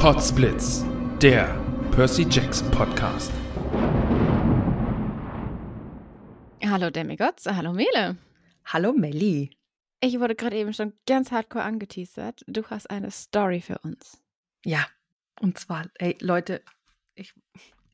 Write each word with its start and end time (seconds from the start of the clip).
Podsblitz, 0.00 0.84
der 1.20 1.60
Percy 1.90 2.22
Jackson 2.30 2.70
Podcast. 2.70 3.32
Hallo 6.64 6.90
Demigods, 6.90 7.46
hallo 7.46 7.72
Mele. 7.72 8.16
Hallo 8.64 8.92
Melli. 8.92 9.50
Ich 10.00 10.20
wurde 10.20 10.36
gerade 10.36 10.56
eben 10.56 10.72
schon 10.72 10.92
ganz 11.08 11.32
hardcore 11.32 11.64
angeteasert. 11.64 12.44
Du 12.46 12.64
hast 12.66 12.88
eine 12.88 13.10
Story 13.10 13.60
für 13.60 13.80
uns. 13.80 14.22
Ja, 14.64 14.86
und 15.40 15.58
zwar, 15.58 15.86
ey, 15.94 16.16
Leute, 16.20 16.62
ich, 17.16 17.34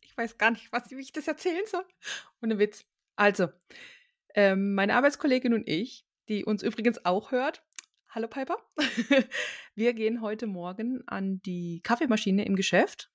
ich 0.03 0.15
weiß 0.15 0.37
gar 0.37 0.51
nicht, 0.51 0.71
was, 0.73 0.91
wie 0.91 1.01
ich 1.01 1.13
das 1.13 1.27
erzählen 1.27 1.65
soll. 1.67 1.87
Ohne 2.43 2.59
Witz. 2.59 2.85
Also, 3.17 3.49
ähm, 4.35 4.75
meine 4.75 4.95
Arbeitskollegin 4.95 5.55
und 5.55 5.67
ich, 5.67 6.05
die 6.29 6.45
uns 6.45 6.63
übrigens 6.63 7.03
auch 7.07 7.33
hört, 7.33 7.65
hallo 8.15 8.29
Piper, 8.29 8.59
wir 9.75 9.93
gehen 9.93 10.21
heute 10.21 10.47
Morgen 10.47 11.03
an 11.09 11.43
die 11.43 11.81
Kaffeemaschine 11.83 12.45
im 12.45 12.55
Geschäft 12.55 13.11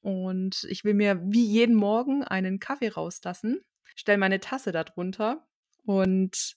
und 0.00 0.64
ich 0.68 0.84
will 0.84 0.94
mir 0.94 1.20
wie 1.24 1.44
jeden 1.44 1.74
Morgen 1.74 2.22
einen 2.22 2.60
Kaffee 2.60 2.88
rauslassen, 2.88 3.60
stelle 3.96 4.18
meine 4.18 4.38
Tasse 4.38 4.70
darunter 4.70 5.44
und 5.84 6.54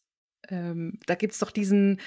ähm, 0.50 1.00
da 1.08 1.16
gibt 1.16 1.34
es 1.34 1.40
doch 1.40 1.50
diesen, 1.50 2.00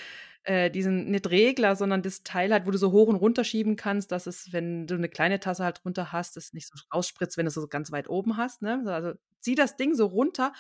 äh, 0.45 0.71
diesen, 0.71 1.11
nicht 1.11 1.29
Regler, 1.29 1.75
sondern 1.75 2.03
das 2.03 2.23
Teil 2.23 2.53
halt, 2.53 2.67
wo 2.67 2.71
du 2.71 2.79
so 2.79 2.93
hoch 2.93 3.09
und 3.09 3.17
runter 3.17 3.43
schieben 3.43 3.75
kannst, 3.75 4.13
dass 4.13 4.29
es, 4.29 4.53
wenn 4.53 4.87
du 4.87 4.95
eine 4.95 5.09
kleine 5.09 5.41
Tasse 5.41 5.65
halt 5.65 5.83
drunter 5.83 6.13
hast, 6.13 6.37
es 6.37 6.53
nicht 6.53 6.69
so 6.69 6.75
rausspritzt, 6.95 7.37
wenn 7.37 7.47
du 7.47 7.49
es 7.49 7.55
so 7.55 7.67
ganz 7.67 7.91
weit 7.91 8.09
oben 8.09 8.37
hast. 8.37 8.63
Ne? 8.63 8.85
Also 8.87 9.15
zieh 9.41 9.57
das 9.57 9.77
Ding 9.77 9.95
so 9.97 10.07
runter 10.07 10.53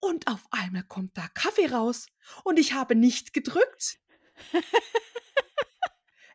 und 0.00 0.26
auf 0.26 0.46
einmal 0.50 0.84
kommt 0.84 1.18
da 1.18 1.26
Kaffee 1.34 1.66
raus 1.66 2.06
und 2.44 2.58
ich 2.58 2.72
habe 2.72 2.94
nicht 2.94 3.34
gedrückt. 3.34 3.98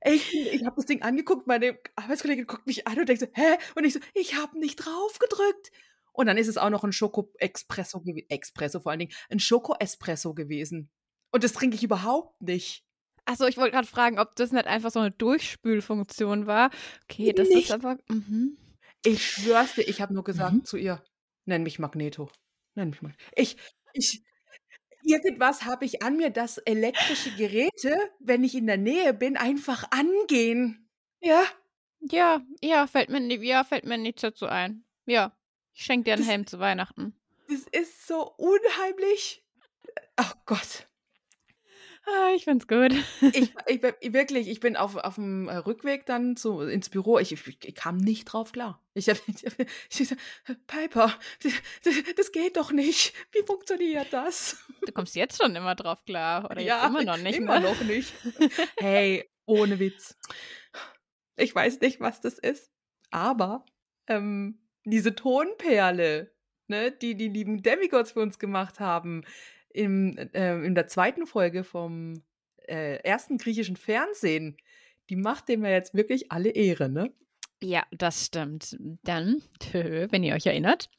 Ich, 0.05 0.33
ich 0.35 0.65
habe 0.65 0.75
das 0.75 0.85
Ding 0.85 1.01
angeguckt, 1.01 1.47
meine 1.47 1.79
Arbeitskollegin 1.95 2.45
guckt 2.45 2.67
mich 2.67 2.85
an 2.87 2.99
und 2.99 3.07
denkt 3.07 3.21
so, 3.21 3.27
hä? 3.33 3.57
Und 3.75 3.85
ich 3.85 3.93
so, 3.93 3.99
ich 4.13 4.35
habe 4.35 4.59
nicht 4.59 4.75
drauf 4.75 5.17
gedrückt. 5.17 5.71
Und 6.11 6.25
dann 6.27 6.37
ist 6.37 6.49
es 6.49 6.57
auch 6.57 6.69
noch 6.69 6.83
ein 6.83 6.91
Schoko-Espresso, 6.91 7.99
gew- 7.99 8.25
Espresso 8.29 8.81
vor 8.81 8.91
allen 8.91 8.99
Dingen, 8.99 9.13
ein 9.29 9.39
Schoko-Espresso 9.39 10.33
gewesen. 10.33 10.91
Und 11.31 11.43
das 11.45 11.53
trinke 11.53 11.75
ich 11.77 11.83
überhaupt 11.83 12.41
nicht. 12.41 12.83
Achso, 13.25 13.45
ich 13.47 13.55
wollte 13.55 13.71
gerade 13.71 13.87
fragen, 13.87 14.19
ob 14.19 14.35
das 14.35 14.51
nicht 14.51 14.67
einfach 14.67 14.91
so 14.91 14.99
eine 14.99 15.11
Durchspülfunktion 15.11 16.47
war. 16.47 16.69
Okay, 17.09 17.31
das 17.31 17.47
Nicht. 17.47 17.69
ist 17.69 17.71
aber. 17.71 17.97
Mhm. 18.09 18.57
Ich 19.05 19.25
schwör's 19.25 19.75
dir, 19.75 19.83
ich 19.87 20.01
habe 20.01 20.13
nur 20.13 20.25
gesagt 20.25 20.53
Mhm. 20.53 20.65
zu 20.65 20.75
ihr, 20.75 21.01
nenn 21.45 21.63
mich 21.63 21.79
Magneto. 21.79 22.29
Nenn 22.75 22.89
mich 22.89 23.01
Magneto. 23.01 23.23
Ich, 23.37 23.55
ich, 23.93 24.21
irgendwas 25.03 25.65
habe 25.65 25.85
ich 25.85 26.01
an 26.03 26.17
mir, 26.17 26.29
dass 26.29 26.57
elektrische 26.59 27.31
Geräte, 27.31 27.95
wenn 28.19 28.43
ich 28.43 28.55
in 28.55 28.67
der 28.67 28.77
Nähe 28.77 29.13
bin, 29.13 29.37
einfach 29.37 29.85
angehen. 29.91 30.89
Ja, 31.21 31.43
Ja, 32.01 32.41
ja, 32.61 32.85
fällt 32.87 33.09
mir, 33.09 33.21
ja, 33.43 33.63
fällt 33.63 33.85
mir 33.85 33.97
nichts 33.97 34.21
dazu 34.21 34.45
ein. 34.45 34.83
Ja, 35.05 35.35
ich 35.73 35.83
schenke 35.85 36.05
dir 36.05 36.13
einen 36.13 36.23
Das- 36.23 36.31
Helm 36.31 36.47
zu 36.47 36.59
Weihnachten. 36.59 37.15
das 37.47 37.61
ist 37.71 38.07
so 38.07 38.33
unheimlich. 38.37 39.43
Ach 40.15 40.35
Gott. 40.45 40.87
Ah, 42.05 42.33
ich 42.35 42.43
find's 42.43 42.67
gut. 42.67 42.93
Ich, 43.21 43.53
ich, 43.67 44.13
wirklich, 44.13 44.49
ich 44.49 44.59
bin 44.59 44.75
auf, 44.75 44.97
auf 44.97 45.15
dem 45.15 45.47
äh, 45.47 45.55
Rückweg 45.55 46.05
dann 46.05 46.35
zu, 46.35 46.61
ins 46.61 46.89
Büro. 46.89 47.17
Ich, 47.17 47.31
ich, 47.31 47.47
ich 47.47 47.75
kam 47.75 47.97
nicht 47.97 48.25
drauf 48.25 48.51
klar. 48.51 48.83
Ich 48.93 49.07
habe 49.07 49.19
gesagt, 49.89 50.21
Piper, 50.67 51.13
das, 51.83 51.93
das, 52.15 52.31
geht 52.31 52.57
doch 52.57 52.71
nicht. 52.71 53.13
Wie 53.31 53.45
funktioniert 53.45 54.11
das? 54.11 54.57
Du 54.85 54.91
kommst 54.91 55.15
jetzt 55.15 55.41
schon 55.41 55.55
immer 55.55 55.75
drauf 55.75 56.03
klar. 56.05 56.49
Oder 56.51 56.61
jetzt 56.61 56.85
immer 56.85 57.03
noch 57.03 57.17
nicht, 57.17 57.37
Immer 57.37 57.59
ne? 57.59 57.67
noch 57.67 57.81
nicht. 57.81 58.13
Hey, 58.77 59.29
ohne 59.45 59.79
Witz. 59.79 60.17
Ich 61.37 61.55
weiß 61.55 61.79
nicht, 61.79 61.99
was 61.99 62.21
das 62.21 62.37
ist, 62.37 62.69
aber 63.11 63.65
ähm, 64.07 64.59
diese 64.85 65.15
Tonperle, 65.15 66.31
ne, 66.67 66.91
die 66.91 67.15
die 67.15 67.29
lieben 67.29 67.63
Demigods 67.63 68.11
für 68.11 68.19
uns 68.19 68.37
gemacht 68.39 68.79
haben, 68.79 69.23
im, 69.73 70.17
ähm, 70.33 70.63
in 70.63 70.75
der 70.75 70.87
zweiten 70.87 71.25
Folge 71.25 71.63
vom 71.63 72.23
äh, 72.67 72.97
ersten 73.03 73.37
griechischen 73.37 73.75
Fernsehen, 73.75 74.57
die 75.09 75.15
macht 75.15 75.49
dem 75.49 75.65
ja 75.65 75.71
jetzt 75.71 75.93
wirklich 75.93 76.31
alle 76.31 76.49
Ehre, 76.49 76.89
ne? 76.89 77.11
Ja, 77.61 77.83
das 77.91 78.25
stimmt. 78.25 78.77
Dann, 79.03 79.41
wenn 79.71 80.23
ihr 80.23 80.35
euch 80.35 80.45
erinnert, 80.45 80.89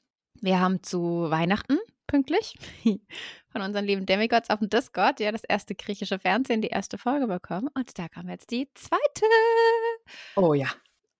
wir 0.40 0.60
haben 0.60 0.82
zu 0.82 1.30
Weihnachten 1.30 1.78
pünktlich 2.06 2.54
von 3.52 3.62
unseren 3.62 3.84
lieben 3.84 4.06
Demigods 4.06 4.50
auf 4.50 4.58
dem 4.58 4.68
Discord 4.68 5.20
ja 5.20 5.32
das 5.32 5.44
erste 5.44 5.74
griechische 5.74 6.18
Fernsehen, 6.18 6.60
die 6.60 6.68
erste 6.68 6.98
Folge 6.98 7.26
bekommen. 7.26 7.68
Und 7.74 7.98
da 7.98 8.08
kam 8.08 8.28
jetzt 8.28 8.50
die 8.50 8.68
zweite. 8.74 9.26
Oh 10.36 10.54
ja. 10.54 10.68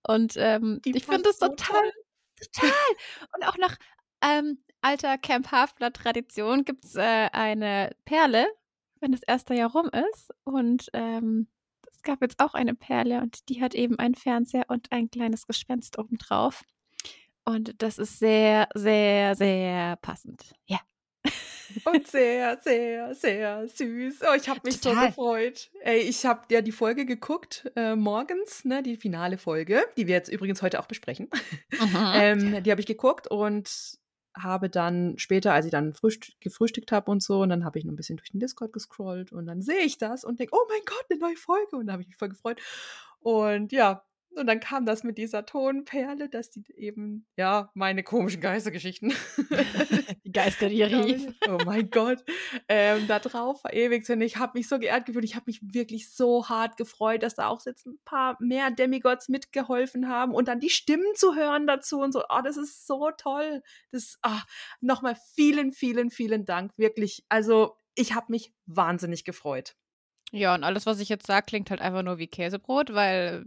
Und 0.07 0.35
ähm, 0.37 0.81
ich 0.85 1.05
finde 1.05 1.33
so 1.33 1.47
total, 1.47 1.91
total. 2.53 2.71
Und 3.35 3.47
auch 3.47 3.57
nach 3.57 3.77
ähm, 4.21 4.59
alter 4.85 5.17
Camp 5.17 5.51
Halfblatt-Tradition 5.51 6.63
gibt 6.63 6.85
es 6.85 6.95
äh, 6.95 7.29
eine 7.31 7.95
Perle, 8.05 8.45
wenn 9.01 9.11
das 9.11 9.23
erste 9.23 9.55
Jahr 9.55 9.71
rum 9.71 9.89
ist. 10.11 10.31
Und 10.43 10.89
ähm, 10.93 11.47
es 11.91 12.03
gab 12.03 12.21
jetzt 12.21 12.39
auch 12.39 12.53
eine 12.53 12.75
Perle 12.75 13.21
und 13.21 13.49
die 13.49 13.61
hat 13.61 13.73
eben 13.73 13.97
einen 13.97 14.13
Fernseher 14.13 14.65
und 14.67 14.91
ein 14.91 15.09
kleines 15.09 15.47
Gespenst 15.47 15.97
obendrauf. 15.97 16.61
Und 17.45 17.81
das 17.81 17.97
ist 17.97 18.19
sehr, 18.19 18.69
sehr, 18.75 19.35
sehr 19.35 19.95
passend. 19.97 20.53
Ja. 20.65 20.79
Und 21.83 22.07
sehr, 22.07 22.59
sehr, 22.63 23.15
sehr 23.15 23.67
süß. 23.67 24.19
Oh, 24.21 24.35
ich 24.35 24.47
habe 24.47 24.61
mich 24.63 24.79
so 24.79 24.89
Total. 24.91 25.07
gefreut. 25.07 25.71
Ey, 25.81 26.01
ich 26.01 26.23
habe 26.23 26.41
ja 26.51 26.61
die 26.61 26.71
Folge 26.71 27.07
geguckt, 27.07 27.69
äh, 27.75 27.95
morgens, 27.95 28.63
ne, 28.63 28.83
die 28.83 28.95
finale 28.95 29.39
Folge, 29.39 29.83
die 29.97 30.05
wir 30.05 30.13
jetzt 30.13 30.29
übrigens 30.29 30.61
heute 30.61 30.79
auch 30.79 30.85
besprechen. 30.85 31.27
Mhm. 31.71 31.95
ähm, 32.13 32.63
die 32.63 32.69
habe 32.69 32.79
ich 32.79 32.87
geguckt 32.87 33.27
und 33.27 33.97
habe 34.37 34.69
dann 34.69 35.17
später, 35.17 35.53
als 35.53 35.65
ich 35.65 35.71
dann 35.71 35.93
frühst 35.93 36.39
gefrühstückt 36.41 36.91
habe 36.91 37.11
und 37.11 37.23
so, 37.23 37.41
und 37.41 37.49
dann 37.49 37.65
habe 37.65 37.79
ich 37.79 37.85
noch 37.85 37.93
ein 37.93 37.95
bisschen 37.95 38.17
durch 38.17 38.31
den 38.31 38.39
Discord 38.39 38.73
gescrollt 38.73 39.31
und 39.31 39.45
dann 39.45 39.61
sehe 39.61 39.81
ich 39.81 39.97
das 39.97 40.23
und 40.23 40.39
denke, 40.39 40.55
oh 40.55 40.65
mein 40.69 40.81
Gott, 40.85 41.05
eine 41.09 41.19
neue 41.19 41.37
Folge. 41.37 41.77
Und 41.77 41.87
da 41.87 41.93
habe 41.93 42.01
ich 42.01 42.09
mich 42.09 42.17
voll 42.17 42.29
gefreut. 42.29 42.61
Und 43.19 43.71
ja, 43.71 44.03
Und 44.35 44.47
dann 44.47 44.59
kam 44.59 44.85
das 44.85 45.03
mit 45.03 45.17
dieser 45.17 45.45
Tonperle, 45.45 46.29
dass 46.29 46.49
die 46.49 46.63
eben, 46.75 47.25
ja, 47.37 47.71
meine 47.73 48.03
komischen 48.03 48.41
Geistergeschichten. 48.41 49.13
die 50.25 50.31
Geister, 50.31 50.69
die 50.69 50.83
rief. 50.83 51.27
Oh 51.47 51.57
mein 51.65 51.89
Gott. 51.89 52.23
Ähm, 52.67 53.07
da 53.07 53.19
drauf 53.19 53.61
verewigt 53.61 54.05
sind. 54.05 54.21
Ich 54.21 54.37
habe 54.37 54.57
mich 54.57 54.67
so 54.67 54.77
geehrt 54.77 55.05
gefühlt. 55.05 55.23
Ich 55.23 55.35
habe 55.35 55.45
mich 55.47 55.61
wirklich 55.61 56.11
so 56.11 56.49
hart 56.49 56.77
gefreut, 56.77 57.23
dass 57.23 57.35
da 57.35 57.47
auch 57.47 57.65
jetzt 57.65 57.85
ein 57.85 57.97
paar 58.03 58.37
mehr 58.39 58.71
Demigods 58.71 59.29
mitgeholfen 59.29 60.09
haben 60.09 60.33
und 60.33 60.47
dann 60.47 60.59
die 60.59 60.69
Stimmen 60.69 61.15
zu 61.15 61.35
hören 61.35 61.65
dazu 61.67 61.99
und 61.99 62.11
so. 62.11 62.23
Oh, 62.29 62.41
das 62.43 62.57
ist 62.57 62.85
so 62.85 63.11
toll. 63.17 63.61
Das, 63.91 64.17
ah, 64.21 64.43
nochmal 64.81 65.15
vielen, 65.33 65.71
vielen, 65.71 66.09
vielen 66.09 66.45
Dank. 66.45 66.71
Wirklich. 66.77 67.23
Also, 67.29 67.77
ich 67.95 68.13
habe 68.13 68.27
mich 68.29 68.53
wahnsinnig 68.65 69.23
gefreut. 69.23 69.75
Ja, 70.31 70.55
und 70.55 70.63
alles, 70.63 70.85
was 70.85 70.99
ich 70.99 71.09
jetzt 71.09 71.27
sage, 71.27 71.45
klingt 71.45 71.69
halt 71.69 71.81
einfach 71.81 72.03
nur 72.03 72.17
wie 72.17 72.27
Käsebrot, 72.27 72.93
weil 72.93 73.45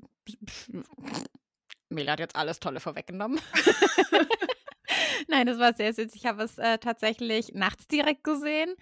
Mela 1.90 2.12
hat 2.12 2.20
jetzt 2.20 2.36
alles 2.36 2.60
Tolle 2.60 2.80
vorweggenommen. 2.80 3.40
Nein, 5.28 5.46
das 5.46 5.58
war 5.58 5.75
sehr 5.75 5.92
süß. 5.92 6.14
Ich 6.14 6.26
habe 6.26 6.42
es 6.42 6.58
äh, 6.58 6.78
tatsächlich 6.78 7.52
nachts 7.54 7.86
direkt 7.88 8.25
gesehen, 8.25 8.75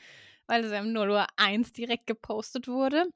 weil 0.47 0.65
es 0.65 0.73
im 0.73 0.93
0 0.93 1.11
Uhr 1.11 1.27
1 1.37 1.73
direkt 1.73 2.07
gepostet 2.07 2.69
wurde. 2.69 3.07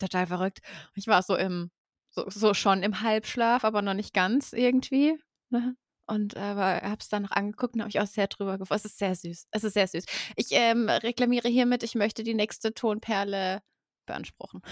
Total 0.00 0.26
verrückt. 0.26 0.60
Ich 0.94 1.06
war 1.06 1.22
so 1.22 1.36
im, 1.36 1.70
so, 2.10 2.28
so 2.28 2.54
schon 2.54 2.82
im 2.82 3.00
Halbschlaf, 3.02 3.64
aber 3.64 3.82
noch 3.82 3.94
nicht 3.94 4.14
ganz 4.14 4.52
irgendwie. 4.52 5.18
Ne? 5.50 5.76
Und 6.06 6.36
aber 6.36 6.80
habe 6.82 6.98
es 7.00 7.08
dann 7.08 7.22
noch 7.22 7.30
angeguckt 7.30 7.74
und 7.74 7.80
habe 7.80 7.88
mich 7.88 8.00
auch 8.00 8.06
sehr 8.06 8.26
drüber 8.26 8.58
gefreut. 8.58 8.78
Es 8.78 8.84
ist 8.84 8.98
sehr 8.98 9.14
süß. 9.14 9.46
Es 9.50 9.64
ist 9.64 9.74
sehr 9.74 9.86
süß. 9.86 10.04
Ich 10.36 10.48
ähm, 10.50 10.88
reklamiere 10.88 11.48
hiermit, 11.48 11.82
ich 11.82 11.94
möchte 11.94 12.22
die 12.22 12.34
nächste 12.34 12.74
Tonperle 12.74 13.62
beanspruchen. 14.06 14.62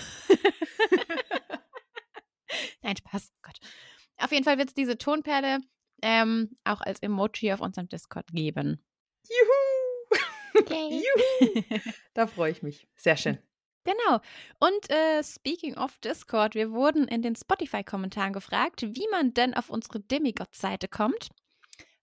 Nein, 2.83 2.97
Spaß. 2.97 3.33
Oh 3.33 3.39
Gott. 3.43 3.59
Auf 4.19 4.33
jeden 4.33 4.45
Fall 4.45 4.59
wird 4.59 4.69
es 4.69 4.75
diese 4.75 4.99
Tonperle 4.99 5.61
ähm, 6.03 6.57
auch 6.65 6.81
als 6.81 7.01
Emoji 7.01 7.53
auf 7.53 7.61
unserem 7.61 7.89
Discord 7.89 8.27
geben. 8.33 8.85
Juhu! 9.29 9.63
Juhu! 10.69 11.63
Da 12.15 12.27
freue 12.27 12.53
ich 12.53 12.63
mich. 12.63 12.89
Sehr 12.95 13.17
schön. 13.17 13.39
Genau. 13.85 14.21
Und 14.61 14.91
äh, 14.91 15.23
speaking 15.25 15.77
of 15.77 15.99
Discord, 15.99 16.55
wir 16.55 16.71
wurden 16.73 17.09
in 17.09 17.23
den 17.23 17.35
Spotify-Kommentaren 17.35 18.33
gefragt, 18.33 18.83
wie 18.83 19.09
man 19.11 19.35
denn 19.35 19.55
auf 19.55 19.71
unsere 19.71 20.01
Demigod-Seite 20.01 20.89
kommt. 20.89 21.31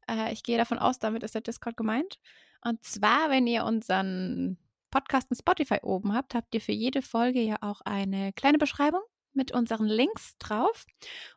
Äh, 0.10 0.34
ich 0.34 0.44
gehe 0.44 0.58
davon 0.58 0.80
aus, 0.80 1.00
damit 1.00 1.24
ist 1.24 1.36
der 1.36 1.42
Discord 1.42 1.78
gemeint. 1.78 2.20
Und 2.62 2.84
zwar, 2.84 3.30
wenn 3.30 3.48
ihr 3.48 3.64
unseren 3.64 4.58
Podcast 4.90 5.30
in 5.30 5.38
Spotify 5.38 5.80
oben 5.82 6.14
habt, 6.14 6.36
habt 6.36 6.54
ihr 6.54 6.62
für 6.62 6.72
jede 6.72 7.02
Folge 7.02 7.42
ja 7.42 7.58
auch 7.62 7.82
eine 7.82 8.34
kleine 8.34 8.58
Beschreibung 8.58 9.02
mit 9.34 9.52
unseren 9.52 9.86
Links 9.86 10.38
drauf. 10.38 10.86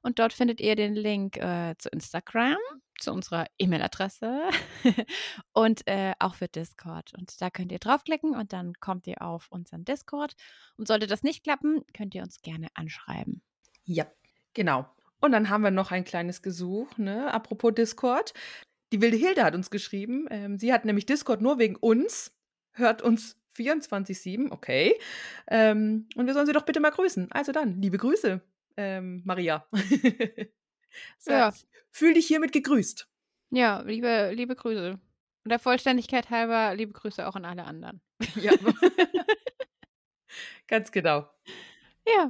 Und 0.03 0.19
dort 0.19 0.33
findet 0.33 0.61
ihr 0.61 0.77
den 0.77 0.95
Link 0.95 1.37
äh, 1.37 1.75
zu 1.79 1.89
Instagram, 1.91 2.57
zu 2.99 3.13
unserer 3.13 3.47
E-Mail-Adresse 3.59 4.49
und 5.53 5.87
äh, 5.87 6.13
auch 6.19 6.35
für 6.35 6.49
Discord. 6.49 7.13
Und 7.17 7.41
da 7.41 7.51
könnt 7.51 7.73
ihr 7.73 7.79
draufklicken 7.79 8.35
und 8.35 8.53
dann 8.53 8.75
kommt 8.81 9.07
ihr 9.07 9.23
auf 9.23 9.49
unseren 9.51 9.85
Discord. 9.85 10.35
Und 10.77 10.89
sollte 10.89 11.07
das 11.07 11.23
nicht 11.23 11.45
klappen, 11.45 11.83
könnt 11.95 12.15
ihr 12.15 12.23
uns 12.23 12.43
gerne 12.43 12.69
anschreiben. 12.75 13.43
Ja, 13.85 14.07
genau. 14.55 14.87
Und 15.21 15.33
dann 15.33 15.49
haben 15.49 15.63
wir 15.63 15.71
noch 15.71 15.93
ein 15.93 16.05
kleines 16.05 16.43
Gesuch, 16.43 16.99
ne? 16.99 17.33
Apropos 17.33 17.75
Discord. 17.75 18.35
Die 18.93 19.01
wilde 19.01 19.17
Hilde 19.17 19.45
hat 19.45 19.55
uns 19.55 19.71
geschrieben. 19.71 20.27
Ähm, 20.31 20.59
sie 20.59 20.73
hat 20.73 20.85
nämlich 20.85 21.07
Discord 21.07 21.41
nur 21.41 21.59
wegen 21.59 21.77
uns, 21.77 22.33
hört 22.73 23.03
uns 23.03 23.42
24-7, 23.57 24.51
okay. 24.51 24.99
Ähm, 25.49 26.09
und 26.17 26.27
wir 26.27 26.35
sollen 26.35 26.47
sie 26.47 26.53
doch 26.53 26.65
bitte 26.65 26.81
mal 26.81 26.91
grüßen. 26.91 27.31
Also 27.33 27.53
dann, 27.53 27.81
liebe 27.81 27.99
Grüße, 27.99 28.41
ähm, 28.77 29.23
Maria. 29.25 29.67
so, 31.19 31.33
ja. 31.33 31.53
Fühl 31.91 32.15
dich 32.15 32.27
hiermit 32.27 32.53
gegrüßt. 32.53 33.09
Ja, 33.51 33.83
liebe, 33.83 34.33
liebe 34.35 34.57
Grüße. 34.57 34.99
Und 35.45 35.49
der 35.49 35.59
Vollständigkeit 35.59 36.31
halber, 36.31 36.75
liebe 36.75 36.93
Grüße 36.93 37.27
auch 37.27 37.37
an 37.37 37.45
alle 37.45 37.65
anderen. 37.65 38.01
Ja. 38.37 38.53
Ganz 40.69 40.91
genau. 40.91 41.29
Ja. 42.07 42.29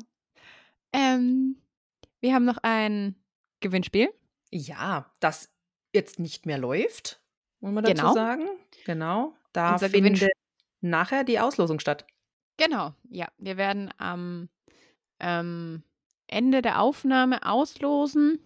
Ähm, 0.93 1.57
wir 2.21 2.35
haben 2.35 2.45
noch 2.45 2.59
ein 2.63 3.17
Gewinnspiel. 3.61 4.13
Ja, 4.51 5.13
das 5.21 5.51
jetzt 5.95 6.19
nicht 6.19 6.47
mehr 6.47 6.59
läuft, 6.59 7.23
wollen 7.61 7.75
wir 7.75 7.83
dazu 7.83 7.95
genau. 7.95 8.15
sagen. 8.15 8.49
Genau. 8.85 9.37
Da 9.53 9.75
Unser 9.75 9.91
findet 9.91 10.31
nachher 10.83 11.25
die 11.25 11.41
Auslosung 11.41 11.81
statt. 11.81 12.07
Genau, 12.59 12.93
ja. 13.09 13.29
Wir 13.39 13.57
werden 13.57 13.91
am 13.99 14.49
ähm, 15.19 15.83
Ende 16.27 16.63
der 16.63 16.81
Aufnahme 16.81 17.45
auslosen. 17.47 18.39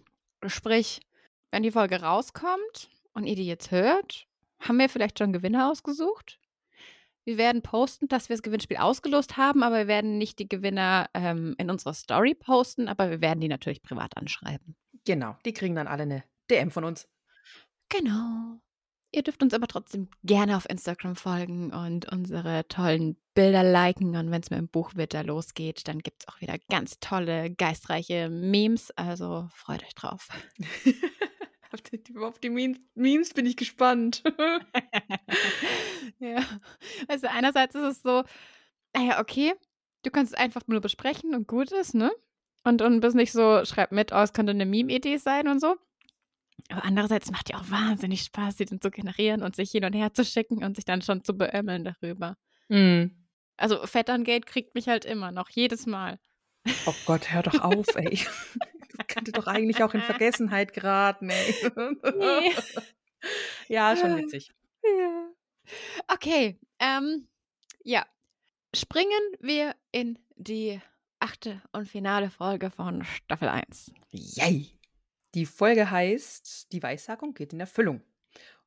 Sprich, 0.45 1.01
wenn 1.51 1.63
die 1.63 1.71
Folge 1.71 2.01
rauskommt 2.01 2.89
und 3.13 3.25
ihr 3.25 3.35
die 3.35 3.45
jetzt 3.45 3.71
hört, 3.71 4.27
haben 4.59 4.77
wir 4.77 4.89
vielleicht 4.89 5.19
schon 5.19 5.33
Gewinner 5.33 5.69
ausgesucht. 5.69 6.39
Wir 7.25 7.37
werden 7.37 7.61
posten, 7.61 8.07
dass 8.07 8.29
wir 8.29 8.35
das 8.35 8.43
Gewinnspiel 8.43 8.77
ausgelost 8.77 9.35
haben, 9.35 9.61
aber 9.61 9.79
wir 9.79 9.87
werden 9.87 10.17
nicht 10.17 10.39
die 10.39 10.47
Gewinner 10.47 11.09
ähm, 11.13 11.55
in 11.57 11.69
unserer 11.69 11.93
Story 11.93 12.33
posten, 12.33 12.87
aber 12.87 13.09
wir 13.09 13.19
werden 13.19 13.41
die 13.41 13.49
natürlich 13.49 13.83
privat 13.83 14.15
anschreiben. 14.15 14.77
Genau, 15.05 15.35
die 15.45 15.51
kriegen 15.51 15.75
dann 15.75 15.87
alle 15.87 16.03
eine 16.03 16.23
DM 16.49 16.71
von 16.71 16.85
uns. 16.85 17.07
Genau. 17.89 18.61
Ihr 19.11 19.23
dürft 19.23 19.41
uns 19.41 19.53
aber 19.53 19.67
trotzdem 19.67 20.09
gerne 20.23 20.57
auf 20.57 20.69
Instagram 20.69 21.15
folgen 21.15 21.71
und 21.71 22.11
unsere 22.11 22.67
tollen 22.67 23.17
Bilder 23.33 23.63
liken. 23.63 24.15
Und 24.15 24.31
wenn 24.31 24.41
es 24.41 24.49
mit 24.49 24.59
dem 24.59 24.67
Buch 24.67 24.95
wieder 24.95 25.23
losgeht, 25.23 25.87
dann 25.87 25.99
gibt 25.99 26.23
es 26.23 26.27
auch 26.27 26.41
wieder 26.41 26.57
ganz 26.69 26.99
tolle, 26.99 27.49
geistreiche 27.51 28.29
Memes. 28.29 28.91
Also 28.91 29.47
freut 29.53 29.83
euch 29.83 29.95
drauf. 29.95 30.27
auf 32.21 32.39
die 32.39 32.49
Memes 32.49 33.33
bin 33.33 33.45
ich 33.45 33.55
gespannt. 33.55 34.23
ja. 36.19 36.43
Also 37.07 37.27
einerseits 37.27 37.75
ist 37.75 37.83
es 37.83 38.01
so, 38.01 38.23
naja, 38.95 39.19
okay, 39.19 39.53
du 40.03 40.11
kannst 40.11 40.33
es 40.33 40.39
einfach 40.39 40.61
nur 40.67 40.81
besprechen 40.81 41.33
und 41.33 41.47
gut 41.47 41.71
ist, 41.71 41.93
ne? 41.93 42.11
Und, 42.63 42.81
und 42.81 42.99
bist 42.99 43.15
nicht 43.15 43.31
so, 43.31 43.63
schreib 43.63 43.91
mit, 43.91 44.11
oh, 44.11 44.21
es 44.21 44.33
könnte 44.33 44.51
eine 44.51 44.65
Meme-Idee 44.65 45.17
sein 45.17 45.47
und 45.47 45.61
so. 45.61 45.77
Aber 46.69 46.83
andererseits 46.83 47.31
macht 47.31 47.49
ja 47.49 47.57
auch 47.57 47.69
wahnsinnig 47.69 48.23
Spaß, 48.23 48.57
sie 48.57 48.65
dann 48.65 48.81
zu 48.81 48.91
generieren 48.91 49.43
und 49.43 49.55
sich 49.55 49.71
hin 49.71 49.85
und 49.85 49.93
her 49.93 50.13
zu 50.13 50.25
schicken 50.25 50.63
und 50.63 50.75
sich 50.75 50.85
dann 50.85 51.01
schon 51.01 51.23
zu 51.23 51.37
beömmeln 51.37 51.83
darüber. 51.85 52.35
Mhm. 52.67 53.27
Also 53.57 53.85
Vettern-Gate 53.85 54.45
kriegt 54.45 54.75
mich 54.75 54.87
halt 54.87 55.05
immer 55.05 55.31
noch, 55.31 55.49
jedes 55.49 55.85
Mal. 55.85 56.19
Oh 56.85 56.93
Gott, 57.05 57.31
hör 57.31 57.43
doch 57.43 57.59
auf, 57.61 57.95
ey. 57.95 58.19
Das 58.97 59.05
könnte 59.07 59.31
doch 59.31 59.45
eigentlich 59.45 59.83
auch 59.83 59.93
in 59.93 60.01
Vergessenheit 60.01 60.73
geraten, 60.73 61.29
ey. 61.29 61.71
Nee. 61.75 62.53
Ja, 63.67 63.95
schon 63.95 64.15
witzig. 64.15 64.51
Ja. 64.83 65.29
Okay, 66.07 66.59
ähm, 66.79 67.27
ja. 67.83 68.05
Springen 68.75 69.09
wir 69.39 69.75
in 69.91 70.19
die 70.35 70.79
achte 71.19 71.61
und 71.71 71.87
finale 71.87 72.29
Folge 72.29 72.69
von 72.69 73.03
Staffel 73.03 73.49
1. 73.49 73.91
Yay! 74.11 74.76
Die 75.33 75.45
Folge 75.45 75.91
heißt 75.91 76.71
Die 76.71 76.81
Weissagung 76.81 77.33
geht 77.33 77.53
in 77.53 77.59
Erfüllung. 77.59 78.01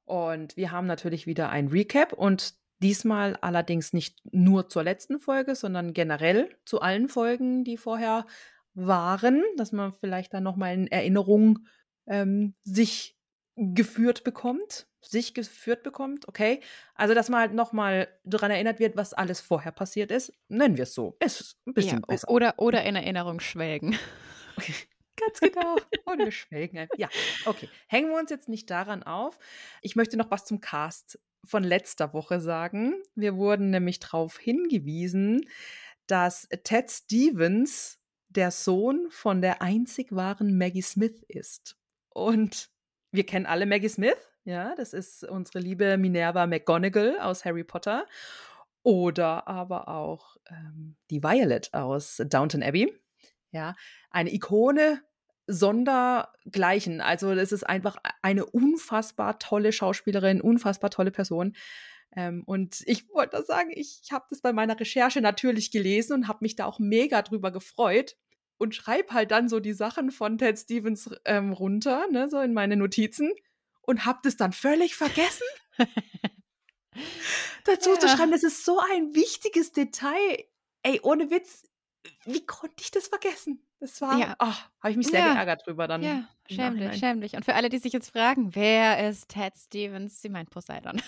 Und 0.04 0.56
wir 0.56 0.72
haben 0.72 0.86
natürlich 0.86 1.26
wieder 1.26 1.50
ein 1.50 1.68
Recap 1.68 2.12
und 2.12 2.54
diesmal 2.82 3.36
allerdings 3.40 3.92
nicht 3.92 4.18
nur 4.32 4.68
zur 4.68 4.82
letzten 4.82 5.20
Folge, 5.20 5.54
sondern 5.54 5.92
generell 5.92 6.56
zu 6.64 6.80
allen 6.80 7.08
Folgen, 7.08 7.64
die 7.64 7.76
vorher 7.76 8.26
waren, 8.74 9.42
dass 9.56 9.72
man 9.72 9.92
vielleicht 9.92 10.34
dann 10.34 10.42
nochmal 10.42 10.74
in 10.74 10.86
Erinnerung 10.86 11.60
ähm, 12.06 12.54
sich 12.64 13.16
geführt 13.56 14.24
bekommt, 14.24 14.86
sich 15.02 15.34
geführt 15.34 15.82
bekommt, 15.82 16.28
okay. 16.28 16.60
Also, 16.94 17.14
dass 17.14 17.28
man 17.28 17.40
halt 17.40 17.54
nochmal 17.54 18.08
daran 18.24 18.50
erinnert 18.50 18.78
wird, 18.78 18.96
was 18.96 19.12
alles 19.12 19.40
vorher 19.40 19.72
passiert 19.72 20.10
ist, 20.10 20.32
nennen 20.48 20.76
wir 20.76 20.84
es 20.84 20.94
so. 20.94 21.16
Ist 21.20 21.58
ein 21.66 21.74
bisschen 21.74 22.00
ja, 22.00 22.06
besser. 22.06 22.30
Oder, 22.30 22.54
oder 22.58 22.82
in 22.84 22.96
Erinnerung 22.96 23.40
schwelgen. 23.40 23.96
Okay. 24.56 24.74
Ganz 25.30 25.40
genau. 25.40 25.76
Und 26.04 26.18
wir 26.18 26.32
schwelgen 26.32 26.78
einfach. 26.78 26.98
Ja, 26.98 27.08
okay. 27.46 27.68
Hängen 27.86 28.10
wir 28.10 28.18
uns 28.18 28.30
jetzt 28.30 28.48
nicht 28.48 28.70
daran 28.70 29.02
auf. 29.02 29.38
Ich 29.82 29.96
möchte 29.96 30.16
noch 30.16 30.30
was 30.30 30.44
zum 30.44 30.60
Cast 30.60 31.18
von 31.44 31.64
letzter 31.64 32.12
Woche 32.12 32.40
sagen. 32.40 32.94
Wir 33.14 33.36
wurden 33.36 33.70
nämlich 33.70 33.98
darauf 33.98 34.38
hingewiesen, 34.38 35.46
dass 36.06 36.48
Ted 36.64 36.90
Stevens 36.90 37.98
der 38.28 38.50
Sohn 38.50 39.08
von 39.10 39.40
der 39.40 39.62
einzig 39.62 40.14
wahren 40.14 40.56
Maggie 40.56 40.82
Smith 40.82 41.22
ist. 41.28 41.76
Und 42.10 42.70
wir 43.12 43.24
kennen 43.24 43.46
alle 43.46 43.66
Maggie 43.66 43.88
Smith. 43.88 44.16
Ja, 44.44 44.74
das 44.74 44.92
ist 44.92 45.24
unsere 45.24 45.58
liebe 45.58 45.98
Minerva 45.98 46.46
McGonagall 46.46 47.18
aus 47.20 47.44
Harry 47.44 47.64
Potter. 47.64 48.06
Oder 48.82 49.46
aber 49.46 49.88
auch 49.88 50.36
ähm, 50.48 50.96
die 51.10 51.22
Violet 51.22 51.72
aus 51.74 52.22
Downton 52.24 52.62
Abbey. 52.62 52.94
Ja, 53.52 53.74
eine 54.10 54.32
Ikone 54.32 55.02
sondergleichen. 55.50 57.00
Also 57.00 57.34
das 57.34 57.52
ist 57.52 57.64
einfach 57.64 57.98
eine 58.22 58.46
unfassbar 58.46 59.38
tolle 59.38 59.72
Schauspielerin, 59.72 60.40
unfassbar 60.40 60.90
tolle 60.90 61.10
Person. 61.10 61.54
Ähm, 62.16 62.42
und 62.46 62.82
ich 62.86 63.08
wollte 63.10 63.36
das 63.36 63.46
sagen, 63.46 63.70
ich 63.74 64.02
habe 64.12 64.26
das 64.30 64.40
bei 64.40 64.52
meiner 64.52 64.78
Recherche 64.78 65.20
natürlich 65.20 65.70
gelesen 65.70 66.14
und 66.14 66.28
habe 66.28 66.38
mich 66.42 66.56
da 66.56 66.64
auch 66.66 66.78
mega 66.78 67.22
drüber 67.22 67.50
gefreut. 67.52 68.16
und 68.58 68.74
schreibe 68.74 69.14
halt 69.14 69.30
dann 69.30 69.48
so 69.48 69.58
die 69.58 69.72
Sachen 69.72 70.10
von 70.10 70.36
Ted 70.36 70.58
Stevens 70.58 71.08
ähm, 71.24 71.52
runter, 71.54 72.06
ne, 72.10 72.28
so 72.28 72.40
in 72.40 72.52
meine 72.52 72.76
Notizen 72.76 73.32
und 73.80 74.04
hab 74.04 74.22
das 74.22 74.36
dann 74.36 74.52
völlig 74.52 74.96
vergessen. 74.96 75.46
dazu 77.64 77.96
zu 77.96 78.06
Ja. 78.06 78.16
schreiben, 78.16 78.32
das 78.32 78.42
ist 78.42 78.64
so 78.64 78.78
ein 78.92 79.14
wichtiges 79.14 79.72
Detail. 79.72 80.44
Ey, 80.82 81.00
ohne 81.02 81.30
Witz, 81.30 81.69
wie 82.24 82.44
konnte 82.46 82.76
ich 82.82 82.90
das 82.90 83.08
vergessen? 83.08 83.64
Das 83.78 84.00
war, 84.00 84.18
Ja. 84.18 84.36
oh, 84.38 84.46
habe 84.80 84.90
ich 84.90 84.96
mich 84.96 85.08
sehr 85.08 85.20
Ja. 85.20 85.32
geärgert 85.34 85.66
drüber 85.66 85.86
dann. 85.88 86.02
Ja, 86.02 86.28
schämlich, 86.50 86.98
schämlich. 86.98 87.34
Und 87.34 87.44
für 87.44 87.54
alle, 87.54 87.68
die 87.68 87.78
sich 87.78 87.92
jetzt 87.92 88.10
fragen, 88.10 88.54
wer 88.54 89.08
ist 89.08 89.28
Ted 89.28 89.54
Stevens? 89.56 90.20
Sie 90.20 90.28
meint 90.28 90.50
Poseidon. 90.50 91.00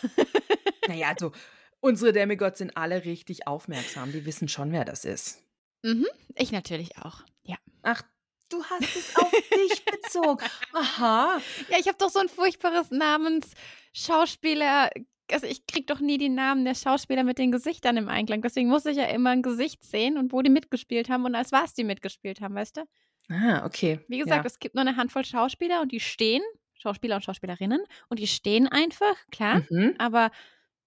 Naja, 0.89 1.09
also 1.19 1.33
unsere 1.81 2.13
Demigods 2.13 2.59
sind 2.59 2.77
alle 2.77 3.05
richtig 3.05 3.47
aufmerksam. 3.47 4.13
Die 4.13 4.25
wissen 4.25 4.49
schon, 4.49 4.73
wer 4.73 4.85
das 4.85 5.05
ist. 5.05 5.43
mhm. 5.83 6.07
Ich 6.37 6.53
natürlich 6.53 6.97
auch. 6.99 7.23
Ja. 7.43 7.57
Ach, 7.83 8.03
du 8.49 8.63
hast 8.65 8.97
es 8.97 9.17
auf 9.17 9.31
dich 9.31 9.85
bezogen. 9.85 10.45
Aha. 10.73 11.41
Ja, 11.69 11.79
ich 11.79 11.89
habe 11.89 11.99
doch 11.99 12.11
so 12.11 12.21
ein 12.21 12.29
furchtbares 12.29 12.91
Namensschauspieler. 12.91 14.91
Also 15.31 15.47
ich 15.47 15.67
krieg 15.67 15.87
doch 15.87 16.01
nie 16.01 16.19
die 16.19 16.29
Namen 16.29 16.65
der 16.65 16.75
Schauspieler 16.75 17.25
mit 17.25 17.39
den 17.39 17.53
Gesichtern 17.53 17.97
im 17.97 18.09
Einklang. 18.09 18.43
Deswegen 18.43 18.69
muss 18.69 18.87
ich 18.87 18.97
ja 18.97 19.05
immer 19.05 19.31
ein 19.31 19.43
Gesicht 19.43 19.85
sehen 19.85 20.19
und 20.19 20.33
wo 20.33 20.43
die 20.43 20.51
mitgespielt 20.51 21.09
haben 21.09 21.25
und 21.25 21.35
als 21.35 21.53
was 21.53 21.75
die 21.75 21.85
mitgespielt 21.85 22.41
haben, 22.41 22.55
weißt 22.55 22.79
du? 22.79 22.83
Ah, 23.29 23.65
okay. 23.65 24.01
Wie 24.09 24.19
gesagt, 24.19 24.45
ja. 24.45 24.47
es 24.47 24.59
gibt 24.59 24.75
nur 24.75 24.83
eine 24.83 24.97
Handvoll 24.97 25.25
Schauspieler 25.25 25.81
und 25.81 25.93
die 25.93 26.01
stehen, 26.01 26.43
Schauspieler 26.75 27.17
und 27.17 27.25
Schauspielerinnen, 27.25 27.83
und 28.09 28.19
die 28.19 28.27
stehen 28.27 28.69
einfach, 28.69 29.15
klar. 29.31 29.63
Mhm. 29.71 29.95
Aber 29.99 30.31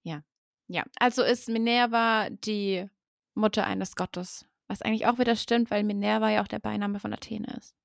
ja, 0.03 0.21
ja. 0.67 0.83
Also 0.99 1.23
ist 1.23 1.49
Minerva 1.49 2.29
die 2.29 2.85
Mutter 3.33 3.65
eines 3.65 3.95
Gottes. 3.95 4.45
Was 4.67 4.81
eigentlich 4.81 5.05
auch 5.05 5.19
wieder 5.19 5.35
stimmt, 5.35 5.71
weil 5.71 5.83
Minerva 5.83 6.29
ja 6.29 6.41
auch 6.41 6.47
der 6.47 6.59
Beiname 6.59 6.99
von 6.99 7.13
Athene 7.13 7.47
ist. 7.57 7.75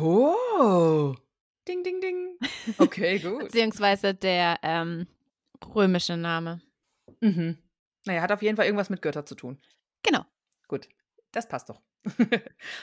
Oh. 0.00 1.14
Ding, 1.66 1.82
ding, 1.82 2.00
ding. 2.00 2.38
Okay, 2.78 3.18
gut. 3.18 3.40
Beziehungsweise 3.40 4.14
der 4.14 4.58
ähm, 4.62 5.06
römische 5.74 6.16
Name. 6.16 6.60
mhm. 7.20 7.58
Naja, 8.06 8.22
hat 8.22 8.32
auf 8.32 8.42
jeden 8.42 8.56
Fall 8.56 8.64
irgendwas 8.64 8.90
mit 8.90 9.02
Götter 9.02 9.26
zu 9.26 9.34
tun. 9.34 9.60
Genau. 10.02 10.24
Gut, 10.68 10.88
das 11.32 11.48
passt 11.48 11.68
doch. 11.68 11.80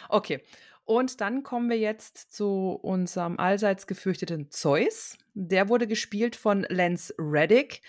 okay. 0.10 0.44
Und 0.86 1.20
dann 1.20 1.44
kommen 1.44 1.70
wir 1.70 1.78
jetzt 1.78 2.32
zu 2.32 2.80
unserem 2.82 3.40
allseits 3.40 3.88
gefürchteten 3.88 4.52
Zeus. 4.52 5.18
Der 5.34 5.68
wurde 5.68 5.86
gespielt 5.88 6.36
von 6.36 6.66
Lance 6.70 7.14
Reddick. 7.18 7.82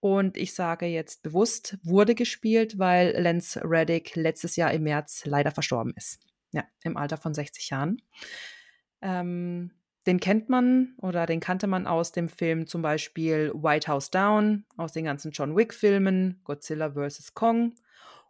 Und 0.00 0.36
ich 0.36 0.54
sage 0.54 0.86
jetzt 0.86 1.22
bewusst, 1.22 1.76
wurde 1.82 2.14
gespielt, 2.14 2.78
weil 2.78 3.10
Lance 3.20 3.60
Reddick 3.62 4.14
letztes 4.16 4.56
Jahr 4.56 4.72
im 4.72 4.84
März 4.84 5.24
leider 5.26 5.50
verstorben 5.50 5.92
ist. 5.96 6.20
Ja, 6.52 6.64
im 6.82 6.96
Alter 6.96 7.18
von 7.18 7.34
60 7.34 7.70
Jahren. 7.70 8.00
Ähm, 9.02 9.72
den 10.06 10.20
kennt 10.20 10.48
man 10.48 10.94
oder 10.98 11.26
den 11.26 11.40
kannte 11.40 11.66
man 11.66 11.86
aus 11.86 12.12
dem 12.12 12.28
Film 12.28 12.66
zum 12.66 12.82
Beispiel 12.82 13.52
White 13.54 13.88
House 13.88 14.10
Down, 14.10 14.64
aus 14.76 14.92
den 14.92 15.04
ganzen 15.04 15.32
John 15.32 15.56
Wick-Filmen, 15.56 16.40
Godzilla 16.44 16.92
vs. 16.92 17.34
Kong. 17.34 17.74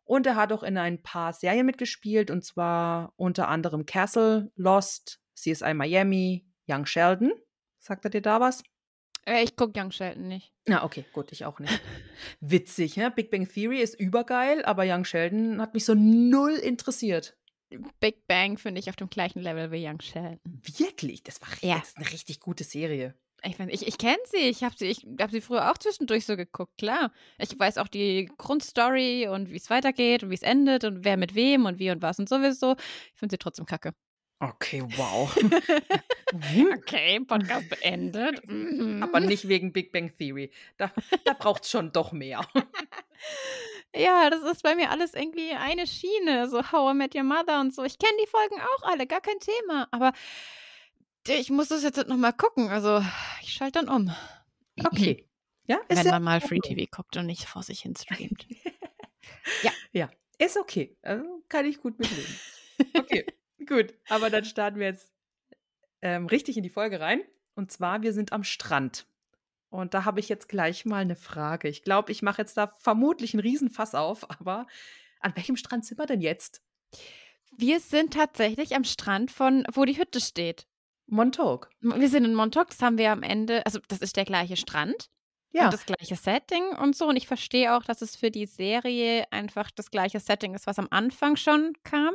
Und 0.04 0.26
er 0.26 0.36
hat 0.36 0.52
auch 0.52 0.62
in 0.62 0.78
ein 0.78 1.02
paar 1.02 1.32
Serien 1.32 1.66
mitgespielt, 1.66 2.30
und 2.30 2.44
zwar 2.44 3.12
unter 3.16 3.48
anderem 3.48 3.86
Castle, 3.86 4.50
Lost, 4.54 5.20
CSI 5.34 5.74
Miami, 5.74 6.46
Young 6.68 6.86
Sheldon. 6.86 7.32
Sagt 7.78 8.04
er 8.04 8.10
dir 8.10 8.22
da 8.22 8.40
was? 8.40 8.62
Äh, 9.26 9.42
ich 9.42 9.56
gucke 9.56 9.78
Young 9.78 9.90
Sheldon 9.90 10.28
nicht. 10.28 10.52
Na, 10.66 10.84
okay, 10.84 11.04
gut, 11.12 11.32
ich 11.32 11.44
auch 11.44 11.58
nicht. 11.58 11.80
Witzig, 12.40 12.96
ne? 12.96 13.10
Big 13.10 13.30
Bang 13.30 13.48
Theory 13.48 13.80
ist 13.80 13.98
übergeil, 13.98 14.64
aber 14.64 14.84
Young 14.86 15.04
Sheldon 15.04 15.60
hat 15.60 15.74
mich 15.74 15.84
so 15.84 15.94
null 15.94 16.52
interessiert. 16.52 17.36
Big 18.00 18.26
Bang 18.26 18.58
finde 18.58 18.78
ich 18.80 18.88
auf 18.88 18.96
dem 18.96 19.08
gleichen 19.10 19.40
Level 19.42 19.70
wie 19.72 19.86
Young 19.86 20.00
Sheldon. 20.00 20.38
Wirklich, 20.78 21.22
das 21.22 21.40
war 21.40 21.48
Ja. 21.62 21.78
das 21.80 21.88
ist 21.88 21.96
eine 21.96 22.10
richtig 22.12 22.40
gute 22.40 22.64
Serie. 22.64 23.14
Ich, 23.42 23.58
ich, 23.60 23.86
ich 23.86 23.98
kenne 23.98 24.18
sie. 24.26 24.38
Ich 24.48 24.64
habe 24.64 24.74
sie, 24.76 24.86
ich 24.86 25.06
hab 25.20 25.30
sie 25.30 25.40
früher 25.40 25.70
auch 25.70 25.78
zwischendurch 25.78 26.24
so 26.26 26.36
geguckt, 26.36 26.78
klar. 26.78 27.12
Ich 27.38 27.56
weiß 27.56 27.78
auch 27.78 27.88
die 27.88 28.30
Grundstory 28.38 29.28
und 29.28 29.50
wie 29.50 29.56
es 29.56 29.68
weitergeht 29.70 30.22
und 30.22 30.30
wie 30.30 30.34
es 30.34 30.42
endet 30.42 30.84
und 30.84 31.04
wer 31.04 31.16
mit 31.16 31.34
wem 31.34 31.66
und 31.66 31.78
wie 31.78 31.90
und 31.90 32.02
was 32.02 32.18
und 32.18 32.28
sowieso. 32.28 32.76
Ich 33.12 33.18
finde 33.18 33.34
sie 33.34 33.38
trotzdem 33.38 33.66
kacke. 33.66 33.92
Okay, 34.40 34.82
wow. 34.96 35.34
Mhm. 36.32 36.74
Okay, 36.78 37.20
Podcast 37.20 37.68
beendet. 37.68 38.44
Mhm. 38.48 39.00
aber 39.00 39.20
nicht 39.20 39.46
wegen 39.46 39.72
Big 39.72 39.92
Bang 39.92 40.12
Theory. 40.18 40.50
Da, 40.76 40.92
da 41.24 41.34
braucht 41.34 41.62
es 41.62 41.70
schon 41.70 41.92
doch 41.92 42.10
mehr. 42.10 42.44
Ja, 43.96 44.28
das 44.30 44.42
ist 44.42 44.62
bei 44.62 44.74
mir 44.74 44.90
alles 44.90 45.14
irgendwie 45.14 45.52
eine 45.52 45.86
Schiene. 45.86 46.48
So 46.48 46.70
How 46.70 46.92
I 46.92 46.96
Met 46.96 47.14
Your 47.14 47.24
Mother 47.24 47.60
und 47.60 47.74
so. 47.74 47.82
Ich 47.84 47.98
kenne 47.98 48.16
die 48.22 48.28
Folgen 48.28 48.60
auch 48.60 48.82
alle, 48.82 49.06
gar 49.06 49.20
kein 49.20 49.38
Thema. 49.40 49.88
Aber 49.90 50.12
ich 51.26 51.50
muss 51.50 51.68
das 51.68 51.82
jetzt 51.82 52.06
nochmal 52.06 52.32
gucken. 52.32 52.68
Also 52.68 53.02
ich 53.42 53.52
schalte 53.52 53.84
dann 53.84 53.88
um. 53.88 54.14
Okay. 54.84 55.24
Ja, 55.68 55.80
Wenn 55.88 55.96
ja 55.96 56.12
man 56.12 56.22
mal 56.22 56.40
Free 56.40 56.60
TV 56.60 56.88
guckt 56.88 57.16
und 57.16 57.26
nicht 57.26 57.46
vor 57.46 57.64
sich 57.64 57.80
hin 57.80 57.96
streamt. 57.96 58.46
Ja, 59.92 60.10
ist 60.38 60.56
okay. 60.56 60.96
Also 61.02 61.24
kann 61.48 61.66
ich 61.66 61.80
gut 61.80 61.98
mitleben. 61.98 62.38
Okay, 62.96 63.26
gut. 63.66 63.94
Aber 64.08 64.30
dann 64.30 64.44
starten 64.44 64.78
wir 64.78 64.86
jetzt 64.86 65.10
ähm, 66.02 66.26
richtig 66.26 66.56
in 66.56 66.62
die 66.62 66.70
Folge 66.70 67.00
rein. 67.00 67.22
Und 67.54 67.72
zwar, 67.72 68.02
wir 68.02 68.12
sind 68.12 68.32
am 68.32 68.44
Strand. 68.44 69.06
Und 69.76 69.94
da 69.94 70.04
habe 70.04 70.20
ich 70.20 70.28
jetzt 70.28 70.48
gleich 70.48 70.84
mal 70.84 71.02
eine 71.02 71.16
Frage. 71.16 71.68
Ich 71.68 71.82
glaube, 71.82 72.12
ich 72.12 72.22
mache 72.22 72.42
jetzt 72.42 72.56
da 72.56 72.68
vermutlich 72.78 73.34
einen 73.34 73.40
Riesenfass 73.40 73.94
auf, 73.94 74.28
aber 74.40 74.66
an 75.20 75.34
welchem 75.36 75.56
Strand 75.56 75.84
sind 75.84 75.98
wir 75.98 76.06
denn 76.06 76.20
jetzt? 76.20 76.62
Wir 77.56 77.80
sind 77.80 78.12
tatsächlich 78.14 78.74
am 78.76 78.84
Strand 78.84 79.30
von, 79.30 79.64
wo 79.72 79.84
die 79.84 79.96
Hütte 79.98 80.20
steht. 80.20 80.66
Montauk. 81.06 81.70
Wir 81.80 82.08
sind 82.08 82.24
in 82.24 82.34
Montauk, 82.34 82.68
das 82.70 82.82
haben 82.82 82.98
wir 82.98 83.12
am 83.12 83.22
Ende, 83.22 83.64
also 83.64 83.78
das 83.88 83.98
ist 84.00 84.16
der 84.16 84.24
gleiche 84.24 84.56
Strand 84.56 85.06
Ja. 85.52 85.66
und 85.66 85.72
das 85.72 85.86
gleiche 85.86 86.16
Setting 86.16 86.64
und 86.80 86.96
so. 86.96 87.06
Und 87.08 87.16
ich 87.16 87.28
verstehe 87.28 87.76
auch, 87.76 87.84
dass 87.84 88.02
es 88.02 88.16
für 88.16 88.30
die 88.32 88.46
Serie 88.46 89.24
einfach 89.30 89.70
das 89.70 89.90
gleiche 89.92 90.18
Setting 90.20 90.54
ist, 90.54 90.66
was 90.66 90.78
am 90.80 90.88
Anfang 90.90 91.36
schon 91.36 91.74
kam. 91.84 92.14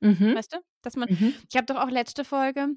mhm. 0.00 0.34
Weißt 0.34 0.52
du? 0.54 0.58
Dass 0.82 0.96
man, 0.96 1.08
Mhm. 1.08 1.34
ich 1.48 1.56
habe 1.56 1.66
doch 1.66 1.76
auch 1.76 1.88
letzte 1.90 2.24
Folge, 2.24 2.70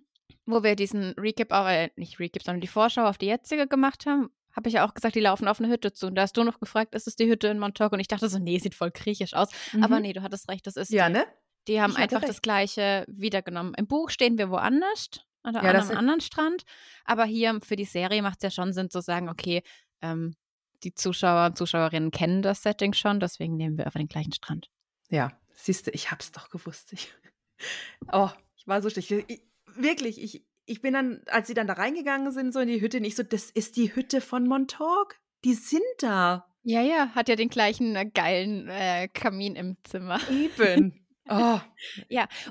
wo 0.45 0.63
wir 0.63 0.75
diesen 0.75 1.11
Recap, 1.13 1.51
auch, 1.51 1.67
äh, 1.67 1.89
nicht 1.95 2.19
Recap, 2.19 2.43
sondern 2.43 2.61
die 2.61 2.67
Vorschau 2.67 3.05
auf 3.07 3.17
die 3.17 3.27
jetzige 3.27 3.67
gemacht 3.67 4.05
haben, 4.05 4.29
habe 4.55 4.69
ich 4.69 4.75
ja 4.75 4.87
auch 4.87 4.93
gesagt, 4.93 5.15
die 5.15 5.19
laufen 5.19 5.47
auf 5.47 5.59
eine 5.59 5.69
Hütte 5.69 5.91
zu. 5.91 6.07
Und 6.07 6.15
da 6.15 6.21
hast 6.21 6.37
du 6.37 6.43
noch 6.43 6.59
gefragt, 6.59 6.95
ist 6.95 7.07
es 7.07 7.15
die 7.15 7.27
Hütte 7.27 7.47
in 7.47 7.59
Montauk? 7.59 7.91
Und 7.91 7.99
ich 7.99 8.07
dachte 8.07 8.29
so, 8.29 8.39
nee, 8.39 8.57
sieht 8.59 8.73
voll 8.75 8.91
griechisch 8.91 9.33
aus. 9.33 9.49
Aber 9.81 9.97
Mhm. 9.97 10.01
nee, 10.03 10.13
du 10.13 10.21
hattest 10.21 10.49
recht, 10.49 10.65
das 10.65 10.77
ist 10.77 10.91
Ja, 10.91 11.07
die. 11.07 11.13
ne? 11.13 11.25
Die 11.67 11.81
haben 11.81 11.91
Ich 11.91 11.97
einfach 11.97 12.21
das. 12.21 12.41
Gleiche 12.41 13.03
wiedergenommen. 13.07 13.73
Im 13.75 13.87
Buch 13.87 14.09
stehen 14.11 14.37
wir 14.37 14.49
woanders, 14.51 15.09
oder 15.43 15.61
Ja, 15.63 15.69
an 15.71 15.75
einem 15.75 15.97
anderen 15.97 16.21
Strand. 16.21 16.63
Aber 17.05 17.25
hier 17.25 17.59
für 17.63 17.75
die 17.75 17.85
Serie 17.85 18.21
macht 18.21 18.37
es 18.37 18.43
ja 18.43 18.51
schon 18.51 18.71
Sinn 18.71 18.89
zu 18.89 19.01
sagen, 19.01 19.29
okay, 19.29 19.61
ähm, 20.01 20.35
die 20.83 20.93
Zuschauer 20.93 21.47
und 21.47 21.57
Zuschauerinnen 21.57 22.11
kennen 22.11 22.41
das 22.41 22.61
Setting 22.61 22.93
schon, 22.93 23.19
deswegen 23.19 23.57
nehmen 23.57 23.77
wir 23.77 23.85
einfach 23.87 23.99
den 23.99 24.07
gleichen 24.07 24.33
Strand. 24.33 24.69
Ja, 25.09 25.31
siehst 25.55 25.87
du, 25.87 25.91
ich 25.91 26.11
hab's 26.11 26.31
doch 26.31 26.49
gewusst. 26.49 26.93
Ich, 26.93 27.11
oh, 28.11 28.29
ich 28.55 28.67
war 28.67 28.81
so 28.81 28.89
schlecht. 28.89 29.11
Ich, 29.11 29.41
wirklich, 29.77 30.21
ich, 30.21 30.45
ich 30.65 30.81
bin 30.81 30.93
dann, 30.93 31.21
als 31.27 31.47
sie 31.47 31.53
dann 31.53 31.67
da 31.67 31.73
reingegangen 31.73 32.31
sind, 32.31 32.53
so 32.53 32.59
in 32.59 32.67
die 32.67 32.81
Hütte, 32.81 32.99
nicht 32.99 33.15
so, 33.15 33.23
das 33.23 33.51
ist 33.51 33.75
die 33.75 33.95
Hütte 33.95 34.21
von 34.21 34.47
Montauk. 34.47 35.15
Die 35.43 35.53
sind 35.53 35.83
da. 35.99 36.47
Ja, 36.63 36.81
ja, 36.81 37.09
hat 37.13 37.29
ja 37.29 37.35
den 37.35 37.49
gleichen 37.49 37.95
äh, 37.95 38.05
geilen 38.05 38.67
äh, 38.69 39.07
Kamin 39.07 39.55
im 39.55 39.77
Zimmer. 39.83 40.19
Eben. 40.29 41.05
oh, 41.29 41.59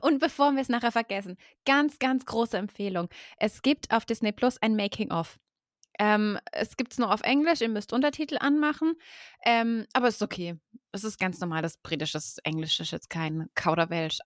Und 0.01 0.21
bevor 0.21 0.53
wir 0.53 0.63
es 0.63 0.69
nachher 0.69 0.93
vergessen, 0.93 1.37
ganz, 1.67 1.99
ganz 1.99 2.25
große 2.25 2.57
Empfehlung. 2.57 3.09
Es 3.39 3.63
gibt 3.63 3.93
auf 3.93 4.05
Disney 4.05 4.31
Plus 4.31 4.63
ein 4.63 4.77
Making-of. 4.77 5.39
Ähm, 5.99 6.39
es 6.53 6.77
gibt 6.77 6.93
es 6.93 6.99
nur 6.99 7.13
auf 7.13 7.23
Englisch, 7.23 7.61
ihr 7.61 7.69
müsst 7.69 7.93
Untertitel 7.93 8.37
anmachen. 8.39 8.95
Ähm, 9.45 9.87
aber 9.93 10.09
es 10.09 10.17
ist 10.17 10.23
okay. 10.23 10.57
Es 10.93 11.05
ist 11.05 11.19
ganz 11.19 11.41
normales 11.41 11.77
britisches 11.79 12.39
Englisch, 12.45 12.79
ist 12.81 12.93
jetzt 12.93 13.11
kein 13.11 13.49
Kauderwelsch, 13.55 14.19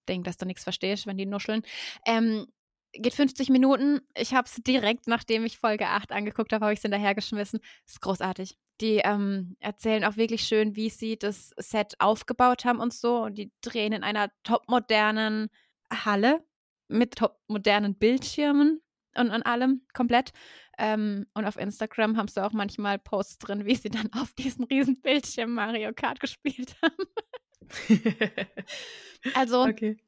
Ami-Ding, 0.00 0.22
dass 0.22 0.36
du 0.36 0.46
nichts 0.46 0.64
verstehst, 0.64 1.06
wenn 1.06 1.16
die 1.16 1.26
nuscheln. 1.26 1.62
Ähm, 2.06 2.46
geht 2.92 3.14
50 3.14 3.50
Minuten. 3.50 4.00
Ich 4.16 4.34
habe 4.34 4.46
es 4.46 4.56
direkt, 4.56 5.06
nachdem 5.06 5.44
ich 5.44 5.58
Folge 5.58 5.86
8 5.86 6.12
angeguckt 6.12 6.52
habe, 6.52 6.64
habe 6.64 6.72
ich 6.72 6.78
es 6.78 6.82
hinterhergeschmissen. 6.82 7.60
Ist 7.86 8.00
großartig. 8.00 8.56
Die 8.80 8.96
ähm, 8.96 9.56
erzählen 9.60 10.04
auch 10.04 10.16
wirklich 10.16 10.42
schön, 10.42 10.74
wie 10.74 10.90
sie 10.90 11.18
das 11.18 11.52
Set 11.58 11.94
aufgebaut 11.98 12.64
haben 12.64 12.80
und 12.80 12.92
so. 12.92 13.22
Und 13.22 13.36
die 13.36 13.52
drehen 13.60 13.92
in 13.92 14.02
einer 14.02 14.30
topmodernen 14.42 15.50
Halle 15.92 16.42
mit 16.88 17.16
topmodernen 17.16 17.94
Bildschirmen 17.94 18.80
und 19.14 19.30
an 19.30 19.42
allem 19.42 19.82
komplett. 19.92 20.32
Ähm, 20.78 21.26
und 21.34 21.44
auf 21.44 21.58
Instagram 21.58 22.16
haben 22.16 22.28
sie 22.28 22.42
auch 22.42 22.52
manchmal 22.52 22.98
Posts 22.98 23.38
drin, 23.38 23.66
wie 23.66 23.74
sie 23.76 23.90
dann 23.90 24.10
auf 24.20 24.32
diesen 24.32 24.64
riesen 24.64 25.00
Bildschirm 25.00 25.52
Mario 25.52 25.92
Kart 25.92 26.18
gespielt 26.18 26.74
haben. 26.82 27.06
Also, 29.34 29.64
okay. 29.64 29.98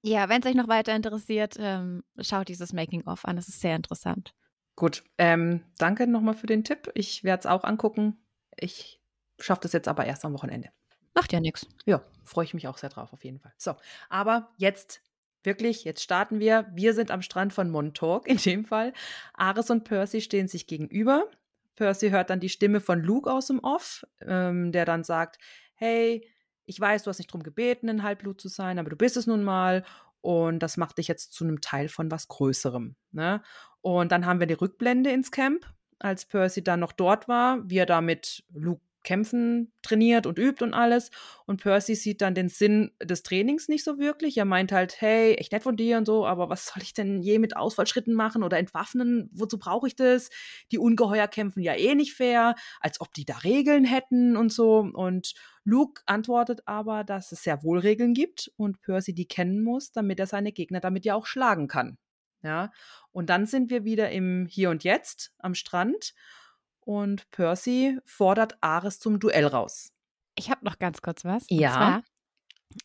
ja, 0.00 0.30
wenn 0.30 0.40
es 0.40 0.46
euch 0.46 0.54
noch 0.54 0.68
weiter 0.68 0.96
interessiert, 0.96 1.56
ähm, 1.58 2.02
schaut 2.18 2.48
dieses 2.48 2.72
Making-of 2.72 3.26
an. 3.26 3.36
Das 3.36 3.46
ist 3.46 3.60
sehr 3.60 3.76
interessant. 3.76 4.34
Gut, 4.76 5.04
ähm, 5.18 5.62
danke 5.76 6.06
nochmal 6.06 6.34
für 6.34 6.46
den 6.46 6.64
Tipp. 6.64 6.90
Ich 6.94 7.22
werde 7.24 7.40
es 7.40 7.46
auch 7.46 7.64
angucken. 7.64 8.16
Ich 8.56 9.00
schaffe 9.38 9.60
das 9.62 9.72
jetzt 9.72 9.88
aber 9.88 10.06
erst 10.06 10.24
am 10.24 10.32
Wochenende. 10.32 10.70
Macht 11.14 11.32
ja 11.32 11.40
nichts. 11.40 11.66
Ja, 11.84 12.02
freue 12.24 12.44
ich 12.44 12.54
mich 12.54 12.66
auch 12.66 12.78
sehr 12.78 12.90
drauf, 12.90 13.12
auf 13.12 13.24
jeden 13.24 13.38
Fall. 13.38 13.52
So, 13.56 13.74
aber 14.08 14.52
jetzt 14.56 15.00
wirklich, 15.44 15.84
jetzt 15.84 16.02
starten 16.02 16.40
wir. 16.40 16.66
Wir 16.72 16.94
sind 16.94 17.10
am 17.10 17.22
Strand 17.22 17.52
von 17.52 17.70
Montauk 17.70 18.26
in 18.26 18.38
dem 18.38 18.64
Fall. 18.64 18.92
Ares 19.34 19.70
und 19.70 19.84
Percy 19.84 20.20
stehen 20.20 20.48
sich 20.48 20.66
gegenüber. 20.66 21.30
Percy 21.76 22.10
hört 22.10 22.30
dann 22.30 22.40
die 22.40 22.48
Stimme 22.48 22.80
von 22.80 23.00
Luke 23.02 23.30
aus 23.30 23.46
dem 23.46 23.60
Off, 23.60 24.06
ähm, 24.22 24.72
der 24.72 24.84
dann 24.84 25.04
sagt, 25.04 25.38
hey, 25.74 26.26
ich 26.66 26.80
weiß, 26.80 27.02
du 27.02 27.10
hast 27.10 27.18
nicht 27.18 27.32
drum 27.32 27.42
gebeten, 27.42 27.88
ein 27.88 28.02
Halbblut 28.02 28.40
zu 28.40 28.48
sein, 28.48 28.78
aber 28.78 28.90
du 28.90 28.96
bist 28.96 29.16
es 29.16 29.26
nun 29.26 29.42
mal 29.42 29.84
und 30.20 30.60
das 30.60 30.76
macht 30.76 30.98
dich 30.98 31.08
jetzt 31.08 31.32
zu 31.32 31.44
einem 31.44 31.60
Teil 31.60 31.88
von 31.88 32.10
was 32.10 32.28
Größerem. 32.28 32.96
Ne? 33.12 33.42
Und 33.82 34.12
dann 34.12 34.26
haben 34.26 34.40
wir 34.40 34.46
die 34.46 34.54
Rückblende 34.54 35.10
ins 35.10 35.30
Camp, 35.30 35.66
als 35.98 36.24
Percy 36.24 36.62
dann 36.62 36.80
noch 36.80 36.92
dort 36.92 37.28
war, 37.28 37.58
wie 37.68 37.78
er 37.78 37.86
da 37.86 38.00
mit 38.00 38.44
Luke 38.52 38.83
Kämpfen 39.04 39.72
trainiert 39.82 40.26
und 40.26 40.38
übt 40.38 40.64
und 40.64 40.74
alles. 40.74 41.10
Und 41.46 41.62
Percy 41.62 41.94
sieht 41.94 42.20
dann 42.22 42.34
den 42.34 42.48
Sinn 42.48 42.90
des 43.00 43.22
Trainings 43.22 43.68
nicht 43.68 43.84
so 43.84 43.98
wirklich. 43.98 44.36
Er 44.36 44.46
meint 44.46 44.72
halt, 44.72 45.00
hey, 45.00 45.34
echt 45.34 45.52
nett 45.52 45.62
von 45.62 45.76
dir 45.76 45.98
und 45.98 46.06
so, 46.06 46.26
aber 46.26 46.50
was 46.50 46.66
soll 46.66 46.82
ich 46.82 46.94
denn 46.94 47.22
je 47.22 47.38
mit 47.38 47.56
Ausfallschritten 47.56 48.14
machen 48.14 48.42
oder 48.42 48.58
entwaffnen? 48.58 49.30
Wozu 49.32 49.58
brauche 49.58 49.86
ich 49.86 49.94
das? 49.94 50.30
Die 50.72 50.78
Ungeheuer 50.78 51.28
kämpfen 51.28 51.62
ja 51.62 51.74
eh 51.74 51.94
nicht 51.94 52.14
fair, 52.14 52.56
als 52.80 53.00
ob 53.00 53.14
die 53.14 53.24
da 53.24 53.38
Regeln 53.38 53.84
hätten 53.84 54.36
und 54.36 54.52
so. 54.52 54.78
Und 54.80 55.34
Luke 55.64 56.02
antwortet 56.06 56.62
aber, 56.66 57.04
dass 57.04 57.30
es 57.30 57.42
sehr 57.42 57.62
wohl 57.62 57.78
Regeln 57.78 58.14
gibt 58.14 58.50
und 58.56 58.80
Percy 58.80 59.14
die 59.14 59.28
kennen 59.28 59.62
muss, 59.62 59.92
damit 59.92 60.18
er 60.18 60.26
seine 60.26 60.52
Gegner 60.52 60.80
damit 60.80 61.04
ja 61.04 61.14
auch 61.14 61.26
schlagen 61.26 61.68
kann. 61.68 61.98
Ja, 62.42 62.72
und 63.10 63.30
dann 63.30 63.46
sind 63.46 63.70
wir 63.70 63.84
wieder 63.84 64.10
im 64.10 64.46
Hier 64.46 64.68
und 64.68 64.84
Jetzt 64.84 65.32
am 65.38 65.54
Strand 65.54 66.12
und 66.84 67.30
Percy 67.30 67.98
fordert 68.04 68.56
Ares 68.60 68.98
zum 68.98 69.18
Duell 69.18 69.46
raus. 69.46 69.92
Ich 70.36 70.50
habe 70.50 70.64
noch 70.64 70.78
ganz 70.78 71.02
kurz 71.02 71.24
was. 71.24 71.44
Ja. 71.48 71.72
Zwar, 71.72 72.02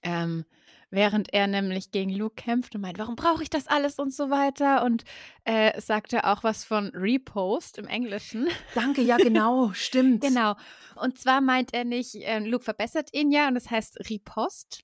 ähm, 0.04 0.46
während 0.92 1.34
er 1.34 1.48
nämlich 1.48 1.92
gegen 1.92 2.12
Luke 2.12 2.36
kämpft 2.36 2.76
und 2.76 2.82
meint, 2.82 2.98
warum 2.98 3.16
brauche 3.16 3.44
ich 3.44 3.50
das 3.50 3.68
alles 3.68 4.00
und 4.00 4.14
so 4.14 4.30
weiter. 4.30 4.84
Und 4.84 5.04
äh, 5.44 5.80
sagt 5.80 6.14
er 6.14 6.32
auch 6.32 6.44
was 6.44 6.64
von 6.64 6.90
Repost 6.94 7.78
im 7.78 7.88
Englischen. 7.88 8.48
Danke, 8.76 9.02
ja, 9.02 9.18
genau, 9.18 9.72
stimmt. 9.74 10.22
genau. 10.22 10.56
Und 10.96 11.18
zwar 11.18 11.42
meint 11.42 11.74
er 11.74 11.86
nicht, 11.86 12.16
äh, 12.16 12.40
Luke 12.40 12.64
verbessert 12.64 13.10
ihn 13.14 13.32
ja 13.32 13.48
und 13.48 13.56
das 13.56 13.70
heißt 13.70 14.10
Repost. 14.10 14.84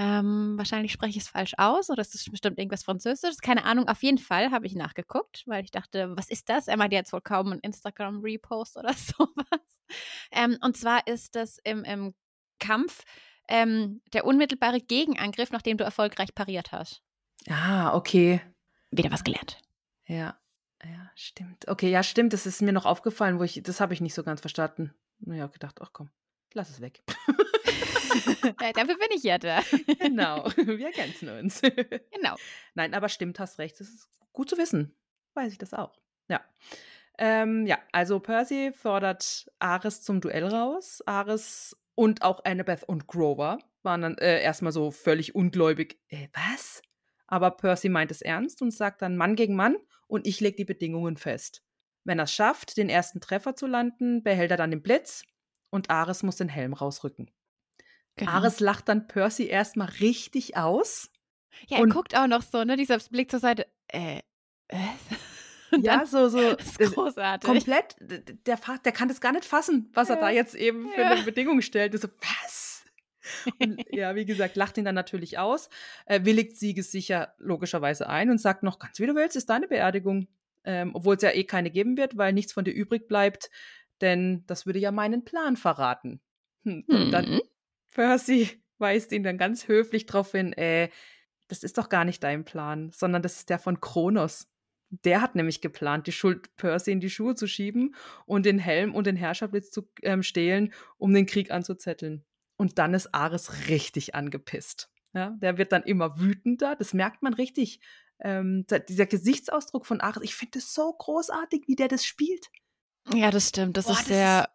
Ähm, 0.00 0.56
wahrscheinlich 0.56 0.92
spreche 0.92 1.18
ich 1.18 1.24
es 1.24 1.28
falsch 1.28 1.54
aus 1.56 1.90
oder 1.90 2.02
ist 2.02 2.14
das 2.14 2.24
bestimmt 2.30 2.56
irgendwas 2.56 2.84
Französisches? 2.84 3.40
Keine 3.40 3.64
Ahnung. 3.64 3.88
Auf 3.88 4.00
jeden 4.04 4.18
Fall 4.18 4.52
habe 4.52 4.64
ich 4.64 4.76
nachgeguckt, 4.76 5.42
weil 5.46 5.64
ich 5.64 5.72
dachte, 5.72 6.16
was 6.16 6.30
ist 6.30 6.48
das? 6.48 6.68
Er 6.68 6.76
meint 6.76 6.92
jetzt 6.92 7.12
wohl 7.12 7.20
kaum 7.20 7.50
ein 7.50 7.58
Instagram-Repost 7.58 8.76
oder 8.76 8.92
sowas. 8.94 9.80
Ähm, 10.30 10.56
und 10.60 10.76
zwar 10.76 11.04
ist 11.08 11.34
das 11.34 11.58
im, 11.64 11.82
im 11.82 12.14
Kampf 12.60 13.02
ähm, 13.48 14.00
der 14.12 14.24
unmittelbare 14.24 14.80
Gegenangriff, 14.80 15.50
nachdem 15.50 15.78
du 15.78 15.82
erfolgreich 15.84 16.32
pariert 16.32 16.70
hast. 16.70 17.02
Ah, 17.48 17.92
okay. 17.96 18.40
Wieder 18.92 19.10
was 19.10 19.24
gelernt. 19.24 19.58
Ja, 20.06 20.38
ja, 20.84 21.10
stimmt. 21.16 21.66
Okay, 21.66 21.90
ja, 21.90 22.04
stimmt. 22.04 22.32
Das 22.34 22.46
ist 22.46 22.62
mir 22.62 22.72
noch 22.72 22.86
aufgefallen, 22.86 23.40
wo 23.40 23.42
ich, 23.42 23.60
das 23.64 23.80
habe 23.80 23.94
ich 23.94 24.00
nicht 24.00 24.14
so 24.14 24.22
ganz 24.22 24.40
verstanden. 24.40 24.94
Ja, 25.26 25.48
gedacht, 25.48 25.80
ach 25.82 25.90
komm, 25.92 26.08
lass 26.54 26.70
es 26.70 26.80
weg. 26.80 27.02
ja, 28.62 28.72
dafür 28.72 28.96
bin 28.96 29.08
ich 29.14 29.22
ja 29.22 29.38
da. 29.38 29.62
genau, 29.98 30.44
wir 30.56 30.86
ergänzen 30.86 31.28
uns. 31.28 31.60
genau. 32.12 32.36
Nein, 32.74 32.94
aber 32.94 33.08
stimmt, 33.08 33.38
hast 33.38 33.58
recht. 33.58 33.78
Das 33.80 33.88
ist 33.88 34.08
gut 34.32 34.50
zu 34.50 34.58
wissen. 34.58 34.94
Weiß 35.34 35.52
ich 35.52 35.58
das 35.58 35.74
auch. 35.74 35.98
Ja. 36.28 36.40
Ähm, 37.18 37.66
ja, 37.66 37.78
also 37.92 38.20
Percy 38.20 38.72
fordert 38.74 39.50
Ares 39.58 40.02
zum 40.02 40.20
Duell 40.20 40.44
raus. 40.44 41.02
Ares 41.06 41.76
und 41.94 42.22
auch 42.22 42.44
Annabeth 42.44 42.84
und 42.84 43.06
Grover 43.06 43.58
waren 43.82 44.02
dann 44.02 44.18
äh, 44.18 44.42
erstmal 44.42 44.72
so 44.72 44.90
völlig 44.90 45.34
ungläubig. 45.34 45.98
Äh, 46.08 46.28
was? 46.32 46.82
Aber 47.26 47.50
Percy 47.50 47.88
meint 47.88 48.10
es 48.10 48.22
ernst 48.22 48.62
und 48.62 48.72
sagt 48.72 49.02
dann 49.02 49.16
Mann 49.16 49.36
gegen 49.36 49.56
Mann 49.56 49.76
und 50.06 50.26
ich 50.26 50.40
lege 50.40 50.56
die 50.56 50.64
Bedingungen 50.64 51.16
fest. 51.16 51.62
Wenn 52.04 52.18
er 52.18 52.24
es 52.24 52.32
schafft, 52.32 52.76
den 52.76 52.88
ersten 52.88 53.20
Treffer 53.20 53.54
zu 53.54 53.66
landen, 53.66 54.22
behält 54.22 54.50
er 54.50 54.56
dann 54.56 54.70
den 54.70 54.82
Blitz 54.82 55.24
und 55.70 55.90
Ares 55.90 56.22
muss 56.22 56.36
den 56.36 56.48
Helm 56.48 56.72
rausrücken. 56.72 57.30
Genau. 58.18 58.32
Ares 58.32 58.60
lacht 58.60 58.88
dann 58.88 59.06
Percy 59.06 59.46
erstmal 59.46 59.88
richtig 60.00 60.56
aus. 60.56 61.10
Ja, 61.68 61.78
er 61.78 61.86
guckt 61.86 62.16
auch 62.16 62.26
noch 62.26 62.42
so, 62.42 62.64
ne? 62.64 62.76
Dieser 62.76 62.98
Blick 62.98 63.30
zur 63.30 63.40
Seite. 63.40 63.66
Äh, 63.88 64.20
äh. 64.68 64.76
ja, 65.80 66.04
so, 66.06 66.28
so. 66.28 66.38
Das 66.56 66.76
ist 66.76 66.94
großartig. 66.94 67.48
Komplett, 67.48 67.96
der, 68.00 68.58
der 68.84 68.92
kann 68.92 69.08
das 69.08 69.20
gar 69.20 69.32
nicht 69.32 69.44
fassen, 69.44 69.90
was 69.94 70.08
ja. 70.08 70.14
er 70.14 70.20
da 70.20 70.30
jetzt 70.30 70.54
eben 70.54 70.90
für 70.90 71.00
ja. 71.00 71.10
eine 71.10 71.22
Bedingung 71.22 71.62
stellt. 71.62 71.98
So, 72.00 72.08
was? 72.20 72.84
Und 73.60 73.84
ja, 73.90 74.14
wie 74.14 74.24
gesagt, 74.24 74.56
lacht 74.56 74.78
ihn 74.78 74.84
dann 74.84 74.94
natürlich 74.94 75.38
aus, 75.38 75.68
äh, 76.06 76.24
willigt 76.24 76.56
siegessicher 76.56 77.34
logischerweise 77.38 78.08
ein 78.08 78.30
und 78.30 78.38
sagt 78.38 78.62
noch, 78.62 78.78
ganz 78.78 78.98
wie 79.00 79.06
du 79.06 79.14
willst, 79.14 79.36
ist 79.36 79.50
deine 79.50 79.68
Beerdigung. 79.68 80.28
Ähm, 80.64 80.90
Obwohl 80.94 81.16
es 81.16 81.22
ja 81.22 81.30
eh 81.30 81.44
keine 81.44 81.70
geben 81.70 81.96
wird, 81.96 82.16
weil 82.16 82.32
nichts 82.32 82.52
von 82.52 82.64
dir 82.64 82.72
übrig 82.72 83.06
bleibt, 83.06 83.50
denn 84.00 84.44
das 84.46 84.66
würde 84.66 84.78
ja 84.78 84.90
meinen 84.90 85.24
Plan 85.24 85.56
verraten. 85.56 86.20
Hm. 86.64 86.84
Und 86.88 87.10
dann 87.10 87.30
mhm. 87.30 87.40
Percy 87.98 88.48
weist 88.78 89.10
ihn 89.10 89.24
dann 89.24 89.38
ganz 89.38 89.66
höflich 89.66 90.06
darauf 90.06 90.30
hin, 90.30 90.52
äh, 90.52 90.88
das 91.48 91.64
ist 91.64 91.78
doch 91.78 91.88
gar 91.88 92.04
nicht 92.04 92.22
dein 92.22 92.44
Plan, 92.44 92.92
sondern 92.94 93.22
das 93.22 93.38
ist 93.38 93.50
der 93.50 93.58
von 93.58 93.80
Kronos. 93.80 94.46
Der 94.90 95.20
hat 95.20 95.34
nämlich 95.34 95.60
geplant, 95.60 96.06
die 96.06 96.12
Schuld 96.12 96.54
Percy 96.56 96.92
in 96.92 97.00
die 97.00 97.10
Schuhe 97.10 97.34
zu 97.34 97.48
schieben 97.48 97.94
und 98.24 98.46
den 98.46 98.58
Helm 98.58 98.94
und 98.94 99.06
den 99.06 99.16
Herrscherblitz 99.16 99.70
zu 99.70 99.90
ähm, 100.02 100.22
stehlen, 100.22 100.72
um 100.96 101.12
den 101.12 101.26
Krieg 101.26 101.50
anzuzetteln. 101.50 102.24
Und 102.56 102.78
dann 102.78 102.94
ist 102.94 103.14
Ares 103.14 103.68
richtig 103.68 104.14
angepisst. 104.14 104.90
Ja, 105.12 105.30
der 105.40 105.58
wird 105.58 105.72
dann 105.72 105.82
immer 105.82 106.20
wütender. 106.20 106.76
Das 106.76 106.94
merkt 106.94 107.22
man 107.22 107.34
richtig. 107.34 107.80
Ähm, 108.20 108.64
dieser 108.88 109.06
Gesichtsausdruck 109.06 109.86
von 109.86 110.00
Ares, 110.00 110.22
ich 110.22 110.34
finde 110.34 110.60
es 110.60 110.72
so 110.72 110.92
großartig, 110.92 111.64
wie 111.66 111.76
der 111.76 111.88
das 111.88 112.04
spielt. 112.04 112.48
Ja, 113.12 113.30
das 113.30 113.48
stimmt. 113.48 113.76
Das 113.76 113.86
Boah, 113.86 113.92
ist 113.92 114.06
sehr 114.06 114.48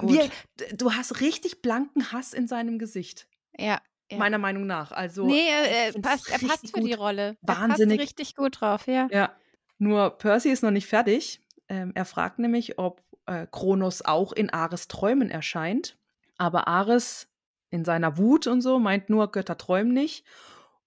Wie, 0.00 0.30
du 0.76 0.92
hast 0.92 1.20
richtig 1.20 1.62
blanken 1.62 2.12
Hass 2.12 2.32
in 2.32 2.46
seinem 2.46 2.78
Gesicht. 2.78 3.28
Ja. 3.56 3.80
ja. 4.10 4.18
Meiner 4.18 4.38
Meinung 4.38 4.66
nach. 4.66 4.92
Also, 4.92 5.26
nee, 5.26 5.48
er, 5.48 5.92
passt, 6.00 6.30
er 6.30 6.38
passt 6.38 6.70
für 6.70 6.80
gut. 6.80 6.88
die 6.88 6.94
Rolle. 6.94 7.36
Wahnsinnig. 7.42 7.98
Er 7.98 8.04
passt 8.04 8.10
richtig 8.10 8.36
gut 8.36 8.60
drauf, 8.60 8.86
ja. 8.86 9.08
Ja. 9.10 9.34
Nur 9.78 10.10
Percy 10.10 10.50
ist 10.50 10.62
noch 10.62 10.70
nicht 10.70 10.86
fertig. 10.86 11.40
Ähm, 11.68 11.92
er 11.94 12.04
fragt 12.04 12.38
nämlich, 12.38 12.78
ob 12.78 13.02
äh, 13.26 13.46
Kronos 13.50 14.02
auch 14.02 14.32
in 14.32 14.50
Ares 14.50 14.88
Träumen 14.88 15.30
erscheint. 15.30 15.96
Aber 16.38 16.68
Ares 16.68 17.28
in 17.70 17.84
seiner 17.84 18.18
Wut 18.18 18.46
und 18.46 18.60
so 18.60 18.78
meint 18.78 19.10
nur, 19.10 19.32
Götter 19.32 19.56
träumen 19.56 19.92
nicht. 19.92 20.24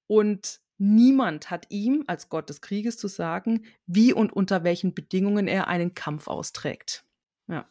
Und 0.08 0.62
niemand 0.78 1.50
hat 1.50 1.66
ihm 1.70 2.04
als 2.08 2.30
Gott 2.30 2.50
des 2.50 2.62
Krieges 2.62 2.98
zu 2.98 3.08
sagen, 3.08 3.66
wie 3.88 4.14
und 4.14 4.32
unter 4.32 4.64
welchen 4.64 4.94
Bedingungen 4.94 5.48
er 5.48 5.68
einen 5.68 5.96
Kampf 5.96 6.28
austrägt. 6.28 7.04
Ja. 7.48 7.68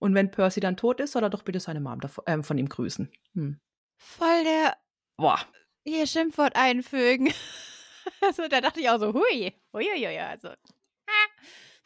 Und 0.00 0.14
wenn 0.14 0.30
Percy 0.30 0.58
dann 0.60 0.76
tot 0.76 0.98
ist, 0.98 1.12
soll 1.12 1.22
er 1.22 1.30
doch 1.30 1.42
bitte 1.42 1.60
seine 1.60 1.80
Mom 1.80 2.00
davon, 2.00 2.26
äh, 2.26 2.42
von 2.42 2.58
ihm 2.58 2.68
grüßen. 2.68 3.12
Hm. 3.34 3.60
Voll 3.96 4.44
der. 4.44 4.76
Boah. 5.16 5.38
Hier 5.84 6.06
Schimpfwort 6.06 6.56
einfügen. 6.56 7.32
also, 8.22 8.48
da 8.48 8.60
dachte 8.60 8.80
ich 8.80 8.88
auch 8.88 8.98
so, 8.98 9.12
hui, 9.12 9.54
hui, 9.72 9.84
hui, 9.84 10.06
hui 10.06 10.18
also. 10.18 10.48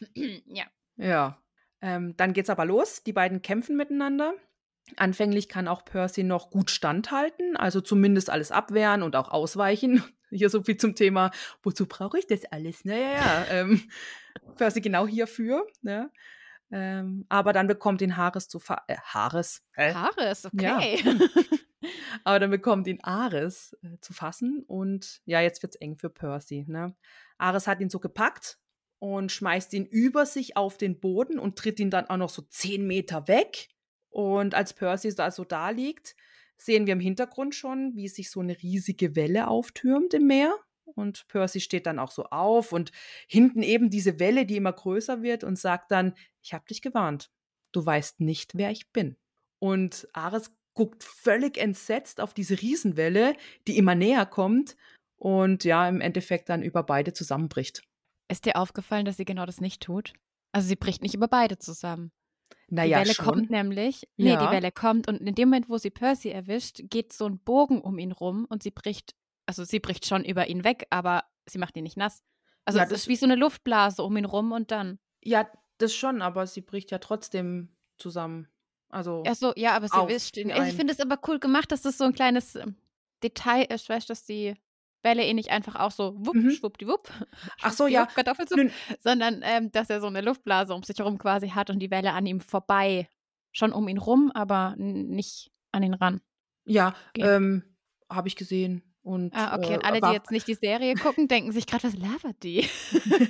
ja. 0.47 0.65
Ja. 0.97 1.43
Ähm, 1.83 2.17
dann 2.17 2.33
geht's 2.33 2.51
aber 2.51 2.65
los. 2.65 3.03
Die 3.03 3.13
beiden 3.13 3.43
kämpfen 3.43 3.77
miteinander. 3.77 4.35
Anfänglich 4.97 5.49
kann 5.49 5.67
auch 5.67 5.85
Percy 5.85 6.23
noch 6.23 6.51
gut 6.51 6.71
standhalten, 6.71 7.57
also 7.57 7.81
zumindest 7.81 8.29
alles 8.31 8.53
abwehren 8.53 9.03
und 9.03 9.17
auch 9.17 9.31
ausweichen. 9.31 10.05
Hier 10.31 10.51
so 10.51 10.63
viel 10.63 10.77
zum 10.77 10.95
Thema, 10.95 11.31
wozu 11.63 11.87
brauche 11.87 12.19
ich 12.19 12.27
das 12.27 12.45
alles? 12.47 12.85
Naja, 12.85 13.13
ja, 13.13 13.47
ähm, 13.51 13.89
Percy 14.57 14.81
genau 14.81 15.07
hierfür. 15.07 15.67
Ne? 15.83 16.11
Ähm, 16.71 17.25
aber 17.29 17.53
dann 17.53 17.67
bekommt 17.67 18.01
ihn 18.03 18.17
Haares 18.17 18.49
zu 18.49 18.59
fa 18.59 18.83
äh, 18.89 18.97
Haares. 18.97 19.63
Hä? 19.75 19.93
Haares, 19.93 20.47
okay. 20.47 21.01
Ja. 21.05 21.15
aber 22.25 22.41
dann 22.41 22.51
bekommt 22.51 22.87
ihn 22.87 23.01
Ares 23.03 23.77
äh, 23.83 23.99
zu 24.01 24.13
fassen 24.13 24.65
und 24.67 25.21
ja, 25.25 25.41
jetzt 25.41 25.63
wird's 25.63 25.77
eng 25.77 25.97
für 25.97 26.11
Percy. 26.11 26.65
Ne? 26.67 26.97
Ares 27.39 27.67
hat 27.67 27.81
ihn 27.81 27.91
so 27.91 28.01
gepackt 28.01 28.59
und 28.99 29.31
schmeißt 29.31 29.75
ihn 29.75 29.85
über 29.85 30.27
sich 30.27 30.57
auf 30.57 30.79
den 30.79 31.01
Boden 31.01 31.39
und 31.39 31.57
tritt 31.59 31.81
ihn 31.81 31.91
dann 31.91 32.07
auch 32.07 32.17
noch 32.17 32.31
so 32.31 32.43
zehn 32.43 32.87
Meter 32.87 33.29
weg. 33.29 33.69
Und 34.11 34.55
als 34.55 34.73
Percy 34.73 35.15
da 35.15 35.31
so 35.31 35.45
da 35.45 35.71
liegt, 35.71 36.15
sehen 36.57 36.87
wir 36.87 36.93
im 36.93 37.01
Hintergrund 37.01 37.55
schon, 37.55 37.95
wie 37.97 38.09
sich 38.09 38.31
so 38.31 38.41
eine 38.41 38.57
riesige 38.63 39.17
Welle 39.17 39.49
auftürmt 39.49 40.15
im 40.15 40.27
Meer. 40.27 40.55
Und 40.85 41.27
Percy 41.29 41.61
steht 41.61 41.87
dann 41.87 41.99
auch 41.99 42.11
so 42.11 42.25
auf 42.27 42.73
und 42.73 42.93
hinten 43.29 43.63
eben 43.63 43.91
diese 43.91 44.19
Welle, 44.21 44.47
die 44.47 44.57
immer 44.57 44.73
größer 44.73 45.23
wird 45.23 45.45
und 45.45 45.59
sagt 45.59 45.91
dann, 45.91 46.15
ich 46.43 46.53
habe 46.55 46.65
dich 46.67 46.83
gewarnt. 46.83 47.31
Du 47.73 47.85
weißt 47.85 48.21
nicht, 48.21 48.55
wer 48.55 48.71
ich 48.71 48.93
bin. 48.93 49.17
Und 49.59 50.09
Ares 50.13 50.53
guckt 50.75 51.05
völlig 51.05 51.57
entsetzt 51.59 52.21
auf 52.21 52.35
diese 52.35 52.61
Riesenwelle, 52.61 53.35
die 53.67 53.79
immer 53.79 53.95
näher 53.95 54.27
kommt 54.27 54.77
und 55.17 55.65
ja, 55.65 55.89
im 55.89 56.01
Endeffekt 56.01 56.49
dann 56.49 56.63
über 56.63 56.83
beide 56.83 57.13
zusammenbricht. 57.13 57.83
Ist 58.29 58.45
dir 58.45 58.57
aufgefallen, 58.57 59.05
dass 59.05 59.17
sie 59.17 59.25
genau 59.25 59.47
das 59.47 59.61
nicht 59.61 59.83
tut? 59.83 60.13
Also 60.53 60.69
sie 60.69 60.77
bricht 60.77 61.03
nicht 61.03 61.15
über 61.15 61.29
beide 61.29 61.59
zusammen. 61.59 62.13
Die 62.69 62.75
Naja, 62.75 62.99
Welle 62.99 63.15
schon. 63.15 63.25
kommt 63.25 63.51
nämlich, 63.51 64.05
nee, 64.17 64.37
die 64.37 64.47
Ja. 64.47 64.51
Welle 64.51 64.73
kommt 64.73 65.09
und 65.09 65.17
in 65.21 65.35
dem 65.35 65.49
Moment, 65.49 65.69
wo 65.69 65.79
sie 65.79 65.91
Percy 65.91 66.31
erwischt, 66.31 66.81
geht 66.85 67.13
so 67.13 67.27
ein 67.27 67.39
Bogen 67.39 67.81
um 67.81 67.99
ihn 67.99 68.13
rum 68.13 68.47
und 68.49 68.63
sie 68.63 68.71
bricht, 68.71 69.15
also 69.47 69.65
sie 69.65 69.81
bricht 69.81 70.07
schon 70.07 70.25
über 70.25 70.47
ihn 70.49 70.65
weg, 70.65 70.87
aber 70.91 71.25
sie 71.47 71.59
macht 71.59 71.77
ihn 71.77 71.85
nicht 71.85 71.97
nass. 71.97 72.23
Also 72.65 72.79
Ja, 72.79 72.85
es 72.85 72.91
das- 72.91 73.01
ist 73.03 73.09
wie 73.09 73.17
so 73.17 73.27
eine 73.27 73.35
Luftblase 73.37 74.03
um 74.03 74.17
ihn 74.17 74.25
rum 74.25 74.53
und 74.53 74.71
dann. 74.71 74.99
Ja, 75.23 75.49
das 75.79 75.95
schon, 75.95 76.23
aber 76.23 76.47
sie 76.47 76.61
bricht 76.61 76.91
ja 76.91 76.99
trotzdem 76.99 77.77
zusammen. 77.99 78.49
Also, 78.91 79.23
Ach 79.27 79.35
so, 79.35 79.53
ja, 79.57 79.73
aber 79.75 79.89
sie 79.89 79.95
Auf 79.97 80.09
erwischt 80.09 80.37
ihn. 80.37 80.51
ihn 80.51 80.65
Ich 80.67 80.75
finde 80.75 80.93
es 80.93 81.01
aber 81.01 81.19
cool 81.27 81.39
gemacht, 81.41 81.73
dass 81.73 81.83
das 81.83 81.99
so 81.99 82.05
ein 82.05 82.13
kleines 82.15 82.55
ähm, 82.55 82.77
Detail 83.23 83.65
ist, 83.65 83.89
weißt 83.89 84.09
du, 84.09 84.13
dass 84.13 84.25
die 84.25 84.55
Welle 85.03 85.27
ihn 85.29 85.37
nicht 85.37 85.51
einfach 85.51 85.75
auch 85.77 85.91
so 85.91 86.15
wupp, 86.17 86.35
Mhm. 86.37 86.51
schwuppdiwupp, 86.51 87.11
Ach 87.61 87.73
so, 87.73 87.87
ja. 87.87 88.07
Kartoffelsuppe, 88.07 88.71
sondern 89.03 89.41
ähm, 89.43 89.71
dass 89.73 89.91
er 89.91 90.01
so 90.01 90.07
eine 90.07 90.21
Luftblase 90.21 90.75
um 90.75 90.83
sich 90.83 90.99
herum 90.99 91.19
quasi 91.19 91.49
hat 91.51 91.69
und 91.71 91.81
die 91.81 91.91
Welle 91.91 92.13
an 92.13 92.25
ihm 92.27 92.41
vorbei. 92.41 93.09
Schon 93.53 93.73
um 93.73 93.87
ihn 93.89 93.99
rum, 93.99 94.31
aber 94.33 94.75
nicht 94.79 95.51
an 95.73 95.83
ihn 95.83 95.95
ran. 95.95 96.21
ja, 96.65 96.95
ähm, 97.17 97.77
habe 98.11 98.29
ich 98.29 98.37
gesehen. 98.37 98.94
Und, 99.05 99.33
Ah, 99.35 99.57
okay. 99.57 99.75
äh, 99.75 99.77
Und 99.77 99.85
alle, 99.85 100.01
die 100.01 100.13
jetzt 100.13 100.31
nicht 100.33 100.49
die 100.49 100.55
Serie 100.55 100.95
gucken, 100.97 101.29
denken 101.29 101.53
sich 101.53 101.67
gerade, 101.67 101.85
was 101.85 101.95
labert 101.97 102.43
die? 102.43 102.69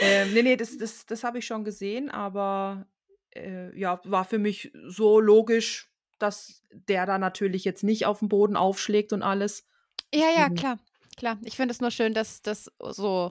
Ähm, 0.00 0.32
nee, 0.34 0.42
nee, 0.42 0.56
das, 0.56 0.76
das, 0.76 1.06
das 1.06 1.22
habe 1.22 1.38
ich 1.38 1.46
schon 1.46 1.62
gesehen, 1.62 2.10
aber 2.10 2.88
äh, 3.30 3.76
ja, 3.78 4.00
war 4.02 4.24
für 4.24 4.40
mich 4.40 4.72
so 4.88 5.20
logisch, 5.20 5.88
dass 6.18 6.64
der 6.72 7.06
da 7.06 7.16
natürlich 7.16 7.64
jetzt 7.64 7.84
nicht 7.84 8.04
auf 8.04 8.18
den 8.18 8.28
Boden 8.28 8.56
aufschlägt 8.56 9.12
und 9.12 9.22
alles. 9.22 9.64
ja, 10.12 10.22
ja, 10.30 10.30
Deswegen 10.48 10.54
klar. 10.56 10.78
Klar. 11.16 11.38
Ich 11.44 11.54
finde 11.54 11.70
es 11.72 11.80
nur 11.80 11.92
schön, 11.92 12.12
dass 12.12 12.42
das 12.42 12.72
so 12.80 13.30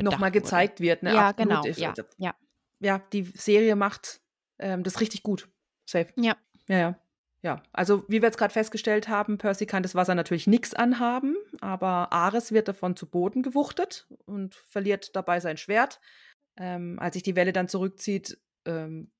Nochmal 0.00 0.18
bedacht 0.18 0.20
wurde. 0.20 0.30
gezeigt 0.30 0.80
wird. 0.80 1.02
Ne? 1.02 1.14
Ja, 1.14 1.28
Absolut. 1.30 1.48
genau. 1.50 1.66
Ich- 1.66 1.78
Ja, 1.78 1.94
ja. 2.18 2.34
ja, 2.78 2.98
die 3.12 3.24
Serie 3.24 3.74
macht 3.74 4.20
ähm, 4.60 4.84
das 4.84 5.00
richtig 5.00 5.24
gut. 5.24 5.48
Safe. 5.84 6.12
Ja. 6.16 6.36
Ja, 6.68 6.78
ja. 6.78 6.98
Ja, 7.44 7.62
also 7.74 8.04
wie 8.08 8.22
wir 8.22 8.28
jetzt 8.28 8.38
gerade 8.38 8.54
festgestellt 8.54 9.08
haben, 9.08 9.36
Percy 9.36 9.66
kann 9.66 9.82
das 9.82 9.94
Wasser 9.94 10.14
natürlich 10.14 10.46
nichts 10.46 10.72
anhaben, 10.72 11.36
aber 11.60 12.10
Ares 12.10 12.52
wird 12.52 12.68
davon 12.68 12.96
zu 12.96 13.04
Boden 13.04 13.42
gewuchtet 13.42 14.06
und 14.24 14.54
verliert 14.54 15.14
dabei 15.14 15.40
sein 15.40 15.58
Schwert. 15.58 16.00
Ähm, 16.56 16.98
als 16.98 17.12
sich 17.12 17.22
die 17.22 17.36
Welle 17.36 17.52
dann 17.52 17.68
zurückzieht, 17.68 18.38
ähm, 18.64 19.10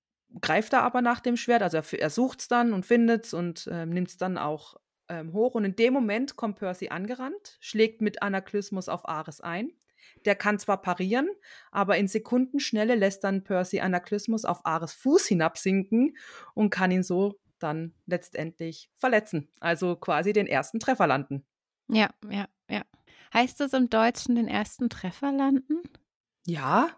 greift 0.40 0.72
er 0.72 0.84
aber 0.84 1.02
nach 1.02 1.20
dem 1.20 1.36
Schwert, 1.36 1.62
also 1.62 1.76
er, 1.76 2.00
er 2.00 2.08
sucht 2.08 2.40
es 2.40 2.48
dann 2.48 2.72
und 2.72 2.86
findet 2.86 3.26
es 3.26 3.34
und 3.34 3.68
ähm, 3.70 3.90
nimmt 3.90 4.08
es 4.08 4.16
dann 4.16 4.38
auch 4.38 4.76
ähm, 5.10 5.34
hoch. 5.34 5.54
Und 5.54 5.66
in 5.66 5.76
dem 5.76 5.92
Moment 5.92 6.34
kommt 6.34 6.58
Percy 6.58 6.88
angerannt, 6.88 7.58
schlägt 7.60 8.00
mit 8.00 8.22
Anaklysmus 8.22 8.88
auf 8.88 9.06
Ares 9.06 9.42
ein. 9.42 9.70
Der 10.24 10.34
kann 10.34 10.58
zwar 10.58 10.80
parieren, 10.80 11.28
aber 11.70 11.98
in 11.98 12.08
Sekundenschnelle 12.08 12.94
lässt 12.94 13.22
dann 13.22 13.44
Percy 13.44 13.80
Anaklysmus 13.80 14.46
auf 14.46 14.64
Ares 14.64 14.94
Fuß 14.94 15.26
hinabsinken 15.26 16.16
und 16.54 16.70
kann 16.70 16.90
ihn 16.90 17.02
so 17.02 17.38
dann 17.58 17.94
letztendlich 18.06 18.90
verletzen. 18.94 19.48
Also 19.60 19.96
quasi 19.96 20.32
den 20.32 20.46
ersten 20.46 20.80
Treffer 20.80 21.06
landen. 21.06 21.46
Ja, 21.88 22.10
ja, 22.30 22.48
ja. 22.68 22.82
Heißt 23.32 23.60
es 23.60 23.72
im 23.72 23.90
Deutschen 23.90 24.36
den 24.36 24.48
ersten 24.48 24.88
Treffer 24.88 25.32
landen? 25.32 25.82
Ja? 26.46 26.88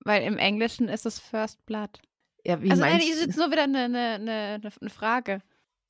Weil 0.00 0.22
im 0.24 0.38
Englischen 0.38 0.88
ist 0.88 1.06
es 1.06 1.18
First 1.18 1.64
Blood. 1.66 2.00
Ja, 2.44 2.62
wie 2.62 2.70
also 2.70 2.82
nein, 2.82 2.92
meinst 2.94 3.08
ist 3.08 3.24
jetzt 3.24 3.38
nur 3.38 3.50
wieder 3.50 3.64
eine, 3.64 3.84
eine, 3.84 4.14
eine, 4.14 4.60
eine 4.80 4.90
Frage. 4.90 5.40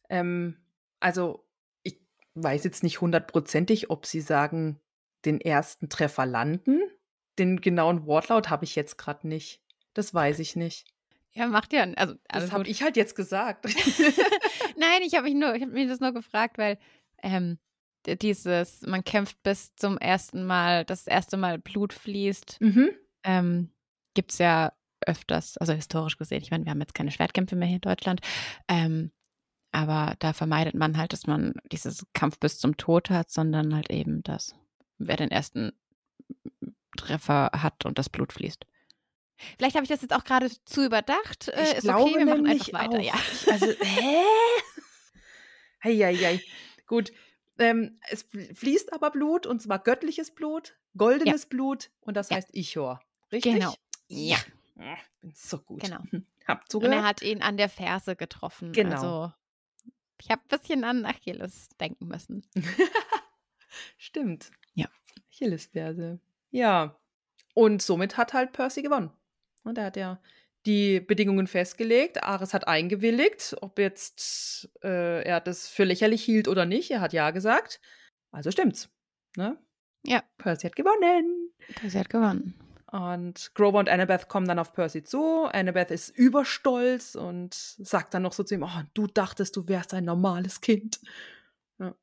Ähm, 0.09 0.57
also, 1.01 1.45
ich 1.83 2.01
weiß 2.35 2.65
jetzt 2.65 2.83
nicht 2.83 3.01
hundertprozentig, 3.01 3.91
ob 3.91 4.07
Sie 4.07 4.21
sagen, 4.21 4.81
den 5.25 5.41
ersten 5.41 5.89
Treffer 5.89 6.27
landen. 6.27 6.81
Den 7.39 7.61
genauen 7.61 8.07
Wortlaut 8.07 8.51
habe 8.51 8.65
ich 8.65 8.77
jetzt 8.77 8.99
gerade 8.99 9.27
nicht. 9.27 9.63
Das 9.95 10.15
weiß 10.15 10.39
ich 10.39 10.55
nicht. 10.55 10.94
Ja, 11.35 11.47
macht 11.49 11.73
ja. 11.73 11.83
Also, 11.97 12.15
Das 12.15 12.23
alles 12.29 12.53
habe 12.53 12.69
ich 12.69 12.83
halt 12.83 12.97
jetzt 12.97 13.17
gesagt. 13.17 13.65
Nein, 14.77 15.03
ich 15.03 15.15
habe 15.15 15.25
mich 15.25 15.35
nur, 15.35 15.55
ich 15.55 15.63
habe 15.63 15.73
mir 15.73 15.89
das 15.89 16.01
nur 16.01 16.13
gefragt, 16.13 16.59
weil 16.59 16.79
ähm, 17.23 17.59
dieses, 18.07 18.83
man 18.83 19.03
kämpft 19.03 19.43
bis 19.43 19.75
zum 19.77 19.99
ersten 19.99 20.45
Mal, 20.45 20.85
das 20.85 21.07
erste 21.07 21.37
Mal 21.37 21.59
Blut 21.59 21.93
fließt, 21.93 22.61
mhm. 22.61 22.91
ähm, 23.25 23.71
gibt 24.15 24.33
es 24.33 24.39
ja 24.39 24.73
öfters, 25.07 25.59
also 25.59 25.73
historisch 25.73 26.19
gesehen. 26.19 26.43
Ich 26.43 26.51
meine, 26.51 26.65
wir 26.65 26.71
haben 26.71 26.81
jetzt 26.81 26.95
keine 26.95 27.11
Schwertkämpfe 27.11 27.57
mehr 27.57 27.69
hier 27.69 27.77
in 27.77 27.83
Deutschland, 27.83 28.21
ähm, 28.69 29.11
aber 29.73 30.15
da 30.21 30.33
vermeidet 30.33 30.75
man 30.75 30.97
halt, 30.97 31.13
dass 31.13 31.27
man 31.27 31.55
dieses 31.73 32.07
Kampf 32.13 32.39
bis 32.39 32.59
zum 32.59 32.77
Tod 32.77 33.11
hat, 33.11 33.31
sondern 33.31 33.75
halt 33.75 33.91
eben 33.91 34.23
das, 34.23 34.55
wer 34.99 35.17
den 35.17 35.31
ersten 35.31 35.73
Treffer 36.97 37.51
hat 37.53 37.85
und 37.85 37.99
das 37.99 38.09
Blut 38.09 38.33
fließt. 38.33 38.67
Vielleicht 39.59 39.75
habe 39.77 39.85
ich 39.85 39.91
das 39.91 40.03
jetzt 40.03 40.15
auch 40.15 40.25
gerade 40.25 40.51
zu 40.65 40.85
überdacht. 40.85 41.49
Äh, 41.49 41.63
Ich 41.65 41.73
ist 41.79 41.83
glaube 41.83 42.03
okay, 42.03 42.19
wir 42.19 42.27
machen 42.27 42.47
einfach 42.47 42.73
weiter, 42.73 42.99
auch. 42.99 43.03
ja. 43.03 43.15
Also, 43.51 43.67
hä? 43.81 44.23
Heieiei. 45.83 46.41
Gut. 46.87 47.13
Ähm, 47.59 47.99
es 48.11 48.29
fl- 48.31 48.55
fließt 48.55 48.93
aber 48.93 49.11
Blut, 49.11 49.47
und 49.47 49.61
zwar 49.63 49.79
göttliches 49.79 50.35
Blut, 50.35 50.77
goldenes 50.97 51.47
Blut, 51.47 51.91
und 52.01 52.17
das 52.17 52.31
Ja. 52.31 52.37
heißt 52.37 52.55
Ichor. 52.55 53.01
Richtig? 53.31 53.55
Genau. 53.55 53.75
Ja. 54.09 54.39
Bin 55.21 55.33
so 55.35 55.59
gut. 55.59 55.83
Genau. 55.83 55.99
Hab 56.47 56.63
Und 56.63 56.71
zugehört. 56.71 56.97
er 56.97 57.05
hat 57.05 57.23
ihn 57.23 57.43
an 57.43 57.57
der 57.57 57.69
Ferse 57.69 58.17
getroffen. 58.17 58.73
Genau. 58.73 58.95
Also, 58.97 59.33
ich 60.21 60.31
habe 60.31 60.43
ein 60.43 60.59
bisschen 60.59 60.85
an 60.85 61.05
Achilles 61.07 61.69
denken 61.81 62.07
müssen. 62.09 62.47
Stimmt. 63.99 64.51
Ja. 64.75 64.87
Achillesferse. 65.33 66.21
Ja. 66.51 66.97
Und 67.55 67.83
somit 67.83 68.17
hat 68.17 68.33
halt 68.33 68.53
Percy 68.53 68.83
gewonnen. 68.83 69.11
Und 69.65 69.79
er 69.79 69.87
hat 69.87 69.97
ja 69.97 70.21
die 70.67 71.01
Bedingungen 71.01 71.47
festgelegt. 71.47 72.23
Ares 72.23 72.55
hat 72.55 72.69
eingewilligt, 72.69 73.57
ob 73.61 73.79
jetzt 73.79 74.71
äh, 74.83 75.23
er 75.23 75.41
das 75.41 75.69
für 75.69 75.85
lächerlich 75.85 76.23
hielt 76.23 76.49
oder 76.49 76.65
nicht. 76.65 76.91
Er 76.91 77.01
hat 77.01 77.13
ja 77.13 77.31
gesagt. 77.31 77.81
Also 78.31 78.51
stimmt's. 78.51 78.89
Ne? 79.37 79.59
Ja. 80.05 80.23
Percy 80.39 80.67
hat 80.67 80.77
gewonnen. 80.77 81.51
Percy 81.77 81.99
hat 81.99 82.09
gewonnen. 82.09 82.55
Und 82.91 83.53
Grover 83.55 83.79
und 83.79 83.89
Annabeth 83.89 84.29
kommen 84.29 84.47
dann 84.47 84.59
auf 84.59 84.73
Percy 84.73 85.03
zu. 85.03 85.47
Annabeth 85.47 85.91
ist 85.91 86.11
überstolz 86.11 87.17
und 87.17 87.55
sagt 87.55 88.15
dann 88.15 88.23
noch 88.23 88.33
so 88.33 88.45
zu 88.45 88.55
ihm: 88.55 88.63
Oh, 88.63 88.83
du 88.95 89.07
dachtest, 89.07 89.57
du 89.57 89.67
wärst 89.67 89.93
ein 89.95 90.05
normales 90.05 90.61
Kind. 90.61 91.01
Ja. 91.79 91.95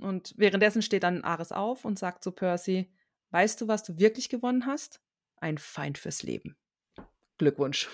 Und 0.00 0.34
währenddessen 0.36 0.82
steht 0.82 1.04
dann 1.04 1.22
Ares 1.22 1.52
auf 1.52 1.84
und 1.84 1.98
sagt 1.98 2.24
zu 2.24 2.32
Percy: 2.32 2.92
Weißt 3.30 3.60
du, 3.60 3.68
was 3.68 3.84
du 3.84 3.98
wirklich 3.98 4.28
gewonnen 4.28 4.66
hast? 4.66 5.00
Ein 5.36 5.56
Feind 5.56 5.98
fürs 5.98 6.22
Leben. 6.22 6.56
Glückwunsch. 7.40 7.88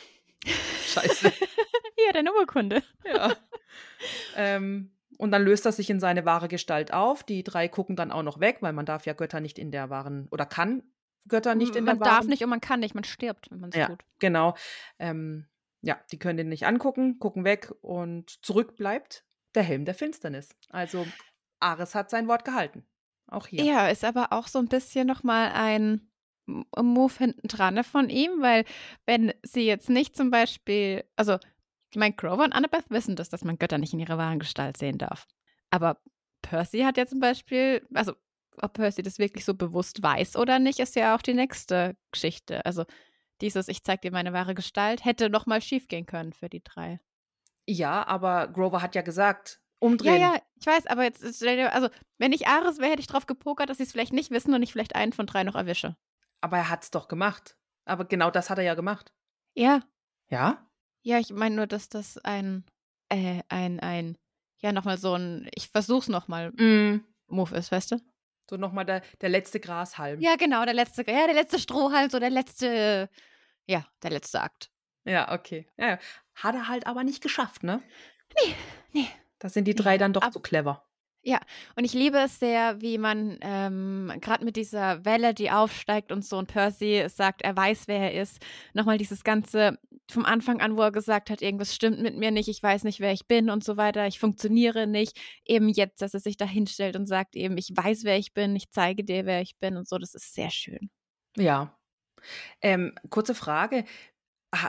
Scheiße. 0.86 1.30
Hier, 1.30 2.12
deine 2.12 2.32
Urkunde. 2.34 2.82
ja. 3.04 3.36
ähm, 4.34 4.90
und 5.18 5.30
dann 5.30 5.44
löst 5.44 5.64
er 5.64 5.72
sich 5.72 5.88
in 5.88 6.00
seine 6.00 6.24
wahre 6.24 6.48
Gestalt 6.48 6.92
auf. 6.92 7.22
Die 7.22 7.44
drei 7.44 7.68
gucken 7.68 7.94
dann 7.94 8.10
auch 8.10 8.24
noch 8.24 8.40
weg, 8.40 8.58
weil 8.60 8.72
man 8.72 8.86
darf 8.86 9.06
ja 9.06 9.12
Götter 9.12 9.40
nicht 9.40 9.56
in 9.56 9.70
der 9.70 9.88
wahren 9.88 10.26
oder 10.32 10.46
kann 10.46 10.82
Götter 11.28 11.54
nicht 11.54 11.76
in 11.76 11.84
man 11.84 11.98
der 11.98 12.06
wahren 12.06 12.16
darf 12.16 12.26
nicht 12.26 12.42
und 12.42 12.50
man 12.50 12.60
kann 12.60 12.80
nicht, 12.80 12.96
man 12.96 13.04
stirbt, 13.04 13.50
wenn 13.52 13.60
man 13.60 13.70
es 13.70 13.76
ja, 13.76 13.86
tut. 13.86 14.04
genau. 14.18 14.56
Ähm, 14.98 15.46
ja, 15.80 15.96
die 16.10 16.18
können 16.18 16.36
den 16.36 16.48
nicht 16.48 16.66
angucken, 16.66 17.20
gucken 17.20 17.44
weg 17.44 17.72
und 17.82 18.44
zurück 18.44 18.76
bleibt 18.76 19.24
der 19.54 19.62
Helm 19.62 19.84
der 19.84 19.94
Finsternis. 19.94 20.56
Also 20.70 21.06
Ares 21.60 21.94
hat 21.94 22.10
sein 22.10 22.26
Wort 22.26 22.44
gehalten. 22.44 22.84
Auch 23.28 23.46
hier. 23.46 23.62
Ja, 23.62 23.88
ist 23.88 24.04
aber 24.04 24.32
auch 24.32 24.48
so 24.48 24.58
ein 24.58 24.68
bisschen 24.68 25.06
nochmal 25.06 25.52
ein 25.54 26.10
Move 26.46 27.12
hinten 27.18 27.48
dran 27.48 27.82
von 27.84 28.08
ihm, 28.08 28.40
weil 28.40 28.64
wenn 29.04 29.32
sie 29.42 29.62
jetzt 29.66 29.88
nicht 29.90 30.16
zum 30.16 30.30
Beispiel, 30.30 31.04
also 31.16 31.38
ich 31.90 31.96
meine, 31.98 32.14
Grover 32.14 32.44
und 32.44 32.52
Annabeth 32.52 32.90
wissen 32.90 33.16
das, 33.16 33.28
dass 33.28 33.44
man 33.44 33.58
Götter 33.58 33.78
nicht 33.78 33.92
in 33.92 34.00
ihrer 34.00 34.18
wahren 34.18 34.38
Gestalt 34.38 34.76
sehen 34.76 34.98
darf. 34.98 35.26
Aber 35.70 35.98
Percy 36.42 36.80
hat 36.80 36.96
ja 36.96 37.06
zum 37.06 37.20
Beispiel, 37.20 37.86
also 37.94 38.14
ob 38.60 38.74
Percy 38.74 39.02
das 39.02 39.18
wirklich 39.18 39.44
so 39.44 39.54
bewusst 39.54 40.02
weiß 40.02 40.36
oder 40.36 40.58
nicht, 40.58 40.78
ist 40.78 40.96
ja 40.96 41.14
auch 41.16 41.22
die 41.22 41.34
nächste 41.34 41.96
Geschichte. 42.12 42.64
Also 42.64 42.84
dieses 43.40 43.68
Ich 43.68 43.82
zeig 43.84 44.02
dir 44.02 44.12
meine 44.12 44.32
wahre 44.32 44.54
Gestalt 44.54 45.04
hätte 45.04 45.28
nochmal 45.30 45.60
schief 45.62 45.88
gehen 45.88 46.06
können 46.06 46.32
für 46.32 46.48
die 46.48 46.62
drei. 46.62 47.00
Ja, 47.68 48.06
aber 48.06 48.48
Grover 48.48 48.82
hat 48.82 48.94
ja 48.94 49.02
gesagt, 49.02 49.60
Ja, 50.00 50.14
umdrehen. 50.14 50.20
ja, 50.20 50.36
ich 50.60 50.66
weiß, 50.66 50.86
aber 50.86 51.04
jetzt, 51.04 51.22
also 51.22 51.88
wenn 52.18 52.32
ich 52.32 52.46
Ares 52.46 52.78
wäre, 52.78 52.90
hätte 52.92 53.00
ich 53.00 53.06
drauf 53.06 53.26
gepokert, 53.26 53.68
dass 53.70 53.78
sie 53.78 53.82
es 53.84 53.92
vielleicht 53.92 54.12
nicht 54.12 54.30
wissen 54.30 54.54
und 54.54 54.62
ich 54.62 54.72
vielleicht 54.72 54.94
einen 54.94 55.12
von 55.12 55.26
drei 55.26 55.42
noch 55.44 55.54
erwische. 55.54 55.96
Aber 56.46 56.58
er 56.58 56.70
hat's 56.70 56.92
doch 56.92 57.08
gemacht. 57.08 57.56
Aber 57.86 58.04
genau 58.04 58.30
das 58.30 58.50
hat 58.50 58.58
er 58.58 58.64
ja 58.64 58.74
gemacht. 58.74 59.12
Ja, 59.54 59.80
Ja? 60.28 60.64
Ja, 61.02 61.18
ich 61.18 61.30
meine 61.32 61.56
nur, 61.56 61.66
dass 61.66 61.88
das 61.88 62.18
ein, 62.18 62.64
äh, 63.08 63.42
ein, 63.48 63.80
ein, 63.80 64.16
ja, 64.60 64.70
nochmal 64.70 64.96
so 64.96 65.14
ein, 65.14 65.48
ich 65.56 65.68
versuch's 65.68 66.08
nochmal, 66.08 66.52
Mm. 66.52 67.04
Move 67.26 67.56
ist, 67.56 67.72
weißt 67.72 67.90
du? 67.92 67.96
So 68.48 68.56
nochmal 68.56 68.84
der, 68.84 69.02
der 69.20 69.28
letzte 69.28 69.58
Grashalm. 69.58 70.20
Ja, 70.20 70.36
genau, 70.36 70.64
der 70.64 70.74
letzte, 70.74 71.02
ja, 71.10 71.26
der 71.26 71.34
letzte 71.34 71.58
Strohhalm, 71.58 72.10
so 72.10 72.20
der 72.20 72.30
letzte, 72.30 73.10
ja, 73.66 73.84
der 74.04 74.10
letzte 74.10 74.40
Akt. 74.40 74.70
Ja, 75.04 75.32
okay. 75.32 75.66
Ja, 75.76 75.88
ja. 75.90 75.98
Hat 76.36 76.54
er 76.54 76.68
halt 76.68 76.86
aber 76.86 77.02
nicht 77.02 77.22
geschafft, 77.22 77.64
ne? 77.64 77.82
nee. 78.92 79.08
Da 79.40 79.48
sind 79.48 79.64
die 79.66 79.72
Nee, 79.72 79.82
drei 79.82 79.98
dann 79.98 80.12
doch 80.12 80.22
ab- 80.22 80.32
zu 80.32 80.40
clever. 80.40 80.86
Ja, 81.28 81.40
und 81.74 81.84
ich 81.84 81.92
liebe 81.92 82.18
es 82.18 82.38
sehr, 82.38 82.80
wie 82.80 82.98
man 82.98 83.36
ähm, 83.40 84.12
gerade 84.20 84.44
mit 84.44 84.54
dieser 84.54 85.04
Welle, 85.04 85.34
die 85.34 85.50
aufsteigt 85.50 86.12
und 86.12 86.24
so, 86.24 86.38
und 86.38 86.46
Percy 86.46 87.04
sagt, 87.08 87.42
er 87.42 87.56
weiß, 87.56 87.88
wer 87.88 88.12
er 88.12 88.22
ist, 88.22 88.40
nochmal 88.74 88.96
dieses 88.96 89.24
Ganze 89.24 89.76
vom 90.08 90.24
Anfang 90.24 90.60
an, 90.60 90.76
wo 90.76 90.82
er 90.82 90.92
gesagt 90.92 91.28
hat, 91.30 91.42
irgendwas 91.42 91.74
stimmt 91.74 92.00
mit 92.00 92.16
mir 92.16 92.30
nicht, 92.30 92.48
ich 92.48 92.62
weiß 92.62 92.84
nicht, 92.84 93.00
wer 93.00 93.12
ich 93.12 93.26
bin 93.26 93.50
und 93.50 93.64
so 93.64 93.76
weiter, 93.76 94.06
ich 94.06 94.20
funktioniere 94.20 94.86
nicht. 94.86 95.18
Eben 95.44 95.68
jetzt, 95.68 96.00
dass 96.00 96.14
er 96.14 96.20
sich 96.20 96.36
da 96.36 96.44
hinstellt 96.44 96.94
und 96.94 97.06
sagt 97.06 97.34
eben, 97.34 97.58
ich 97.58 97.72
weiß, 97.74 98.04
wer 98.04 98.18
ich 98.18 98.32
bin, 98.32 98.54
ich 98.54 98.70
zeige 98.70 99.02
dir, 99.02 99.26
wer 99.26 99.40
ich 99.40 99.58
bin 99.58 99.76
und 99.76 99.88
so, 99.88 99.98
das 99.98 100.14
ist 100.14 100.32
sehr 100.32 100.50
schön. 100.50 100.90
Ja. 101.36 101.76
Ähm, 102.60 102.94
kurze 103.10 103.34
Frage. 103.34 103.84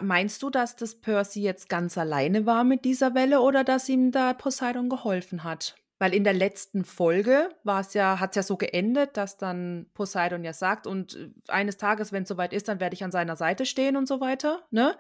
Meinst 0.02 0.42
du, 0.42 0.50
dass 0.50 0.76
das 0.76 1.00
Percy 1.00 1.44
jetzt 1.44 1.70
ganz 1.70 2.00
alleine 2.00 2.48
war 2.48 2.64
mit 2.64 2.84
dieser 2.84 3.14
Welle 3.14 3.42
oder 3.42 3.64
dass 3.64 3.88
ihm 3.90 4.12
da 4.12 4.34
Poseidon 4.34 4.90
geholfen 4.90 5.44
hat? 5.44 5.76
Weil 6.00 6.14
in 6.14 6.24
der 6.24 6.34
letzten 6.34 6.86
Folge 6.86 7.50
ja, 7.94 8.20
hat 8.20 8.30
es 8.32 8.36
ja 8.36 8.44
so 8.44 8.56
geendet, 8.58 9.18
dass 9.18 9.38
dann 9.38 9.90
Poseidon 9.94 10.44
ja 10.44 10.54
sagt, 10.54 10.86
und 10.86 11.16
äh, 11.16 11.30
eines 11.48 11.78
Tages, 11.78 12.12
wenn 12.12 12.24
es 12.24 12.30
soweit 12.30 12.54
ist, 12.54 12.68
dann 12.68 12.80
werde 12.80 12.94
ich 12.94 13.04
an 13.04 13.12
seiner 13.12 13.36
Seite 13.36 13.66
stehen 13.66 13.96
und 13.96 14.08
so 14.08 14.20
weiter. 14.20 14.66
Ne? 14.70 14.96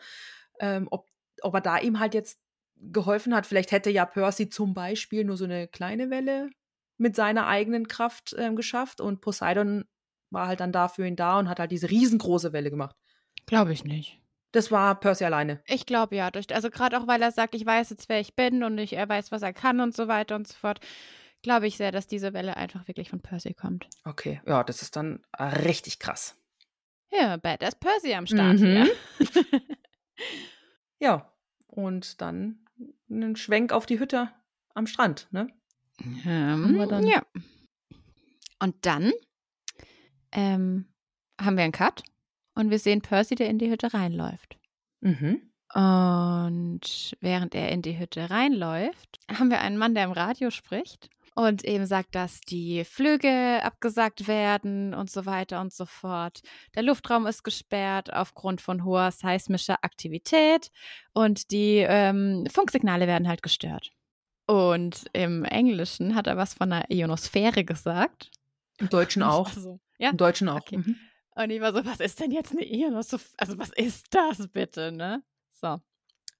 Ähm, 0.60 0.88
ob, 0.90 1.08
ob 1.42 1.54
er 1.54 1.62
da 1.62 1.78
ihm 1.78 2.00
halt 2.00 2.14
jetzt 2.14 2.40
geholfen 2.78 3.36
hat, 3.36 3.46
vielleicht 3.46 3.72
hätte 3.72 3.90
ja 3.90 4.06
Percy 4.06 4.50
zum 4.50 4.74
Beispiel 4.74 5.24
nur 5.24 5.38
so 5.38 5.46
eine 5.46 5.68
kleine 5.68 6.10
Welle 6.10 6.50
mit 6.98 7.16
seiner 7.16 7.48
eigenen 7.48 7.88
Kraft 7.88 8.36
ähm, 8.38 8.56
geschafft 8.56 9.02
und 9.02 9.22
Poseidon 9.22 9.86
war 10.30 10.48
halt 10.48 10.60
dann 10.60 10.72
da 10.72 10.88
für 10.88 11.08
ihn 11.08 11.16
da 11.16 11.40
und 11.40 11.48
hat 11.48 11.60
halt 11.60 11.72
diese 11.72 11.90
riesengroße 11.90 12.54
Welle 12.54 12.70
gemacht. 12.70 12.96
Glaube 13.46 13.72
ich 13.72 13.84
nicht. 13.84 14.22
Das 14.52 14.72
war 14.72 15.00
Percy 15.00 15.26
alleine. 15.26 15.62
Ich 15.66 15.86
glaube 15.86 16.16
ja, 16.16 16.32
durch, 16.32 16.54
also 16.56 16.70
gerade 16.70 16.98
auch, 17.00 17.08
weil 17.08 17.22
er 17.22 17.32
sagt, 17.32 17.54
ich 17.56 17.66
weiß 17.66 17.90
jetzt, 17.90 18.08
wer 18.10 18.20
ich 18.20 18.36
bin 18.36 18.64
und 18.64 18.78
ich, 18.78 18.94
er 18.94 19.08
weiß, 19.08 19.32
was 19.32 19.42
er 19.42 19.54
kann 19.54 19.80
und 19.82 19.96
so 19.96 20.08
weiter 20.08 20.36
und 20.36 20.48
so 20.48 20.54
fort, 20.56 20.80
glaube 21.42 21.68
ich 21.68 21.78
sehr, 21.78 21.92
dass 21.92 22.08
diese 22.08 22.34
Welle 22.34 22.56
einfach 22.58 22.88
wirklich 22.88 23.10
von 23.10 23.22
Percy 23.22 23.54
kommt. 23.54 23.88
Okay, 24.06 24.42
ja, 24.46 24.64
das 24.64 24.82
ist 24.82 24.96
dann 24.96 25.24
richtig 25.40 26.00
krass. 26.00 26.36
Ja, 27.12 27.38
Badass 27.38 27.76
Percy 27.76 28.14
am 28.14 28.26
Start 28.28 28.60
Mhm. 28.60 28.66
hier. 28.66 28.88
Ja, 31.00 31.32
und 31.68 32.22
dann 32.22 32.66
einen 33.10 33.36
Schwenk 33.36 33.72
auf 33.72 33.86
die 33.86 34.00
Hütte 34.00 34.32
am 34.74 34.88
Strand, 34.88 35.28
ne? 35.32 35.48
Ähm, 36.26 36.76
Ja. 37.08 37.22
Und 38.60 38.86
dann 38.86 39.12
ähm, 40.32 40.86
haben 41.40 41.56
wir 41.58 41.64
einen 41.64 41.72
Cut 41.72 42.04
und 42.58 42.72
wir 42.72 42.80
sehen 42.80 43.02
Percy, 43.02 43.36
der 43.36 43.50
in 43.50 43.60
die 43.60 43.70
Hütte 43.70 43.94
reinläuft. 43.94 44.58
Mhm. 45.02 45.42
Und 45.74 47.16
während 47.22 47.54
er 47.54 47.70
in 47.70 47.82
die 47.82 48.00
Hütte 48.00 48.30
reinläuft, 48.30 49.20
haben 49.32 49.52
wir 49.52 49.62
einen 49.62 49.78
Mann, 49.78 49.94
der 49.94 50.06
im 50.06 50.12
Radio 50.12 50.50
spricht 50.50 51.10
und 51.36 51.64
eben 51.66 51.86
sagt, 51.86 52.16
dass 52.16 52.42
die 52.42 52.84
Flüge 52.84 53.60
abgesagt 53.64 54.28
werden 54.28 54.96
und 54.96 55.12
so 55.12 55.28
weiter 55.28 55.62
und 55.62 55.72
so 55.72 55.86
fort. 55.86 56.42
Der 56.74 56.82
Luftraum 56.82 57.28
ist 57.28 57.44
gesperrt 57.44 58.12
aufgrund 58.12 58.60
von 58.60 58.84
hoher 58.84 59.12
seismischer 59.12 59.84
Aktivität 59.84 60.72
und 61.14 61.52
die 61.52 61.86
ähm, 61.88 62.48
Funksignale 62.50 63.06
werden 63.06 63.28
halt 63.28 63.44
gestört. 63.44 63.92
Und 64.48 65.06
im 65.14 65.44
Englischen 65.44 66.16
hat 66.16 66.26
er 66.26 66.38
was 66.38 66.56
von 66.56 66.72
einer 66.72 66.90
Ionosphäre 66.90 67.66
gesagt. 67.66 68.32
Im 68.80 68.90
Deutschen 68.90 69.22
auch. 69.24 69.54
war 69.56 69.62
So, 69.62 69.80
ja, 70.00 70.10
Im 70.10 70.18
Deutschen 70.18 70.50
auch. 70.50 70.62
Okay. 70.62 70.78
Mhm. 70.78 70.96
Und 71.38 71.50
ich 71.50 71.62
war 71.62 71.74
so, 71.74 71.86
was 71.86 72.00
ist 72.00 72.20
denn 72.20 72.32
jetzt 72.32 72.52
eine 72.52 72.66
Ionosphäre? 72.66 73.22
Also, 73.38 73.58
was 73.58 73.70
ist 73.70 74.08
das 74.12 74.48
bitte, 74.48 74.92
ne? 74.92 75.24
So, 75.52 75.80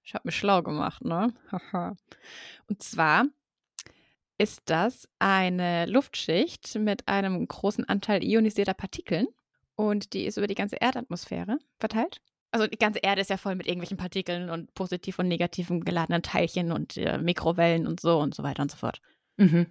ich 0.04 0.14
habe 0.14 0.26
mich 0.26 0.36
schlau 0.36 0.62
gemacht, 0.62 1.04
ne? 1.04 1.34
Und 2.66 2.82
zwar 2.82 3.26
ist 4.38 4.62
das 4.66 5.08
eine 5.18 5.86
Luftschicht 5.86 6.76
mit 6.76 7.08
einem 7.08 7.46
großen 7.46 7.88
Anteil 7.88 8.22
ionisierter 8.22 8.74
Partikeln 8.74 9.26
und 9.74 10.12
die 10.12 10.24
ist 10.24 10.36
über 10.36 10.46
die 10.46 10.54
ganze 10.54 10.76
Erdatmosphäre 10.76 11.58
verteilt. 11.78 12.20
Also 12.50 12.66
die 12.66 12.78
ganze 12.78 13.00
Erde 13.00 13.20
ist 13.20 13.30
ja 13.30 13.36
voll 13.36 13.56
mit 13.56 13.66
irgendwelchen 13.66 13.98
Partikeln 13.98 14.48
und 14.48 14.72
positiv 14.74 15.18
und 15.18 15.28
negativen 15.28 15.84
geladenen 15.84 16.22
Teilchen 16.22 16.72
und 16.72 16.96
äh, 16.96 17.18
Mikrowellen 17.18 17.86
und 17.86 18.00
so 18.00 18.18
und 18.18 18.34
so 18.34 18.42
weiter 18.42 18.62
und 18.62 18.70
so 18.70 18.76
fort. 18.76 19.00
Mhm. 19.36 19.66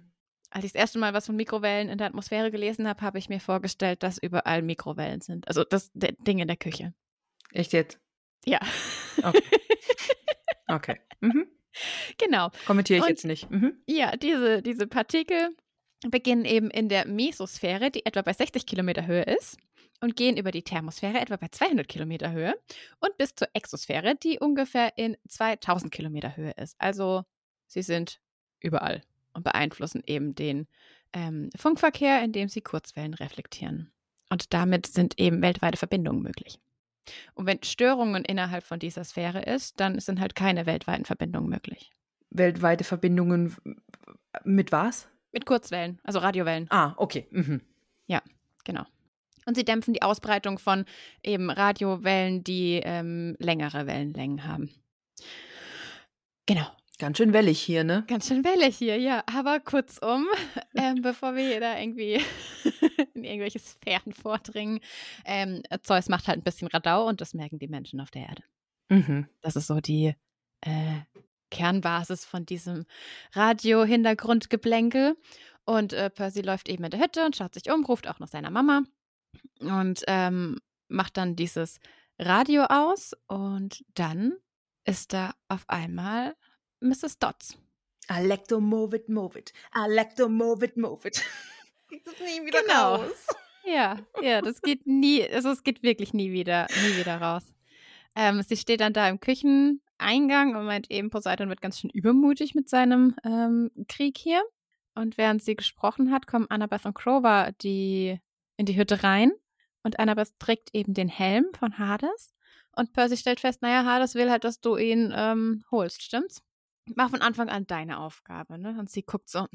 Als 0.50 0.64
ich 0.64 0.72
das 0.72 0.80
erste 0.80 0.98
Mal 0.98 1.12
was 1.14 1.26
von 1.26 1.36
Mikrowellen 1.36 1.88
in 1.88 1.98
der 1.98 2.06
Atmosphäre 2.06 2.50
gelesen 2.50 2.88
habe, 2.88 3.02
habe 3.02 3.18
ich 3.18 3.28
mir 3.28 3.40
vorgestellt, 3.40 4.02
dass 4.02 4.18
überall 4.18 4.62
Mikrowellen 4.62 5.20
sind. 5.20 5.46
Also 5.46 5.64
das 5.64 5.90
Ding 5.94 6.38
in 6.38 6.48
der 6.48 6.56
Küche. 6.56 6.94
Echt 7.52 7.72
jetzt? 7.72 7.98
Ja. 8.44 8.60
Okay. 9.22 9.42
Okay. 10.70 11.00
Mhm. 11.20 11.46
genau. 12.18 12.50
Kommentiere 12.66 12.98
ich 12.98 13.02
Und- 13.04 13.08
jetzt 13.08 13.24
nicht. 13.24 13.50
Mhm. 13.50 13.80
Ja, 13.86 14.16
diese, 14.16 14.60
diese 14.60 14.86
Partikel 14.86 15.56
beginnen 16.06 16.44
eben 16.44 16.70
in 16.70 16.90
der 16.90 17.06
Mesosphäre, 17.06 17.90
die 17.90 18.04
etwa 18.04 18.20
bei 18.20 18.34
60 18.34 18.66
Kilometer 18.66 19.06
Höhe 19.06 19.22
ist, 19.22 19.56
und 20.00 20.14
gehen 20.14 20.36
über 20.36 20.50
die 20.50 20.62
Thermosphäre 20.62 21.18
etwa 21.20 21.36
bei 21.36 21.48
200 21.48 21.88
Kilometer 21.88 22.30
Höhe 22.32 22.54
und 23.00 23.16
bis 23.16 23.34
zur 23.34 23.48
Exosphäre, 23.54 24.14
die 24.14 24.38
ungefähr 24.38 24.92
in 24.98 25.16
2000 25.26 25.90
Kilometer 25.90 26.36
Höhe 26.36 26.52
ist. 26.52 26.76
Also 26.78 27.24
sie 27.66 27.82
sind 27.82 28.20
überall 28.60 29.00
und 29.38 29.44
beeinflussen 29.44 30.02
eben 30.06 30.34
den 30.34 30.66
ähm, 31.14 31.48
Funkverkehr, 31.56 32.22
indem 32.22 32.48
sie 32.48 32.60
Kurzwellen 32.60 33.14
reflektieren. 33.14 33.90
Und 34.28 34.52
damit 34.52 34.86
sind 34.86 35.18
eben 35.18 35.40
weltweite 35.40 35.78
Verbindungen 35.78 36.22
möglich. 36.22 36.60
Und 37.34 37.46
wenn 37.46 37.62
Störungen 37.62 38.24
innerhalb 38.24 38.64
von 38.64 38.78
dieser 38.78 39.04
Sphäre 39.04 39.40
ist, 39.40 39.80
dann 39.80 39.98
sind 39.98 40.20
halt 40.20 40.34
keine 40.34 40.66
weltweiten 40.66 41.06
Verbindungen 41.06 41.48
möglich. 41.48 41.90
Weltweite 42.28 42.84
Verbindungen 42.84 43.56
mit 44.44 44.70
was? 44.70 45.08
Mit 45.32 45.46
Kurzwellen, 45.46 45.98
also 46.04 46.18
Radiowellen. 46.18 46.66
Ah, 46.68 46.92
okay. 46.98 47.26
Mhm. 47.30 47.62
Genau. 48.68 48.84
Und 49.46 49.56
sie 49.56 49.64
dämpfen 49.64 49.94
die 49.94 50.02
Ausbreitung 50.02 50.58
von 50.58 50.84
eben 51.22 51.48
Radiowellen, 51.48 52.44
die 52.44 52.82
ähm, 52.84 53.34
längere 53.38 53.86
Wellenlängen 53.86 54.44
haben. 54.44 54.70
Genau. 56.44 56.66
Ganz 56.98 57.18
schön 57.18 57.32
wellig 57.32 57.60
hier, 57.60 57.84
ne? 57.84 58.04
Ganz 58.08 58.26
schön 58.26 58.42
wellig 58.42 58.76
hier, 58.76 58.98
ja. 58.98 59.22
Aber 59.32 59.60
kurzum, 59.60 60.26
ähm, 60.74 61.00
bevor 61.00 61.36
wir 61.36 61.46
hier 61.46 61.60
da 61.60 61.78
irgendwie 61.78 62.20
in 63.14 63.22
irgendwelche 63.22 63.60
Sphären 63.60 64.12
vordringen, 64.12 64.80
ähm, 65.24 65.62
Zeus 65.82 66.08
macht 66.08 66.26
halt 66.26 66.40
ein 66.40 66.42
bisschen 66.42 66.66
Radau 66.66 67.06
und 67.06 67.20
das 67.20 67.34
merken 67.34 67.60
die 67.60 67.68
Menschen 67.68 68.00
auf 68.00 68.10
der 68.10 68.22
Erde. 68.22 68.42
Mhm. 68.88 69.28
Das 69.42 69.54
ist 69.54 69.68
so 69.68 69.80
die 69.80 70.16
äh, 70.62 71.00
Kernbasis 71.50 72.24
von 72.24 72.44
diesem 72.44 72.84
Radio-Hintergrundgeplänkel. 73.32 75.16
Und 75.64 75.92
äh, 75.92 76.10
Percy 76.10 76.40
läuft 76.40 76.68
eben 76.68 76.82
in 76.82 76.90
der 76.90 77.00
Hütte 77.00 77.24
und 77.24 77.36
schaut 77.36 77.54
sich 77.54 77.70
um, 77.70 77.84
ruft 77.84 78.08
auch 78.08 78.18
nach 78.18 78.28
seiner 78.28 78.50
Mama 78.50 78.82
und 79.60 80.02
ähm, 80.08 80.58
macht 80.88 81.16
dann 81.16 81.36
dieses 81.36 81.78
Radio 82.18 82.64
aus. 82.64 83.14
Und 83.28 83.84
dann 83.94 84.32
ist 84.84 85.12
da 85.12 85.34
auf 85.46 85.68
einmal 85.68 86.34
Mrs. 86.80 87.18
Dodds. 87.18 87.56
Alecto 88.08 88.60
move 88.60 88.96
it, 88.96 89.08
move 89.08 89.38
it. 89.38 89.52
Alecto 89.72 90.28
move 90.28 90.64
it, 90.64 90.76
move 90.76 91.06
it. 91.06 91.22
Das 92.04 92.20
nie 92.20 92.44
wieder 92.44 92.60
Genau. 92.62 92.96
raus. 92.96 93.26
Ja, 93.64 93.98
ja, 94.20 94.42
das 94.42 94.60
geht 94.60 94.86
nie, 94.86 95.26
also 95.26 95.48
es 95.50 95.62
geht 95.62 95.82
wirklich 95.82 96.12
nie 96.12 96.32
wieder, 96.32 96.66
nie 96.82 96.98
wieder 96.98 97.18
raus. 97.18 97.42
Ähm, 98.14 98.42
sie 98.42 98.58
steht 98.58 98.80
dann 98.80 98.92
da 98.92 99.08
im 99.08 99.20
Kücheneingang 99.20 100.54
und 100.54 100.66
meint 100.66 100.90
eben, 100.90 101.08
Poseidon 101.08 101.48
wird 101.48 101.62
ganz 101.62 101.78
schön 101.80 101.88
übermutig 101.90 102.54
mit 102.54 102.68
seinem 102.68 103.16
ähm, 103.24 103.70
Krieg 103.88 104.18
hier. 104.18 104.42
Und 104.94 105.16
während 105.16 105.42
sie 105.42 105.56
gesprochen 105.56 106.10
hat, 106.10 106.26
kommen 106.26 106.46
Annabeth 106.50 106.84
und 106.84 106.94
Grover 106.94 107.52
die, 107.62 108.18
in 108.58 108.66
die 108.66 108.76
Hütte 108.76 109.02
rein. 109.02 109.32
Und 109.82 109.98
Annabeth 109.98 110.38
trägt 110.38 110.74
eben 110.74 110.92
den 110.92 111.08
Helm 111.08 111.46
von 111.58 111.78
Hades. 111.78 112.34
Und 112.76 112.92
Percy 112.92 113.16
stellt 113.16 113.40
fest, 113.40 113.62
naja, 113.62 113.84
Hades 113.84 114.14
will 114.14 114.30
halt, 114.30 114.44
dass 114.44 114.60
du 114.60 114.76
ihn 114.76 115.12
ähm, 115.16 115.64
holst, 115.70 116.02
stimmt's? 116.02 116.42
Mach 116.94 117.10
von 117.10 117.22
Anfang 117.22 117.48
an 117.48 117.66
deine 117.66 117.98
Aufgabe, 117.98 118.58
ne? 118.58 118.76
Und 118.78 118.90
sie 118.90 119.02
guckt 119.02 119.28
so, 119.28 119.46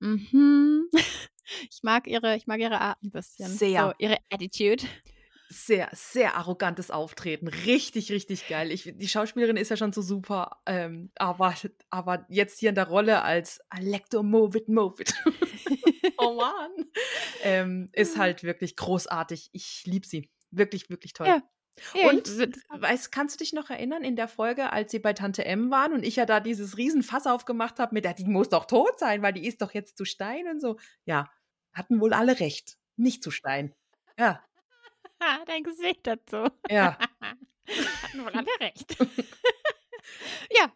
mhm. 0.00 0.88
Ich 1.70 1.82
mag 1.82 2.06
ihre, 2.06 2.36
ich 2.36 2.46
mag 2.46 2.60
ihre 2.60 2.80
Art 2.80 3.02
ein 3.02 3.10
bisschen. 3.10 3.48
Sehr. 3.48 3.88
So, 3.88 3.92
ihre 3.98 4.18
Attitude. 4.30 4.84
Sehr, 5.48 5.88
sehr 5.92 6.36
arrogantes 6.36 6.90
Auftreten. 6.90 7.46
Richtig, 7.46 8.10
richtig 8.10 8.48
geil. 8.48 8.72
Ich, 8.72 8.92
die 8.96 9.08
Schauspielerin 9.08 9.56
ist 9.56 9.68
ja 9.68 9.76
schon 9.76 9.92
so 9.92 10.02
super, 10.02 10.60
ähm, 10.66 11.12
aber, 11.14 11.54
aber 11.88 12.26
jetzt 12.28 12.58
hier 12.58 12.70
in 12.70 12.74
der 12.74 12.88
Rolle 12.88 13.22
als 13.22 13.60
Alecto 13.68 14.24
move 14.24 14.58
it, 14.58 14.68
move 14.68 15.00
it. 15.00 15.14
oh 16.18 16.34
Mann. 16.40 16.72
Ähm, 17.44 17.90
ist 17.92 18.18
halt 18.18 18.42
wirklich 18.42 18.74
großartig. 18.74 19.50
Ich 19.52 19.84
liebe 19.84 20.06
sie. 20.06 20.30
Wirklich, 20.50 20.90
wirklich 20.90 21.12
toll. 21.12 21.28
Ja. 21.28 21.42
Ja, 21.94 22.08
Und 22.08 22.26
weißt, 22.70 23.12
kannst 23.12 23.34
du 23.34 23.38
dich 23.44 23.52
noch 23.52 23.70
erinnern 23.70 24.02
in 24.02 24.16
der 24.16 24.28
Folge, 24.28 24.72
als 24.72 24.90
sie 24.92 24.98
bei 24.98 25.12
Tante 25.12 25.44
M 25.44 25.70
waren 25.70 25.92
und 25.92 26.04
ich 26.04 26.16
ja 26.16 26.24
da 26.26 26.40
dieses 26.40 26.76
Riesenfass 26.76 27.26
aufgemacht 27.26 27.78
habe 27.78 27.94
mit 27.94 28.04
der, 28.04 28.14
die 28.14 28.24
muss 28.24 28.48
doch 28.48 28.64
tot 28.64 28.98
sein, 28.98 29.22
weil 29.22 29.32
die 29.32 29.46
ist 29.46 29.60
doch 29.60 29.72
jetzt 29.74 29.96
zu 29.98 30.04
Stein 30.04 30.48
und 30.48 30.60
so. 30.60 30.78
Ja, 31.04 31.30
hatten 31.74 32.00
wohl 32.00 32.14
alle 32.14 32.40
recht. 32.40 32.78
Nicht 32.96 33.22
zu 33.22 33.30
Stein. 33.30 33.74
Ja, 34.18 34.42
dein 35.46 35.62
Gesicht 35.62 36.06
dazu. 36.06 36.48
ja. 36.70 36.98
Hatten 38.02 38.24
wohl 38.24 38.30
alle 38.32 38.46
recht. 38.60 38.96
ja, 40.50 40.72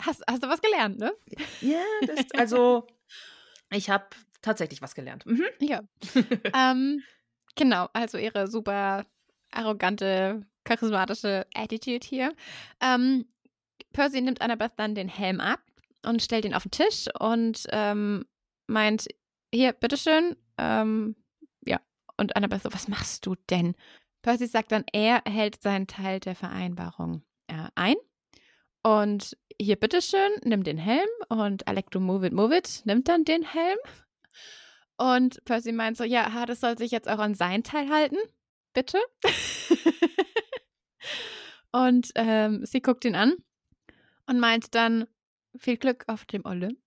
hast, 0.00 0.22
hast 0.26 0.42
du 0.42 0.48
was 0.48 0.62
gelernt, 0.62 0.98
ne? 0.98 1.12
Ja, 1.60 1.84
das, 2.06 2.24
also 2.38 2.86
Ich 3.70 3.90
habe 3.90 4.06
tatsächlich 4.40 4.80
was 4.80 4.94
gelernt. 4.94 5.26
Mhm. 5.26 5.44
Ja. 5.60 5.82
ähm, 6.54 7.02
genau, 7.54 7.88
also 7.92 8.16
ihre 8.16 8.48
super 8.48 9.04
arrogante, 9.50 10.46
charismatische 10.64 11.46
Attitude 11.54 12.06
hier. 12.06 12.34
Ähm, 12.80 13.26
Percy 13.92 14.20
nimmt 14.20 14.40
Annabeth 14.40 14.72
dann 14.76 14.94
den 14.94 15.08
Helm 15.08 15.40
ab 15.40 15.60
und 16.04 16.22
stellt 16.22 16.44
ihn 16.44 16.54
auf 16.54 16.64
den 16.64 16.70
Tisch 16.70 17.06
und 17.18 17.66
ähm, 17.70 18.24
meint, 18.66 19.06
hier, 19.52 19.72
bitteschön. 19.72 20.36
Ähm, 20.58 21.16
ja. 21.64 21.80
Und 22.16 22.36
Annabeth 22.36 22.62
so, 22.62 22.72
was 22.72 22.88
machst 22.88 23.26
du 23.26 23.34
denn? 23.50 23.74
Percy 24.22 24.46
sagt 24.46 24.72
dann, 24.72 24.84
er 24.92 25.22
hält 25.26 25.62
seinen 25.62 25.86
Teil 25.86 26.20
der 26.20 26.34
Vereinbarung 26.34 27.22
äh, 27.46 27.68
ein. 27.74 27.96
Und 28.82 29.36
hier, 29.60 29.76
bitteschön, 29.76 30.30
nimm 30.44 30.62
den 30.62 30.78
Helm. 30.78 31.08
Und 31.28 31.66
Alecto 31.66 32.00
Move 32.00 32.26
It, 32.26 32.32
Move 32.32 32.56
It 32.56 32.82
nimmt 32.84 33.08
dann 33.08 33.24
den 33.24 33.42
Helm. 33.42 33.78
Und 34.96 35.44
Percy 35.44 35.72
meint 35.72 35.96
so, 35.96 36.04
ja, 36.04 36.32
Hades 36.32 36.60
soll 36.60 36.78
sich 36.78 36.90
jetzt 36.90 37.08
auch 37.08 37.18
an 37.18 37.34
sein 37.34 37.62
Teil 37.62 37.88
halten. 37.90 38.16
Bitte. 38.76 38.98
und 41.72 42.12
ähm, 42.14 42.66
sie 42.66 42.82
guckt 42.82 43.06
ihn 43.06 43.14
an 43.14 43.32
und 44.26 44.38
meint 44.38 44.74
dann, 44.74 45.06
viel 45.56 45.78
Glück 45.78 46.04
auf 46.08 46.26
dem 46.26 46.44
Olymp. 46.44 46.78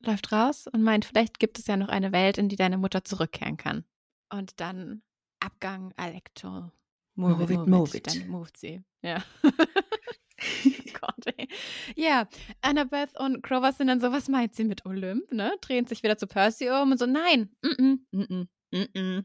Läuft 0.00 0.32
raus 0.32 0.66
und 0.66 0.82
meint, 0.82 1.06
vielleicht 1.06 1.38
gibt 1.38 1.58
es 1.58 1.66
ja 1.66 1.78
noch 1.78 1.88
eine 1.88 2.12
Welt, 2.12 2.36
in 2.36 2.50
die 2.50 2.56
deine 2.56 2.76
Mutter 2.76 3.04
zurückkehren 3.04 3.56
kann. 3.56 3.86
Und 4.30 4.60
dann 4.60 5.00
Abgang 5.40 5.94
Alecto. 5.96 6.70
Move, 7.14 7.36
move 7.36 7.54
it, 7.54 7.66
move 7.66 7.96
it. 7.96 8.06
Dann 8.06 8.28
moved 8.28 8.58
sie. 8.58 8.82
Ja. 9.00 9.24
Gott, 11.00 11.26
ey. 11.38 11.48
Ja, 11.96 12.28
Annabeth 12.60 13.18
und 13.18 13.42
Grover 13.42 13.72
sind 13.72 13.86
dann 13.86 14.00
so, 14.00 14.12
was 14.12 14.28
meint 14.28 14.54
sie 14.54 14.64
mit 14.64 14.84
Olymp, 14.84 15.32
ne? 15.32 15.56
Drehen 15.62 15.86
sich 15.86 16.02
wieder 16.02 16.18
zu 16.18 16.26
Percy 16.26 16.68
um 16.68 16.92
und 16.92 16.98
so, 16.98 17.06
nein, 17.06 17.48
mm 17.62 17.68
-mm, 17.68 17.98
mm 18.10 18.46
-mm, 18.74 18.88
mm 18.94 19.24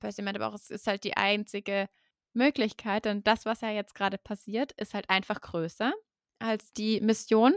Percy 0.00 0.22
meint 0.22 0.36
aber 0.36 0.48
auch, 0.48 0.54
es 0.54 0.70
ist 0.70 0.86
halt 0.86 1.04
die 1.04 1.16
einzige 1.16 1.88
Möglichkeit, 2.32 3.04
denn 3.04 3.22
das, 3.24 3.44
was 3.44 3.60
ja 3.60 3.70
jetzt 3.70 3.94
gerade 3.94 4.18
passiert, 4.18 4.72
ist 4.72 4.94
halt 4.94 5.08
einfach 5.10 5.40
größer 5.40 5.92
als 6.38 6.72
die 6.72 7.00
Mission 7.00 7.54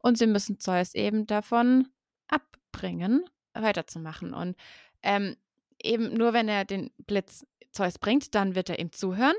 und 0.00 0.18
sie 0.18 0.26
müssen 0.26 0.58
Zeus 0.58 0.94
eben 0.94 1.26
davon 1.26 1.88
abbringen, 2.28 3.24
weiterzumachen. 3.52 4.32
Und 4.32 4.56
ähm, 5.02 5.36
eben 5.82 6.14
nur 6.14 6.32
wenn 6.32 6.48
er 6.48 6.64
den 6.64 6.90
Blitz 6.98 7.46
Zeus 7.72 7.98
bringt, 7.98 8.34
dann 8.34 8.54
wird 8.54 8.70
er 8.70 8.78
ihm 8.78 8.92
zuhören. 8.92 9.36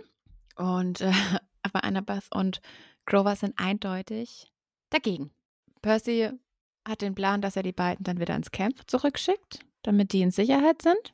Und 0.55 1.01
äh, 1.01 1.11
aber 1.63 1.83
Annabeth 1.83 2.27
und 2.31 2.61
Grover 3.05 3.35
sind 3.35 3.57
eindeutig 3.57 4.51
dagegen. 4.89 5.31
Percy 5.81 6.31
hat 6.87 7.01
den 7.01 7.15
Plan, 7.15 7.41
dass 7.41 7.55
er 7.55 7.63
die 7.63 7.73
beiden 7.73 8.03
dann 8.03 8.19
wieder 8.19 8.35
ins 8.35 8.51
Camp 8.51 8.79
zurückschickt, 8.87 9.59
damit 9.83 10.13
die 10.13 10.21
in 10.21 10.31
Sicherheit 10.31 10.81
sind. 10.81 11.13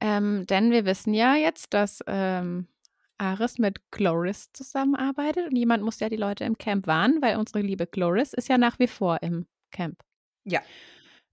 Ähm, 0.00 0.46
denn 0.46 0.70
wir 0.70 0.84
wissen 0.86 1.14
ja 1.14 1.34
jetzt, 1.34 1.74
dass 1.74 2.02
ähm, 2.06 2.66
Ares 3.18 3.58
mit 3.58 3.90
Chloris 3.90 4.50
zusammenarbeitet 4.52 5.46
und 5.46 5.56
jemand 5.56 5.82
muss 5.82 6.00
ja 6.00 6.08
die 6.08 6.16
Leute 6.16 6.44
im 6.44 6.56
Camp 6.56 6.86
warnen, 6.86 7.20
weil 7.20 7.36
unsere 7.36 7.60
liebe 7.60 7.86
Chloris 7.86 8.32
ist 8.32 8.48
ja 8.48 8.56
nach 8.56 8.78
wie 8.78 8.86
vor 8.86 9.22
im 9.22 9.46
Camp. 9.70 10.02
Ja. 10.44 10.60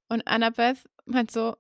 Und 0.09 0.27
Annabeth 0.27 0.83
meint 1.05 1.31
so, 1.31 1.55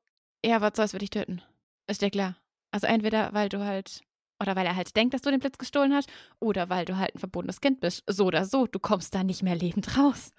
ja, 0.45 0.59
was 0.61 0.73
soll's 0.75 0.91
für 0.91 0.97
dich 0.97 1.09
töten? 1.09 1.41
Ist 1.87 2.01
dir 2.01 2.09
klar. 2.09 2.35
Also 2.71 2.87
entweder, 2.87 3.33
weil 3.33 3.47
du 3.47 3.63
halt, 3.63 4.01
oder 4.41 4.55
weil 4.55 4.65
er 4.65 4.75
halt 4.75 4.95
denkt, 4.95 5.13
dass 5.13 5.21
du 5.21 5.31
den 5.31 5.39
Blitz 5.39 5.57
gestohlen 5.57 5.93
hast, 5.93 6.09
oder 6.39 6.69
weil 6.69 6.85
du 6.85 6.97
halt 6.97 7.15
ein 7.15 7.19
verbotenes 7.19 7.61
Kind 7.61 7.79
bist. 7.79 8.03
So 8.07 8.25
oder 8.25 8.45
so, 8.45 8.67
du 8.67 8.79
kommst 8.79 9.15
da 9.15 9.23
nicht 9.23 9.43
mehr 9.43 9.55
lebend 9.55 9.97
raus. 9.97 10.31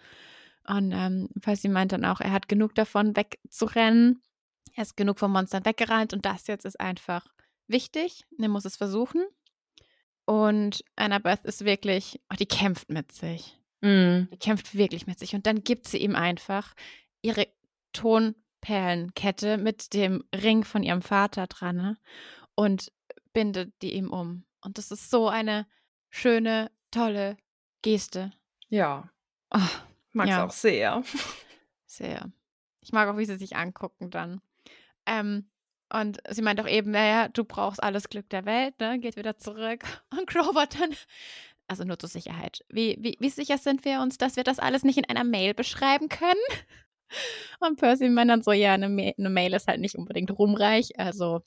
Und 0.66 0.92
ähm, 0.92 1.30
Percy 1.40 1.68
meint 1.68 1.92
dann 1.92 2.04
auch, 2.04 2.20
er 2.20 2.32
hat 2.32 2.48
genug 2.48 2.74
davon 2.74 3.16
wegzurennen. 3.16 4.22
Er 4.78 4.82
ist 4.82 4.96
genug 4.96 5.18
vom 5.18 5.32
Monstern 5.32 5.64
weggerannt 5.64 6.12
und 6.12 6.24
das 6.24 6.46
jetzt 6.46 6.64
ist 6.64 6.78
einfach 6.78 7.26
wichtig. 7.66 8.24
Er 8.38 8.48
muss 8.48 8.64
es 8.64 8.76
versuchen. 8.76 9.26
Und 10.24 10.84
Annabeth 10.94 11.44
ist 11.44 11.64
wirklich, 11.64 12.20
oh, 12.32 12.36
die 12.38 12.46
kämpft 12.46 12.88
mit 12.88 13.10
sich. 13.10 13.60
Mm. 13.80 14.30
Die 14.30 14.38
kämpft 14.38 14.76
wirklich 14.76 15.08
mit 15.08 15.18
sich. 15.18 15.34
Und 15.34 15.46
dann 15.46 15.64
gibt 15.64 15.88
sie 15.88 15.98
ihm 15.98 16.14
einfach 16.14 16.76
ihre 17.22 17.48
Tonperlenkette 17.92 19.58
mit 19.58 19.94
dem 19.94 20.22
Ring 20.32 20.62
von 20.62 20.84
ihrem 20.84 21.02
Vater 21.02 21.48
dran 21.48 21.74
ne? 21.74 21.98
und 22.54 22.92
bindet 23.32 23.72
die 23.82 23.94
ihm 23.94 24.12
um. 24.12 24.44
Und 24.60 24.78
das 24.78 24.92
ist 24.92 25.10
so 25.10 25.26
eine 25.26 25.66
schöne, 26.08 26.70
tolle 26.92 27.36
Geste. 27.82 28.32
Ja. 28.68 29.10
Oh, 29.50 29.58
Mag's 30.12 30.30
Ja. 30.30 30.44
auch 30.44 30.52
sehr. 30.52 31.02
sehr. 31.84 32.30
Ich 32.80 32.92
mag 32.92 33.08
auch, 33.08 33.18
wie 33.18 33.26
sie 33.26 33.38
sich 33.38 33.56
angucken 33.56 34.10
dann. 34.10 34.40
Ähm, 35.08 35.48
und 35.92 36.18
sie 36.28 36.42
meint 36.42 36.60
auch 36.60 36.68
eben, 36.68 36.90
naja, 36.90 37.28
du 37.28 37.44
brauchst 37.44 37.82
alles 37.82 38.08
Glück 38.08 38.28
der 38.28 38.44
Welt, 38.44 38.78
ne? 38.78 38.98
Geht 38.98 39.16
wieder 39.16 39.38
zurück. 39.38 39.84
Und 40.10 40.26
Grover 40.26 40.66
dann, 40.66 40.94
also 41.66 41.84
nur 41.84 41.98
zur 41.98 42.10
Sicherheit. 42.10 42.64
Wie, 42.68 42.98
wie, 43.00 43.16
wie 43.18 43.30
sicher 43.30 43.58
sind 43.58 43.84
wir 43.84 44.00
uns, 44.00 44.18
dass 44.18 44.36
wir 44.36 44.44
das 44.44 44.58
alles 44.58 44.84
nicht 44.84 44.98
in 44.98 45.06
einer 45.06 45.24
Mail 45.24 45.54
beschreiben 45.54 46.08
können? 46.08 46.34
Und 47.60 47.78
Percy 47.78 48.08
meint 48.10 48.30
dann 48.30 48.42
so, 48.42 48.52
ja, 48.52 48.74
eine, 48.74 48.90
Ma 48.90 49.12
eine 49.16 49.30
Mail 49.30 49.54
ist 49.54 49.66
halt 49.66 49.80
nicht 49.80 49.96
unbedingt 49.96 50.30
ruhmreich. 50.30 50.98
Also, 50.98 51.40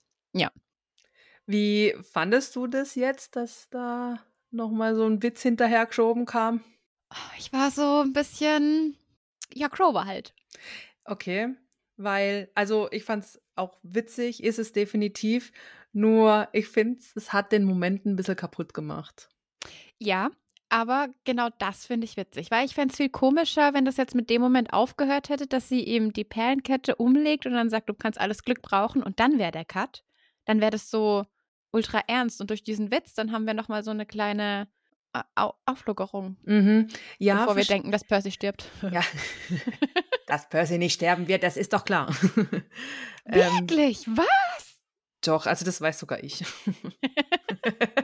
Wie 1.45 1.95
fandest 2.01 2.55
du 2.55 2.65
das 2.65 2.95
jetzt, 2.95 3.35
dass 3.35 3.69
da 3.69 4.17
nochmal 4.49 4.95
so 4.95 5.05
ein 5.05 5.21
Witz 5.21 5.43
hinterhergeschoben 5.43 6.25
kam? 6.25 6.63
ich 7.37 7.51
war 7.51 7.71
so 7.71 8.01
ein 8.01 8.13
bisschen, 8.13 8.97
ja, 9.53 9.67
Grover 9.67 10.05
halt. 10.05 10.33
Okay, 11.03 11.55
weil, 11.97 12.49
also 12.55 12.89
ich 12.91 13.03
fand's 13.03 13.40
auch 13.61 13.77
witzig, 13.83 14.43
ist 14.43 14.59
es 14.59 14.73
definitiv. 14.73 15.51
Nur 15.93 16.47
ich 16.53 16.67
finde, 16.67 17.01
es 17.15 17.33
hat 17.33 17.51
den 17.51 17.63
Moment 17.63 18.05
ein 18.05 18.15
bisschen 18.15 18.35
kaputt 18.35 18.73
gemacht. 18.73 19.29
Ja, 19.99 20.31
aber 20.69 21.09
genau 21.25 21.49
das 21.59 21.85
finde 21.85 22.05
ich 22.05 22.15
witzig, 22.15 22.49
weil 22.49 22.65
ich 22.65 22.73
fände 22.73 22.93
es 22.93 22.97
viel 22.97 23.09
komischer, 23.09 23.73
wenn 23.73 23.83
das 23.83 23.97
jetzt 23.97 24.15
mit 24.15 24.29
dem 24.29 24.41
Moment 24.41 24.71
aufgehört 24.71 25.27
hätte, 25.27 25.45
dass 25.45 25.67
sie 25.67 25.85
eben 25.85 26.13
die 26.13 26.23
Perlenkette 26.23 26.95
umlegt 26.95 27.45
und 27.45 27.51
dann 27.53 27.69
sagt, 27.69 27.89
du 27.89 27.93
kannst 27.93 28.19
alles 28.19 28.43
Glück 28.43 28.61
brauchen 28.61 29.03
und 29.03 29.19
dann 29.19 29.37
wäre 29.37 29.51
der 29.51 29.65
Cut. 29.65 30.03
Dann 30.45 30.61
wäre 30.61 30.71
das 30.71 30.89
so 30.89 31.25
ultra 31.71 32.01
ernst 32.07 32.39
und 32.39 32.49
durch 32.49 32.63
diesen 32.63 32.89
Witz, 32.89 33.13
dann 33.13 33.31
haben 33.33 33.45
wir 33.45 33.53
nochmal 33.53 33.83
so 33.83 33.91
eine 33.91 34.05
kleine 34.05 34.69
äh, 35.13 35.23
Au 35.35 35.55
Auflockerung, 35.65 36.37
Mhm. 36.43 36.87
Ja, 37.19 37.39
bevor 37.39 37.57
wir 37.57 37.65
denken, 37.65 37.91
dass 37.91 38.05
Percy 38.05 38.31
stirbt. 38.31 38.69
Ja. 38.81 39.01
Dass 40.31 40.47
Percy 40.47 40.77
nicht 40.77 40.93
sterben 40.93 41.27
wird, 41.27 41.43
das 41.43 41.57
ist 41.57 41.73
doch 41.73 41.83
klar. 41.83 42.15
ähm, 43.25 43.51
Wirklich? 43.59 44.07
Was? 44.07 44.77
doch, 45.21 45.45
also 45.45 45.65
das 45.65 45.81
weiß 45.81 45.99
sogar 45.99 46.23
ich. 46.23 46.45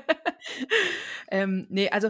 ähm, 1.32 1.68
nee, 1.70 1.90
also 1.90 2.10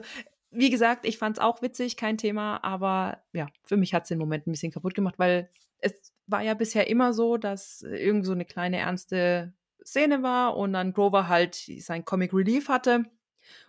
wie 0.49 0.71
gesagt, 0.71 1.05
ich 1.05 1.19
fand 1.19 1.37
es 1.37 1.43
auch 1.43 1.61
witzig, 1.61 1.97
kein 1.97 2.17
Thema, 2.17 2.63
aber 2.63 3.21
ja, 3.31 3.45
für 3.63 3.77
mich 3.77 3.93
hat 3.93 4.03
es 4.03 4.09
den 4.09 4.17
Moment 4.17 4.47
ein 4.47 4.51
bisschen 4.51 4.71
kaputt 4.71 4.95
gemacht, 4.95 5.19
weil 5.19 5.51
es 5.77 5.93
war 6.25 6.41
ja 6.41 6.55
bisher 6.55 6.87
immer 6.87 7.13
so, 7.13 7.37
dass 7.37 7.83
irgend 7.83 8.25
so 8.25 8.31
eine 8.31 8.45
kleine 8.45 8.77
ernste 8.77 9.53
Szene 9.85 10.23
war 10.23 10.57
und 10.57 10.73
dann 10.73 10.93
Grover 10.93 11.27
halt 11.27 11.53
sein 11.77 12.05
Comic 12.05 12.33
Relief 12.33 12.69
hatte. 12.69 13.03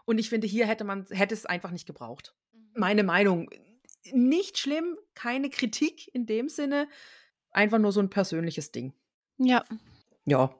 Und 0.06 0.16
ich 0.16 0.30
finde, 0.30 0.46
hier 0.46 0.66
hätte 0.66 0.84
man 0.84 1.04
hätte 1.10 1.34
es 1.34 1.44
einfach 1.44 1.72
nicht 1.72 1.86
gebraucht. 1.86 2.34
Meine 2.72 3.04
Meinung. 3.04 3.50
Nicht 4.12 4.58
schlimm, 4.58 4.96
keine 5.14 5.50
Kritik 5.50 6.12
in 6.14 6.26
dem 6.26 6.48
Sinne, 6.48 6.88
einfach 7.50 7.78
nur 7.78 7.92
so 7.92 8.00
ein 8.00 8.10
persönliches 8.10 8.72
Ding. 8.72 8.92
Ja. 9.38 9.64
Ja. 10.24 10.54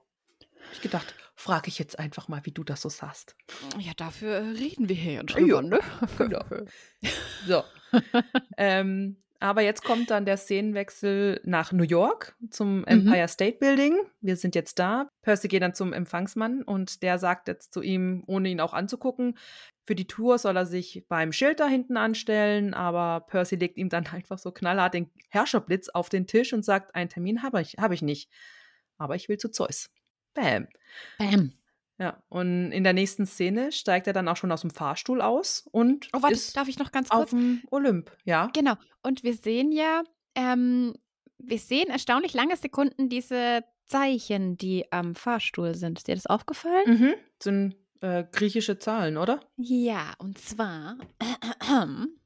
Ich 0.73 0.81
gedacht, 0.81 1.15
frage 1.35 1.69
ich 1.69 1.79
jetzt 1.79 1.99
einfach 1.99 2.29
mal, 2.29 2.45
wie 2.45 2.51
du 2.51 2.65
das 2.65 2.83
so 2.83 2.89
sahst. 2.89 3.37
Ja, 3.79 3.93
dafür 3.97 4.41
reden 4.59 4.89
wir 4.89 4.97
hier 4.97 5.13
ja 5.13 5.23
drüber, 5.23 5.63
ne? 5.63 5.81
Genau. 6.19 6.45
So. 7.47 7.63
ähm, 8.57 9.17
aber 9.41 9.63
jetzt 9.63 9.85
kommt 9.85 10.11
dann 10.11 10.25
der 10.25 10.37
Szenenwechsel 10.37 11.41
nach 11.45 11.71
New 11.71 11.85
York 11.85 12.37
zum 12.51 12.85
Empire 12.87 13.29
State 13.29 13.59
Building. 13.59 13.97
Wir 14.21 14.37
sind 14.37 14.57
jetzt 14.57 14.81
da. 14.81 15.09
Percy 15.23 15.47
geht 15.47 15.63
dann 15.63 15.75
zum 15.75 15.93
Empfangsmann 15.93 16.63
und 16.63 17.03
der 17.05 17.19
sagt 17.19 17.47
jetzt 17.47 17.73
zu 17.73 17.83
ihm, 17.83 18.25
ohne 18.27 18.49
ihn 18.49 18.61
auch 18.61 18.73
anzugucken, 18.73 19.39
für 19.89 19.95
die 19.95 20.07
Tour 20.07 20.37
soll 20.37 20.55
er 20.55 20.67
sich 20.67 21.07
beim 21.09 21.33
Schild 21.33 21.61
da 21.61 21.67
hinten 21.67 21.97
anstellen, 21.97 22.75
aber 22.75 23.25
Percy 23.27 23.57
legt 23.57 23.79
ihm 23.79 23.89
dann 23.89 24.07
einfach 24.13 24.37
so 24.39 24.53
knallhart 24.53 24.93
den 24.93 25.11
Herrscherblitz 25.31 25.89
auf 25.89 26.11
den 26.11 26.27
Tisch 26.27 26.53
und 26.53 26.63
sagt, 26.63 26.95
einen 26.95 27.09
Termin 27.09 27.43
habe 27.43 27.63
ich, 27.63 27.77
hab 27.79 27.91
ich 27.91 28.03
nicht. 28.03 28.31
Aber 28.99 29.17
ich 29.17 29.31
will 29.31 29.39
zu 29.39 29.51
Zeus. 29.51 29.89
Bam. 30.35 30.69
Bam. 31.17 31.55
Ja, 31.97 32.23
und 32.29 32.71
in 32.71 32.85
der 32.85 32.93
nächsten 32.93 33.25
Szene 33.25 33.73
steigt 33.73 34.07
er 34.07 34.13
dann 34.13 34.29
auch 34.29 34.37
schon 34.37 34.53
aus 34.53 34.61
dem 34.61 34.69
Fahrstuhl 34.71 35.23
aus 35.23 35.67
und 35.73 36.11
Oh, 36.13 36.21
warte, 36.21 36.35
ist 36.35 36.55
darf 36.55 36.69
ich 36.69 36.79
noch 36.79 36.93
ganz 36.93 37.11
auf 37.11 37.21
kurz? 37.21 37.31
dem 37.31 37.63
Olymp, 37.71 38.13
ja. 38.25 38.51
Genau. 38.53 38.75
Und 39.03 39.25
wir 39.25 39.33
sehen 39.33 39.73
ja, 39.73 40.03
ähm, 40.35 40.97
wir 41.39 41.59
sehen 41.59 41.89
erstaunlich 41.89 42.35
lange 42.35 42.57
Sekunden 42.59 43.09
diese 43.09 43.65
Zeichen, 43.87 44.59
die 44.59 44.93
am 44.93 45.15
Fahrstuhl 45.15 45.75
sind. 45.75 45.99
Ist 45.99 46.09
dir 46.09 46.15
das 46.15 46.27
aufgefallen? 46.27 46.85
Mhm. 46.87 47.15
Sind 47.43 47.75
äh, 48.01 48.25
griechische 48.31 48.79
Zahlen, 48.79 49.17
oder? 49.17 49.41
Ja, 49.57 50.13
und 50.19 50.39
zwar 50.39 50.97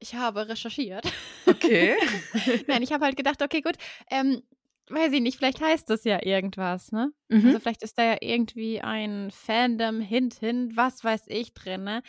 ich 0.00 0.14
habe 0.14 0.48
recherchiert. 0.48 1.04
Okay. 1.46 1.94
Nein, 2.66 2.82
ich 2.82 2.92
habe 2.92 3.04
halt 3.04 3.16
gedacht, 3.16 3.42
okay, 3.42 3.60
gut, 3.60 3.76
ähm, 4.10 4.42
weiß 4.88 5.12
ich 5.12 5.20
nicht, 5.20 5.36
vielleicht 5.36 5.60
heißt 5.60 5.88
das 5.88 6.04
ja 6.04 6.24
irgendwas, 6.24 6.90
ne? 6.90 7.12
Mhm. 7.28 7.46
Also 7.46 7.60
vielleicht 7.60 7.82
ist 7.82 7.98
da 7.98 8.04
ja 8.04 8.16
irgendwie 8.20 8.80
ein 8.80 9.30
Fandom, 9.30 10.00
Hint, 10.00 10.34
Hint, 10.40 10.76
was 10.76 11.04
weiß 11.04 11.24
ich 11.26 11.52
drin, 11.52 11.84
ne? 11.84 12.02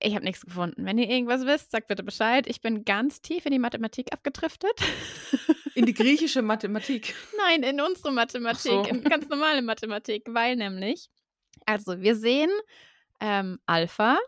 Ich 0.00 0.14
habe 0.14 0.24
nichts 0.24 0.44
gefunden. 0.44 0.84
Wenn 0.86 0.96
ihr 0.96 1.08
irgendwas 1.08 1.44
wisst, 1.44 1.72
sagt 1.72 1.88
bitte 1.88 2.04
Bescheid. 2.04 2.46
Ich 2.46 2.60
bin 2.60 2.84
ganz 2.84 3.20
tief 3.20 3.46
in 3.46 3.52
die 3.52 3.58
Mathematik 3.58 4.12
abgedriftet. 4.12 4.70
In 5.74 5.86
die 5.86 5.94
griechische 5.94 6.40
Mathematik. 6.40 7.16
Nein, 7.36 7.64
in 7.64 7.80
unsere 7.80 8.12
Mathematik, 8.12 8.60
so. 8.70 8.84
in 8.84 9.02
ganz 9.02 9.28
normale 9.28 9.60
Mathematik, 9.60 10.22
weil 10.28 10.54
nämlich, 10.54 11.10
also 11.68 12.00
wir 12.00 12.16
sehen 12.16 12.50
ähm, 13.20 13.58
Alpha, 13.66 14.18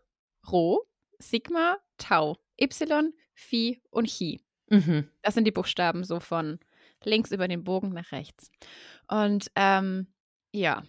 Rho, 0.53 0.87
Sigma, 1.19 1.79
Tau, 1.97 2.37
Y, 2.61 3.15
Phi 3.35 3.81
und 3.91 4.09
Chi. 4.09 4.45
Mhm. 4.69 5.11
Das 5.23 5.35
sind 5.35 5.45
die 5.45 5.51
Buchstaben 5.51 6.05
so 6.05 6.21
von 6.21 6.61
links 7.03 7.33
über 7.33 7.49
den 7.49 7.65
Bogen 7.65 7.91
nach 7.91 8.13
rechts. 8.13 8.51
Und 9.09 9.51
ähm, 9.55 10.13
ja, 10.53 10.83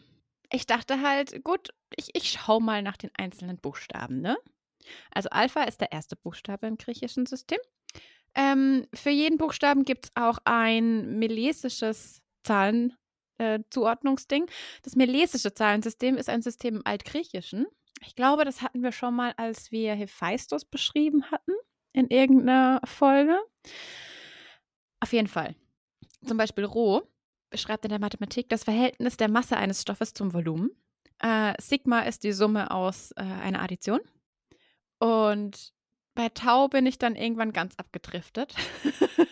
ich 0.52 0.66
dachte 0.66 1.02
halt, 1.02 1.42
gut, 1.46 1.70
ich, 1.96 2.10
ich 2.14 2.32
schaue 2.32 2.62
mal 2.62 2.82
nach 2.82 2.98
den 2.98 3.12
einzelnen 3.18 3.58
Buchstaben, 3.58 4.20
ne? 4.20 4.38
Also 5.12 5.30
Alpha 5.30 5.64
ist 5.64 5.80
der 5.80 5.94
erste 5.94 6.18
Buchstabe 6.18 6.68
im 6.68 6.78
griechischen 6.78 7.26
System. 7.26 7.60
Ähm, 8.36 8.88
für 8.94 9.10
jeden 9.10 9.38
Buchstaben 9.38 9.86
gibt 9.86 10.06
es 10.06 10.12
auch 10.16 10.40
ein 10.44 11.18
melesisches 13.42 13.70
Zahlenzuordnungsding. 13.70 14.46
das 14.84 14.96
melesische 14.96 15.54
Zahlensystem 15.54 16.18
ist 16.18 16.30
ein 16.30 16.42
System 16.42 16.78
im 16.78 16.86
Altgriechischen. 16.86 17.68
Ich 18.06 18.16
glaube, 18.16 18.46
das 18.46 18.62
hatten 18.62 18.82
wir 18.84 18.92
schon 18.92 19.16
mal, 19.16 19.34
als 19.38 19.72
wir 19.72 19.94
Hephaistos 19.94 20.66
beschrieben 20.66 21.30
hatten 21.32 21.52
in 21.94 22.08
irgendeiner 22.08 22.82
Folge. 22.86 23.40
Auf 25.00 25.14
jeden 25.14 25.28
Fall. 25.28 25.56
Zum 26.26 26.38
Beispiel 26.38 26.66
Rho 26.66 27.04
beschreibt 27.50 27.86
in 27.86 27.90
der 27.90 28.00
Mathematik 28.00 28.50
das 28.50 28.64
Verhältnis 28.64 29.18
der 29.18 29.30
Masse 29.30 29.58
eines 29.58 29.82
Stoffes 29.82 30.14
zum 30.14 30.34
Volumen. 30.34 30.72
Äh, 31.20 31.54
Sigma 31.60 32.02
ist 32.02 32.24
die 32.24 32.32
Summe 32.32 32.72
aus 32.72 33.12
äh, 33.12 33.22
einer 33.22 33.62
Addition. 33.62 34.00
Und 35.00 35.74
bei 36.16 36.30
Tau 36.30 36.68
bin 36.68 36.86
ich 36.86 36.98
dann 36.98 37.16
irgendwann 37.16 37.54
ganz 37.54 37.76
abgedriftet. 37.76 38.56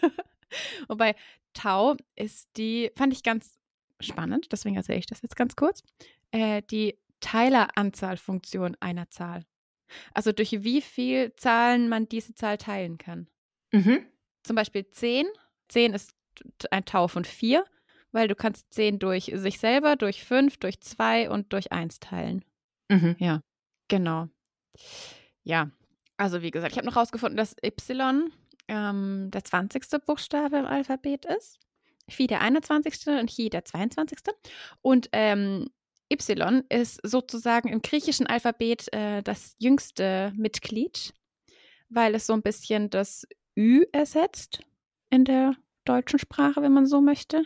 Wobei 0.87 1.15
Tau 1.53 1.95
ist 2.15 2.49
die, 2.57 2.91
fand 2.95 3.13
ich 3.13 3.23
ganz 3.23 3.58
spannend, 3.99 4.51
deswegen 4.51 4.75
erzähle 4.75 4.99
ich 4.99 5.05
das 5.05 5.21
jetzt 5.21 5.35
ganz 5.35 5.55
kurz, 5.55 5.83
äh, 6.31 6.61
die 6.69 6.97
Teileranzahlfunktion 7.19 8.77
einer 8.79 9.09
Zahl. 9.09 9.45
Also 10.13 10.31
durch 10.31 10.63
wie 10.63 10.81
viel 10.81 11.35
Zahlen 11.35 11.89
man 11.89 12.07
diese 12.07 12.35
Zahl 12.35 12.57
teilen 12.57 12.97
kann. 12.97 13.27
Mhm. 13.71 14.05
Zum 14.43 14.55
Beispiel 14.55 14.89
10. 14.89 15.25
10 15.67 15.93
ist 15.93 16.15
ein 16.71 16.85
Tau 16.85 17.07
von 17.07 17.25
4, 17.25 17.65
weil 18.11 18.27
du 18.27 18.35
kannst 18.35 18.73
10 18.73 18.99
durch 18.99 19.31
sich 19.35 19.59
selber, 19.59 19.95
durch 19.95 20.23
5, 20.23 20.57
durch 20.57 20.79
2 20.79 21.29
und 21.29 21.51
durch 21.53 21.71
1 21.71 21.99
teilen. 21.99 22.45
Mhm. 22.89 23.15
Ja, 23.19 23.41
genau. 23.87 24.29
Ja, 25.43 25.71
also 26.17 26.41
wie 26.41 26.51
gesagt, 26.51 26.71
ich 26.71 26.77
habe 26.77 26.87
noch 26.87 26.95
rausgefunden, 26.95 27.37
dass 27.37 27.55
Y 27.63 28.31
ähm, 28.67 29.29
der 29.31 29.43
20. 29.43 29.83
Buchstabe 30.05 30.57
im 30.57 30.65
Alphabet 30.65 31.25
ist, 31.25 31.59
Phi 32.09 32.27
der 32.27 32.41
21. 32.41 33.07
und 33.07 33.29
Chi 33.29 33.49
der 33.49 33.65
22. 33.65 34.19
Und 34.81 35.09
ähm, 35.11 35.69
Y 36.11 36.63
ist 36.69 36.99
sozusagen 37.03 37.69
im 37.69 37.81
griechischen 37.81 38.27
Alphabet 38.27 38.91
äh, 38.93 39.21
das 39.21 39.55
jüngste 39.59 40.33
Mitglied, 40.35 41.13
weil 41.89 42.15
es 42.15 42.25
so 42.25 42.33
ein 42.33 42.41
bisschen 42.41 42.89
das 42.89 43.27
Ü 43.57 43.83
ersetzt 43.91 44.61
in 45.09 45.25
der 45.25 45.55
deutschen 45.85 46.19
Sprache, 46.19 46.61
wenn 46.61 46.73
man 46.73 46.85
so 46.85 47.01
möchte. 47.01 47.43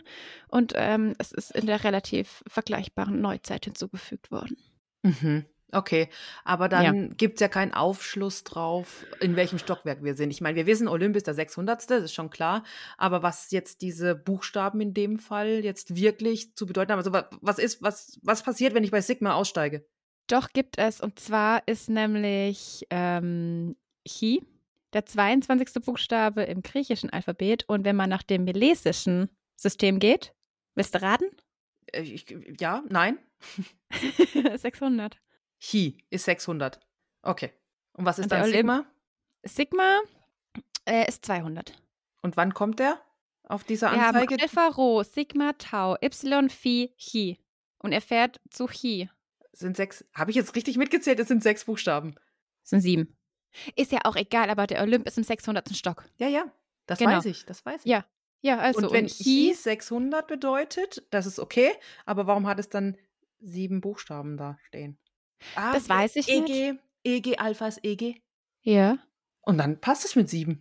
Und 0.48 0.72
ähm, 0.76 1.14
es 1.18 1.32
ist 1.32 1.50
in 1.50 1.66
der 1.66 1.84
relativ 1.84 2.42
vergleichbaren 2.46 3.20
Neuzeit 3.20 3.64
hinzugefügt 3.64 4.30
worden. 4.30 4.56
Mhm. 5.02 5.46
Okay, 5.74 6.08
aber 6.44 6.68
dann 6.68 7.16
gibt 7.16 7.34
es 7.34 7.40
ja 7.40 7.48
keinen 7.48 7.74
Aufschluss 7.74 8.44
drauf, 8.44 9.04
in 9.20 9.34
welchem 9.36 9.58
Stockwerk 9.58 10.02
wir 10.04 10.14
sind. 10.14 10.30
Ich 10.30 10.40
meine, 10.40 10.56
wir 10.56 10.66
wissen, 10.66 10.86
Olymp 10.88 11.16
ist 11.16 11.26
der 11.26 11.34
600. 11.34 11.90
Das 11.90 12.02
ist 12.04 12.14
schon 12.14 12.30
klar. 12.30 12.62
Aber 12.96 13.22
was 13.22 13.50
jetzt 13.50 13.82
diese 13.82 14.14
Buchstaben 14.14 14.80
in 14.80 14.94
dem 14.94 15.18
Fall 15.18 15.64
jetzt 15.64 15.96
wirklich 15.96 16.54
zu 16.54 16.66
bedeuten 16.66 16.92
haben, 16.92 16.98
also 16.98 17.12
wa- 17.12 17.28
was 17.40 17.58
ist, 17.58 17.82
was, 17.82 18.18
was 18.22 18.42
passiert, 18.42 18.74
wenn 18.74 18.84
ich 18.84 18.90
bei 18.92 19.00
Sigma 19.00 19.34
aussteige? 19.34 19.84
Doch 20.28 20.48
gibt 20.52 20.78
es. 20.78 21.00
Und 21.00 21.18
zwar 21.18 21.62
ist 21.66 21.90
nämlich 21.90 22.86
ähm, 22.90 23.76
Chi 24.06 24.42
der 24.92 25.04
22. 25.06 25.82
Buchstabe 25.84 26.44
im 26.44 26.62
griechischen 26.62 27.10
Alphabet. 27.10 27.64
Und 27.68 27.84
wenn 27.84 27.96
man 27.96 28.08
nach 28.08 28.22
dem 28.22 28.44
melesischen 28.44 29.28
System 29.56 29.98
geht, 29.98 30.32
willst 30.76 30.94
du 30.94 31.02
raten? 31.02 31.24
Äh, 31.92 32.02
Ich, 32.02 32.26
ja, 32.60 32.82
nein. 32.88 33.18
600. 34.56 35.18
Chi 35.64 35.96
ist 36.10 36.24
600. 36.26 36.78
Okay. 37.22 37.52
Und 37.94 38.04
was 38.04 38.18
ist 38.18 38.26
Und 38.26 38.32
dann 38.32 38.50
Sigma? 38.50 38.84
Sigma 39.44 40.00
äh, 40.86 41.08
ist 41.08 41.24
200. 41.24 41.72
Und 42.22 42.36
wann 42.36 42.52
kommt 42.52 42.80
der 42.80 43.00
auf 43.44 43.64
dieser 43.64 43.92
Wir 43.92 44.02
haben 44.02 44.16
Anzeige? 44.16 44.42
Alpha, 44.42 44.68
Rho, 44.68 45.02
Sigma, 45.02 45.54
Tau, 45.54 45.96
Y, 46.02 46.50
Phi, 46.50 46.92
Chi. 46.98 47.38
Und 47.78 47.92
er 47.92 48.02
fährt 48.02 48.40
zu 48.50 48.66
Chi. 48.66 49.08
sind 49.52 49.76
sechs. 49.76 50.04
Habe 50.14 50.30
ich 50.30 50.36
jetzt 50.36 50.54
richtig 50.54 50.76
mitgezählt? 50.76 51.18
Es 51.18 51.28
sind 51.28 51.42
sechs 51.42 51.64
Buchstaben. 51.64 52.14
Das 52.62 52.70
sind 52.70 52.80
sieben. 52.80 53.16
Ist 53.76 53.92
ja 53.92 54.00
auch 54.04 54.16
egal, 54.16 54.50
aber 54.50 54.66
der 54.66 54.82
Olymp 54.82 55.06
ist 55.06 55.16
im 55.16 55.24
600. 55.24 55.74
Stock. 55.76 56.04
Ja, 56.18 56.28
ja. 56.28 56.50
Das 56.86 56.98
Genau. 56.98 57.12
weiß 57.12 57.24
ich. 57.26 57.46
Das 57.46 57.64
weiß 57.64 57.82
ich. 57.84 57.90
Ja. 57.90 58.04
Ja, 58.42 58.58
also. 58.58 58.86
und 58.88 58.92
wenn 58.92 59.06
Chi, 59.06 59.52
Chi 59.52 59.54
600 59.54 60.26
bedeutet, 60.26 61.06
das 61.10 61.24
ist 61.24 61.38
okay. 61.38 61.72
Aber 62.04 62.26
warum 62.26 62.46
hat 62.46 62.58
es 62.58 62.68
dann 62.68 62.98
sieben 63.38 63.80
Buchstaben 63.80 64.36
da 64.36 64.58
stehen? 64.66 64.98
Ah, 65.56 65.72
Das 65.72 65.88
weiß 65.88 66.16
ich 66.16 66.28
EG, 66.28 66.74
EG, 67.04 67.36
Alpha 67.38 67.66
ist 67.68 67.80
EG. 67.84 68.20
Ja. 68.62 68.98
Und 69.42 69.58
dann 69.58 69.80
passt 69.80 70.04
es 70.04 70.16
mit 70.16 70.28
sieben. 70.30 70.60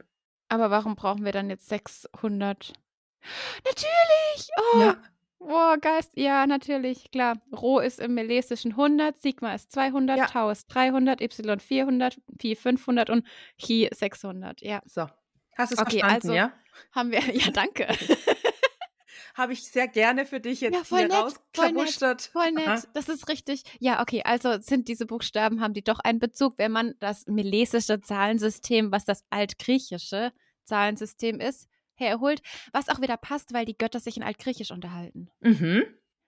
Aber 0.49 0.69
warum 0.71 0.95
brauchen 0.95 1.23
wir 1.25 1.31
dann 1.31 1.49
jetzt 1.49 1.67
600? 1.69 2.73
Natürlich! 3.65 4.49
Oh, 4.75 4.79
Ja. 4.79 4.97
Boah, 5.39 5.77
Geist. 5.77 6.11
Ja, 6.15 6.47
natürlich, 6.47 7.11
klar. 7.11 7.37
Rho 7.51 7.79
ist 7.79 7.99
im 7.99 8.13
melesischen 8.13 8.71
100, 8.77 9.21
Sigma 9.21 9.53
ist 9.53 9.71
200, 9.73 10.17
Ja. 10.17 10.25
Tau 10.27 10.49
ist 10.49 10.67
300, 10.67 11.19
Y 11.21 11.59
400, 11.59 12.17
Pi 12.37 12.55
500 12.55 13.09
und 13.09 13.27
Chi 13.57 13.89
600. 13.93 14.61
Ja, 14.61 14.81
So. 14.85 15.07
Hast 15.57 15.71
du 15.71 15.75
es 15.75 15.81
Okay, 15.81 15.99
verstanden, 15.99 16.29
also- 16.29 16.33
ja? 16.33 16.53
haben 16.93 17.11
wir. 17.11 17.19
Ja, 17.35 17.51
danke. 17.51 17.87
Habe 19.33 19.53
ich 19.53 19.63
sehr 19.63 19.87
gerne 19.87 20.25
für 20.25 20.39
dich 20.39 20.61
jetzt 20.61 20.75
Ja, 20.75 20.83
voll 20.83 20.99
hier 20.99 21.07
nett, 21.07 21.33
voll 21.53 21.71
nett. 21.71 22.21
Voll 22.31 22.51
nett, 22.51 22.87
das 22.93 23.09
ist 23.09 23.27
richtig. 23.29 23.63
Ja, 23.79 24.01
okay, 24.01 24.21
also 24.23 24.59
sind 24.59 24.87
diese 24.87 25.07
Buchstaben, 25.07 25.59
haben 25.59 25.73
die 25.73 25.83
doch 25.83 25.99
einen 25.99 26.19
Bezug, 26.19 26.57
wenn 26.57 26.71
man 26.71 26.93
das 26.99 27.25
melesische 27.25 27.99
Zahlensystem, 27.99 28.91
was 28.91 29.05
das 29.05 29.23
altgriechische 29.31 30.31
Zahlensystem 30.65 31.39
ist, 31.39 31.67
herholt, 31.95 32.41
was 32.71 32.89
auch 32.89 33.01
wieder 33.01 33.17
passt, 33.17 33.53
weil 33.53 33.65
die 33.65 33.77
Götter 33.77 33.99
sich 33.99 34.17
in 34.17 34.23
Altgriechisch 34.23 34.71
unterhalten. 34.71 35.29
Mhm. 35.39 35.83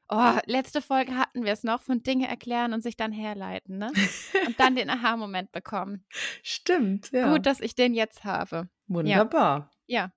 Oh, 0.08 0.38
letzte 0.46 0.82
Folge 0.82 1.16
hatten 1.18 1.46
wir 1.46 1.54
es 1.54 1.64
noch 1.64 1.82
von 1.82 2.04
Dinge 2.04 2.28
erklären 2.28 2.74
und 2.74 2.82
sich 2.82 2.96
dann 2.96 3.12
herleiten, 3.12 3.80
ne? 3.80 3.92
Und 4.48 4.60
dann 4.60 4.76
den 4.76 4.90
Aha-Moment 4.90 5.52
bekommen. 5.52 6.06
Stimmt, 6.44 7.12
ja. 7.12 7.32
Gut, 7.32 7.48
dass 7.48 7.60
ich 7.60 7.74
den 7.74 7.96
jetzt 7.96 8.24
habe. 8.24 8.70
Wunderbar. 8.88 9.72
Ja. 9.88 10.04
Ja, 10.04 10.12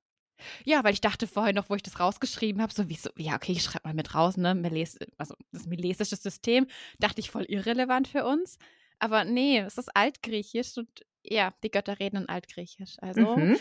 weil 0.66 0.92
ich 0.92 1.00
dachte 1.00 1.26
vorher 1.26 1.52
noch, 1.52 1.68
wo 1.70 1.74
ich 1.74 1.82
das 1.82 1.98
rausgeschrieben 2.00 2.60
habe, 2.62 2.72
so 2.72 2.88
wie 2.88 2.94
so, 2.96 3.10
ja, 3.16 3.34
okay, 3.34 3.52
ich 3.52 3.62
schreibe 3.62 3.88
mal 3.88 3.94
mit 3.94 4.14
raus, 4.14 4.36
ne? 4.36 4.54
Meles, 4.54 4.98
also 5.16 5.34
das 5.52 5.66
melesische 5.66 6.16
System, 6.16 6.66
dachte 6.98 7.20
ich 7.20 7.30
voll 7.30 7.44
irrelevant 7.44 8.08
für 8.08 8.24
uns. 8.24 8.58
Aber 8.98 9.24
nee, 9.24 9.58
es 9.60 9.78
ist 9.78 9.94
Altgriechisch 9.94 10.76
und 10.76 10.88
ja, 11.22 11.52
die 11.62 11.70
Götter 11.70 11.98
reden 12.00 12.16
in 12.22 12.28
Altgriechisch. 12.28 12.96
Also, 13.00 13.36
Mhm. 13.36 13.56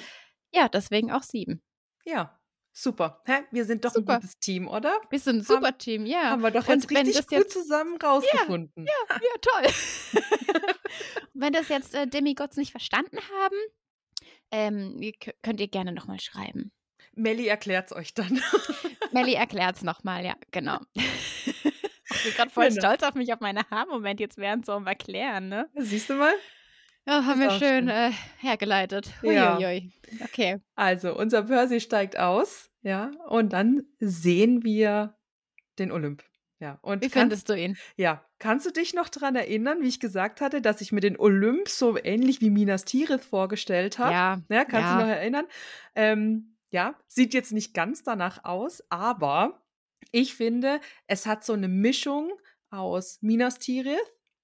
ja, 0.53 0.67
deswegen 0.69 1.11
auch 1.11 1.23
sieben. 1.23 1.61
Ja, 2.05 2.39
super. 2.71 3.21
Hä? 3.25 3.39
Wir 3.51 3.65
sind 3.65 3.83
doch 3.85 3.93
Super. 3.93 4.13
ein 4.15 4.21
gutes 4.21 4.39
Team, 4.39 4.67
oder? 4.67 4.99
Wir 5.09 5.19
sind 5.19 5.37
ein 5.37 5.43
super 5.43 5.77
Team, 5.77 6.05
ja. 6.05 6.29
Haben 6.31 6.41
wir 6.43 6.51
doch 6.51 6.67
jetzt 6.67 6.89
richtig 6.89 7.15
das 7.17 7.27
gut 7.27 7.37
jetzt- 7.39 7.53
zusammen 7.53 7.97
rausgefunden. 8.01 8.85
Ja, 8.85 9.17
toll. 9.41 9.71
Wenn 11.33 11.53
das 11.53 11.69
jetzt 11.69 11.93
äh, 11.93 12.07
Demigods 12.07 12.57
nicht 12.57 12.71
verstanden 12.71 13.17
haben, 13.17 13.55
ähm, 14.51 14.99
könnt 15.43 15.59
ihr 15.59 15.67
gerne 15.67 15.91
nochmal 15.91 16.19
schreiben. 16.19 16.71
Melli 17.15 17.47
erklärt's 17.47 17.93
euch 17.93 18.13
dann. 18.13 18.41
Melli 19.11 19.33
erklärt 19.33 19.77
es 19.77 19.83
nochmal, 19.83 20.23
ja, 20.25 20.35
genau. 20.51 20.79
ich 20.93 22.23
bin 22.23 22.33
gerade 22.35 22.49
voll 22.51 22.69
Genau. 22.69 22.79
stolz 22.79 23.03
auf 23.03 23.15
mich, 23.15 23.33
auf 23.33 23.39
meine 23.39 23.61
Haarmoment 23.69 24.19
jetzt 24.19 24.37
während 24.37 24.65
so 24.65 24.73
am 24.73 24.85
Erklären, 24.87 25.49
ne? 25.49 25.69
Siehst 25.75 26.09
du 26.09 26.15
mal? 26.15 26.33
Ja, 27.07 27.23
haben 27.25 27.39
wir 27.39 27.51
schön 27.51 27.87
äh, 27.87 28.11
hergeleitet. 28.39 29.13
Ja. 29.23 29.57
Uiuiui. 29.57 29.91
Okay. 30.23 30.57
Also, 30.75 31.15
unser 31.17 31.43
Percy 31.43 31.79
steigt 31.79 32.19
aus, 32.19 32.69
ja, 32.81 33.11
und 33.29 33.53
dann 33.53 33.83
sehen 33.99 34.63
wir 34.63 35.17
den 35.79 35.91
Olymp. 35.91 36.23
Ja, 36.59 36.79
und 36.81 37.03
Wie 37.03 37.09
findest 37.09 37.49
du 37.49 37.53
ihn? 37.53 37.77
Ja, 37.95 38.26
kannst 38.39 38.65
du 38.65 38.71
dich 38.71 38.93
noch 38.93 39.09
daran 39.09 39.35
erinnern, 39.35 39.81
wie 39.81 39.87
ich 39.87 39.99
gesagt 39.99 40.41
hatte, 40.41 40.61
dass 40.61 40.81
ich 40.81 40.91
mir 40.91 41.01
den 41.01 41.17
Olymp 41.19 41.67
so 41.69 41.97
ähnlich 42.01 42.41
wie 42.41 42.49
Minas 42.49 42.85
Tirith 42.85 43.23
vorgestellt 43.23 43.99
habe? 43.99 44.11
Ja. 44.13 44.41
ja 44.49 44.65
kannst 44.65 44.89
ja. 44.89 44.93
du 44.93 44.97
dich 44.99 45.07
noch 45.07 45.15
erinnern? 45.15 45.45
Ähm, 45.95 46.55
ja, 46.69 46.95
sieht 47.07 47.33
jetzt 47.33 47.53
nicht 47.53 47.73
ganz 47.73 48.03
danach 48.03 48.43
aus, 48.43 48.83
aber 48.89 49.63
ich 50.11 50.35
finde, 50.35 50.79
es 51.07 51.25
hat 51.25 51.43
so 51.43 51.53
eine 51.53 51.67
Mischung 51.67 52.31
aus 52.69 53.19
Minas 53.21 53.59
Tirith 53.59 53.97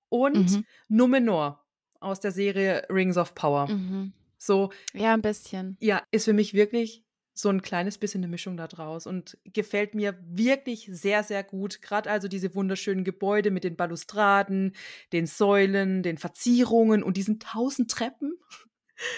und 0.09 0.51
Mhm. 0.51 0.65
Numenor 0.87 1.65
aus 1.99 2.19
der 2.19 2.31
Serie 2.31 2.85
Rings 2.89 3.17
of 3.17 3.35
Power. 3.35 3.67
Mhm. 3.69 4.13
So, 4.37 4.71
Ja, 4.93 5.13
ein 5.13 5.21
bisschen. 5.21 5.77
ja, 5.79 6.03
ist 6.11 6.25
für 6.25 6.33
mich 6.33 6.53
wirklich 6.53 7.03
so 7.33 7.49
ein 7.49 7.61
kleines 7.61 7.97
bisschen 7.97 8.19
eine 8.21 8.27
Mischung 8.29 8.57
da 8.57 8.67
draus 8.67 9.07
und 9.07 9.37
gefällt 9.45 9.95
mir 9.95 10.19
wirklich 10.27 10.87
sehr, 10.91 11.23
sehr 11.23 11.43
gut. 11.43 11.81
Gerade 11.81 12.11
also 12.11 12.27
diese 12.27 12.53
wunderschönen 12.55 13.03
Gebäude 13.03 13.51
mit 13.51 13.63
den 13.63 13.75
Balustraden, 13.75 14.75
den 15.13 15.25
Säulen, 15.25 16.03
den 16.03 16.17
Verzierungen 16.17 17.03
und 17.03 17.17
diesen 17.17 17.39
tausend 17.39 17.89
Treppen. 17.91 18.33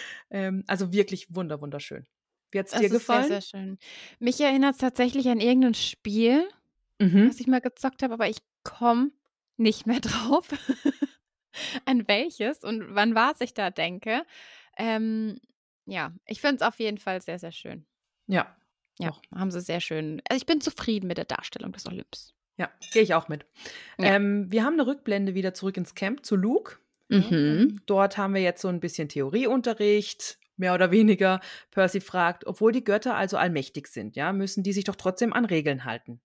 ähm, 0.29 0.63
also 0.67 0.93
wirklich 0.93 1.35
wunder, 1.35 1.61
wunderschön. 1.61 2.05
Wie 2.51 2.59
hat's 2.59 2.73
Es 2.73 2.87
dir 2.87 2.89
gefallen? 2.89 3.05
sehr, 3.05 3.23
sehr 3.23 3.41
schön. 3.41 3.77
Mich 4.19 4.39
erinnert 4.41 4.73
es 4.73 4.77
tatsächlich 4.79 5.27
an 5.29 5.39
irgendein 5.39 5.73
Spiel, 5.73 6.47
Mhm. 7.01 7.29
was 7.29 7.39
ich 7.39 7.47
mal 7.47 7.61
gezockt 7.61 8.03
habe, 8.03 8.15
aber 8.15 8.29
ich 8.29 8.39
komme 8.63 9.11
nicht 9.57 9.87
mehr 9.87 9.99
drauf, 10.01 10.49
an 11.85 12.07
welches 12.07 12.63
und 12.63 12.95
wann 12.95 13.15
was 13.15 13.41
ich 13.41 13.53
da 13.53 13.69
denke. 13.71 14.25
Ähm, 14.77 15.39
ja, 15.85 16.13
ich 16.25 16.41
finde 16.41 16.57
es 16.57 16.61
auf 16.61 16.79
jeden 16.79 16.97
Fall 16.97 17.21
sehr, 17.21 17.39
sehr 17.39 17.51
schön. 17.51 17.85
Ja, 18.27 18.55
Ja, 18.97 19.09
Doch. 19.09 19.21
haben 19.33 19.51
sie 19.51 19.61
sehr 19.61 19.81
schön. 19.81 20.21
Also 20.29 20.37
ich 20.37 20.45
bin 20.45 20.61
zufrieden 20.61 21.07
mit 21.07 21.17
der 21.17 21.25
Darstellung 21.25 21.71
des 21.73 21.85
Olymps. 21.85 22.33
ja, 22.57 22.69
gehe 22.93 23.01
ich 23.01 23.13
auch 23.13 23.27
mit. 23.27 23.45
Ja. 23.97 24.15
Ähm, 24.15 24.51
wir 24.51 24.63
haben 24.63 24.73
eine 24.75 24.87
Rückblende 24.87 25.35
wieder 25.35 25.53
zurück 25.53 25.75
ins 25.77 25.95
Camp 25.95 26.25
zu 26.25 26.35
Luke. 26.35 26.77
Mhm. 27.09 27.81
Dort 27.85 28.17
haben 28.17 28.33
wir 28.33 28.41
jetzt 28.41 28.61
so 28.61 28.67
ein 28.69 28.79
bisschen 28.79 29.09
Theorieunterricht, 29.09 30.39
mehr 30.57 30.73
oder 30.73 30.89
weniger. 30.91 31.39
Percy 31.71 31.99
fragt, 32.01 32.47
obwohl 32.47 32.71
die 32.71 32.83
Götter 32.83 33.15
also 33.15 33.37
allmächtig 33.37 33.87
sind, 33.87 34.15
ja, 34.15 34.31
müssen 34.33 34.63
die 34.63 34.73
sich 34.73 34.85
doch 34.85 34.95
trotzdem 34.95 35.33
an 35.33 35.45
Regeln 35.45 35.83
halten. 35.85 36.21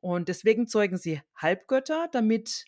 Und 0.00 0.28
deswegen 0.28 0.66
zeugen 0.66 0.96
sie 0.98 1.20
Halbgötter, 1.36 2.08
damit 2.12 2.64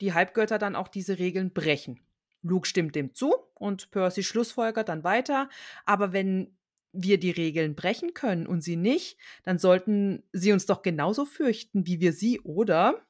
die 0.00 0.12
Halbgötter 0.12 0.58
dann 0.58 0.74
auch 0.76 0.88
diese 0.88 1.18
Regeln 1.18 1.52
brechen. 1.52 2.00
Luke 2.42 2.66
stimmt 2.66 2.94
dem 2.94 3.14
zu 3.14 3.34
und 3.54 3.90
Percy 3.90 4.22
schlussfolgert 4.22 4.88
dann 4.88 5.04
weiter. 5.04 5.48
Aber 5.86 6.12
wenn 6.12 6.56
wir 6.94 7.18
die 7.18 7.30
Regeln 7.30 7.74
brechen 7.74 8.14
können 8.14 8.46
und 8.46 8.62
sie 8.62 8.76
nicht, 8.76 9.18
dann 9.42 9.58
sollten 9.58 10.22
sie 10.32 10.52
uns 10.52 10.66
doch 10.66 10.82
genauso 10.82 11.24
fürchten 11.24 11.86
wie 11.86 12.00
wir 12.00 12.12
sie, 12.12 12.40
oder? 12.40 13.04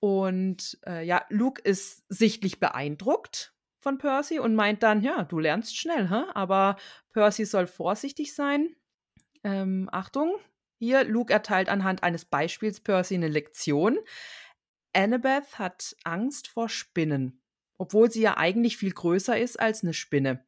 Und 0.00 0.78
äh, 0.86 1.04
ja, 1.04 1.24
Luke 1.28 1.60
ist 1.62 2.04
sichtlich 2.08 2.60
beeindruckt 2.60 3.54
von 3.80 3.98
Percy 3.98 4.38
und 4.38 4.54
meint 4.54 4.82
dann, 4.82 5.02
ja, 5.02 5.24
du 5.24 5.38
lernst 5.38 5.76
schnell, 5.76 6.10
hä? 6.10 6.24
aber 6.34 6.76
Percy 7.12 7.44
soll 7.44 7.66
vorsichtig 7.66 8.34
sein. 8.34 8.74
Ähm, 9.44 9.88
Achtung, 9.92 10.36
hier, 10.78 11.04
Luke 11.04 11.32
erteilt 11.32 11.68
anhand 11.68 12.02
eines 12.02 12.24
Beispiels 12.24 12.80
Percy 12.80 13.14
eine 13.14 13.28
Lektion. 13.28 13.98
Annabeth 14.92 15.58
hat 15.58 15.96
Angst 16.04 16.48
vor 16.48 16.68
Spinnen, 16.68 17.42
obwohl 17.78 18.10
sie 18.10 18.22
ja 18.22 18.36
eigentlich 18.36 18.76
viel 18.76 18.92
größer 18.92 19.38
ist 19.38 19.58
als 19.58 19.82
eine 19.82 19.94
Spinne. 19.94 20.44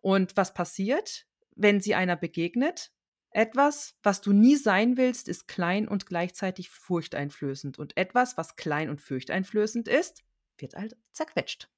Und 0.00 0.36
was 0.36 0.52
passiert, 0.52 1.26
wenn 1.60 1.80
sie 1.80 1.94
einer 1.94 2.16
begegnet? 2.16 2.90
Etwas, 3.32 3.94
was 4.02 4.20
du 4.20 4.32
nie 4.32 4.56
sein 4.56 4.96
willst, 4.96 5.28
ist 5.28 5.46
klein 5.46 5.86
und 5.86 6.06
gleichzeitig 6.06 6.68
furchteinflößend. 6.70 7.78
Und 7.78 7.96
etwas, 7.96 8.36
was 8.36 8.56
klein 8.56 8.90
und 8.90 9.00
furchteinflößend 9.00 9.86
ist, 9.86 10.24
wird 10.58 10.74
halt 10.74 10.96
zerquetscht. 11.12 11.68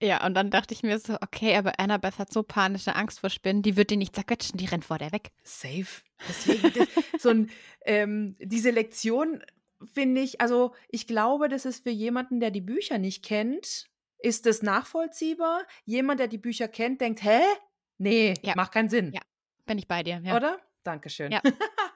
Ja, 0.00 0.24
und 0.26 0.34
dann 0.34 0.50
dachte 0.50 0.74
ich 0.74 0.82
mir 0.82 0.98
so, 0.98 1.14
okay, 1.20 1.56
aber 1.56 1.78
Annabeth 1.78 2.18
hat 2.18 2.32
so 2.32 2.42
panische 2.42 2.96
Angst 2.96 3.20
vor 3.20 3.30
Spinnen, 3.30 3.62
die 3.62 3.76
wird 3.76 3.90
die 3.90 3.96
nicht 3.96 4.14
zerquetschen, 4.14 4.58
die 4.58 4.66
rennt 4.66 4.84
vor 4.84 4.98
der 4.98 5.12
weg. 5.12 5.30
Safe. 5.44 6.02
Deswegen, 6.28 6.72
das, 6.72 6.88
so 7.22 7.30
ein, 7.30 7.50
ähm, 7.84 8.36
diese 8.40 8.70
Lektion 8.70 9.44
finde 9.94 10.20
ich, 10.20 10.40
also 10.40 10.74
ich 10.88 11.06
glaube, 11.06 11.48
das 11.48 11.64
ist 11.64 11.84
für 11.84 11.90
jemanden, 11.90 12.40
der 12.40 12.50
die 12.50 12.60
Bücher 12.60 12.98
nicht 12.98 13.24
kennt, 13.24 13.88
ist 14.18 14.46
es 14.46 14.62
nachvollziehbar. 14.62 15.66
Jemand, 15.84 16.20
der 16.20 16.28
die 16.28 16.38
Bücher 16.38 16.68
kennt, 16.68 17.00
denkt, 17.00 17.22
hä? 17.22 17.40
Nee, 17.98 18.34
Ja. 18.42 18.54
macht 18.56 18.72
keinen 18.72 18.88
Sinn. 18.88 19.12
Ja. 19.12 19.20
Bin 19.66 19.78
ich 19.78 19.86
bei 19.88 20.02
dir, 20.02 20.20
ja. 20.24 20.36
Oder? 20.36 20.58
Dankeschön. 20.82 21.30
Ja. 21.30 21.40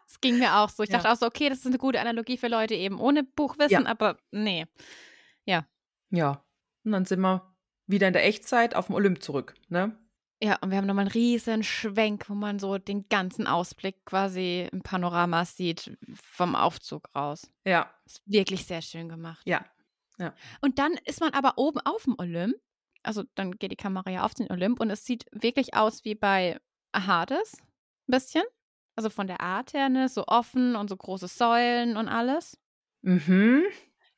Es 0.07 0.21
ging 0.21 0.39
mir 0.39 0.57
auch 0.59 0.69
so. 0.69 0.83
Ich 0.85 0.89
Ja. 0.91 0.99
dachte 0.99 1.11
auch 1.13 1.17
so, 1.17 1.27
okay, 1.27 1.49
das 1.49 1.59
ist 1.59 1.67
eine 1.67 1.79
gute 1.79 2.01
Analogie 2.01 2.37
für 2.37 2.49
Leute 2.49 2.75
eben 2.75 3.01
ohne 3.01 3.25
Buchwissen, 3.25 3.85
Ja. 3.85 3.87
aber 3.87 4.19
nee. 4.31 4.67
ja. 6.11 6.45
Und 6.85 6.93
dann 6.93 7.05
sind 7.05 7.21
wir 7.21 7.53
wieder 7.89 8.07
in 8.07 8.13
der 8.13 8.25
Echtzeit 8.25 8.77
auf 8.77 8.87
dem 8.87 8.95
Olymp 8.95 9.21
zurück, 9.23 9.55
ne? 9.69 9.99
Ja, 10.41 10.57
und 10.61 10.71
wir 10.71 10.77
haben 10.77 10.87
nochmal 10.87 11.03
einen 11.07 11.11
riesen 11.13 11.65
Schwenk, 11.65 12.29
wo 12.29 12.35
man 12.35 12.59
so 12.61 12.77
den 12.79 13.09
ganzen 13.09 13.47
Ausblick 13.47 14.05
quasi 14.05 14.69
im 14.71 14.83
Panorama 14.83 15.45
sieht 15.47 15.97
vom 16.15 16.55
Aufzug 16.55 17.09
raus. 17.17 17.51
Ja, 17.65 17.91
Ist 18.05 18.23
wirklich 18.27 18.67
sehr 18.67 18.83
schön 18.83 19.09
gemacht. 19.09 19.43
ja. 19.47 19.65
Und 20.63 20.79
dann 20.79 20.95
ist 21.05 21.21
man 21.21 21.33
aber 21.35 21.59
oben 21.59 21.81
auf 21.81 22.05
dem 22.05 22.15
Olymp. 22.19 22.55
Also 23.07 23.25
dann 23.35 23.53
geht 23.53 23.71
die 23.73 23.77
Kamera 23.77 24.11
ja 24.11 24.25
auf 24.25 24.35
den 24.35 24.51
Olymp 24.51 24.81
und 24.81 24.91
es 24.91 25.05
sieht 25.05 25.25
wirklich 25.33 25.75
aus 25.75 26.05
wie 26.05 26.15
bei 26.15 26.59
Hades. 26.95 27.59
Ein 28.09 28.13
bisschen. 28.13 28.43
Also 28.97 29.11
von 29.11 29.27
der 29.27 29.41
Art 29.41 29.75
her, 29.75 29.89
ne? 29.89 30.09
So 30.09 30.25
offen 30.27 30.75
und 30.77 30.89
so 30.89 30.97
große 30.97 31.29
Säulen 31.29 31.97
und 31.97 32.09
alles. 32.09 32.59
Mhm. 33.03 33.63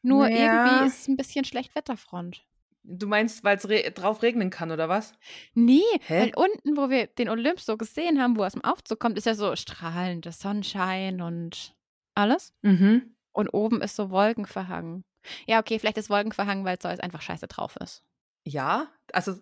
Nur 0.03 0.29
Ja. 0.31 0.37
irgendwie 0.37 0.87
ist 0.87 1.01
es 1.01 1.09
ein 1.09 1.17
bisschen 1.17 1.45
Schlechtwetterfront. 1.45 2.45
Du 2.85 3.07
meinst, 3.07 3.45
weil 3.45 3.57
es 3.59 3.69
re 3.69 3.91
drauf 3.91 4.23
regnen 4.23 4.49
kann, 4.51 4.71
oder 4.71 4.89
was? 4.89 5.13
Nee, 5.53 5.83
Hä? 6.07 6.21
weil 6.21 6.33
unten, 6.37 6.77
wo 6.77 6.89
wir 6.89 7.07
den 7.09 7.29
Olymp 7.29 7.61
so 7.61 7.77
gesehen 7.77 8.23
haben, 8.23 8.37
wo 8.37 8.43
er 8.43 8.47
aus 8.47 8.53
dem 8.55 8.65
Aufzug 8.65 8.99
kommt, 9.01 9.19
ist 9.19 9.27
ja 9.27 9.35
so 9.35 9.55
strahlender 9.57 10.33
Sonnenschein 10.33 11.21
und 11.21 11.75
alles. 12.15 12.55
Mhm. 12.63 13.15
Und 13.33 13.49
oben 13.53 13.83
ist 13.83 13.97
so 13.97 14.11
wolkenverhangen. 14.11 15.05
Ja, 15.47 15.59
okay, 15.61 15.79
vielleicht 15.79 15.99
ist 15.99 16.09
wolkenverhangen, 16.09 16.65
weil 16.65 16.79
Zeus 16.79 17.01
einfach 17.01 17.21
scheiße 17.21 17.49
drauf 17.49 17.77
ist. 17.77 18.03
Ja, 18.45 18.89
also, 19.13 19.35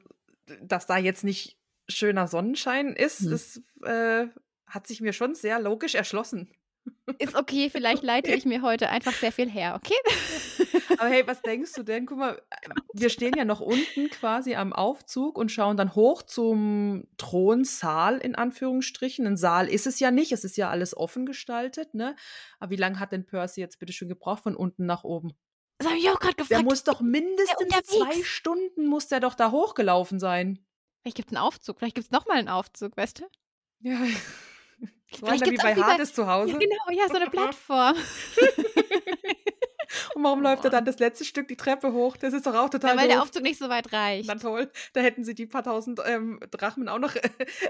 dass 0.63 0.87
da 0.87 0.97
jetzt 0.97 1.25
nicht 1.25 1.59
schöner 1.89 2.27
Sonnenschein 2.29 2.89
ist, 2.95 3.21
Hm. 3.21 3.31
das 3.31 3.61
äh, 3.85 4.27
hat 4.67 4.87
sich 4.87 5.01
mir 5.01 5.13
schon 5.13 5.35
sehr 5.35 5.61
logisch 5.61 5.95
erschlossen. 5.95 6.51
Ist 7.19 7.35
okay, 7.37 7.69
vielleicht 7.71 8.03
leite 8.03 8.33
ich 8.33 8.45
mir 8.45 8.63
heute 8.63 8.89
einfach 8.91 9.13
sehr 9.13 9.33
viel 9.33 9.49
her, 9.51 9.75
okay? 9.77 9.95
Aber 10.99 11.09
hey, 11.09 11.27
was 11.27 11.43
denkst 11.43 11.73
du 11.75 11.83
denn? 11.83 12.07
Guck 12.07 12.19
mal, 12.19 12.41
wir 12.95 13.11
stehen 13.11 13.35
ja 13.37 13.45
noch 13.45 13.61
unten 13.61 14.09
quasi 14.11 14.55
am 14.55 14.73
Aufzug 14.73 15.37
und 15.37 15.51
schauen 15.53 15.77
dann 15.77 15.95
hoch 15.95 16.23
zum 16.23 17.07
Thronsaal 17.19 18.19
in 18.19 18.35
Anführungsstrichen. 18.35 19.27
Ein 19.27 19.37
Saal 19.37 19.69
ist 19.69 19.87
es 19.87 20.01
ja 20.01 20.11
nicht, 20.11 20.33
es 20.33 20.45
ist 20.45 20.57
ja 20.57 20.71
alles 20.71 20.97
offen 20.97 21.27
gestaltet, 21.27 21.95
ne? 21.95 22.17
Aber 22.59 22.71
wie 22.71 22.77
lange 22.77 22.99
hat 22.99 23.13
denn 23.13 23.27
Percy 23.27 23.61
jetzt 23.61 23.79
bitte 23.79 23.93
schon 23.93 24.09
gebraucht 24.09 24.43
von 24.45 24.57
unten 24.57 24.87
nach 24.87 25.05
oben? 25.05 25.33
Das 25.79 25.89
habe 25.89 25.99
ich 25.99 26.09
auch 26.11 26.19
gerade 26.19 26.35
Der 26.37 26.45
gefragt. 26.47 26.65
muss 26.65 26.85
doch 26.85 27.01
mindestens 27.01 27.61
unterwegs? 27.61 27.89
zwei 27.89 28.23
Stunden 28.25 28.87
muss 28.87 29.09
der 29.09 29.21
doch 29.21 29.35
da 29.35 29.51
hochgelaufen 29.51 30.19
sein. 30.19 30.59
Vielleicht 31.03 31.17
gibt 31.17 31.31
es 31.31 31.37
einen 31.37 31.45
Aufzug, 31.45 31.79
vielleicht 31.79 31.95
gibt 31.95 32.07
es 32.07 32.11
nochmal 32.11 32.39
einen 32.39 32.49
Aufzug, 32.49 32.97
weißt 32.97 33.21
du? 33.21 33.25
Ja. 33.81 33.99
So 35.13 35.19
Vielleicht 35.25 35.43
einer 35.45 35.47
wie 35.47 35.51
gibt's 35.55 35.63
bei 35.63 35.73
auch 35.73 35.77
wie 35.77 35.81
bei- 35.83 35.87
Hades 35.87 36.13
zu 36.15 36.27
Hause. 36.27 36.53
Ja, 36.53 36.59
genau, 36.59 37.01
ja, 37.01 37.07
so 37.09 37.15
eine 37.15 37.31
Plattform. 37.31 37.95
Und 40.15 40.25
warum 40.25 40.41
Oh 40.41 40.43
läuft 40.43 40.65
er 40.65 40.71
dann 40.71 40.85
das 40.85 40.99
letzte 40.99 41.25
Stück 41.25 41.47
die 41.47 41.57
Treppe 41.57 41.93
hoch? 41.93 42.17
Das 42.17 42.33
ist 42.35 42.45
doch 42.47 42.55
auch 42.55 42.65
Ja, 42.65 42.69
total 42.71 42.97
weil 42.99 43.07
der 43.07 43.17
doof. 43.19 43.27
Aufzug 43.27 43.45
nicht 43.45 43.59
so 43.59 43.69
weit 43.69 43.93
reicht. 43.93 44.27
Na 44.29 44.35
toll, 44.35 44.69
da 44.95 45.01
hätten 45.01 45.25
sie 45.25 45.35
die 45.37 45.47
paar 45.47 45.63
tausend 45.63 46.01
ähm, 46.05 46.41
Drachmen 46.51 46.89
auch 46.89 46.99
noch 46.99 47.15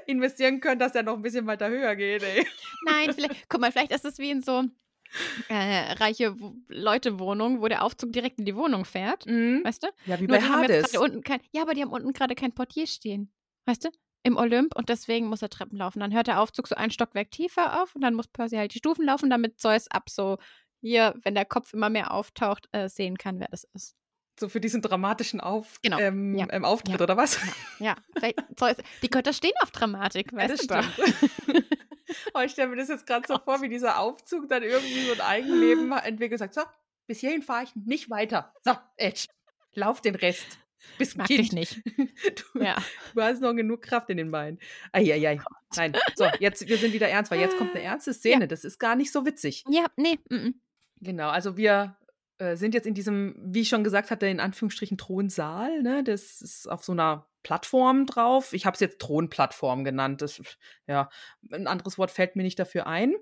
investieren 0.07 0.61
können, 0.61 0.79
dass 0.79 0.95
er 0.95 1.03
noch 1.03 1.15
ein 1.15 1.23
bisschen 1.23 1.47
weiter 1.47 1.69
höher 1.69 1.95
geht, 1.95 2.23
ey. 2.23 2.47
Nein, 2.87 3.13
vielleicht, 3.13 3.49
guck 3.51 3.61
mal, 3.61 3.71
vielleicht 3.71 3.93
ist 3.93 4.07
es 4.07 4.19
wie 4.19 4.31
in 4.31 4.43
so 4.43 4.65
äh, 5.49 5.93
reiche 5.93 6.39
Wo- 6.41 6.55
Leute-Wohnung, 6.69 7.61
wo 7.61 7.69
der 7.69 7.83
Aufzug 7.83 8.13
direkt 8.13 8.39
in 8.39 8.45
die 8.45 8.57
Wohnung 8.57 8.85
fährt. 8.85 9.27
Mhm. 9.27 9.61
Weißt 9.65 9.83
du? 9.83 9.89
Ja, 10.07 10.19
wie 10.21 10.27
Nur 10.27 10.39
bei 10.39 10.43
Hades. 10.43 10.93
kein, 11.25 11.41
ja, 11.53 11.63
aber 11.63 11.75
die 11.75 11.83
haben 11.83 11.93
unten 11.93 12.13
gerade 12.13 12.35
kein 12.35 12.53
Portier 12.53 12.87
stehen. 12.87 13.33
Weißt 13.67 13.85
du? 13.85 13.89
Im 14.23 14.37
Olymp 14.37 14.75
und 14.77 14.89
deswegen 14.89 15.27
muss 15.29 15.43
er 15.43 15.49
Treppen 15.51 15.79
laufen. 15.79 16.01
Dann 16.01 16.13
hört 16.13 16.27
der 16.27 16.41
Aufzug 16.41 16.67
so 16.67 16.75
ein 16.75 16.91
Stockwerk 16.91 17.31
tiefer 17.31 17.83
auf 17.83 17.95
und 17.95 18.01
dann 18.01 18.15
muss 18.15 18.27
Percy 18.27 18.57
halt 18.57 18.75
die 18.75 18.79
Stufen 18.79 19.05
laufen, 19.05 19.31
damit 19.31 19.61
Zeus 19.61 19.89
ab 19.89 20.11
so 20.11 20.39
hier, 20.81 21.15
wenn 21.23 21.35
der 21.37 21.45
Kopf 21.45 21.73
immer 21.73 21.91
mehr 21.91 22.11
auftaucht, 22.13 22.69
äh, 22.73 22.89
sehen 22.89 23.19
kann, 23.19 23.39
wer 23.39 23.49
das 23.49 23.65
ist. 23.75 23.95
So 24.39 24.49
für 24.49 24.61
diesen 24.61 24.83
dramatischen 24.83 25.41
Auf 25.41 25.81
Genau, 25.81 25.99
ähm, 25.99 26.35
ja, 26.37 26.47
ähm, 26.51 26.65
Auftritt, 26.65 26.99
ja, 26.99 27.05
oder 27.05 27.17
was? 27.17 27.39
Ja, 27.79 27.95
vielleicht 28.17 28.39
Zeus. 28.57 28.77
Die 29.03 29.09
Götter 29.09 29.33
stehen 29.33 29.53
auf 29.63 29.71
Dramatik, 29.71 30.31
Ja, 30.33 30.39
weißt 30.39 30.53
das 30.55 30.67
du 30.67 30.67
doch. 30.67 30.83
stimmt. 30.83 31.65
oh, 32.35 32.41
ich 32.41 32.53
stelle 32.53 32.69
mir 32.69 32.77
das 32.77 32.89
jetzt 32.89 33.07
gerade 33.07 33.27
so 33.27 33.39
vor, 33.39 33.63
wie 33.63 33.69
dieser 33.69 33.99
Aufzug 33.99 34.49
dann 34.49 34.63
irgendwie 34.63 35.07
so 35.07 35.13
ein 35.15 35.21
Eigenleben 35.21 35.93
entwickelt 36.05 36.41
und 36.41 36.53
sagt, 36.53 36.55
so, 36.55 36.63
bis 37.07 37.21
hierhin 37.21 37.43
fahre 37.43 37.65
ich 37.65 37.75
nicht 37.77 38.11
weiter. 38.11 38.53
So, 38.65 38.73
Edge, 38.97 39.27
lauf 39.75 40.01
den 40.01 40.15
Rest. 40.15 40.59
Bis 40.99 41.17
Mag 41.17 41.27
Kind. 41.27 41.41
ich 41.41 41.53
nicht. 41.53 41.83
Du, 42.53 42.63
Ja. 42.63 42.77
du 43.15 43.23
hast 43.23 43.41
noch 43.41 43.55
genug 43.55 43.83
Kraft 43.83 44.09
in 44.11 44.17
den 44.19 44.31
Beinen. 44.31 44.59
Eieiei. 44.93 45.41
Nein, 45.77 45.97
so, 46.15 46.27
jetzt, 46.39 46.69
wir 46.69 46.77
sind 46.79 46.93
wieder 46.93 47.09
ernst, 47.09 47.31
weil 47.31 47.41
jetzt 47.41 47.57
kommt 47.59 47.75
eine 47.75 47.83
ernste 47.85 48.15
Szene. 48.15 48.47
Das 48.47 48.65
ist 48.65 48.79
gar 48.79 48.95
nicht 48.97 49.13
so 49.13 49.27
witzig. 49.27 49.65
Ja, 49.69 49.87
nee, 49.97 50.19
mm, 50.29 50.35
mm. 50.35 50.61
Genau, 51.01 51.29
also 51.29 51.57
wir 51.57 51.97
äh, 52.39 52.57
sind 52.57 52.75
jetzt 52.75 52.87
in 52.87 52.95
diesem, 52.95 53.35
wie 53.39 53.63
ich 53.63 53.69
schon 53.69 53.85
gesagt 53.85 54.11
hatte, 54.11 54.27
in 54.27 54.41
Anführungsstrichen 54.41 54.97
Thronsaal. 54.99 55.83
Ne? 55.83 56.05
Das 56.05 56.41
ist 56.41 56.69
auf 56.71 56.85
so 56.85 56.93
einer 56.93 57.27
Plattform 57.47 58.07
drauf. 58.07 58.53
Ich 58.53 58.67
habe 58.67 58.75
es 58.75 58.81
jetzt 58.81 58.99
Thronplattform 59.01 59.85
genannt. 59.85 60.21
Das, 60.21 60.43
ja, 60.89 61.09
ein 61.53 61.69
anderes 61.69 61.97
Wort 61.97 62.11
fällt 62.11 62.35
mir 62.35 62.43
nicht 62.43 62.59
dafür 62.59 62.89
ein. 62.89 63.15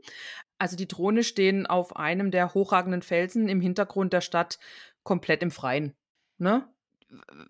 Also 0.57 0.77
die 0.77 0.89
Throne 0.89 1.25
stehen 1.25 1.67
auf 1.67 1.97
einem 1.97 2.31
der 2.31 2.55
hochragenden 2.55 3.03
Felsen 3.03 3.51
im 3.51 3.61
Hintergrund 3.61 4.15
der 4.15 4.23
Stadt 4.23 4.59
komplett 5.03 5.43
im 5.43 5.51
Freien. 5.51 5.95
Ne? 6.39 6.67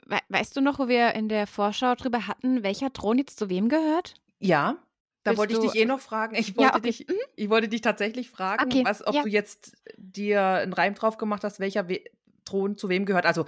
We 0.07 0.19
weißt 0.31 0.57
du 0.57 0.61
noch, 0.61 0.81
wo 0.81 0.89
wir 0.89 1.15
in 1.15 1.29
der 1.29 1.47
Vorschau 1.47 1.95
drüber 1.95 2.27
hatten, 2.27 2.65
welcher 2.65 2.93
Thron 2.93 3.19
jetzt 3.19 3.39
zu 3.39 3.49
wem 3.49 3.69
gehört? 3.69 4.15
Ja, 4.41 4.79
da 5.23 5.31
Willst 5.31 5.39
wollte 5.39 5.55
ich 5.55 5.61
dich 5.61 5.81
eh 5.81 5.85
noch 5.87 6.01
fragen. 6.01 6.35
Ich 6.35 6.49
Ja, 6.49 6.57
wollte, 6.57 6.75
okay. 6.79 6.87
dich, 6.89 7.07
Mhm. 7.09 7.15
ich 7.37 7.51
wollte 7.51 7.69
dich 7.69 7.83
tatsächlich 7.83 8.31
fragen, 8.31 8.65
Okay, 8.65 8.85
was, 8.85 9.07
ob 9.07 9.15
ja. 9.15 9.23
du 9.23 9.29
jetzt 9.29 9.77
dir 9.97 10.43
einen 10.43 10.73
Reim 10.73 10.95
drauf 10.97 11.19
gemacht 11.19 11.45
hast, 11.45 11.61
welcher 11.61 11.89
We 11.89 12.01
Thron 12.45 12.77
zu 12.77 12.91
wem 12.91 13.07
gehört. 13.07 13.25
Also 13.27 13.47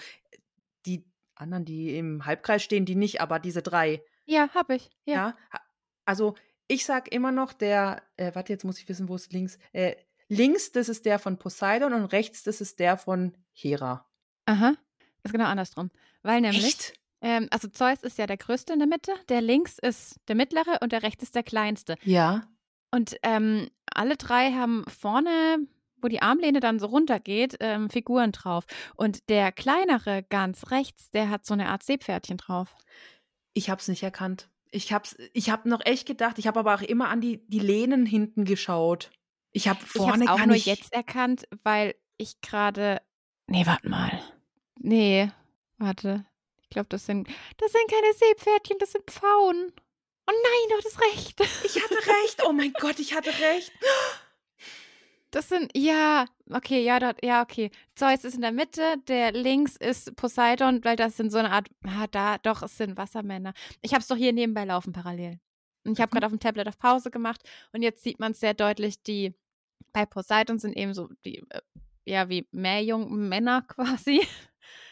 anderen, 1.37 1.65
die 1.65 1.97
im 1.97 2.27
Halbkreis 2.27 2.63
stehen, 2.63 2.85
die 2.85 2.97
nicht, 2.97 3.21
aber 3.21 3.39
diese 3.39 3.63
drei. 3.63 4.03
Ja, 4.25 4.49
hab 4.55 4.71
ich. 4.71 4.91
Ja. 5.05 5.15
Ja. 5.15 5.37
Also 6.05 6.35
ich 6.69 6.85
sag 6.85 7.13
immer 7.13 7.33
noch, 7.33 7.53
der, 7.53 8.03
äh, 8.17 8.35
warte, 8.35 8.53
jetzt 8.53 8.65
muss 8.65 8.79
ich 8.79 8.89
wissen, 8.89 9.09
wo 9.09 9.15
es 9.15 9.31
links. 9.31 9.59
Äh, 9.73 9.97
links, 10.29 10.73
das 10.73 10.89
ist 10.89 11.07
der 11.07 11.19
von 11.19 11.39
Poseidon 11.39 11.93
und 11.93 12.07
rechts, 12.07 12.43
das 12.43 12.61
ist 12.61 12.79
der 12.81 12.97
von 12.97 13.37
Hera. 13.53 14.07
Aha. 14.47 14.75
Ist 15.23 15.33
genau 15.33 15.47
andersrum. 15.47 15.91
Weil 16.23 16.41
nämlich, 16.41 16.93
ähm, 17.21 17.49
also 17.51 17.69
Zeus 17.69 18.03
ist 18.03 18.19
ja 18.19 18.27
der 18.27 18.37
Größte 18.37 18.73
in 18.73 18.79
der 18.79 18.89
Mitte, 18.89 19.13
der 19.29 19.41
links 19.41 19.79
ist 19.79 20.17
der 20.29 20.37
Mittlere 20.37 20.79
und 20.81 20.93
der 20.93 21.03
rechts 21.03 21.23
ist 21.23 21.35
der 21.35 21.43
Kleinste. 21.43 21.97
Ja. 22.03 22.49
Und 22.91 23.17
ähm, 23.23 23.69
alle 23.93 24.17
drei 24.17 24.53
haben 24.53 24.85
vorne, 24.89 25.59
wo 26.07 26.09
die 26.09 26.23
Armlehne 26.23 26.61
dann 26.61 26.79
so 26.79 26.87
runtergeht, 26.87 27.57
ähm, 27.59 27.91
Figuren 27.91 28.31
drauf. 28.31 28.65
Und 28.95 29.29
der 29.29 29.51
kleinere 29.51 30.23
ganz 30.23 30.71
rechts, 30.71 31.11
der 31.11 31.31
hat 31.31 31.45
so 31.45 31.53
eine 31.53 31.69
Art 31.69 31.83
Seepferdchen 31.83 32.37
drauf. 32.37 32.77
Ich 33.55 33.69
hab's 33.71 33.89
nicht 33.89 34.05
erkannt. 34.05 34.49
Ich 34.71 34.93
hab's, 34.93 35.17
ich 35.33 35.51
hab 35.51 35.67
noch 35.67 35.85
echt 35.85 36.07
gedacht, 36.07 36.39
ich 36.39 36.47
habe 36.47 36.61
aber 36.61 36.75
auch 36.77 36.83
immer 36.83 37.09
an 37.09 37.21
die, 37.21 37.45
die 37.49 37.59
Lehnen 37.59 38.07
hinten 38.07 38.45
geschaut. 38.45 39.11
Ich 39.51 39.67
habe 39.67 39.81
Ich 39.83 39.91
vorne 39.91 40.27
habe 40.27 40.33
auch 40.41 40.47
nur 40.47 40.55
nicht. 40.55 40.67
jetzt 40.67 40.93
erkannt, 40.93 41.49
weil 41.65 41.97
ich 42.19 42.41
gerade. 42.41 43.01
Nee, 43.49 43.67
warte 43.67 43.89
mal. 43.89 44.23
Nee, 44.79 45.31
warte. 45.79 46.25
Ich 46.63 46.69
glaube, 46.69 46.89
das 46.89 47.07
sind, 47.07 47.27
das 47.57 47.73
sind 47.73 47.91
keine 47.91 48.13
Seepferdchen, 48.15 48.79
das 48.79 48.93
sind 48.93 49.11
Pfauen. 49.11 49.73
Oh 50.29 50.33
nein, 50.33 50.69
du 50.71 50.77
hattest 50.77 51.01
recht. 51.01 51.41
Ich 51.65 51.83
hatte 51.83 51.97
recht. 51.97 52.43
Oh 52.47 52.53
mein 52.53 52.73
Gott, 52.81 52.99
ich 53.01 53.15
hatte 53.15 53.31
recht. 53.31 53.73
Das 55.33 55.49
sind, 55.49 55.71
ja, 55.77 56.25
okay, 56.51 56.83
ja, 56.85 56.99
dort, 57.01 57.23
ja, 57.25 57.43
okay. 57.43 57.71
Zeus 57.95 58.25
ist 58.25 58.35
in 58.37 58.41
der 58.43 58.53
Mitte, 58.53 58.97
der 59.09 59.33
links 59.33 59.77
ist 59.77 60.15
Poseidon, 60.17 60.83
weil 60.85 60.97
das 60.97 61.17
sind 61.17 61.31
so 61.31 61.39
eine 61.39 61.51
Art, 61.51 61.69
ah, 61.85 62.07
da, 62.11 62.39
doch, 62.39 62.63
es 62.63 62.77
sind 62.79 62.97
Wassermänner. 62.97 63.53
Ich 63.83 63.93
habe 63.93 64.01
es 64.01 64.07
doch 64.09 64.17
hier 64.17 64.33
nebenbei 64.33 64.65
laufen 64.65 64.93
parallel. 64.93 65.39
Und 65.85 65.93
ich 65.93 66.01
habe 66.01 66.11
Mhm. 66.11 66.13
gerade 66.13 66.27
auf 66.27 66.33
dem 66.33 66.41
Tablet 66.41 66.69
auf 66.69 66.79
Pause 66.79 67.11
gemacht 67.11 67.43
und 67.73 67.83
jetzt 67.83 68.03
sieht 68.03 68.19
man 68.21 68.33
es 68.33 68.41
sehr 68.41 68.55
deutlich, 68.55 69.03
die 69.03 69.35
bei 69.93 70.07
Poseidon 70.07 70.59
sind 70.59 70.77
eben 70.77 70.95
so 70.95 71.09
die, 71.25 71.39
äh, 71.51 71.61
ja, 72.07 72.29
wie 72.29 72.49
Meerjungmänner 72.53 73.63
quasi. 73.69 74.27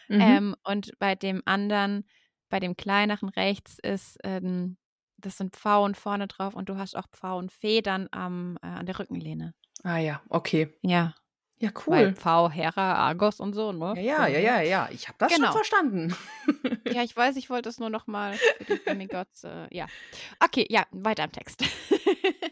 Mhm. 0.09 0.21
Ähm, 0.21 0.55
und 0.63 0.91
bei 0.99 1.15
dem 1.15 1.41
anderen, 1.45 2.05
bei 2.49 2.59
dem 2.59 2.75
kleineren 2.77 3.29
rechts 3.29 3.79
ist, 3.81 4.17
ähm, 4.23 4.77
das 5.17 5.37
sind 5.37 5.55
Pfauen 5.55 5.95
vorne 5.95 6.27
drauf 6.27 6.55
und 6.55 6.69
du 6.69 6.77
hast 6.77 6.95
auch 6.95 7.07
Pfauenfedern 7.11 8.07
am, 8.11 8.57
äh, 8.61 8.67
an 8.67 8.85
der 8.85 8.99
Rückenlehne. 8.99 9.53
Ah 9.83 9.97
ja, 9.97 10.21
okay. 10.29 10.73
Ja. 10.81 11.15
Ja, 11.57 11.71
Weil 11.85 12.07
cool. 12.09 12.15
Pfau, 12.15 12.49
Hera, 12.49 12.95
Argos 12.95 13.39
und 13.39 13.53
so, 13.53 13.71
ne? 13.71 13.93
Ja, 14.01 14.27
ja, 14.27 14.39
ja, 14.39 14.39
ja, 14.39 14.61
ja. 14.61 14.89
Ich 14.91 15.07
habe 15.07 15.17
das 15.19 15.33
Genau. 15.33 15.47
schon 15.47 15.53
verstanden. 15.53 16.15
Ja, 16.93 17.01
ich 17.03 17.15
weiß, 17.15 17.35
ich 17.37 17.49
wollte 17.49 17.67
es 17.69 17.79
nur 17.79 17.89
noch 17.89 18.07
mal 18.07 18.33
für 18.33 18.63
die 18.75 18.83
Demigods, 18.83 19.43
äh, 19.43 19.67
ja. 19.71 19.87
Okay, 20.39 20.65
ja, 20.69 20.85
weiter 20.91 21.23
im 21.23 21.31
Text. 21.31 21.63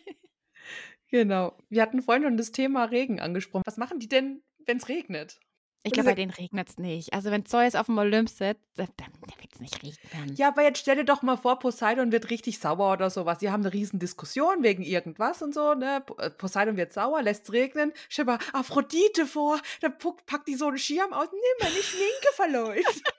genau. 1.12 1.56
Wir 1.70 1.82
hatten 1.82 2.02
vorhin 2.02 2.24
schon 2.24 2.38
das 2.38 2.52
Thema 2.52 2.86
Regen 2.86 3.20
angesprochen. 3.20 3.64
Was 3.66 3.78
machen 3.78 4.00
die 4.00 4.08
denn, 4.08 4.42
wenn 4.66 4.78
es 4.78 4.90
regnet? 4.90 5.40
Ich 5.86 5.92
glaube, 5.92 6.10
bei 6.10 6.16
denen 6.16 6.32
regnet 6.32 6.70
es 6.70 6.78
nicht. 6.78 7.14
Also 7.14 7.30
wenn 7.30 7.46
Zeus 7.46 7.76
auf 7.76 7.88
dem 7.88 7.98
Olymp 7.98 8.30
sitzt, 8.30 8.62
dann, 8.78 8.88
dann 8.98 9.12
wird 9.42 9.54
es 9.54 9.60
nicht 9.60 9.84
regnen. 9.84 10.36
Ja, 10.36 10.48
aber 10.48 10.64
jetzt 10.64 10.80
stell 10.80 10.96
dir 10.96 11.04
doch 11.04 11.24
mal 11.24 11.36
vor, 11.36 11.60
Poseidon 11.60 12.14
wird 12.14 12.30
richtig 12.30 12.60
sauer 12.60 12.94
oder 12.94 13.10
sowas. 13.10 13.40
Die 13.40 13.52
haben 13.52 13.64
eine 13.64 13.74
riesen 13.74 14.00
Diskussion 14.00 14.64
wegen 14.64 14.82
irgendwas 14.82 15.42
und 15.42 15.54
so, 15.54 15.74
ne? 15.74 16.02
Äh, 16.20 16.30
Poseidon 16.30 16.78
wird 16.78 16.94
sauer, 16.94 17.22
lässt 17.22 17.44
es 17.44 17.54
regnen. 17.54 17.92
Stell 18.08 18.24
mal 18.24 18.40
Aphrodite 18.54 19.26
vor, 19.26 19.60
dann 19.82 19.98
packt 20.26 20.48
die 20.48 20.56
so 20.56 20.68
einen 20.68 20.78
Schirm 20.78 21.12
aus. 21.12 21.28
Nimm, 21.32 21.42
meine 21.60 21.84
Schminke 21.84 22.34
verläuft. 22.34 23.04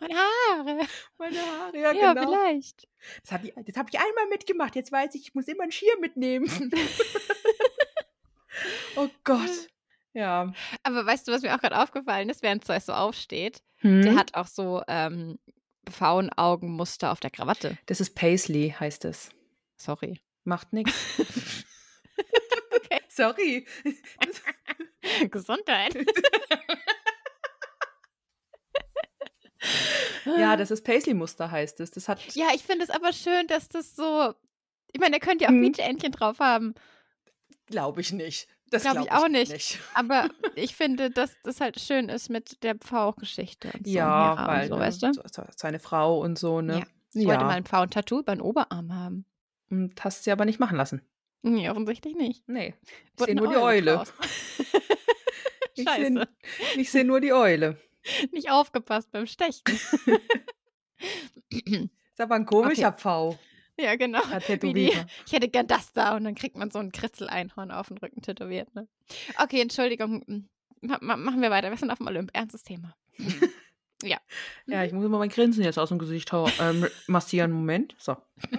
Meine 0.00 0.16
Haare. 0.16 0.80
Meine 1.18 1.38
Haare, 1.38 1.78
ja, 1.78 1.92
Ja, 1.92 2.14
genau. 2.14 2.26
vielleicht. 2.26 2.88
Das 3.22 3.30
habe 3.30 3.46
ich, 3.46 3.54
das 3.54 3.76
hab 3.76 3.88
ich 3.88 4.00
einmal 4.00 4.26
mitgemacht. 4.28 4.74
Jetzt 4.74 4.90
weiß 4.90 5.14
ich, 5.14 5.28
ich 5.28 5.34
muss 5.34 5.46
immer 5.46 5.62
einen 5.62 5.70
Schirm 5.70 6.00
mitnehmen. 6.00 6.72
oh 8.96 9.08
Gott. 9.22 9.68
Ja. 10.12 10.52
Aber 10.82 11.06
weißt 11.06 11.28
du, 11.28 11.32
was 11.32 11.42
mir 11.42 11.54
auch 11.54 11.60
gerade 11.60 11.78
aufgefallen 11.80 12.28
ist, 12.30 12.42
während 12.42 12.64
Zeus 12.64 12.86
so 12.86 12.92
aufsteht? 12.92 13.62
Hm? 13.78 14.02
Der 14.02 14.16
hat 14.16 14.34
auch 14.34 14.46
so 14.48 14.82
ähm, 14.88 15.38
Pfauenaugenmuster 15.88 17.12
auf 17.12 17.20
der 17.20 17.30
Krawatte. 17.30 17.78
Das 17.86 18.00
ist 18.00 18.14
Paisley, 18.14 18.74
heißt 18.78 19.04
es. 19.04 19.30
Sorry. 19.76 20.20
Macht 20.44 20.72
nichts. 20.72 20.94
Okay. 22.72 23.00
Sorry. 23.08 23.66
Gesundheit. 25.30 25.94
Ja, 30.24 30.56
das 30.56 30.70
ist 30.70 30.84
Paisley-Muster, 30.84 31.50
heißt 31.50 31.80
es. 31.80 31.90
Das 31.90 32.08
hat. 32.08 32.20
Ja, 32.34 32.48
ich 32.54 32.62
finde 32.62 32.84
es 32.84 32.90
aber 32.90 33.12
schön, 33.12 33.46
dass 33.46 33.68
das 33.68 33.94
so. 33.94 34.34
Ich 34.92 35.00
meine, 35.00 35.18
da 35.18 35.24
könnt 35.24 35.40
ihr 35.42 35.48
auch 35.48 35.52
Hm. 35.52 35.62
Quietscheentchen 35.62 36.12
drauf 36.12 36.38
haben. 36.40 36.74
Glaube 37.66 38.00
ich 38.00 38.12
nicht. 38.12 38.48
Das 38.70 38.82
Glaub 38.82 38.94
glaube 38.94 39.08
ich 39.08 39.12
auch 39.14 39.28
nicht. 39.28 39.78
Aber 39.94 40.28
ich 40.54 40.76
finde, 40.76 41.10
dass 41.10 41.32
das 41.42 41.60
halt 41.60 41.80
schön 41.80 42.08
ist 42.08 42.28
mit 42.30 42.62
der 42.62 42.76
Pfau-Geschichte. 42.76 43.70
so, 43.84 43.90
Ja, 43.90 44.46
weil 44.46 44.68
so, 44.68 44.74
ne, 44.76 44.80
weißt 44.80 45.02
du? 45.02 45.12
seine 45.56 45.78
Frau 45.80 46.20
und 46.20 46.38
so, 46.38 46.60
ne? 46.60 46.78
Ja. 46.78 46.84
Ich 47.12 47.26
wollte 47.26 47.44
mal 47.44 47.56
ein 47.56 47.64
Pfau-Tattoo 47.64 48.22
den 48.22 48.40
Oberarm 48.40 48.94
haben. 48.94 49.24
Und 49.70 50.02
hast 50.04 50.22
sie 50.24 50.30
aber 50.32 50.44
nicht 50.44 50.60
machen 50.60 50.76
lassen. 50.76 51.02
Nee, 51.42 51.68
offensichtlich 51.70 52.14
nicht. 52.14 52.48
Nee. 52.48 52.74
Ich 53.18 53.24
sehe 53.24 53.34
nur 53.34 53.48
die 53.48 53.56
Eule. 53.56 54.04
Ich 55.74 55.84
Scheiße. 55.88 56.12
seh- 56.74 56.80
Ich 56.80 56.90
sehe 56.90 57.04
nur 57.04 57.20
die 57.20 57.32
Eule. 57.32 57.76
Nicht 58.32 58.50
aufgepasst 58.50 59.10
beim 59.10 59.26
Stechen. 59.26 59.62
Ist 61.50 62.20
aber 62.20 62.34
ein 62.36 62.46
komischer 62.46 62.92
Pfau. 62.92 63.38
ja, 63.84 63.96
genau. 63.96 64.20
Wie 64.60 64.74
die, 64.74 64.92
ich 65.26 65.32
hätte 65.32 65.48
gern 65.48 65.66
das 65.66 65.92
da 65.92 66.16
und 66.16 66.24
dann 66.24 66.34
kriegt 66.34 66.56
man 66.56 66.70
so 66.70 66.78
ein 66.78 66.92
Kritzel-Einhorn 66.92 67.70
auf 67.70 67.88
den 67.88 67.98
Rücken 67.98 68.22
tätowiert. 68.22 68.74
Ne? 68.74 68.86
Okay, 69.38 69.60
Entschuldigung. 69.60 70.48
Ma 70.80 70.98
machen 71.16 71.42
wir 71.42 71.50
weiter. 71.50 71.70
Wir 71.70 71.76
sind 71.76 71.90
auf 71.90 71.98
dem 71.98 72.06
Olymp. 72.06 72.30
Ernstes 72.32 72.62
Thema. 72.62 72.94
ja. 74.02 74.18
Ja, 74.66 74.84
ich 74.84 74.92
muss 74.92 75.04
immer 75.04 75.18
mein 75.18 75.28
Grinsen 75.28 75.62
jetzt 75.62 75.78
aus 75.78 75.90
dem 75.90 75.98
Gesicht 75.98 76.30
ähm, 76.60 76.86
massieren. 77.06 77.50
Moment. 77.52 77.94
So. 77.98 78.16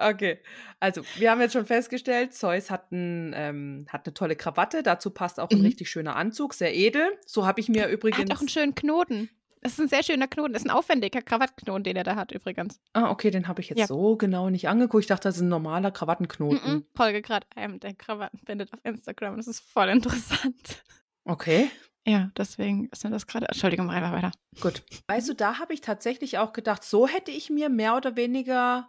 Okay. 0.00 0.38
Also, 0.78 1.02
wir 1.16 1.30
haben 1.32 1.40
jetzt 1.40 1.54
schon 1.54 1.66
festgestellt, 1.66 2.32
Zeus 2.32 2.70
hat, 2.70 2.92
ein, 2.92 3.32
ähm, 3.34 3.86
hat 3.88 4.06
eine 4.06 4.14
tolle 4.14 4.36
Krawatte. 4.36 4.84
Dazu 4.84 5.10
passt 5.10 5.40
auch 5.40 5.50
ein 5.50 5.58
Mhm. 5.58 5.64
richtig 5.64 5.90
schöner 5.90 6.14
Anzug. 6.14 6.54
Sehr 6.54 6.72
edel. 6.72 7.18
So 7.26 7.44
habe 7.46 7.58
ich 7.60 7.68
mir 7.68 7.82
Er 7.82 7.88
übrigens. 7.90 8.20
hat 8.20 8.36
auch 8.36 8.38
einen 8.40 8.48
schönen 8.48 8.76
Knoten. 8.76 9.28
Das 9.62 9.72
ist 9.72 9.80
ein 9.80 9.88
sehr 9.88 10.02
schöner 10.02 10.28
Knoten. 10.28 10.52
Das 10.52 10.62
ist 10.62 10.68
ein 10.68 10.74
aufwendiger 10.76 11.20
Krawattknoten, 11.22 11.84
den 11.84 11.96
er 11.96 12.04
da 12.04 12.16
hat 12.16 12.32
übrigens. 12.32 12.80
ah, 12.92 13.10
okay, 13.10 13.30
den 13.30 13.48
habe 13.48 13.60
ich 13.60 13.68
jetzt 13.70 13.78
Ja. 13.78 13.86
so 13.86 14.16
genau 14.16 14.50
nicht 14.50 14.68
angeguckt. 14.68 15.02
Ich 15.04 15.08
dachte, 15.08 15.28
das 15.28 15.36
ist 15.36 15.42
ein 15.42 15.48
normaler 15.48 15.90
Krawattenknoten. 15.90 16.72
Mhm. 16.74 16.84
Folge 16.94 17.22
gerade 17.22 17.46
einem 17.54 17.80
der 17.80 17.94
Krawatten 17.94 18.38
bindet 18.44 18.72
auf 18.72 18.80
Instagram. 18.84 19.36
Das 19.36 19.46
ist 19.48 19.60
voll 19.60 19.88
interessant. 19.88 20.82
Okay. 21.24 21.70
Ja, 22.06 22.30
deswegen 22.36 22.88
ist 22.90 23.04
mir 23.04 23.10
das 23.10 23.26
gerade. 23.26 23.46
Entschuldigung, 23.48 23.90
einfach 23.90 24.12
weiter. 24.12 24.32
Gut. 24.60 24.82
Weißt 25.08 25.28
du, 25.28 25.34
da 25.34 25.58
habe 25.58 25.74
ich 25.74 25.80
tatsächlich 25.82 26.38
auch 26.38 26.52
gedacht, 26.54 26.82
so 26.84 27.06
hätte 27.06 27.30
ich 27.30 27.50
mir 27.50 27.68
mehr 27.68 27.96
oder 27.96 28.16
weniger 28.16 28.86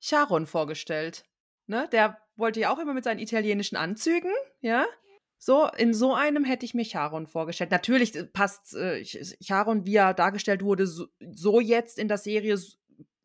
Charon 0.00 0.46
vorgestellt. 0.46 1.24
Ne? 1.66 1.86
Der 1.92 2.16
wollte 2.36 2.60
ja 2.60 2.72
auch 2.72 2.78
immer 2.78 2.94
mit 2.94 3.04
seinen 3.04 3.18
italienischen 3.18 3.76
Anzügen, 3.76 4.30
ja. 4.60 4.86
So, 5.44 5.66
in 5.76 5.92
so 5.92 6.14
einem 6.14 6.44
hätte 6.44 6.64
ich 6.64 6.72
mir 6.72 6.84
Charon 6.84 7.26
vorgestellt. 7.26 7.72
Natürlich 7.72 8.14
äh, 8.14 8.22
passt 8.26 8.76
äh, 8.76 9.00
Ch- 9.02 9.34
Charon, 9.44 9.84
wie 9.84 9.96
er 9.96 10.14
dargestellt 10.14 10.62
wurde, 10.62 10.86
so, 10.86 11.08
so 11.34 11.58
jetzt 11.58 11.98
in 11.98 12.06
der 12.06 12.18
Serie 12.18 12.56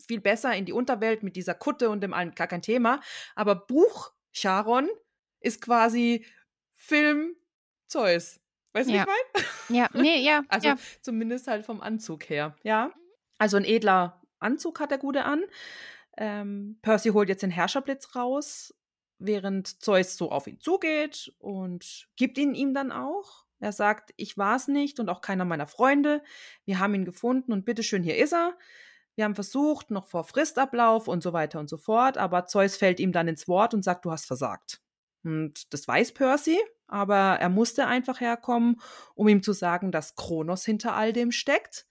viel 0.08 0.20
besser 0.20 0.56
in 0.56 0.66
die 0.66 0.74
Unterwelt 0.74 1.22
mit 1.22 1.36
dieser 1.36 1.54
Kutte 1.54 1.92
und 1.92 2.02
dem 2.02 2.14
allen 2.14 2.34
gar 2.34 2.48
kein 2.48 2.64
Thema. 2.64 3.02
Aber 3.36 3.54
Buch 3.54 4.14
Charon 4.34 4.90
ist 5.42 5.62
quasi 5.62 6.26
Film 6.74 7.36
Zeus. 7.88 8.40
Weißt 8.74 8.90
du, 8.90 8.96
Ja. 8.96 9.06
wie 9.06 9.12
ich 9.38 9.44
meine? 9.70 9.80
Ja, 9.80 9.90
nee, 9.94 10.24
ja. 10.24 10.42
Also 10.50 10.70
ja. 10.70 10.76
zumindest 11.02 11.46
halt 11.46 11.68
vom 11.68 11.82
Anzug 11.82 12.28
her, 12.30 12.56
ja. 12.64 12.92
Also 13.38 13.58
ein 13.58 13.64
edler 13.66 14.24
Anzug 14.40 14.80
hat 14.80 14.90
der 14.90 14.98
Gute 14.98 15.24
an. 15.26 15.44
Ähm, 16.18 16.80
Percy 16.82 17.10
holt 17.10 17.30
jetzt 17.30 17.44
den 17.44 17.52
Herrscherblitz 17.52 18.16
raus, 18.16 18.74
während 19.20 19.82
Zeus 19.84 20.18
so 20.18 20.32
auf 20.32 20.48
ihn 20.48 20.60
zugeht 20.60 21.34
und 21.40 22.08
gibt 22.16 22.38
ihn 22.38 22.56
ihm 22.56 22.74
dann 22.74 22.92
auch. 22.92 23.46
Er 23.60 23.72
sagt, 23.72 24.14
ich 24.18 24.38
war 24.38 24.56
es 24.56 24.68
nicht 24.68 25.00
und 25.00 25.10
auch 25.10 25.22
keiner 25.22 25.46
meiner 25.46 25.68
Freunde. 25.68 26.22
Wir 26.66 26.80
haben 26.80 26.94
ihn 26.94 27.06
gefunden 27.06 27.52
und 27.52 27.66
bitteschön, 27.66 28.04
hier 28.04 28.18
ist 28.18 28.34
er. 28.34 28.56
Wir 29.16 29.26
haben 29.26 29.36
versucht, 29.36 29.90
noch 29.90 30.08
vor 30.08 30.24
Fristablauf 30.26 31.08
und 31.08 31.24
so 31.24 31.34
weiter 31.34 31.60
und 31.60 31.70
so 31.70 31.78
fort, 31.78 32.20
aber 32.20 32.46
Zeus 32.46 32.78
fällt 32.78 33.00
ihm 33.00 33.12
dann 33.12 33.28
ins 33.28 33.48
Wort 33.48 33.74
und 33.74 33.84
sagt, 33.84 34.06
du 34.06 34.12
hast 34.12 34.28
versagt. 34.28 34.80
Und 35.24 35.74
das 35.74 35.88
weiß 35.88 36.14
Percy, 36.14 36.60
aber 36.86 37.16
er 37.16 37.50
musste 37.50 37.88
einfach 37.88 38.22
herkommen, 38.22 38.80
um 39.16 39.28
ihm 39.28 39.42
zu 39.42 39.54
sagen, 39.54 39.92
dass 39.92 40.16
Kronos 40.16 40.64
hinter 40.64 40.96
all 40.96 41.14
dem 41.14 41.32
steckt. 41.32 41.88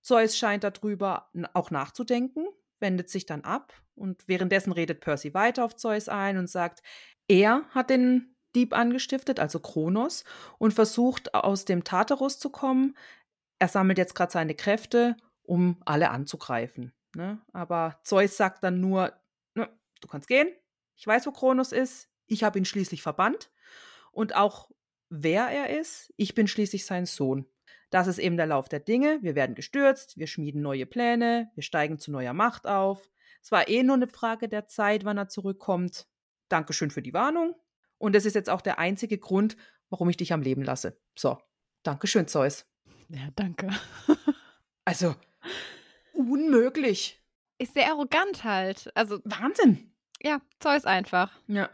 Zeus 0.00 0.36
scheint 0.36 0.62
darüber 0.62 1.28
auch 1.54 1.72
nachzudenken, 1.72 2.46
wendet 2.84 3.08
sich 3.08 3.24
dann 3.24 3.40
ab 3.44 3.72
und 3.94 4.28
währenddessen 4.28 4.70
redet 4.70 5.00
Percy 5.00 5.32
weiter 5.32 5.64
auf 5.64 5.74
Zeus 5.74 6.10
ein 6.10 6.36
und 6.36 6.48
sagt, 6.48 6.82
er 7.26 7.64
hat 7.70 7.88
den 7.88 8.36
Dieb 8.54 8.74
angestiftet, 8.74 9.40
also 9.40 9.58
Kronos, 9.58 10.24
und 10.58 10.74
versucht 10.74 11.34
aus 11.34 11.64
dem 11.64 11.82
Tartarus 11.82 12.38
zu 12.38 12.50
kommen. 12.50 12.94
Er 13.58 13.68
sammelt 13.68 13.96
jetzt 13.96 14.14
gerade 14.14 14.30
seine 14.30 14.54
Kräfte 14.54 15.16
um 15.42 15.80
alle 15.86 16.10
anzugreifen. 16.10 16.92
Ne? 17.16 17.40
Aber 17.54 17.98
Zeus 18.04 18.36
sagt 18.36 18.62
dann 18.62 18.80
nur, 18.80 19.14
ne, 19.54 19.68
du 20.02 20.08
kannst 20.08 20.28
gehen, 20.28 20.48
ich 20.94 21.06
weiß, 21.06 21.26
wo 21.26 21.32
Kronos 21.32 21.72
ist, 21.72 22.10
ich 22.26 22.44
habe 22.44 22.58
ihn 22.58 22.66
schließlich 22.66 23.02
verbannt 23.02 23.50
und 24.12 24.36
auch 24.36 24.70
wer 25.08 25.48
er 25.48 25.78
ist, 25.78 26.12
ich 26.18 26.34
bin 26.34 26.46
schließlich 26.46 26.84
sein 26.84 27.06
Sohn. 27.06 27.46
Das 27.94 28.08
ist 28.08 28.18
eben 28.18 28.36
der 28.36 28.46
Lauf 28.46 28.68
der 28.68 28.80
Dinge. 28.80 29.20
Wir 29.22 29.36
werden 29.36 29.54
gestürzt, 29.54 30.18
wir 30.18 30.26
schmieden 30.26 30.62
neue 30.62 30.84
Pläne, 30.84 31.52
wir 31.54 31.62
steigen 31.62 31.96
zu 31.96 32.10
neuer 32.10 32.32
Macht 32.32 32.66
auf. 32.66 33.08
Es 33.40 33.52
war 33.52 33.68
eh 33.68 33.84
nur 33.84 33.94
eine 33.94 34.08
Frage 34.08 34.48
der 34.48 34.66
Zeit, 34.66 35.04
wann 35.04 35.16
er 35.16 35.28
zurückkommt. 35.28 36.08
Dankeschön 36.48 36.90
für 36.90 37.02
die 37.02 37.14
Warnung. 37.14 37.54
Und 37.98 38.16
das 38.16 38.24
ist 38.24 38.34
jetzt 38.34 38.50
auch 38.50 38.62
der 38.62 38.80
einzige 38.80 39.16
Grund, 39.16 39.56
warum 39.90 40.10
ich 40.10 40.16
dich 40.16 40.32
am 40.32 40.42
Leben 40.42 40.64
lasse. 40.64 41.00
So, 41.16 41.38
Dankeschön, 41.84 42.26
Zeus. 42.26 42.66
Ja, 43.10 43.28
danke. 43.36 43.70
also, 44.84 45.14
unmöglich. 46.14 47.22
Ist 47.58 47.74
sehr 47.74 47.92
arrogant 47.92 48.42
halt. 48.42 48.90
Also 48.96 49.20
Wahnsinn. 49.22 49.94
Ja, 50.20 50.40
Zeus 50.58 50.84
einfach. 50.84 51.30
Ja. 51.46 51.66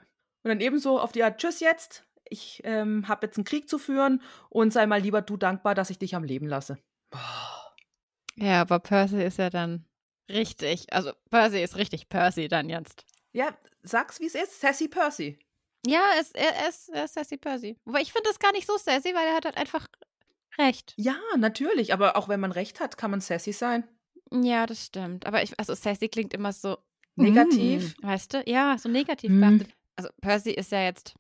Und 0.42 0.50
dann 0.50 0.60
ebenso 0.60 1.00
auf 1.00 1.12
die 1.12 1.24
Art, 1.24 1.40
tschüss 1.40 1.60
jetzt. 1.60 2.04
Ich 2.30 2.60
ähm, 2.64 3.06
habe 3.08 3.26
jetzt 3.26 3.36
einen 3.36 3.44
Krieg 3.44 3.68
zu 3.68 3.78
führen 3.78 4.22
und 4.48 4.72
sei 4.72 4.86
mal 4.86 5.00
lieber 5.00 5.20
du 5.20 5.36
dankbar, 5.36 5.74
dass 5.74 5.90
ich 5.90 5.98
dich 5.98 6.14
am 6.14 6.24
Leben 6.24 6.46
lasse. 6.46 6.78
Boah. 7.10 7.74
Ja, 8.36 8.60
aber 8.62 8.78
Percy 8.78 9.22
ist 9.22 9.38
ja 9.38 9.50
dann 9.50 9.84
richtig. 10.30 10.92
Also 10.92 11.12
Percy 11.30 11.60
ist 11.62 11.76
richtig 11.76 12.08
Percy 12.08 12.48
dann 12.48 12.68
jetzt. 12.70 13.04
Ja, 13.32 13.56
sag's 13.82 14.20
wie 14.20 14.26
es 14.26 14.34
ist. 14.34 14.60
Sassy 14.60 14.88
Percy. 14.88 15.38
Ja, 15.86 16.02
es, 16.20 16.32
er, 16.32 16.68
ist, 16.68 16.88
er 16.90 17.04
ist 17.04 17.14
Sassy 17.14 17.36
Percy. 17.36 17.76
Aber 17.84 18.00
ich 18.00 18.12
finde 18.12 18.28
das 18.28 18.38
gar 18.38 18.52
nicht 18.52 18.66
so 18.66 18.76
sassy, 18.76 19.14
weil 19.14 19.26
er 19.26 19.34
hat 19.34 19.44
halt 19.44 19.56
einfach 19.56 19.88
recht. 20.58 20.94
Ja, 20.96 21.16
natürlich. 21.36 21.92
Aber 21.92 22.16
auch 22.16 22.28
wenn 22.28 22.40
man 22.40 22.52
recht 22.52 22.80
hat, 22.80 22.96
kann 22.96 23.10
man 23.10 23.20
sassy 23.20 23.52
sein. 23.52 23.86
Ja, 24.32 24.66
das 24.66 24.86
stimmt. 24.86 25.26
Aber 25.26 25.42
ich, 25.42 25.58
also 25.58 25.74
sassy 25.74 26.08
klingt 26.08 26.32
immer 26.34 26.52
so 26.52 26.78
negativ. 27.16 27.96
Mm, 27.98 28.06
weißt 28.06 28.34
du? 28.34 28.42
Ja, 28.46 28.78
so 28.78 28.88
negativ 28.88 29.30
Mm. 29.32 29.40
behaftet. 29.40 29.68
Also 29.96 30.10
Percy 30.20 30.50
ist 30.52 30.70
ja 30.72 30.82
jetzt 30.84 31.14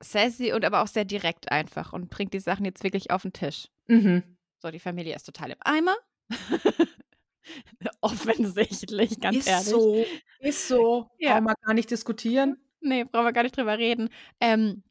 sassy 0.00 0.52
und 0.52 0.64
aber 0.64 0.82
auch 0.82 0.86
sehr 0.86 1.04
direkt 1.04 1.50
einfach 1.50 1.92
und 1.92 2.10
bringt 2.10 2.34
die 2.34 2.40
Sachen 2.40 2.64
jetzt 2.64 2.82
wirklich 2.84 3.10
auf 3.10 3.22
den 3.22 3.32
Tisch. 3.32 3.68
Mhm. 3.86 4.22
So, 4.58 4.70
die 4.70 4.78
Familie 4.78 5.14
ist 5.14 5.24
total 5.24 5.50
im 5.50 5.58
Eimer. 5.60 5.96
Offensichtlich, 8.00 9.20
ganz 9.20 9.36
ist 9.38 9.48
ehrlich. 9.48 9.66
so. 9.66 10.06
Ist 10.40 10.68
so. 10.68 11.10
Ja. 11.18 11.34
Brauchen 11.34 11.44
wir 11.44 11.54
gar 11.62 11.74
nicht 11.74 11.90
diskutieren. 11.90 12.56
Nee, 12.80 13.04
brauchen 13.04 13.26
wir 13.26 13.32
gar 13.32 13.42
nicht 13.42 13.56
drüber 13.56 13.78
reden. 13.78 14.08
Ähm, 14.40 14.82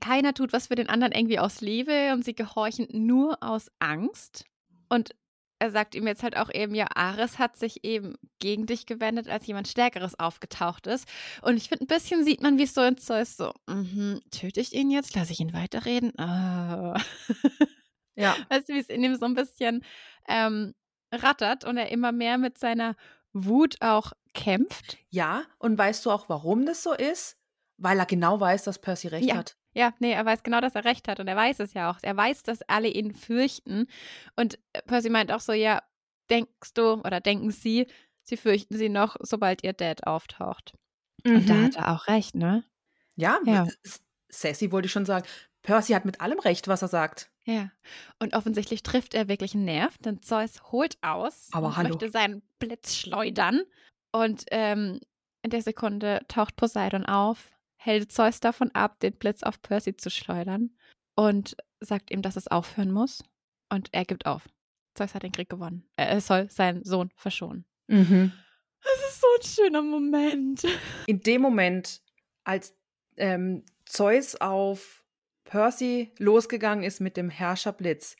keiner 0.00 0.34
tut 0.34 0.52
was 0.52 0.68
für 0.68 0.74
den 0.74 0.88
anderen 0.88 1.12
irgendwie 1.12 1.38
aus 1.38 1.60
Liebe 1.60 2.12
und 2.12 2.24
sie 2.24 2.34
gehorchen 2.34 2.88
nur 2.92 3.42
aus 3.42 3.70
Angst. 3.78 4.44
Und 4.88 5.14
er 5.58 5.70
sagt 5.70 5.94
ihm 5.94 6.06
jetzt 6.06 6.22
halt 6.22 6.36
auch 6.36 6.50
eben, 6.52 6.74
ja, 6.74 6.86
Ares 6.94 7.38
hat 7.38 7.56
sich 7.56 7.84
eben 7.84 8.14
gegen 8.40 8.66
dich 8.66 8.84
gewendet, 8.86 9.28
als 9.28 9.46
jemand 9.46 9.68
Stärkeres 9.68 10.18
aufgetaucht 10.18 10.86
ist. 10.86 11.06
Und 11.42 11.56
ich 11.56 11.68
finde, 11.68 11.84
ein 11.84 11.88
bisschen 11.88 12.24
sieht 12.24 12.42
man, 12.42 12.58
wie 12.58 12.64
es 12.64 12.74
so 12.74 12.82
in 12.82 12.98
Zeus 12.98 13.36
so, 13.36 13.52
mhm, 13.66 14.20
töte 14.30 14.60
ich 14.60 14.74
ihn 14.74 14.90
jetzt? 14.90 15.14
Lasse 15.14 15.32
ich 15.32 15.40
ihn 15.40 15.52
weiterreden? 15.52 16.12
Ah. 16.18 17.00
Ja. 18.18 18.34
Weißt 18.48 18.68
du, 18.68 18.72
wie 18.72 18.78
es 18.78 18.88
in 18.88 19.04
ihm 19.04 19.14
so 19.16 19.26
ein 19.26 19.34
bisschen 19.34 19.84
ähm, 20.26 20.74
rattert 21.12 21.64
und 21.64 21.76
er 21.76 21.90
immer 21.90 22.12
mehr 22.12 22.38
mit 22.38 22.56
seiner 22.56 22.96
Wut 23.34 23.76
auch 23.80 24.12
kämpft? 24.32 24.96
Ja, 25.10 25.42
und 25.58 25.76
weißt 25.76 26.06
du 26.06 26.10
auch, 26.10 26.30
warum 26.30 26.64
das 26.64 26.82
so 26.82 26.94
ist? 26.94 27.36
Weil 27.76 27.98
er 27.98 28.06
genau 28.06 28.40
weiß, 28.40 28.64
dass 28.64 28.78
Percy 28.78 29.08
recht 29.08 29.28
Ja. 29.28 29.36
hat. 29.36 29.58
Ja, 29.76 29.92
nee, 29.98 30.12
er 30.12 30.24
weiß 30.24 30.42
genau, 30.42 30.60
dass 30.60 30.74
er 30.74 30.84
recht 30.86 31.06
hat 31.06 31.20
und 31.20 31.28
er 31.28 31.36
weiß 31.36 31.60
es 31.60 31.74
ja 31.74 31.90
auch. 31.90 31.98
Er 32.02 32.16
weiß, 32.16 32.42
dass 32.44 32.62
alle 32.62 32.88
ihn 32.88 33.14
fürchten. 33.14 33.86
Und 34.34 34.58
äh, 34.72 34.80
Percy 34.82 35.10
meint 35.10 35.30
auch 35.30 35.40
so, 35.40 35.52
ja, 35.52 35.82
denkst 36.30 36.72
du 36.74 36.94
oder 36.94 37.20
denken 37.20 37.50
sie, 37.50 37.86
sie 38.22 38.36
fürchten 38.38 38.76
sie 38.76 38.88
noch, 38.88 39.16
sobald 39.20 39.62
ihr 39.64 39.74
Dad 39.74 40.06
auftaucht. 40.06 40.72
Und 41.26 41.48
da 41.48 41.54
Mhm. 41.54 41.64
hat 41.64 41.76
er 41.76 41.92
auch 41.92 42.06
recht, 42.06 42.34
ne? 42.34 42.64
Ja, 43.16 43.38
Ja. 43.44 43.66
S- 43.84 44.02
Sassy 44.28 44.72
wollte 44.72 44.86
ich 44.86 44.92
schon 44.92 45.04
sagen. 45.06 45.26
Percy 45.62 45.92
hat 45.92 46.04
mit 46.04 46.20
allem 46.20 46.38
recht, 46.38 46.68
was 46.68 46.82
er 46.82 46.88
sagt. 46.88 47.30
Ja. 47.44 47.70
Und 48.18 48.34
offensichtlich 48.34 48.82
trifft 48.82 49.14
er 49.14 49.28
wirklich 49.28 49.54
einen 49.54 49.64
Nerv, 49.66 49.98
denn 49.98 50.22
Zeus 50.22 50.62
holt 50.72 50.96
aus 51.02 51.48
Aber 51.52 51.76
hallo. 51.76 51.90
möchte 51.90 52.10
seinen 52.10 52.42
Blitz 52.58 52.94
schleudern. 52.96 53.62
Und 54.12 54.44
ähm, 54.50 55.00
in 55.42 55.50
der 55.50 55.62
Sekunde 55.62 56.20
taucht 56.28 56.56
Poseidon 56.56 57.04
auf, 57.06 57.50
hält 57.86 58.12
Zeus 58.12 58.40
davon 58.40 58.70
ab, 58.72 59.00
den 59.00 59.14
Blitz 59.14 59.42
auf 59.42 59.62
Percy 59.62 59.96
zu 59.96 60.10
schleudern 60.10 60.76
und 61.14 61.56
sagt 61.80 62.10
ihm, 62.10 62.20
dass 62.20 62.36
es 62.36 62.48
aufhören 62.48 62.92
muss. 62.92 63.22
Und 63.70 63.88
er 63.92 64.04
gibt 64.04 64.26
auf. 64.26 64.48
Zeus 64.94 65.14
hat 65.14 65.22
den 65.22 65.32
Krieg 65.32 65.48
gewonnen. 65.48 65.88
Er 65.96 66.20
soll 66.20 66.50
seinen 66.50 66.84
Sohn 66.84 67.10
verschonen. 67.16 67.64
Mhm. 67.88 68.32
Das 68.82 69.10
ist 69.10 69.20
so 69.20 69.26
ein 69.36 69.42
schöner 69.42 69.82
Moment. 69.82 70.64
In 71.06 71.20
dem 71.20 71.42
Moment, 71.42 72.02
als 72.44 72.74
ähm, 73.16 73.64
Zeus 73.84 74.36
auf 74.36 75.04
Percy 75.44 76.12
losgegangen 76.18 76.84
ist 76.84 77.00
mit 77.00 77.16
dem 77.16 77.30
Herrscherblitz 77.30 78.16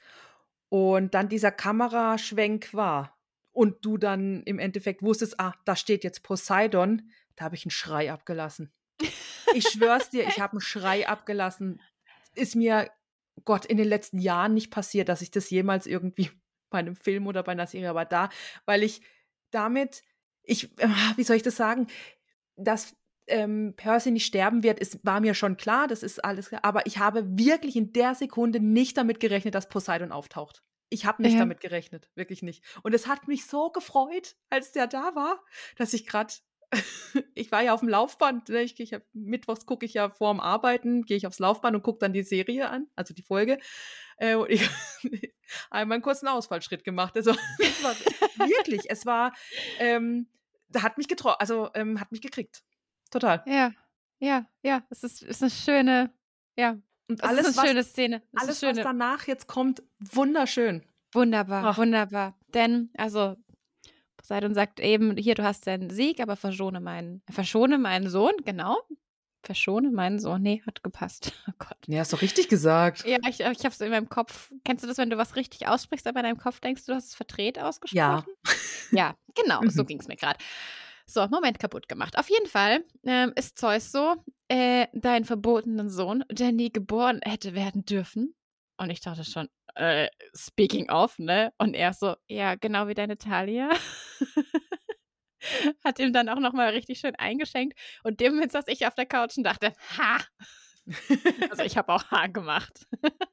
und 0.68 1.14
dann 1.14 1.28
dieser 1.28 1.52
Kameraschwenk 1.52 2.72
war 2.74 3.16
und 3.52 3.84
du 3.84 3.98
dann 3.98 4.42
im 4.44 4.58
Endeffekt 4.58 5.02
wusstest, 5.02 5.38
ah, 5.40 5.54
da 5.64 5.76
steht 5.76 6.04
jetzt 6.04 6.22
Poseidon, 6.22 7.10
da 7.36 7.46
habe 7.46 7.56
ich 7.56 7.64
einen 7.64 7.70
Schrei 7.70 8.12
abgelassen. 8.12 8.72
Ich 9.54 9.68
schwör's 9.68 10.10
dir, 10.10 10.26
ich 10.26 10.40
habe 10.40 10.52
einen 10.52 10.60
Schrei 10.60 11.08
abgelassen. 11.08 11.80
Ist 12.34 12.56
mir, 12.56 12.90
Gott, 13.44 13.64
in 13.66 13.76
den 13.76 13.88
letzten 13.88 14.18
Jahren 14.18 14.54
nicht 14.54 14.70
passiert, 14.70 15.08
dass 15.08 15.22
ich 15.22 15.30
das 15.30 15.50
jemals 15.50 15.86
irgendwie 15.86 16.30
bei 16.70 16.78
einem 16.78 16.96
Film 16.96 17.26
oder 17.26 17.42
bei 17.42 17.52
einer 17.52 17.66
Serie, 17.66 17.90
aber 17.90 18.04
da, 18.04 18.28
weil 18.64 18.82
ich 18.82 19.00
damit, 19.50 20.02
ich, 20.42 20.78
äh, 20.80 20.88
wie 21.16 21.22
soll 21.22 21.36
ich 21.36 21.42
das 21.42 21.56
sagen, 21.56 21.86
dass 22.56 22.96
ähm, 23.28 23.74
Percy 23.76 24.10
nicht 24.10 24.26
sterben 24.26 24.62
wird, 24.62 24.78
ist, 24.80 25.04
war 25.04 25.20
mir 25.20 25.34
schon 25.34 25.56
klar, 25.56 25.88
das 25.88 26.02
ist 26.02 26.24
alles 26.24 26.48
klar, 26.48 26.64
aber 26.64 26.86
ich 26.86 26.98
habe 26.98 27.24
wirklich 27.38 27.76
in 27.76 27.92
der 27.92 28.14
Sekunde 28.14 28.60
nicht 28.60 28.96
damit 28.96 29.20
gerechnet, 29.20 29.54
dass 29.54 29.68
Poseidon 29.68 30.12
auftaucht. 30.12 30.62
Ich 30.88 31.04
habe 31.06 31.22
nicht 31.22 31.34
Ja. 31.34 31.40
damit 31.40 31.60
gerechnet, 31.60 32.10
wirklich 32.14 32.42
nicht. 32.42 32.64
Und 32.82 32.94
es 32.94 33.08
hat 33.08 33.26
mich 33.26 33.46
so 33.46 33.70
gefreut, 33.70 34.36
als 34.50 34.70
der 34.72 34.86
da 34.86 35.14
war, 35.16 35.44
dass 35.76 35.92
ich 35.92 36.06
gerade, 36.06 36.32
ich 37.34 37.52
war 37.52 37.62
ja 37.62 37.72
auf 37.72 37.80
dem 37.80 37.88
Laufband, 37.88 38.48
ne? 38.48 38.62
ich, 38.62 38.78
ich 38.80 38.92
hab, 38.94 39.02
mittwochs 39.12 39.66
gucke 39.66 39.86
ich 39.86 39.94
ja 39.94 40.10
vorm 40.10 40.40
Arbeiten, 40.40 41.02
gehe 41.04 41.16
ich 41.16 41.26
aufs 41.26 41.38
Laufband 41.38 41.76
und 41.76 41.82
gucke 41.82 41.98
dann 42.00 42.12
die 42.12 42.22
Serie 42.22 42.68
an, 42.68 42.88
also 42.96 43.14
die 43.14 43.22
Folge. 43.22 43.58
Äh, 44.18 44.34
und 44.34 44.50
ich 44.50 44.68
einmal 45.70 45.96
einen 45.96 46.02
kurzen 46.02 46.28
Ausfallschritt 46.28 46.84
gemacht. 46.84 47.16
Also 47.16 47.32
wirklich, 48.36 48.90
es 48.90 49.06
war, 49.06 49.32
ähm, 49.78 50.28
hat 50.76 50.98
mich 50.98 51.08
getroffen, 51.08 51.36
also 51.38 51.70
ähm, 51.74 52.00
hat 52.00 52.12
mich 52.12 52.20
gekriegt. 52.20 52.62
Total. 53.10 53.42
Ja, 53.46 53.72
ja, 54.18 54.46
ja. 54.62 54.84
Es 54.90 55.04
ist, 55.04 55.22
ist 55.22 55.42
eine 55.42 55.50
schöne, 55.50 56.12
ja, 56.56 56.78
Und 57.08 57.20
es 57.20 57.22
alles, 57.22 57.48
ist 57.48 57.58
eine 57.58 57.62
was, 57.62 57.68
schöne 57.68 57.84
Szene. 57.84 58.22
Es 58.32 58.42
alles 58.42 58.62
was 58.62 58.68
schöne, 58.68 58.82
danach 58.82 59.26
jetzt 59.26 59.46
kommt, 59.46 59.82
wunderschön. 59.98 60.84
Wunderbar, 61.12 61.64
Ach. 61.64 61.78
wunderbar. 61.78 62.38
Denn, 62.48 62.90
also, 62.96 63.36
Poseidon 64.26 64.54
sagt 64.54 64.80
eben, 64.80 65.16
hier, 65.16 65.36
du 65.36 65.44
hast 65.44 65.68
deinen 65.68 65.88
Sieg, 65.88 66.18
aber 66.20 66.34
verschone 66.34 66.80
meinen, 66.80 67.22
verschone 67.30 67.78
meinen 67.78 68.10
Sohn, 68.10 68.32
genau. 68.44 68.76
Verschone 69.44 69.92
meinen 69.92 70.18
Sohn. 70.18 70.42
Nee, 70.42 70.62
hat 70.66 70.82
gepasst. 70.82 71.32
Oh 71.48 71.52
Gott. 71.60 71.76
Ja, 71.86 72.00
hast 72.00 72.12
du 72.12 72.16
richtig 72.16 72.48
gesagt. 72.48 73.06
Ja, 73.06 73.18
ich, 73.28 73.38
ich 73.38 73.44
habe 73.44 73.68
es 73.68 73.80
in 73.80 73.90
meinem 73.90 74.08
Kopf. 74.08 74.52
Kennst 74.64 74.82
du 74.82 74.88
das, 74.88 74.98
wenn 74.98 75.10
du 75.10 75.16
was 75.16 75.36
richtig 75.36 75.68
aussprichst, 75.68 76.08
aber 76.08 76.18
in 76.18 76.24
deinem 76.24 76.38
Kopf 76.38 76.58
denkst, 76.58 76.84
du 76.86 76.92
hast 76.94 77.06
es 77.10 77.14
verdreht 77.14 77.58
ausgesprochen? 77.60 78.24
Ja, 78.92 79.14
genau, 79.34 79.60
so 79.68 79.82
Mhm. 79.82 79.86
ging 79.86 80.00
es 80.00 80.08
mir 80.08 80.16
gerade. 80.16 80.38
So, 81.06 81.26
Moment 81.28 81.58
kaputt 81.60 81.88
gemacht. 81.88 82.18
Auf 82.18 82.28
jeden 82.28 82.46
Fall 82.48 82.84
ähm, 83.04 83.32
ist 83.36 83.58
Zeus 83.58 83.92
so, 83.92 84.16
äh, 84.48 84.86
dein 84.92 85.24
verbotenen 85.24 85.88
Sohn, 85.88 86.24
der 86.30 86.50
nie 86.52 86.72
geboren 86.72 87.20
hätte 87.24 87.54
werden 87.54 87.84
dürfen. 87.84 88.34
Und 88.76 88.90
ich 88.90 89.00
dachte 89.00 89.24
schon, 89.24 89.48
äh, 89.76 90.08
speaking 90.34 90.90
of, 90.90 91.18
ne? 91.18 91.52
Und 91.58 91.74
er 91.74 91.92
so, 91.94 92.16
ja, 92.28 92.54
genau 92.56 92.88
wie 92.88 92.94
deine 92.94 93.18
Talia. 93.18 93.70
Hat 95.84 95.98
ihm 95.98 96.12
dann 96.12 96.28
auch 96.28 96.40
nochmal 96.40 96.70
richtig 96.70 96.98
schön 96.98 97.14
eingeschenkt. 97.16 97.78
Und 98.02 98.20
dem 98.20 98.34
Moment 98.34 98.52
saß 98.52 98.64
ich 98.68 98.86
auf 98.86 98.94
der 98.94 99.06
Couch 99.06 99.36
und 99.36 99.44
dachte, 99.44 99.72
ha! 99.96 100.18
Also 101.50 101.62
ich 101.62 101.76
habe 101.76 101.92
auch 101.92 102.10
Ha 102.10 102.28
gemacht. 102.28 102.86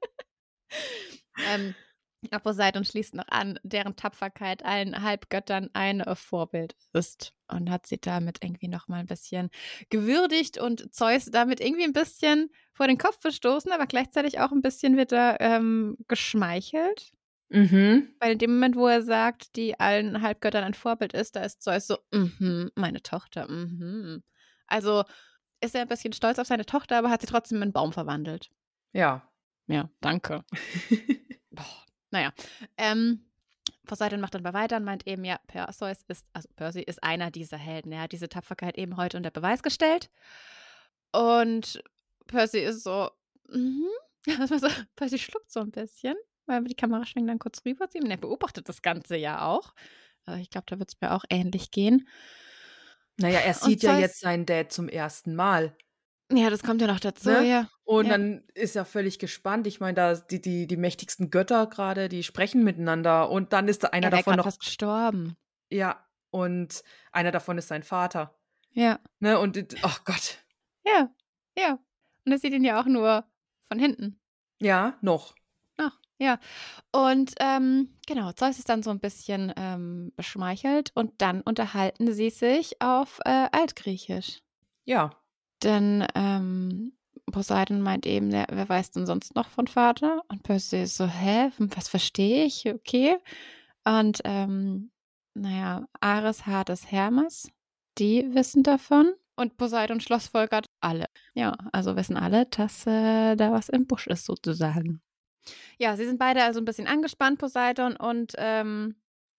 ähm, 1.51 1.75
Poseidon 2.41 2.85
schließt 2.85 3.15
noch 3.15 3.27
an, 3.27 3.59
deren 3.63 3.95
Tapferkeit 3.95 4.63
allen 4.65 5.03
Halbgöttern 5.03 5.69
ein 5.73 6.03
Vorbild 6.15 6.75
ist 6.93 7.33
und 7.47 7.69
hat 7.69 7.85
sie 7.85 7.99
damit 7.99 8.43
irgendwie 8.43 8.67
noch 8.67 8.87
mal 8.87 8.99
ein 8.99 9.05
bisschen 9.05 9.49
gewürdigt 9.89 10.57
und 10.57 10.93
Zeus 10.93 11.25
damit 11.25 11.59
irgendwie 11.59 11.83
ein 11.83 11.93
bisschen 11.93 12.49
vor 12.73 12.87
den 12.87 12.97
Kopf 12.97 13.19
gestoßen, 13.19 13.71
aber 13.71 13.85
gleichzeitig 13.87 14.39
auch 14.39 14.51
ein 14.51 14.61
bisschen 14.61 14.97
wieder 14.97 15.39
ähm, 15.41 15.97
geschmeichelt. 16.07 17.11
Mhm. 17.53 18.15
Weil 18.19 18.31
in 18.31 18.39
dem 18.39 18.53
Moment, 18.55 18.75
wo 18.75 18.87
er 18.87 19.03
sagt, 19.03 19.55
die 19.55 19.79
allen 19.79 20.21
Halbgöttern 20.21 20.63
ein 20.63 20.73
Vorbild 20.73 21.13
ist, 21.13 21.35
da 21.35 21.43
ist 21.43 21.61
Zeus 21.61 21.85
so, 21.85 21.99
mhm, 22.11 22.71
meine 22.75 23.03
Tochter, 23.03 23.47
mhm. 23.47 24.23
Also 24.65 25.03
ist 25.61 25.75
er 25.75 25.81
ein 25.81 25.87
bisschen 25.87 26.13
stolz 26.13 26.39
auf 26.39 26.47
seine 26.47 26.65
Tochter, 26.65 26.97
aber 26.97 27.11
hat 27.11 27.21
sie 27.21 27.27
trotzdem 27.27 27.57
in 27.57 27.63
einen 27.63 27.73
Baum 27.73 27.93
verwandelt. 27.93 28.49
Ja. 28.91 29.29
Ja, 29.67 29.89
danke. 30.01 30.43
Boah, 31.51 31.85
naja. 32.09 32.33
Ähm, 32.77 33.23
Poseidon 33.85 34.19
macht 34.19 34.33
dann 34.33 34.43
weiter 34.43 34.77
und 34.77 34.83
meint 34.83 35.05
eben, 35.07 35.23
ja, 35.23 35.37
Perseus 35.47 36.03
ist, 36.07 36.25
also 36.33 36.49
Percy 36.55 36.81
ist 36.81 37.03
einer 37.03 37.29
dieser 37.29 37.57
Helden. 37.57 37.91
Er 37.91 38.01
hat 38.01 38.11
diese 38.11 38.29
Tapferkeit 38.29 38.77
eben 38.77 38.97
heute 38.97 39.15
unter 39.15 39.31
Beweis 39.31 39.61
gestellt. 39.61 40.09
Und 41.11 41.83
Percy 42.25 42.59
ist 42.59 42.83
so, 42.83 43.11
mhm. 43.47 43.87
Also 44.39 44.57
so, 44.57 44.67
Percy 44.95 45.19
schluckt 45.19 45.51
so 45.51 45.59
ein 45.59 45.71
bisschen, 45.71 46.15
weil 46.45 46.63
die 46.65 46.75
Kamera 46.75 47.05
schwenkt 47.05 47.29
dann 47.29 47.39
kurz 47.39 47.63
rüber 47.65 47.89
zu 47.89 47.97
ihm. 47.97 48.05
Und 48.05 48.11
er 48.11 48.17
beobachtet 48.17 48.67
das 48.69 48.81
Ganze 48.81 49.15
ja 49.17 49.45
auch. 49.45 49.73
Also 50.25 50.39
ich 50.41 50.49
glaube, 50.49 50.65
da 50.67 50.79
wird 50.79 50.89
es 50.89 51.01
mir 51.01 51.11
auch 51.11 51.25
ähnlich 51.29 51.71
gehen. 51.71 52.07
Naja, 53.17 53.39
er 53.39 53.53
sieht 53.53 53.83
ja 53.83 53.97
jetzt 53.99 54.19
seinen 54.21 54.45
Dad 54.45 54.71
zum 54.71 54.87
ersten 54.89 55.35
Mal. 55.35 55.75
Ja, 56.31 56.49
das 56.49 56.63
kommt 56.63 56.81
ja 56.81 56.87
noch 56.87 56.99
dazu, 56.99 57.29
Ne? 57.29 57.47
ja. 57.47 57.69
Und 57.83 58.05
Ja. 58.05 58.13
dann 58.13 58.43
ist 58.55 58.75
er 58.75 58.85
völlig 58.85 59.19
gespannt. 59.19 59.67
Ich 59.67 59.79
meine, 59.79 59.93
da 59.93 60.15
die, 60.15 60.41
die, 60.41 60.65
die 60.67 60.77
mächtigsten 60.77 61.29
Götter 61.29 61.67
gerade, 61.67 62.09
die 62.09 62.23
sprechen 62.23 62.63
miteinander. 62.63 63.29
Und 63.29 63.53
dann 63.53 63.67
ist 63.67 63.83
da 63.83 63.89
einer 63.89 64.07
er 64.07 64.11
wäre 64.13 64.21
davon 64.23 64.37
noch. 64.37 64.45
fast 64.45 64.61
gestorben. 64.61 65.35
Ja, 65.69 66.03
und 66.31 66.81
einer 67.11 67.31
davon 67.31 67.57
ist 67.57 67.67
sein 67.67 67.83
Vater. 67.83 68.35
Ja. 68.71 68.99
Ne? 69.19 69.37
Und 69.37 69.57
oh 69.83 69.95
Gott. 70.05 70.39
Ja, 70.85 71.09
ja. 71.57 71.77
Und 72.25 72.31
er 72.31 72.37
sieht 72.39 72.53
ihn 72.53 72.63
ja 72.63 72.81
auch 72.81 72.85
nur 72.85 73.25
von 73.67 73.77
hinten. 73.77 74.19
Ja, 74.59 74.97
noch. 75.01 75.35
Ja. 76.23 76.39
Und 76.93 77.33
ähm, 77.41 77.89
genau, 78.07 78.31
Zeus 78.31 78.57
ist 78.57 78.69
dann 78.69 78.81
so 78.81 78.91
ein 78.91 79.01
bisschen 79.01 79.51
ähm, 79.57 80.13
beschmeichelt 80.15 80.91
und 80.95 81.11
dann 81.17 81.41
unterhalten 81.41 82.13
sie 82.13 82.29
sich 82.29 82.81
auf 82.81 83.19
äh, 83.25 83.49
Altgriechisch. 83.51 84.39
Ja. 84.85 85.09
Denn 85.63 86.07
ähm, 86.15 86.93
Poseidon 87.29 87.81
meint 87.81 88.05
eben, 88.05 88.31
ja, 88.31 88.45
wer 88.49 88.69
weiß 88.69 88.91
denn 88.91 89.05
sonst 89.05 89.35
noch 89.35 89.49
von 89.49 89.67
Vater? 89.67 90.21
Und 90.29 90.43
Percy 90.43 90.83
ist 90.83 90.95
so, 90.95 91.07
hä, 91.07 91.51
was 91.57 91.89
verstehe 91.89 92.45
ich? 92.45 92.69
Okay. 92.73 93.17
Und 93.83 94.21
ähm, 94.23 94.91
naja, 95.33 95.85
Ares, 95.99 96.45
Hades, 96.45 96.89
Hermes, 96.89 97.49
die 97.97 98.33
wissen 98.33 98.63
davon. 98.63 99.11
Und 99.35 99.57
Poseidon 99.57 99.99
schlussfolgert 99.99 100.67
alle. 100.79 101.07
Ja, 101.33 101.57
also 101.73 101.97
wissen 101.97 102.15
alle, 102.15 102.45
dass 102.45 102.87
äh, 102.87 103.35
da 103.35 103.51
was 103.51 103.67
im 103.67 103.87
Busch 103.87 104.07
ist, 104.07 104.25
sozusagen. 104.25 105.01
Ja, 105.77 105.95
sie 105.97 106.05
sind 106.05 106.19
beide 106.19 106.43
also 106.43 106.59
ein 106.59 106.65
bisschen 106.65 106.87
angespannt, 106.87 107.39
Poseidon 107.39 107.95
und 107.95 108.33
ähm, 108.37 108.95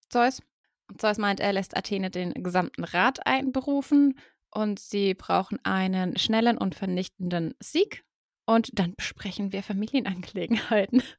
Zeus. 0.08 0.40
Und 0.88 1.00
Zeus 1.00 1.18
meint, 1.18 1.40
er 1.40 1.52
lässt 1.52 1.76
Athene 1.76 2.10
den 2.10 2.34
gesamten 2.34 2.84
Rat 2.84 3.26
einberufen 3.26 4.18
und 4.50 4.78
sie 4.78 5.14
brauchen 5.14 5.58
einen 5.64 6.16
schnellen 6.18 6.58
und 6.58 6.74
vernichtenden 6.74 7.54
Sieg. 7.60 8.04
Und 8.46 8.78
dann 8.78 8.94
besprechen 8.94 9.52
wir 9.52 9.62
Familienangelegenheiten. 9.62 11.02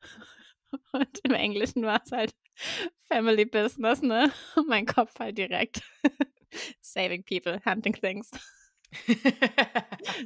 Und 0.91 1.19
im 1.23 1.31
Englischen 1.31 1.83
war 1.83 2.01
es 2.03 2.11
halt 2.11 2.33
Family 3.07 3.45
Business, 3.45 4.01
ne? 4.01 4.31
Und 4.55 4.67
mein 4.67 4.85
Kopf 4.85 5.13
halt 5.19 5.37
direkt. 5.37 5.81
Saving 6.81 7.23
people, 7.23 7.61
hunting 7.65 7.93
things. 7.93 8.29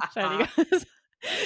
Entschuldigung. 0.02 0.48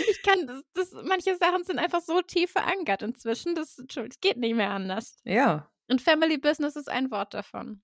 Ich 0.08 0.22
kann, 0.22 0.46
das, 0.46 0.62
das, 0.74 0.92
manche 1.04 1.36
Sachen 1.36 1.64
sind 1.64 1.78
einfach 1.78 2.00
so 2.00 2.22
tief 2.22 2.52
verankert 2.52 3.02
inzwischen, 3.02 3.54
das, 3.54 3.76
das 3.76 4.20
geht 4.20 4.36
nicht 4.36 4.54
mehr 4.54 4.70
anders. 4.70 5.16
Ja. 5.24 5.70
Und 5.88 6.00
Family 6.00 6.38
Business 6.38 6.76
ist 6.76 6.88
ein 6.88 7.10
Wort 7.10 7.34
davon. 7.34 7.82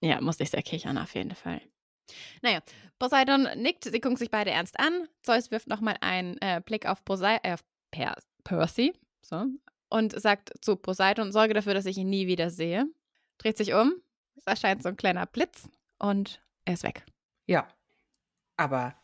Ja, 0.00 0.20
muss 0.20 0.40
ich 0.40 0.50
sehr 0.50 0.62
kichern, 0.62 0.98
auf 0.98 1.14
jeden 1.14 1.34
Fall. 1.34 1.62
Naja, 2.42 2.60
Poseidon 2.98 3.48
nickt, 3.56 3.84
sie 3.84 4.00
gucken 4.00 4.16
sich 4.16 4.30
beide 4.30 4.50
ernst 4.50 4.78
an. 4.78 5.08
Zeus 5.22 5.50
wirft 5.50 5.68
nochmal 5.68 5.96
einen 6.00 6.36
äh, 6.38 6.60
Blick 6.64 6.86
auf, 6.86 7.04
Posei 7.04 7.38
äh, 7.42 7.54
auf 7.54 7.64
per 7.90 8.16
Percy 8.42 8.92
so, 9.22 9.46
und 9.88 10.20
sagt 10.20 10.52
zu 10.60 10.76
Poseidon, 10.76 11.32
sorge 11.32 11.54
dafür, 11.54 11.74
dass 11.74 11.86
ich 11.86 11.96
ihn 11.96 12.10
nie 12.10 12.26
wieder 12.26 12.50
sehe. 12.50 12.86
Dreht 13.38 13.56
sich 13.56 13.72
um, 13.72 13.94
es 14.36 14.44
erscheint 14.46 14.82
so 14.82 14.88
ein 14.88 14.96
kleiner 14.96 15.26
Blitz 15.26 15.68
und 15.98 16.42
er 16.64 16.74
ist 16.74 16.82
weg. 16.82 17.04
Ja. 17.46 17.68
Aber 18.56 18.94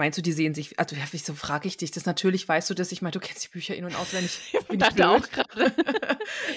meinst 0.00 0.18
du, 0.18 0.22
die 0.22 0.32
sehen 0.32 0.54
sich, 0.54 0.78
also 0.78 0.96
ja, 0.96 1.02
wieso 1.12 1.34
frage 1.34 1.68
ich 1.68 1.76
dich 1.76 1.90
das? 1.90 2.06
Natürlich 2.06 2.48
weißt 2.48 2.68
du 2.70 2.74
das. 2.74 2.90
Ich 2.90 3.02
meine, 3.02 3.12
du 3.12 3.20
kennst 3.20 3.44
die 3.44 3.48
Bücher 3.48 3.76
in- 3.76 3.84
und 3.84 3.94
auswendig. 3.94 4.56
Bin 4.68 4.76
ich 4.76 4.78
dachte 4.78 4.94
blöd? 4.94 5.06
auch 5.06 5.28
gerade. 5.30 5.72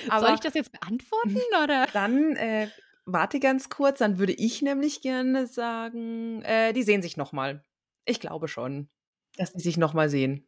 Soll 0.19 0.33
ich 0.33 0.39
das 0.39 0.53
jetzt 0.55 0.71
beantworten 0.71 1.37
oder? 1.61 1.87
dann 1.93 2.35
äh, 2.37 2.69
warte 3.05 3.39
ganz 3.39 3.69
kurz, 3.69 3.99
dann 3.99 4.17
würde 4.17 4.31
ich 4.33 4.61
nämlich 4.61 5.01
gerne 5.01 5.45
sagen, 5.45 6.41
äh, 6.43 6.73
die 6.73 6.83
sehen 6.83 7.01
sich 7.01 7.17
nochmal. 7.17 7.61
Ich 8.05 8.19
glaube 8.19 8.47
schon, 8.47 8.89
dass 9.37 9.53
die 9.53 9.61
sich 9.61 9.77
nochmal 9.77 10.09
sehen. 10.09 10.47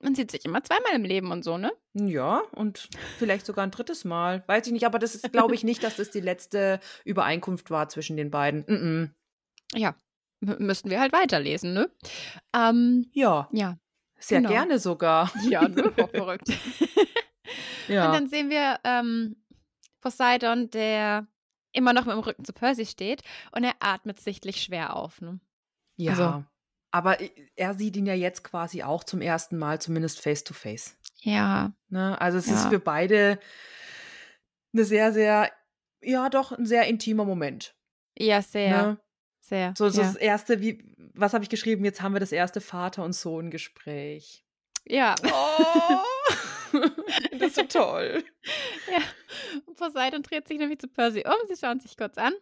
Man 0.00 0.14
sieht 0.14 0.30
sich 0.30 0.44
immer 0.44 0.62
zweimal 0.62 0.94
im 0.94 1.04
Leben 1.04 1.32
und 1.32 1.42
so, 1.42 1.58
ne? 1.58 1.72
Ja, 1.94 2.42
und 2.52 2.88
vielleicht 3.18 3.44
sogar 3.44 3.64
ein 3.64 3.70
drittes 3.70 4.04
Mal. 4.04 4.44
Weiß 4.46 4.66
ich 4.66 4.72
nicht, 4.72 4.86
aber 4.86 4.98
das 4.98 5.14
ist, 5.14 5.32
glaube 5.32 5.54
ich, 5.54 5.64
nicht, 5.64 5.82
dass 5.82 5.96
das 5.96 6.10
die 6.10 6.20
letzte 6.20 6.78
Übereinkunft 7.04 7.70
war 7.70 7.88
zwischen 7.88 8.16
den 8.16 8.30
beiden. 8.30 8.60
Mm 8.68 8.72
-mm. 8.72 9.10
Ja, 9.76 9.96
müssten 10.58 10.90
wir 10.90 11.00
halt 11.00 11.12
weiterlesen, 11.12 11.72
ne? 11.74 11.90
Ähm, 12.54 13.10
Ja, 13.12 13.48
ja. 13.52 13.78
sehr 14.18 14.38
Genau. 14.40 14.50
gerne 14.50 14.78
sogar. 14.78 15.30
Ja, 15.48 15.68
ne? 15.68 15.92
Auch 16.02 16.10
verrückt. 16.10 16.48
Ja. 17.88 18.06
Und 18.06 18.12
dann 18.14 18.28
sehen 18.28 18.48
wir 18.50 18.78
ähm, 18.84 19.36
Poseidon, 20.00 20.70
der 20.70 21.26
immer 21.72 21.92
noch 21.92 22.04
mit 22.06 22.14
dem 22.14 22.20
Rücken 22.20 22.44
zu 22.44 22.52
Percy 22.52 22.86
steht 22.86 23.22
und 23.52 23.64
er 23.64 23.74
atmet 23.80 24.20
sichtlich 24.20 24.62
schwer 24.62 24.96
auf. 24.96 25.20
Ne? 25.20 25.40
Ja. 25.96 26.12
Also- 26.12 26.44
aber 26.90 27.18
er 27.56 27.74
sieht 27.74 27.96
ihn 27.96 28.06
ja 28.06 28.14
jetzt 28.14 28.44
quasi 28.44 28.84
auch 28.84 29.02
zum 29.02 29.20
ersten 29.20 29.58
Mal, 29.58 29.80
zumindest 29.80 30.20
face 30.20 30.44
to 30.44 30.54
face. 30.54 30.96
Ja, 31.22 31.72
Ne? 31.88 32.20
Also 32.20 32.38
es 32.38 32.46
ist 32.46 32.64
Ja. 32.64 32.70
für 32.70 32.78
beide 32.78 33.40
eine 34.72 34.84
sehr, 34.84 35.12
sehr, 35.12 35.50
ja 36.02 36.28
doch, 36.30 36.52
ein 36.52 36.66
sehr 36.66 36.86
intimer 36.86 37.24
Moment. 37.24 37.74
ja, 38.16 38.40
sehr, 38.42 38.82
Ne? 38.86 38.98
Sehr. 39.44 39.74
So, 39.76 39.88
so 39.88 40.00
ja. 40.00 40.06
das 40.08 40.16
erste, 40.16 40.60
wie, 40.60 40.82
was 41.14 41.34
habe 41.34 41.44
ich 41.44 41.50
geschrieben? 41.50 41.84
Jetzt 41.84 42.00
haben 42.02 42.14
wir 42.14 42.20
das 42.20 42.32
erste 42.32 42.60
Vater- 42.60 43.04
und 43.04 43.12
Sohn-Gespräch. 43.12 44.44
ja. 44.86 45.14
Oh, 45.24 46.80
das 47.32 47.40
ist 47.42 47.54
so 47.56 47.62
toll. 47.80 48.24
ja. 48.90 48.98
Und 49.66 49.76
Poseidon 49.76 50.22
dreht 50.22 50.48
sich 50.48 50.58
nämlich 50.58 50.78
zu 50.80 50.88
Percy 50.88 51.24
um, 51.26 51.34
sie 51.48 51.56
schauen 51.60 51.80
sich 51.80 51.96
kurz 51.96 52.16
an. 52.18 52.32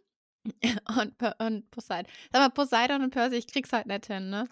Und, 0.99 1.15
und 1.39 1.71
Poseidon. 1.71 2.11
Sag 2.33 2.41
mal, 2.43 2.49
Poseidon 2.51 3.03
und 3.03 3.11
Percy, 3.11 3.37
ich 3.37 3.47
krieg's 3.47 3.73
halt 3.73 3.87
nicht 3.87 4.07
hin, 4.07 4.29
ne? 4.31 4.49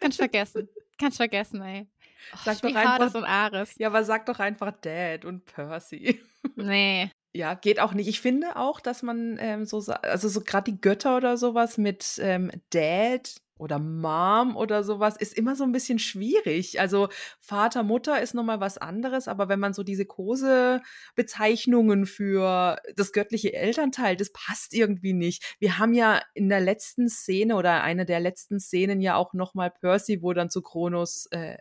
Kannst 0.00 0.18
vergessen. 0.18 0.68
Kannst 0.98 1.18
vergessen, 1.18 1.62
ey. 1.62 1.86
Oh, 2.32 2.38
Sag 2.44 2.60
doch 2.62 2.74
einfach- 2.74 3.14
und 3.14 3.24
Ares. 3.24 3.74
Ja, 3.78 3.88
aber 3.88 4.02
sag 4.04 4.26
doch 4.26 4.38
einfach 4.40 4.72
Dad 4.80 5.24
und 5.24 5.44
Percy. 5.44 6.20
Nee. 6.56 7.10
Ja, 7.36 7.54
geht 7.54 7.80
auch 7.80 7.94
nicht. 7.94 8.06
Ich 8.06 8.20
finde 8.20 8.54
auch, 8.56 8.78
dass 8.78 9.02
man 9.02 9.36
ähm, 9.40 9.64
so, 9.64 9.82
also 10.02 10.28
so 10.28 10.40
gerade 10.40 10.70
die 10.70 10.80
Götter 10.80 11.16
oder 11.16 11.36
sowas 11.36 11.78
mit 11.78 12.20
ähm, 12.22 12.52
Dad 12.70 13.34
oder 13.58 13.80
Mom 13.80 14.56
oder 14.56 14.84
sowas 14.84 15.16
ist 15.16 15.36
immer 15.36 15.56
so 15.56 15.64
ein 15.64 15.72
bisschen 15.72 15.98
schwierig. 15.98 16.78
Also 16.78 17.08
Vater, 17.40 17.82
Mutter 17.82 18.22
ist 18.22 18.34
nochmal 18.34 18.60
was 18.60 18.78
anderes, 18.78 19.26
aber 19.26 19.48
wenn 19.48 19.58
man 19.58 19.74
so 19.74 19.82
diese 19.82 20.06
Kose-Bezeichnungen 20.06 22.06
für 22.06 22.76
das 22.94 23.10
göttliche 23.10 23.52
Elternteil, 23.52 24.16
das 24.16 24.30
passt 24.32 24.72
irgendwie 24.72 25.12
nicht. 25.12 25.56
Wir 25.58 25.78
haben 25.78 25.94
ja 25.94 26.22
in 26.34 26.48
der 26.48 26.60
letzten 26.60 27.08
Szene 27.08 27.56
oder 27.56 27.82
einer 27.82 28.04
der 28.04 28.20
letzten 28.20 28.60
Szenen 28.60 29.00
ja 29.00 29.16
auch 29.16 29.32
nochmal 29.34 29.72
Percy, 29.72 30.22
wo 30.22 30.32
dann 30.34 30.50
zu 30.50 30.62
Kronos 30.62 31.26
äh, 31.32 31.56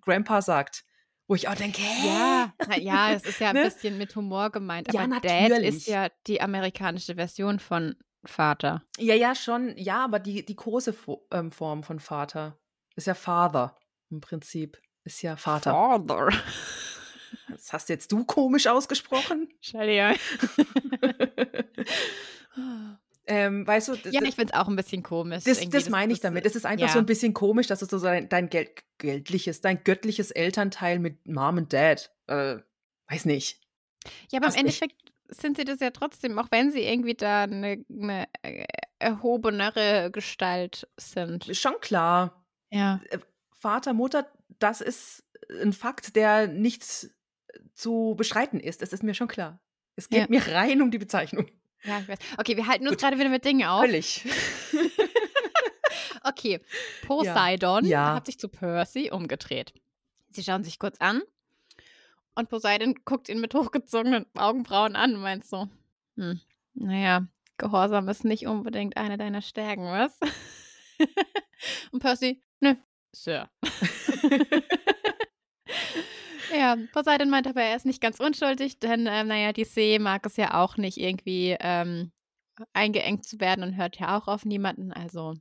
Grandpa 0.00 0.40
sagt, 0.40 0.84
wo 1.26 1.34
ich 1.34 1.48
auch 1.48 1.54
denke, 1.54 1.80
hä? 1.80 2.06
Ja, 2.08 2.52
na, 2.68 2.78
ja, 2.78 3.12
es 3.12 3.24
ist 3.24 3.40
ja 3.40 3.48
ein 3.50 3.54
Ne? 3.56 3.64
bisschen 3.64 3.96
mit 3.98 4.14
Humor 4.16 4.50
gemeint. 4.50 4.92
Ja, 4.92 5.02
Aber 5.02 5.20
Dad 5.20 5.48
natürlich. 5.48 5.76
ist 5.76 5.86
ja 5.86 6.08
die 6.26 6.40
amerikanische 6.40 7.14
Version 7.14 7.58
von 7.58 7.96
Vater. 8.24 8.82
Ja, 8.98 9.14
ja, 9.14 9.34
schon. 9.34 9.76
Ja, 9.76 10.04
aber 10.04 10.18
die, 10.18 10.44
die 10.44 10.56
große 10.56 10.94
ähm, 11.30 11.52
Form 11.52 11.82
von 11.82 12.00
Vater 12.00 12.58
ist 12.96 13.06
ja 13.06 13.14
Father 13.14 13.76
im 14.10 14.20
Prinzip. 14.20 14.80
Ist 15.04 15.22
ja 15.22 15.36
Vater. 15.36 15.72
Father. 15.72 16.28
Das 17.48 17.72
hast 17.72 17.88
jetzt 17.88 18.10
du 18.12 18.24
komisch 18.24 18.66
ausgesprochen. 18.66 19.48
Entschuldigung. 19.56 20.14
Ähm, 23.26 23.66
weißt 23.66 23.88
du, 23.88 23.94
Ja, 24.10 24.22
ich 24.22 24.34
finde 24.34 24.52
es 24.52 24.58
auch 24.58 24.68
ein 24.68 24.76
bisschen 24.76 25.02
komisch. 25.02 25.44
das, 25.44 25.68
das 25.70 25.88
meine 25.88 26.12
ich 26.12 26.20
damit. 26.20 26.44
Es 26.44 26.56
ist 26.56 26.66
einfach 26.66 26.88
ja. 26.88 26.92
so 26.92 26.98
ein 26.98 27.06
bisschen 27.06 27.32
komisch, 27.32 27.66
dass 27.68 27.80
es 27.80 27.88
so 27.88 27.98
dein, 27.98 28.28
dein 28.28 28.50
Geld, 28.50 28.82
geldliches, 28.98 29.60
dein 29.60 29.82
göttliches 29.82 30.30
Elternteil 30.30 30.98
mit 30.98 31.26
Mom 31.26 31.56
und 31.56 31.72
Dad, 31.72 32.12
äh, 32.26 32.56
weiß 33.08 33.24
nicht. 33.24 33.60
Ja, 34.30 34.40
aber 34.40 34.48
im. 34.48 34.54
Endeffekt 34.60 34.96
sind 35.28 35.56
sie 35.56 35.64
das 35.64 35.80
ja 35.80 35.90
trotzdem, 35.90 36.38
auch 36.38 36.48
wenn 36.50 36.70
sie 36.70 36.82
irgendwie 36.82 37.14
da 37.14 37.44
eine, 37.44 37.82
eine 37.90 38.26
äh, 38.42 38.66
erhobenere 38.98 40.10
Gestalt 40.12 40.86
sind. 40.98 41.48
Schon 41.56 41.80
klar. 41.80 42.44
Ja. 42.70 43.00
Vater, 43.52 43.94
Mutter, 43.94 44.30
das 44.58 44.80
ist 44.82 45.24
ein 45.62 45.72
Fakt, 45.72 46.16
der 46.16 46.46
nicht 46.46 46.84
zu 47.74 48.14
bestreiten 48.16 48.60
ist. 48.60 48.82
Das 48.82 48.92
ist 48.92 49.02
mir 49.02 49.14
schon 49.14 49.28
klar. 49.28 49.60
Es 49.96 50.08
geht 50.08 50.20
Ja. 50.20 50.26
mir 50.28 50.46
rein 50.54 50.82
um 50.82 50.90
die 50.90 50.98
Bezeichnung. 50.98 51.46
Ja, 51.84 52.00
ich 52.00 52.08
weiß. 52.08 52.18
Okay, 52.38 52.56
wir 52.56 52.66
halten 52.66 52.84
uns 52.84 52.92
Gut. 52.96 53.00
gerade 53.00 53.18
wieder 53.18 53.28
mit 53.28 53.44
Dingen 53.44 53.66
auf. 53.66 53.80
Völlig. 53.84 54.24
Okay, 56.26 56.58
Poseidon 57.06 57.84
Ja. 57.84 58.14
hat 58.14 58.26
sich 58.26 58.38
zu 58.38 58.48
Percy 58.48 59.10
umgedreht. 59.12 59.74
Sie 60.30 60.42
schauen 60.42 60.64
sich 60.64 60.78
kurz 60.78 60.96
an 60.98 61.20
und 62.34 62.48
Poseidon 62.48 62.94
guckt 63.04 63.28
ihn 63.28 63.40
mit 63.42 63.54
hochgezogenen 63.54 64.24
Augenbrauen 64.34 64.96
an 64.96 65.14
und 65.14 65.20
meint 65.20 65.44
so, 65.44 65.68
hm, 66.16 66.40
naja, 66.72 67.26
Gehorsam 67.58 68.08
ist 68.08 68.24
nicht 68.24 68.46
unbedingt 68.46 68.96
eine 68.96 69.18
deiner 69.18 69.42
Stärken, 69.42 69.84
was? 69.84 70.18
und 71.92 72.00
Percy, 72.00 72.42
nö, 72.60 72.74
Sir. 73.12 73.50
ja, 76.54 76.76
Poseidon 76.92 77.30
meint 77.30 77.46
aber, 77.46 77.62
er 77.62 77.76
ist 77.76 77.86
nicht 77.86 78.00
ganz 78.00 78.20
unschuldig, 78.20 78.78
denn, 78.78 79.06
ähm, 79.06 79.28
naja, 79.28 79.52
die 79.52 79.64
See 79.64 79.98
mag 79.98 80.24
es 80.26 80.36
ja 80.36 80.62
auch 80.62 80.76
nicht 80.76 80.98
irgendwie 80.98 81.56
ähm, 81.60 82.12
eingeengt 82.72 83.26
zu 83.26 83.40
werden 83.40 83.64
und 83.64 83.76
hört 83.76 83.98
ja 83.98 84.16
auch 84.16 84.28
auf 84.28 84.44
niemanden, 84.44 84.92
also 84.92 85.34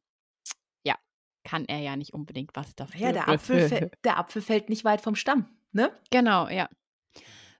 ja, 0.83 0.95
kann 1.43 1.65
er 1.65 1.79
ja 1.79 1.95
nicht 1.95 2.13
unbedingt 2.13 2.55
was 2.55 2.75
dafür. 2.75 2.99
Ja, 2.99 3.11
der 3.11 3.29
Apfel, 3.29 3.91
der 4.03 4.17
Apfel 4.17 4.41
fällt 4.41 4.69
nicht 4.69 4.83
weit 4.85 5.01
vom 5.01 5.15
Stamm, 5.15 5.47
ne? 5.71 5.91
Genau, 6.11 6.47
ja. 6.47 6.69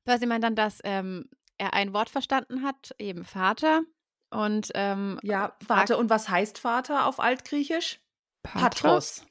Percy 0.06 0.26
meint 0.26 0.44
dann, 0.44 0.56
dass 0.56 0.80
ähm, 0.84 1.30
er 1.58 1.74
ein 1.74 1.94
Wort 1.94 2.10
verstanden 2.10 2.64
hat, 2.64 2.94
eben 3.00 3.24
Vater. 3.24 3.84
Und 4.30 4.72
ähm, 4.74 5.20
Ja, 5.22 5.56
Vater. 5.66 5.98
Und 5.98 6.10
was 6.10 6.28
heißt 6.28 6.58
Vater 6.58 7.06
auf 7.06 7.20
Altgriechisch? 7.20 8.02
Patros. 8.42 8.62
Patros, 8.64 9.26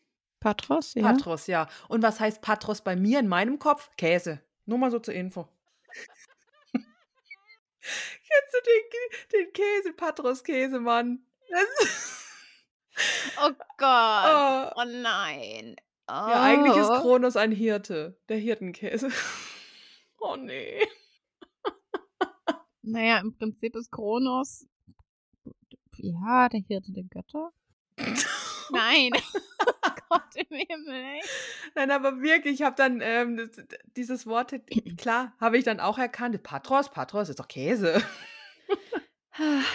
ja. 0.95 1.03
Patros, 1.03 1.47
ja. 1.47 1.69
Und 1.89 2.03
was 2.03 2.21
heißt 2.21 2.43
Patros 2.43 2.83
bei 2.83 2.97
mir 2.97 3.21
in 3.21 3.29
meinem 3.29 3.59
Kopf? 3.59 3.91
Käse. 3.97 4.41
Nur 4.67 4.79
mal 4.79 4.91
so 4.91 4.99
zur 4.99 5.15
Info. 5.15 5.49
Kennst 6.73 8.55
du 8.55 8.59
den, 8.65 8.83
den 9.45 9.53
Käse, 9.53 9.93
Patros 9.93 10.43
Käsemann? 10.45 11.25
Das, 11.51 12.13
Oh 13.43 13.51
Gott. 13.79 14.25
oh. 14.27 14.71
Oh 14.77 14.85
nein. 14.85 15.77
Oh. 16.09 16.13
Ja, 16.13 16.43
eigentlich 16.43 16.77
ist 16.77 16.89
Kronos 16.89 17.37
ein 17.37 17.53
Hirte. 17.53 18.19
Der 18.29 18.39
Hirtenkäse. 18.39 19.11
Oh 20.25 20.37
nee. 20.37 20.81
Naja, 22.83 23.19
im 23.19 23.37
Prinzip 23.37 23.75
ist 23.75 23.91
Kronos. 23.91 24.69
Ja, 25.97 26.49
der 26.49 26.61
Hirte 26.61 26.93
der 26.93 27.03
Götter. 27.03 27.51
Nein. 28.73 29.11
oh 29.15 29.91
Gott 30.09 30.35
im 30.37 30.57
Himmel, 30.57 30.95
ey. 30.95 31.21
Nein, 31.75 31.91
aber 31.91 32.21
wirklich, 32.21 32.55
ich 32.61 32.63
habe 32.63 32.77
dann 32.77 33.01
ähm, 33.03 33.37
das, 33.37 33.65
dieses 33.97 34.27
Wort, 34.27 34.53
klar, 34.99 35.33
habe 35.41 35.59
ich 35.59 35.65
dann 35.65 35.81
auch 35.81 35.99
erkannt. 35.99 36.43
Patros, 36.43 36.91
Patros 36.91 37.29
ist 37.29 37.39
doch 37.41 37.49
Käse. 37.49 38.03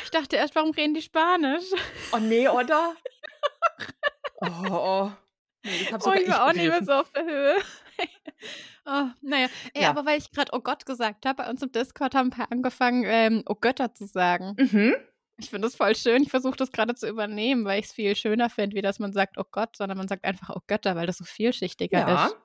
Ich 0.04 0.12
dachte 0.12 0.36
erst, 0.36 0.54
warum 0.54 0.70
reden 0.70 0.94
die 0.94 1.02
Spanisch? 1.02 1.64
Oh 2.12 2.20
nee, 2.20 2.48
oder? 2.48 2.96
Oh, 4.40 4.48
oh. 4.70 5.12
Nee, 5.64 5.84
das 5.90 5.94
hab 5.94 6.06
Oh, 6.06 6.14
ich 6.14 6.30
war 6.30 6.46
auch 6.48 6.54
nicht 6.54 6.68
mehr 6.68 6.84
so 6.84 6.92
auf 6.94 7.12
der 7.12 7.24
Höhe. 7.26 7.56
oh, 8.86 9.06
naja, 9.22 9.48
Ey, 9.74 9.82
Ja. 9.82 9.90
aber 9.90 10.06
weil 10.06 10.20
ich 10.20 10.30
gerade 10.32 10.52
Oh 10.54 10.60
Gott 10.60 10.86
gesagt 10.86 11.26
habe, 11.26 11.42
bei 11.44 11.50
uns 11.50 11.64
im 11.64 11.72
Discord 11.72 12.14
haben 12.14 12.28
ein 12.28 12.38
paar 12.38 12.52
angefangen, 12.52 13.04
ähm, 13.08 13.44
Oh 13.48 13.56
Götter 13.56 13.96
zu 13.96 14.06
sagen. 14.06 14.54
Mhm. 14.60 14.96
Ich 15.40 15.50
finde 15.52 15.68
das 15.68 15.76
voll 15.76 15.96
schön. 15.96 16.24
Ich 16.24 16.30
versuche 16.32 16.56
das 16.56 16.72
gerade 16.72 16.96
zu 16.96 17.08
übernehmen, 17.08 17.64
weil 17.66 17.80
ich 17.80 17.86
es 17.88 17.92
viel 17.94 18.16
schöner 18.16 18.50
finde, 18.50 18.76
wie 18.76 18.82
dass 18.82 19.00
man 19.00 19.14
sagt 19.14 19.38
Oh 19.38 19.44
Gott, 19.52 19.76
sondern 19.76 19.98
man 19.98 20.08
sagt 20.08 20.26
einfach 20.26 20.56
Oh 20.56 20.62
Götter, 20.68 20.96
weil 20.96 21.06
das 21.08 21.18
so 21.18 21.26
vielschichtiger 21.26 22.00
Ja, 22.00 22.26
ist. 22.28 22.36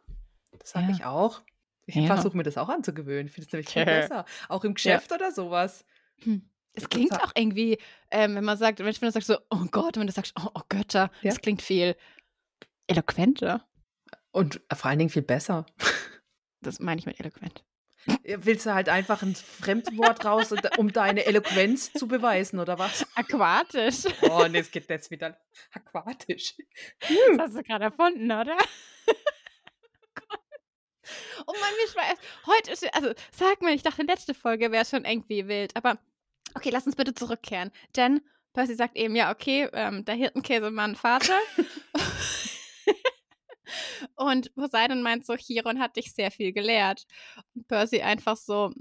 das 0.59 0.71
sage 0.71 0.87
Ja. 0.89 0.93
ich 0.95 1.05
auch. 1.05 1.43
Ich 1.87 1.95
Ja. 1.97 2.07
versuche 2.07 2.37
mir 2.37 2.43
das 2.43 2.59
auch 2.59 2.69
anzugewöhnen. 2.69 3.27
Ich 3.27 3.33
finde 3.33 3.47
es 3.47 3.53
nämlich 3.53 3.69
viel 3.71 3.85
besser. 4.13 4.25
Auch 4.49 4.65
im 4.65 4.75
Geschäft 4.75 5.11
oder 5.13 5.33
sowas. 5.33 5.85
Hm. 6.23 6.49
Es 6.75 6.89
klingt 6.89 7.13
auch 7.23 7.33
irgendwie, 7.35 7.79
ähm, 8.11 8.35
wenn 8.35 8.45
man 8.45 8.57
sagt, 8.57 8.79
wenn 8.79 8.93
du 8.93 9.11
sagst 9.11 9.27
so 9.29 9.37
Oh 9.51 9.65
Gott, 9.71 9.97
wenn 9.97 10.07
du 10.07 10.13
sagst 10.13 10.35
Oh, 10.39 10.49
oh 10.55 10.63
Götter, 10.69 11.11
das 11.23 11.41
klingt 11.41 11.61
viel 11.63 11.97
eloquenter. 12.87 13.67
Und 14.31 14.61
vor 14.73 14.89
allen 14.91 14.99
Dingen 14.99 15.11
viel 15.11 15.23
besser. 15.23 15.67
Das 16.65 16.79
meine 16.79 17.01
ich 17.01 17.07
mit 17.07 17.19
eloquent. 17.19 17.65
Willst 18.25 18.67
du 18.67 18.75
halt 18.75 18.89
einfach 18.89 19.23
ein 19.23 19.35
Fremdwort 19.35 20.25
raus, 20.25 20.51
und- 20.53 20.79
um 20.79 20.93
deine 20.93 21.25
Eloquenz 21.27 21.93
zu 21.93 22.09
beweisen, 22.09 22.59
oder 22.59 22.79
was? 22.79 23.07
Aquatisch. 23.15 24.05
Oh, 24.23 24.47
nee, 24.51 24.59
es 24.59 24.71
geht 24.71 24.89
jetzt 24.89 25.11
wieder 25.11 25.37
aquatisch. 25.73 26.55
Das 27.01 27.39
hast 27.39 27.57
du 27.57 27.63
gerade 27.63 27.85
erfunden, 27.85 28.25
oder? 28.31 28.57
oh 31.47 31.53
Mann, 31.53 31.75
mir 31.81 31.89
schweißt. 31.93 32.21
Heute 32.47 32.71
ist, 32.73 32.95
also 32.95 33.13
sag 33.33 33.63
mal, 33.63 33.75
ich 33.75 33.83
dachte, 33.83 34.03
letzte 34.03 34.35
Folge 34.35 34.71
wäre 34.73 34.85
schon 34.85 35.05
irgendwie 35.05 35.49
wild, 35.49 35.77
aber 35.77 35.99
okay, 36.55 36.71
lass 36.71 36.87
uns 36.87 36.97
bitte 36.97 37.15
zurückkehren. 37.15 37.71
Denn 37.97 38.21
Percy 38.53 38.75
sagt 38.75 38.97
eben, 38.97 39.17
ja, 39.17 39.31
okay, 39.33 39.69
ähm, 39.73 40.05
der 40.05 40.15
Hirtenkäsemann 40.15 40.97
Vater. 40.97 41.39
Und 44.17 44.55
Poseidon 44.55 45.03
meint 45.03 45.25
so, 45.27 45.37
Chiron 45.37 45.79
hat 45.81 45.97
dich 45.97 46.13
sehr 46.15 46.31
viel 46.31 46.53
gelehrt. 46.53 47.07
Und 47.55 47.69
Percy 47.69 48.01
einfach 48.03 48.37
so, 48.37 48.73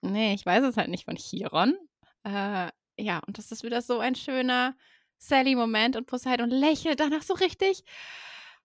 nee, 0.00 0.34
ich 0.34 0.44
weiß 0.46 0.64
es 0.64 0.76
halt 0.76 0.88
nicht 0.88 1.04
von 1.04 1.16
Chiron. 1.16 1.76
Äh, 2.24 2.68
ja, 2.98 3.20
und 3.26 3.38
das 3.38 3.52
ist 3.52 3.62
wieder 3.64 3.82
so 3.82 3.98
ein 3.98 4.14
schöner 4.14 4.76
Sally-Moment 5.18 5.96
und 5.96 6.06
Poseidon 6.06 6.50
lächelt 6.50 7.00
danach 7.00 7.22
so 7.22 7.34
richtig 7.34 7.84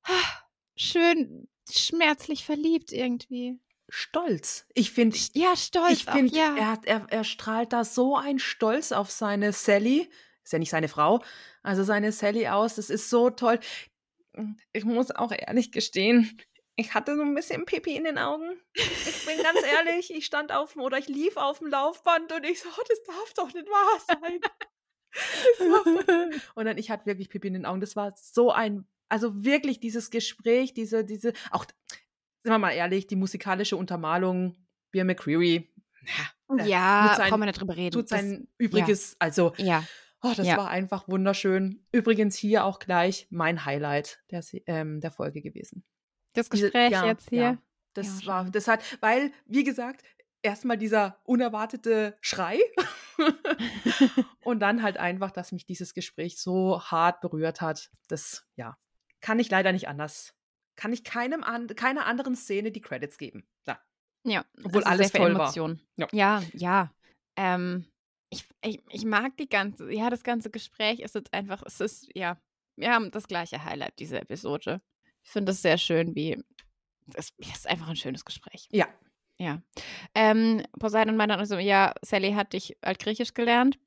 ah, 0.03 0.41
schön 0.75 1.47
schmerzlich 1.69 2.45
verliebt 2.45 2.91
irgendwie. 2.91 3.59
Stolz. 3.89 4.65
Ich 4.73 4.91
finde, 4.91 5.17
Ja, 5.33 5.55
stolz 5.55 5.93
ich 5.93 6.05
finde, 6.05 6.35
ja. 6.35 6.55
er, 6.57 6.71
hat- 6.71 6.85
er, 6.85 7.05
er 7.09 7.23
strahlt 7.23 7.73
da 7.73 7.83
so 7.85 8.17
einen 8.17 8.39
Stolz 8.39 8.91
auf 8.91 9.09
seine 9.11 9.53
Sally. 9.53 10.09
Ist 10.43 10.53
ja 10.53 10.59
nicht 10.59 10.69
seine 10.69 10.87
Frau, 10.87 11.21
also 11.63 11.83
seine 11.83 12.11
Sally 12.11 12.47
aus. 12.47 12.75
Das 12.75 12.89
ist 12.89 13.09
so 13.09 13.29
toll. 13.29 13.59
Ich 14.73 14.83
muss 14.85 15.11
auch 15.11 15.31
ehrlich 15.31 15.71
gestehen, 15.71 16.39
ich 16.75 16.93
hatte 16.93 17.15
so 17.15 17.23
ein 17.23 17.33
bisschen 17.33 17.65
Pipi 17.65 17.95
in 17.95 18.03
den 18.03 18.17
Augen. 18.17 18.59
Ich 18.73 19.25
bin 19.25 19.41
ganz 19.41 19.59
ehrlich, 19.73 20.13
ich 20.13 20.25
stand 20.25 20.51
auf 20.51 20.73
dem 20.73 20.81
oder 20.83 20.97
ich 20.97 21.07
lief 21.07 21.35
auf 21.37 21.59
dem 21.59 21.67
Laufband 21.69 22.31
und 22.31 22.43
ich 22.45 22.59
so, 22.61 22.69
oh, 22.69 22.83
das 22.87 23.03
darf 23.03 23.33
doch 23.35 23.53
nicht 23.53 23.67
wahr 23.67 24.17
sein. 24.21 24.39
Das 25.57 25.59
Und 26.55 26.65
dann, 26.65 26.77
ich 26.77 26.91
hatte 26.91 27.05
wirklich 27.07 27.29
Pipi 27.29 27.47
in 27.47 27.53
den 27.53 27.65
Augen. 27.65 27.81
Das 27.81 27.95
war 27.95 28.13
so 28.15 28.51
ein, 28.51 28.87
also 29.09 29.43
wirklich 29.43 29.79
dieses 29.79 30.11
Gespräch, 30.11 30.73
diese, 30.75 31.03
diese, 31.03 31.33
auch, 31.49 31.65
sind 32.43 32.51
wir 32.53 32.59
mal 32.59 32.71
ehrlich, 32.71 33.07
die 33.07 33.15
musikalische 33.15 33.77
Untermalung, 33.77 34.67
Beer 34.91 35.05
McCreary, 35.05 35.73
ja, 36.67 37.15
sein- 37.17 37.29
brauchen 37.29 37.41
wir 37.41 37.45
nicht 37.47 37.59
drüber 37.59 37.75
reden. 37.75 37.93
tut 37.93 38.11
Das- 38.11 38.19
sein 38.21 38.47
Übriges, 38.59 39.15
also, 39.17 39.53
ja, 39.57 39.83
oh, 40.23 40.33
das 40.35 40.47
Ja. 40.47 40.57
war 40.57 40.69
einfach 40.69 41.07
wunderschön. 41.07 41.85
Übrigens 41.91 42.35
hier 42.35 42.65
auch 42.65 42.79
gleich 42.79 43.27
mein 43.29 43.65
Highlight 43.65 44.21
der, 44.31 44.43
ähm, 44.67 44.99
der 45.01 45.11
Folge 45.11 45.41
gewesen. 45.41 45.83
das 46.33 46.49
Diese- 46.49 46.65
Gespräch 46.65 46.91
ja, 46.91 47.05
jetzt 47.05 47.29
hier. 47.29 47.41
Ja, 47.41 47.57
das 47.93 48.25
war, 48.27 48.45
das 48.51 48.67
hat, 48.67 48.83
weil, 49.01 49.31
wie 49.45 49.63
gesagt, 49.63 50.03
erstmal 50.43 50.77
dieser 50.77 51.19
unerwartete 51.23 52.15
Schrei 52.21 52.59
und 54.43 54.59
dann 54.59 54.83
halt 54.83 54.97
einfach, 54.97 55.31
dass 55.31 55.51
mich 55.51 55.65
dieses 55.65 55.93
Gespräch 55.93 56.37
so 56.39 56.81
hart 56.81 57.21
berührt 57.21 57.61
hat. 57.61 57.89
Das, 58.07 58.45
ja, 58.55 58.77
kann 59.21 59.39
ich 59.39 59.49
leider 59.49 59.71
nicht 59.71 59.87
anders. 59.87 60.33
Kann 60.75 60.93
ich 60.93 61.03
keinem 61.03 61.43
an, 61.43 61.67
keiner 61.67 62.05
anderen 62.05 62.35
Szene 62.35 62.71
die 62.71 62.81
Credits 62.81 63.17
geben. 63.17 63.47
Ja. 63.67 63.81
Ja, 64.23 64.45
Obwohl 64.63 64.83
also 64.83 64.89
alles 64.91 65.11
viel 65.11 65.19
toll 65.21 65.35
war. 65.37 65.53
Ja. 65.95 66.07
ja. 66.11 66.43
ja. 66.53 66.93
Ähm, 67.35 67.87
ich, 68.29 68.45
ich, 68.61 68.81
ich 68.89 69.05
mag 69.05 69.37
die 69.37 69.49
ganze, 69.49 69.91
ja, 69.91 70.09
das 70.09 70.23
ganze 70.23 70.49
Gespräch 70.49 70.99
ist 70.99 71.15
jetzt 71.15 71.33
einfach, 71.33 71.63
es 71.65 71.79
ist, 71.79 72.09
ja, 72.13 72.39
wir 72.75 72.91
haben 72.91 73.11
das 73.11 73.27
gleiche 73.27 73.63
Highlight 73.63 73.99
dieser 73.99 74.21
Episode. 74.21 74.81
Ich 75.23 75.31
finde 75.31 75.51
es 75.51 75.61
sehr 75.61 75.77
schön, 75.77 76.15
wie, 76.15 76.41
es 77.13 77.33
ist 77.37 77.67
einfach 77.67 77.89
ein 77.89 77.95
schönes 77.95 78.25
Gespräch. 78.25 78.67
Ja. 78.71 78.87
Ja. 79.39 79.61
Ähm, 80.15 80.63
Poseidon 80.79 81.15
meinte 81.15 81.37
dann 81.37 81.45
so, 81.45 81.57
ja, 81.57 81.93
Sally 82.01 82.33
hat 82.33 82.53
dich 82.53 82.75
Altgriechisch 82.81 83.33
gelernt. 83.33 83.77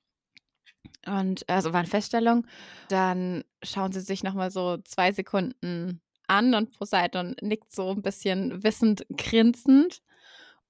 Und 1.06 1.48
also 1.48 1.72
war 1.72 1.80
eine 1.80 1.88
Feststellung. 1.88 2.46
Dann 2.88 3.44
schauen 3.62 3.92
sie 3.92 4.00
sich 4.00 4.22
nochmal 4.22 4.50
so 4.50 4.78
zwei 4.78 5.12
Sekunden 5.12 6.00
an 6.28 6.54
und 6.54 6.78
Poseidon 6.78 7.34
nickt 7.40 7.72
so 7.72 7.90
ein 7.90 8.02
bisschen 8.02 8.62
wissend 8.62 9.04
grinsend. 9.16 10.02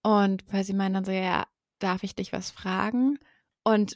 Und 0.03 0.47
Percy 0.47 0.73
meint 0.73 0.97
dann 0.97 1.05
so, 1.05 1.13
ja, 1.13 1.47
darf 1.79 2.03
ich 2.03 2.15
dich 2.15 2.33
was 2.33 2.51
fragen? 2.51 3.19
Und 3.63 3.95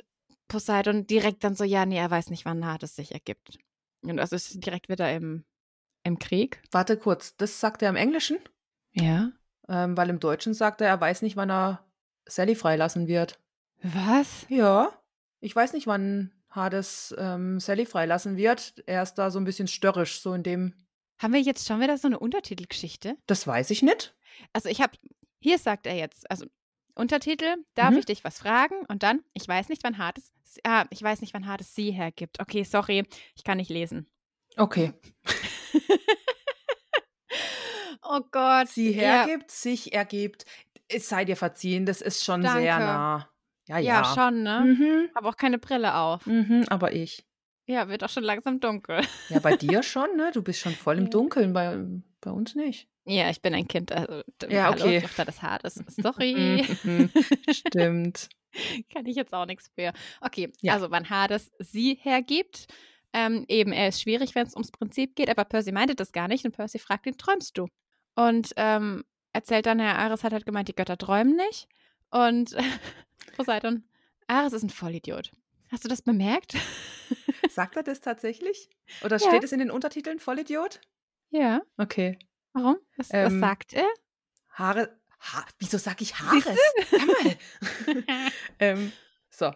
Poseidon 0.49 1.07
direkt 1.07 1.45
dann 1.45 1.55
so, 1.55 1.65
ja, 1.65 1.87
nee, 1.87 1.99
er 1.99 2.11
weiß 2.11 2.31
nicht, 2.31 2.45
wann 2.45 2.67
Hades 2.67 2.97
sich 2.97 3.13
ergibt. 3.13 3.59
Und 4.03 4.19
also 4.19 4.37
ist 4.37 4.65
direkt 4.65 4.89
wieder 4.89 5.13
im, 5.13 5.45
im 6.03 6.19
Krieg. 6.19 6.63
Warte 6.71 6.97
kurz, 6.97 7.37
das 7.37 7.61
sagt 7.61 7.83
er 7.83 7.89
im 7.89 7.97
Englischen? 7.97 8.39
Ja. 8.93 9.33
Ähm, 9.69 9.97
weil 9.97 10.11
im 10.11 10.21
Deutschen 10.21 10.55
sagt 10.55 10.81
er, 10.81 10.89
er 10.89 11.01
weiß 11.01 11.23
nicht, 11.23 11.37
wann 11.37 11.51
er 11.51 11.85
Sally 12.27 12.55
freilassen 12.55 13.09
wird. 13.09 13.41
Was? 13.83 14.47
Ja. 14.49 14.93
Ich 15.41 15.55
weiß 15.55 15.73
nicht, 15.73 15.87
wann 15.87 16.33
Hades 16.51 17.15
ähm, 17.19 17.59
Sally 17.61 17.87
freilassen 17.87 18.37
wird. 18.37 18.83
Er 18.87 19.03
ist 19.03 19.15
da 19.15 19.31
so 19.31 19.39
ein 19.39 19.45
bisschen 19.45 19.69
störrisch, 19.69 20.21
so 20.21 20.35
in 20.35 20.43
dem. 20.43 20.75
Haben 21.19 21.33
wir 21.33 21.41
jetzt 21.41 21.67
schon 21.67 21.81
wieder 21.81 21.99
so 21.99 22.09
eine 22.09 22.19
Untertitelgeschichte? 22.19 23.17
Das 23.27 23.47
weiß 23.47 23.71
ich 23.71 23.83
nicht. 23.83 24.15
Also 24.53 24.69
ich 24.69 24.81
habe, 24.81 24.93
hier 25.41 25.59
sagt 25.59 25.87
er 25.87 25.95
jetzt, 25.95 26.31
also 26.31 26.47
Untertitel, 26.95 27.57
darf 27.75 27.91
Mhm. 27.93 27.99
ich 27.99 28.07
dich 28.07 28.25
was 28.25 28.39
fragen? 28.39 28.77
Und 28.89 29.03
dann, 29.03 29.23
ich 29.33 29.47
weiß 29.49 29.69
nicht, 29.69 29.83
wann 29.85 29.99
Hades, 29.99 30.33
ah, 30.65 30.85
ich 30.91 31.03
weiß 31.03 31.21
nicht, 31.21 31.35
wann 31.35 31.47
Hades 31.47 31.75
sie 31.75 31.91
hergibt. 31.91 32.41
Okay, 32.41 32.63
sorry, 32.65 33.05
ich 33.35 33.43
kann 33.45 33.57
nicht 33.59 33.71
lesen. 33.71 34.09
Okay. 34.57 34.93
Oh 38.07 38.21
Gott. 38.31 38.69
Sie 38.69 38.93
ja, 38.95 39.25
hergibt, 39.27 39.51
sich 39.51 39.93
ergibt. 39.95 40.45
Es 40.89 41.09
sei 41.09 41.25
dir 41.25 41.37
verziehen, 41.37 41.87
das 41.87 42.03
ist 42.03 42.23
schon 42.23 42.43
sehr 42.43 42.53
Danke. 42.79 42.85
nah. 42.85 43.29
Ja, 43.67 43.79
Ja, 43.79 44.03
ja. 44.03 44.05
schon, 44.15 44.43
ne? 44.43 44.61
Mhm. 44.61 45.09
Habe 45.15 45.29
auch 45.29 45.37
keine 45.37 45.59
Brille 45.59 45.95
auf. 45.95 46.27
Mhm, 46.27 46.67
aber 46.69 46.93
ich. 46.93 47.25
Ja, 47.67 47.89
wird 47.89 48.05
auch 48.05 48.11
schon 48.11 48.23
langsam 48.25 48.61
dunkel. 48.61 49.01
Ja, 49.31 49.39
bei 49.41 49.57
dir 49.57 49.83
schon, 49.83 50.17
ne? 50.17 50.31
Du 50.35 50.43
bist 50.43 50.61
schon 50.61 50.75
voll 50.75 50.99
im 50.99 51.05
Ja. 51.05 51.11
Dunkeln, 51.11 51.55
bei, 51.55 51.79
bei 52.21 52.31
uns 52.31 52.55
nicht. 52.55 52.89
Ja, 53.07 53.29
ich 53.31 53.43
bin 53.43 53.55
ein 53.55 53.69
Kind. 53.69 53.93
Also, 53.93 54.23
Ja, 54.49 54.65
hallo, 54.65 54.75
okay. 54.85 55.01
Tochter 55.03 55.25
des 55.27 55.43
Hades. 55.43 55.75
Sorry. 55.89 56.65
Stimmt. 57.51 58.29
Kann 58.93 59.07
ich 59.07 59.17
jetzt 59.17 59.35
auch 59.35 59.47
nichts 59.47 59.71
für. 59.75 59.93
Okay, 60.21 60.53
Ja. 60.63 60.73
also 60.75 60.91
wann 60.91 61.11
Hades 61.11 61.51
sie 61.59 61.99
hergibt. 62.01 62.67
Ähm, 63.13 63.45
eben, 63.49 63.73
er 63.73 63.89
ist 63.89 64.01
schwierig, 64.01 64.35
wenn 64.35 64.47
es 64.47 64.55
ums 64.55 64.73
Prinzip 64.73 65.15
geht, 65.15 65.29
aber 65.29 65.45
Percy 65.45 65.71
meinte 65.71 65.95
das 65.95 66.13
gar 66.13 66.27
nicht 66.29 66.45
und 66.45 66.53
Percy 66.53 66.79
fragt 66.81 67.07
ihn, 67.07 67.17
träumst 67.17 67.57
du? 67.59 67.69
Und 68.17 68.53
ähm, 68.57 69.05
erzählt 69.33 69.67
dann, 69.67 69.79
Herr 69.79 69.99
Ares 69.99 70.25
hat 70.25 70.33
halt 70.33 70.47
gemeint, 70.47 70.69
die 70.69 70.75
Götter 70.75 70.97
träumen 70.99 71.37
nicht. 71.37 71.69
Und 72.11 72.57
Poseidon, 73.37 73.85
Ares 74.27 74.53
ist 74.53 74.63
ein 74.65 74.71
Vollidiot. 74.71 75.31
Hast 75.71 75.85
du 75.85 75.89
das 75.89 76.03
bemerkt? 76.03 76.55
Sagt 77.51 77.77
er 77.77 77.83
das 77.83 78.01
tatsächlich? 78.01 78.69
Oder 79.05 79.19
Ja. 79.19 79.29
steht 79.29 79.45
es 79.45 79.53
in 79.53 79.59
den 79.61 79.71
Untertiteln 79.71 80.19
Vollidiot? 80.19 80.81
ja. 81.31 81.61
Okay. 81.77 82.19
Warum? 82.55 82.77
Was, 82.97 83.11
was 83.11 83.33
Ähm, 83.33 83.41
sagt 83.41 83.73
er? 83.75 83.89
Haare. 84.51 84.97
Ha 85.21 85.45
Wieso 85.59 85.79
sag 85.79 86.01
ich 86.01 86.15
mal. 86.21 86.43
ähm, 88.59 88.93
so. 89.31 89.53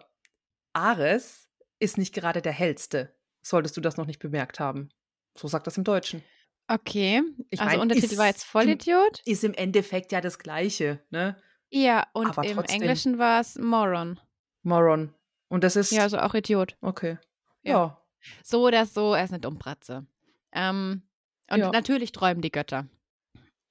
Ares 0.73 1.47
ist 1.79 1.97
nicht 1.97 2.13
gerade 2.13 2.41
der 2.41 2.51
hellste. 2.51 3.15
Solltest 3.41 3.77
du 3.77 3.81
das 3.81 3.97
noch 3.97 4.05
nicht 4.05 4.19
bemerkt 4.19 4.59
haben. 4.59 4.89
So 5.37 5.47
sagt 5.47 5.67
das 5.67 5.77
im 5.77 5.83
Deutschen. 5.83 6.23
Okay, 6.67 7.23
Ich 7.49 7.59
also 7.61 7.71
mein, 7.71 7.79
Untertitel 7.81 8.17
war 8.17 8.25
ist 8.25 8.35
jetzt 8.35 8.43
Vollidiot. 8.43 9.21
Ist 9.25 9.43
im 9.43 9.53
Endeffekt 9.53 10.11
ja 10.11 10.21
das 10.21 10.37
Gleiche, 10.37 10.99
ne? 11.09 11.35
Ja, 11.69 12.05
und 12.13 12.27
Aber 12.27 12.43
im 12.45 12.55
trotzdem. 12.55 12.81
Englischen 12.81 13.17
war 13.17 13.41
es 13.41 13.57
Moron. 13.57 14.19
Moron. 14.63 15.13
Und 15.47 15.63
das 15.63 15.75
ist. 15.75 15.91
Ja, 15.91 16.03
also 16.03 16.19
auch 16.19 16.33
Idiot. 16.35 16.77
Okay. 16.81 17.17
Ja. 17.63 17.71
Ja. 17.71 18.01
So 18.43 18.67
oder 18.67 18.85
so, 18.85 19.13
er 19.13 19.23
ist 19.23 19.31
eine 19.31 19.39
Dummbratze. 19.39 20.05
Ähm, 20.51 21.03
und 21.51 21.59
Ja. 21.59 21.71
natürlich 21.71 22.11
träumen 22.11 22.41
die 22.41 22.51
Götter. 22.51 22.87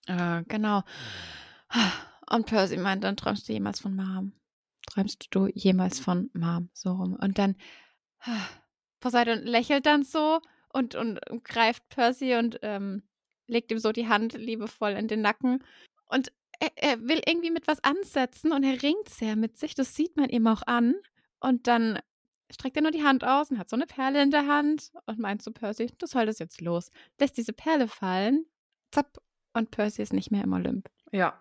Äh, 0.07 0.43
genau. 0.49 0.83
Und 2.31 2.47
Percy 2.47 2.77
meint, 2.77 3.05
dann 3.05 3.17
träumst 3.17 3.49
du 3.49 3.53
jemals 3.53 3.81
von 3.81 3.95
Mom. 3.97 4.33
Träumst 4.87 5.29
du 5.31 5.47
jemals 5.49 6.01
von 6.01 6.31
Mom? 6.35 6.71
So 6.73 6.93
rum. 6.93 7.15
Und 7.15 7.39
dann 7.39 7.57
Poseidon 9.01 9.43
lächelt 9.45 9.87
dann 9.87 10.03
so 10.03 10.41
und, 10.73 10.95
und 10.95 11.21
greift 11.45 11.89
Percy 11.89 12.35
und 12.35 12.59
ähm, 12.63 13.03
legt 13.47 13.71
ihm 13.71 13.79
so 13.79 13.93
die 13.93 14.09
Hand 14.09 14.35
liebevoll 14.35 14.91
in 14.93 15.09
den 15.09 15.21
Nacken. 15.23 15.65
Und 16.07 16.33
er, 16.59 16.71
er 16.77 17.01
will 17.09 17.21
irgendwie 17.27 17.51
mit 17.51 17.69
was 17.69 17.83
ansetzen 17.85 18.53
und 18.53 18.65
er 18.65 18.83
ringt 18.83 19.09
sehr 19.09 19.37
mit 19.37 19.57
sich. 19.57 19.75
Das 19.75 19.95
sieht 19.95 20.17
man 20.17 20.29
ihm 20.31 20.47
auch 20.47 20.63
an. 20.67 20.95
Und 21.41 21.67
dann 21.67 22.01
streckt 22.53 22.77
er 22.77 22.83
nur 22.83 22.91
die 22.91 23.05
Hand 23.05 23.25
aus 23.25 23.51
und 23.51 23.59
hat 23.59 23.69
so 23.71 23.77
eine 23.77 23.87
Perle 23.87 24.23
in 24.23 24.31
der 24.31 24.47
Hand 24.47 24.91
und 25.07 25.19
meint 25.19 25.43
zu 25.43 25.53
Percy, 25.53 25.93
du 25.99 26.07
solltest 26.07 26.41
jetzt 26.41 26.61
los. 26.61 26.91
Lässt 27.21 27.37
diese 27.37 27.53
Perle 27.53 27.89
fallen, 27.89 28.47
zapp, 28.93 29.19
und 29.55 29.71
Percy 29.71 30.03
ist 30.03 30.13
nicht 30.13 30.31
mehr 30.31 30.45
im 30.45 30.53
Olymp. 30.53 30.89
Ja. 31.13 31.41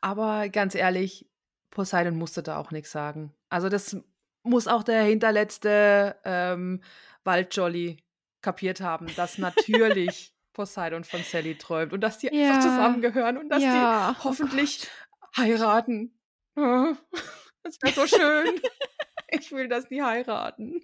Aber 0.00 0.48
ganz 0.48 0.74
ehrlich, 0.74 1.26
Poseidon 1.70 2.16
musste 2.16 2.42
da 2.42 2.58
auch 2.58 2.70
nichts 2.70 2.90
sagen. 2.92 3.32
Also, 3.48 3.68
das 3.68 3.96
muss 4.42 4.66
auch 4.66 4.82
der 4.82 5.02
hinterletzte 5.04 6.16
ähm, 6.24 6.82
Waldjolly 7.24 7.98
kapiert 8.42 8.80
haben, 8.80 9.06
dass 9.16 9.38
natürlich 9.38 10.34
Poseidon 10.52 11.04
von 11.04 11.22
Sally 11.22 11.56
träumt 11.56 11.92
und 11.92 12.00
dass 12.02 12.18
die 12.18 12.26
Ja. 12.26 12.48
einfach 12.48 12.60
zusammengehören 12.62 13.38
und 13.38 13.48
dass 13.48 13.62
Ja, 13.62 14.12
die 14.12 14.18
oh 14.20 14.24
hoffentlich 14.24 14.88
heiraten. 15.36 16.18
Ah, 16.56 16.94
Das 17.64 17.78
wäre 17.80 17.92
so 17.94 18.06
schön. 18.08 18.60
ich 19.40 19.52
will, 19.52 19.68
dass 19.68 19.88
die 19.88 20.02
heiraten. 20.02 20.82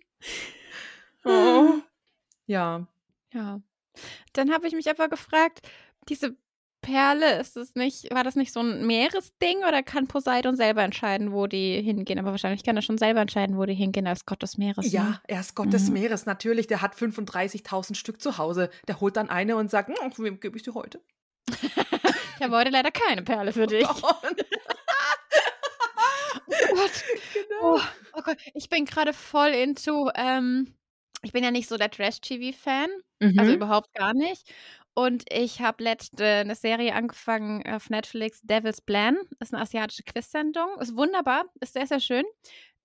Oh. 1.25 1.75
Ja. 2.51 2.87
Ja. 3.35 3.61
Dann 4.33 4.51
habe 4.55 4.67
ich 4.69 4.73
mich 4.73 4.89
aber 4.89 5.09
gefragt, 5.11 5.61
diese 6.09 6.35
Perle, 6.81 7.39
ist 7.41 7.59
es 7.59 7.75
nicht, 7.75 8.11
war 8.15 8.25
das 8.25 8.37
nicht 8.37 8.55
so 8.55 8.61
ein 8.61 8.87
Meeresding 8.87 9.59
oder 9.69 9.83
kann 9.83 10.07
Poseidon 10.07 10.57
selber 10.57 10.83
entscheiden, 10.83 11.31
wo 11.33 11.47
die 11.47 11.83
hingehen? 11.83 12.19
Aber 12.19 12.31
wahrscheinlich 12.31 12.65
kann 12.65 12.75
er 12.77 12.81
schon 12.81 12.97
selber 12.97 13.21
entscheiden, 13.21 13.59
wo 13.59 13.67
die 13.67 13.75
hingehen 13.75 14.07
als 14.07 14.25
Gott 14.25 14.43
des 14.43 14.57
Meeres. 14.57 14.87
ne? 14.87 14.93
Ja, 14.93 15.21
er 15.27 15.41
ist 15.41 15.55
Gott 15.57 15.75
des 15.75 15.89
Mhm. 15.89 15.93
Meeres, 15.95 16.25
natürlich. 16.25 16.67
Der 16.69 16.81
hat 16.81 16.95
35.000 16.95 17.97
Stück 17.97 18.23
zu 18.23 18.39
Hause. 18.39 18.71
Der 18.87 18.99
holt 19.01 19.19
dann 19.19 19.29
eine 19.29 19.57
und 19.57 19.71
sagt, 19.71 19.91
"Hm, 19.91 20.13
wem 20.25 20.41
gebe 20.41 20.57
ich 20.57 20.63
die 20.63 20.71
heute? 20.71 21.03
Ich 22.41 22.45
habe 22.45 22.57
heute 22.57 22.71
leider 22.71 22.93
keine 22.93 23.23
Perle 23.25 23.53
für 23.53 23.67
dich. 23.67 23.85
Oh 23.87 24.13
Gott. 26.75 27.05
genau. 27.33 27.77
Oh, 27.77 27.81
oh 28.15 28.23
Gott, 28.23 28.39
ich 28.55 28.69
bin 28.69 28.85
gerade 28.85 29.13
voll 29.13 29.49
into, 29.51 30.11
ähm, 30.15 30.75
ich 31.23 31.33
bin 31.33 31.45
ja 31.45 31.51
nicht 31.51 31.69
so 31.69 31.77
der 31.77 31.91
Trash-TV-Fan, 31.91 32.89
also 33.37 33.53
Mhm. 33.53 33.57
überhaupt 33.57 33.93
gar 33.95 34.15
nicht. 34.15 34.53
Und 34.95 35.25
ich 35.31 35.61
habe 35.61 35.83
letzte 35.85 36.25
eine 36.27 36.55
Serie 36.57 36.95
angefangen 36.95 37.65
auf 37.69 37.89
Netflix, 37.91 38.41
Devil's 38.43 38.81
Plan. 38.81 39.17
Ist 39.41 39.55
eine 39.55 39.63
asiatische 39.63 40.03
Quiz-Sendung. 40.03 40.81
Ist 40.81 40.97
wunderbar, 40.97 41.45
ist 41.61 41.75
sehr, 41.75 41.87
sehr 41.87 42.01
schön. 42.01 42.25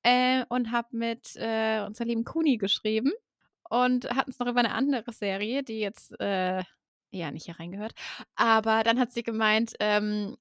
Äh, 0.04 0.46
und 0.50 0.72
habe 0.72 0.90
mit 0.98 1.36
äh, 1.38 1.82
unserer 1.86 2.08
lieben 2.08 2.26
Kuni 2.26 2.58
geschrieben 2.58 3.12
und 3.70 4.10
hatten 4.10 4.32
es 4.32 4.40
noch 4.40 4.48
über 4.48 4.60
eine 4.60 4.74
andere 4.74 5.12
Serie, 5.14 5.64
die 5.64 5.80
jetzt 5.80 6.20
äh, 6.20 6.62
ja 7.12 7.32
nicht 7.32 7.46
hier 7.46 7.60
reingehört. 7.60 7.94
Aber 8.36 8.84
dann 8.84 9.00
hat 9.00 9.12
sie 9.12 9.24
gemeint, 9.24 9.74
ähm, 9.80 10.38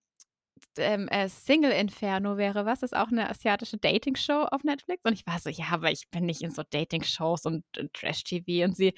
ähm, 0.78 1.08
äh, 1.08 1.28
Single 1.28 1.72
Inferno 1.72 2.36
wäre 2.36 2.64
was. 2.66 2.80
Das 2.80 2.92
ist 2.92 2.98
auch 2.98 3.08
eine 3.08 3.28
asiatische 3.28 3.78
Dating-Show 3.78 4.44
auf 4.50 4.64
Netflix. 4.64 5.02
Und 5.04 5.14
ich 5.14 5.26
war 5.26 5.38
so, 5.38 5.50
ja, 5.50 5.66
aber 5.70 5.90
ich 5.90 6.08
bin 6.10 6.26
nicht 6.26 6.42
in 6.42 6.50
so 6.50 6.62
Dating-Shows 6.62 7.46
und 7.46 7.64
äh, 7.76 7.88
Trash-TV. 7.92 8.64
Und 8.64 8.76
sie, 8.76 8.94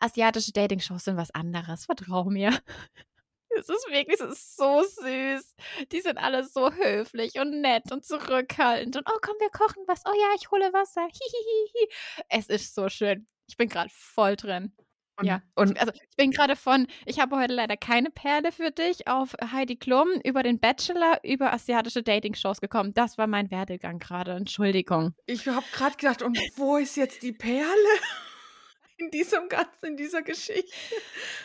asiatische 0.00 0.52
Dating-Shows 0.52 1.04
sind 1.04 1.16
was 1.16 1.30
anderes. 1.32 1.86
Vertrau 1.86 2.24
mir. 2.24 2.50
Es 3.56 3.68
ist 3.68 3.86
wirklich, 3.88 4.20
es 4.20 4.32
ist 4.32 4.56
so 4.56 4.82
süß. 4.82 5.54
Die 5.92 6.00
sind 6.00 6.18
alle 6.18 6.44
so 6.44 6.72
höflich 6.72 7.38
und 7.38 7.60
nett 7.60 7.92
und 7.92 8.04
zurückhaltend. 8.04 8.96
Und 8.96 9.08
oh, 9.08 9.18
komm, 9.22 9.36
wir 9.38 9.50
kochen 9.50 9.84
was. 9.86 10.02
Oh 10.06 10.12
ja, 10.12 10.34
ich 10.36 10.50
hole 10.50 10.72
Wasser. 10.72 11.02
Hihihihi. 11.06 11.88
Es 12.28 12.48
ist 12.48 12.74
so 12.74 12.88
schön. 12.88 13.28
Ich 13.46 13.56
bin 13.56 13.68
gerade 13.68 13.90
voll 13.92 14.34
drin. 14.34 14.72
Und, 15.16 15.26
Ja. 15.26 15.42
und 15.54 15.78
Also 15.78 15.92
ich 15.94 16.16
bin 16.16 16.30
gerade 16.32 16.56
von, 16.56 16.86
ich 17.06 17.20
habe 17.20 17.36
heute 17.36 17.54
leider 17.54 17.76
keine 17.76 18.10
Perle 18.10 18.50
für 18.52 18.70
dich, 18.70 19.06
auf 19.06 19.34
Heidi 19.52 19.76
Klum 19.76 20.08
über 20.24 20.42
den 20.42 20.58
Bachelor, 20.58 21.20
über 21.22 21.52
asiatische 21.52 22.02
Dating-Shows 22.02 22.60
gekommen. 22.60 22.94
Das 22.94 23.16
war 23.18 23.26
mein 23.26 23.50
Werdegang 23.50 23.98
gerade. 23.98 24.32
Entschuldigung. 24.32 25.14
ich 25.26 25.46
habe 25.46 25.64
gerade 25.72 25.96
gedacht, 25.96 26.22
und 26.22 26.38
wo 26.56 26.76
ist 26.76 26.96
jetzt 26.96 27.22
die 27.22 27.32
Perle? 27.32 27.64
In 28.96 29.10
diesem 29.10 29.48
ganzen, 29.48 29.86
in 29.86 29.96
dieser 29.96 30.22
Geschichte. 30.22 30.70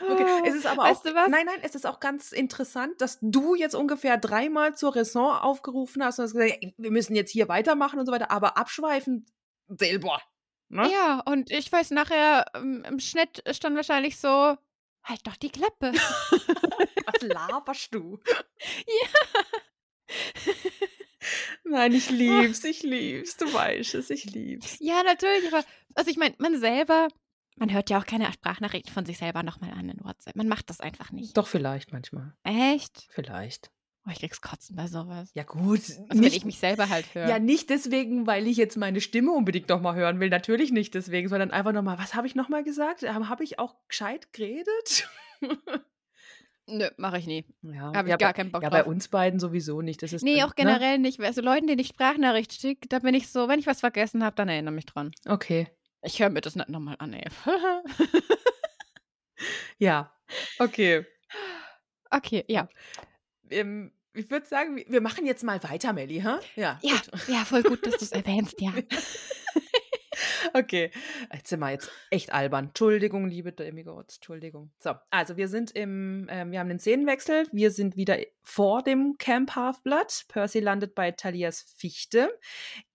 Okay. 0.07 0.43
Es 0.45 0.53
ist 0.53 0.67
aber 0.67 0.83
Weißt 0.83 0.99
auch, 0.99 1.09
du 1.11 1.15
was? 1.15 1.29
nein, 1.29 1.47
nein, 1.47 1.57
es 1.63 1.73
ist 1.73 1.87
auch 1.87 1.99
ganz 1.99 2.31
interessant, 2.31 3.01
dass 3.01 3.17
du 3.23 3.55
jetzt 3.55 3.73
ungefähr 3.73 4.17
dreimal 4.17 4.75
zur 4.75 4.95
Raison 4.95 5.31
aufgerufen 5.35 6.03
hast 6.03 6.19
und 6.19 6.25
hast 6.25 6.33
gesagt, 6.33 6.59
wir 6.77 6.91
müssen 6.91 7.15
jetzt 7.15 7.31
hier 7.31 7.47
weitermachen 7.47 7.97
und 7.99 8.05
so 8.05 8.11
weiter, 8.11 8.29
aber 8.29 8.55
abschweifend 8.55 9.27
selber. 9.67 10.21
Ne? 10.69 10.89
Ja, 10.91 11.21
und 11.25 11.51
ich 11.51 11.71
weiß 11.71 11.91
nachher, 11.91 12.45
ähm, 12.53 12.83
im 12.87 12.99
Schnitt 12.99 13.43
stand 13.51 13.75
wahrscheinlich 13.75 14.19
so, 14.19 14.55
halt 15.03 15.25
doch 15.25 15.35
die 15.35 15.49
Klappe. 15.49 15.91
Was 15.93 17.21
laberst 17.21 17.93
du? 17.93 18.19
ja. 18.87 19.09
Nein, 21.63 21.93
ich 21.93 22.09
lieb's, 22.09 22.63
ich 22.63 22.83
lieb's, 22.83 23.37
du 23.37 23.51
weißt 23.51 23.95
es, 23.95 24.09
ich 24.09 24.25
lieb's. 24.25 24.77
ja, 24.79 25.03
natürlich, 25.03 25.47
aber 25.47 25.63
also 25.95 26.09
ich 26.09 26.17
meine, 26.17 26.35
man 26.37 26.59
selber, 26.59 27.09
man 27.57 27.73
hört 27.73 27.89
ja 27.89 27.99
auch 27.99 28.05
keine 28.05 28.31
Sprachnachrichten 28.31 28.93
von 28.93 29.05
sich 29.05 29.17
selber 29.17 29.43
nochmal 29.43 29.71
an 29.71 29.89
in 29.89 30.03
WhatsApp. 30.03 30.35
Man 30.35 30.47
macht 30.47 30.69
das 30.69 30.79
einfach 30.79 31.11
nicht. 31.11 31.35
Doch, 31.35 31.47
vielleicht 31.47 31.91
manchmal. 31.91 32.33
Echt? 32.43 33.07
Vielleicht. 33.11 33.71
Oh, 34.05 34.11
ich 34.11 34.19
krieg's 34.19 34.41
kotzen 34.41 34.75
bei 34.75 34.87
sowas. 34.87 35.29
Ja, 35.33 35.43
gut. 35.43 35.81
Also 36.09 36.23
wenn 36.23 36.23
ich 36.23 36.45
mich 36.45 36.57
selber 36.57 36.89
halt 36.89 37.13
höre. 37.13 37.27
Ja, 37.27 37.37
nicht 37.39 37.69
deswegen, 37.69 38.25
weil 38.27 38.47
ich 38.47 38.57
jetzt 38.57 38.77
meine 38.77 39.01
Stimme 39.01 39.31
unbedingt 39.31 39.69
nochmal 39.69 39.95
hören 39.95 40.19
will. 40.19 40.29
Natürlich 40.29 40.71
nicht 40.71 40.93
deswegen, 40.95 41.27
sondern 41.27 41.51
einfach 41.51 41.73
nochmal, 41.73 41.99
was 41.99 42.15
habe 42.15 42.25
ich 42.25 42.33
nochmal 42.35 42.63
gesagt? 42.63 43.03
Ähm, 43.03 43.29
Habe 43.29 43.43
ich 43.43 43.59
auch 43.59 43.75
gescheit 43.87 44.31
geredet? 44.33 45.09
Nö, 46.67 46.87
mache 46.97 47.17
ich 47.17 47.25
nie. 47.27 47.45
ja, 47.63 47.93
Habe 47.93 48.07
ich 48.07 48.11
ja, 48.11 48.17
gar 48.17 48.29
bei, 48.29 48.33
keinen 48.33 48.51
Bock 48.51 48.63
ja, 48.63 48.69
drauf. 48.69 48.79
bei 48.79 48.85
uns 48.85 49.07
beiden 49.07 49.39
sowieso 49.39 49.81
nicht. 49.81 50.01
Das 50.03 50.13
ist 50.13 50.21
Nee, 50.23 50.43
auch 50.43 50.55
generell 50.55 50.97
nicht. 50.99 51.19
Also 51.19 51.41
Leuten, 51.41 51.67
denen 51.67 51.79
ich 51.79 51.87
Sprachnachricht 51.87 52.53
schicke, 52.53 52.87
da 52.87 52.99
bin 52.99 53.15
ich 53.15 53.29
so, 53.29 53.47
wenn 53.47 53.59
ich 53.59 53.67
was 53.67 53.79
vergessen 53.79 54.23
habe, 54.23 54.35
dann 54.35 54.49
erinnere 54.49 54.73
mich 54.73 54.85
dran. 54.85 55.11
Ne? 55.25 55.33
Okay. 55.33 55.67
Ich 56.03 56.21
höre 56.21 56.29
mir 56.29 56.41
das 56.41 56.55
nicht 56.55 56.69
nochmal 56.69 56.95
an, 56.99 57.13
ey. 57.13 57.27
Ja. 59.77 60.11
Okay. 60.59 61.05
okay, 62.11 62.43
ja. 62.47 62.67
Ähm, 63.51 63.91
ich 64.13 64.29
würde 64.31 64.45
sagen, 64.47 64.77
wir- 64.87 65.01
machen 65.01 65.25
jetzt 65.25 65.43
mal 65.43 65.61
weiter, 65.63 65.93
Melli, 65.93 66.21
hä? 66.21 66.37
Ja. 66.59 66.79
Ja, 66.81 66.95
ja, 67.27 67.45
voll 67.45 67.63
gut, 67.63 67.85
dass 67.85 67.97
du 67.97 68.05
es 68.05 68.11
erwähnst, 68.11 68.59
ja. 68.59 68.73
Okay, 70.53 70.91
jetzt 71.33 71.49
sind 71.49 71.59
wir 71.59 71.71
jetzt 71.71 71.91
echt 72.09 72.33
albern. 72.33 72.67
Entschuldigung, 72.67 73.27
liebe 73.27 73.51
Demigods, 73.51 74.17
Entschuldigung. 74.17 74.71
So, 74.79 74.93
also 75.09 75.37
wir 75.37 75.47
sind 75.47 75.71
im, 75.71 76.27
ähm, 76.29 76.51
wir 76.51 76.59
haben 76.59 76.69
den 76.69 76.79
Szenenwechsel. 76.79 77.47
Wir 77.51 77.71
sind 77.71 77.95
wieder 77.95 78.17
vor 78.41 78.81
dem 78.83 79.17
Camp 79.17 79.55
Halfblood. 79.55 80.25
Percy 80.27 80.59
landet 80.59 80.95
bei 80.95 81.11
Talias 81.11 81.65
Fichte, 81.77 82.29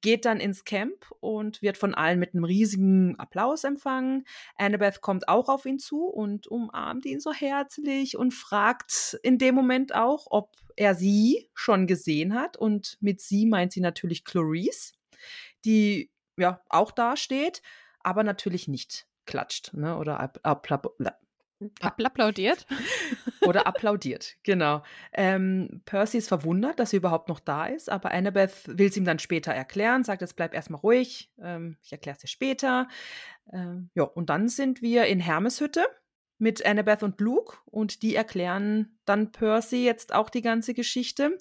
geht 0.01 0.25
dann 0.25 0.41
ins 0.41 0.65
Camp 0.65 1.07
und 1.21 1.63
wird 1.63 1.79
von 1.79 1.95
allen 1.95 2.19
mit 2.19 2.35
einem 2.35 2.45
riesigen 2.45 3.19
Applaus 3.19 3.65
empfangen. 3.65 4.25
Annabeth 4.57 5.01
kommt 5.01 5.29
auch 5.29 5.49
auf 5.49 5.67
ihn 5.67 5.79
zu 5.79 6.07
und 6.07 6.47
umarmt 6.47 7.07
ihn 7.07 7.21
so 7.21 7.33
herzlich 7.33 8.17
und 8.17 8.33
fragt 8.33 9.19
in 9.23 9.39
dem 9.39 9.55
Moment 9.55 9.95
auch, 9.95 10.27
ob 10.31 10.51
er 10.77 10.95
sie 10.95 11.49
schon 11.55 11.87
gesehen 11.87 12.35
hat. 12.35 12.57
Und 12.57 12.99
mit 13.01 13.21
sie 13.21 13.47
meint 13.47 13.73
sie 13.73 13.81
natürlich 13.81 14.25
Clarice, 14.25 14.93
die 15.65 16.11
ja 16.37 16.61
auch 16.69 16.91
da 16.91 17.17
steht, 17.17 17.63
aber 18.01 18.25
natürlich 18.25 18.69
nicht 18.69 19.07
klatscht 19.27 19.73
ne? 19.75 19.97
oder, 19.97 20.21
ab, 20.21 20.39
Applaudiert. 21.81 22.67
oder 23.43 23.67
applaudiert. 23.67 24.37
Genau. 24.43 24.83
Ähm, 25.13 25.81
Percy 25.85 26.19
ist 26.19 26.29
verwundert, 26.29 26.79
dass 26.79 26.91
sie 26.91 26.97
überhaupt 26.97 27.29
noch 27.29 27.41
da 27.41 27.67
ist, 27.67 27.91
aber 27.91 28.11
Annabeth 28.11 28.53
will 28.67 28.89
es 28.89 28.97
ihm 28.97 29.05
dann 29.05 29.19
später 29.19 29.53
erklären, 29.53 30.05
sagt, 30.05 30.21
jetzt 30.21 30.37
bleib 30.37 30.53
erstmal 30.53 30.81
ruhig, 30.81 31.31
ähm, 31.41 31.77
ich 31.83 31.93
erkläre 31.93 32.17
es 32.17 32.23
dir 32.23 32.29
später. 32.29 32.89
Ähm, 33.53 33.91
ja, 33.95 34.03
und 34.03 34.31
dann 34.31 34.49
sind 34.49 34.83
wir 34.83 35.07
in 35.07 35.21
Hermes 35.21 35.61
Hütte 35.61 35.87
mit 36.39 36.67
Annabeth 36.67 37.03
und 37.03 37.21
Luke 37.21 37.59
und 37.67 38.03
die 38.03 38.15
erklären 38.15 38.99
dann 39.05 39.33
Percy 39.33 39.85
jetzt 39.85 40.13
auch 40.13 40.31
die 40.31 40.43
ganze 40.43 40.75
Geschichte. 40.75 41.39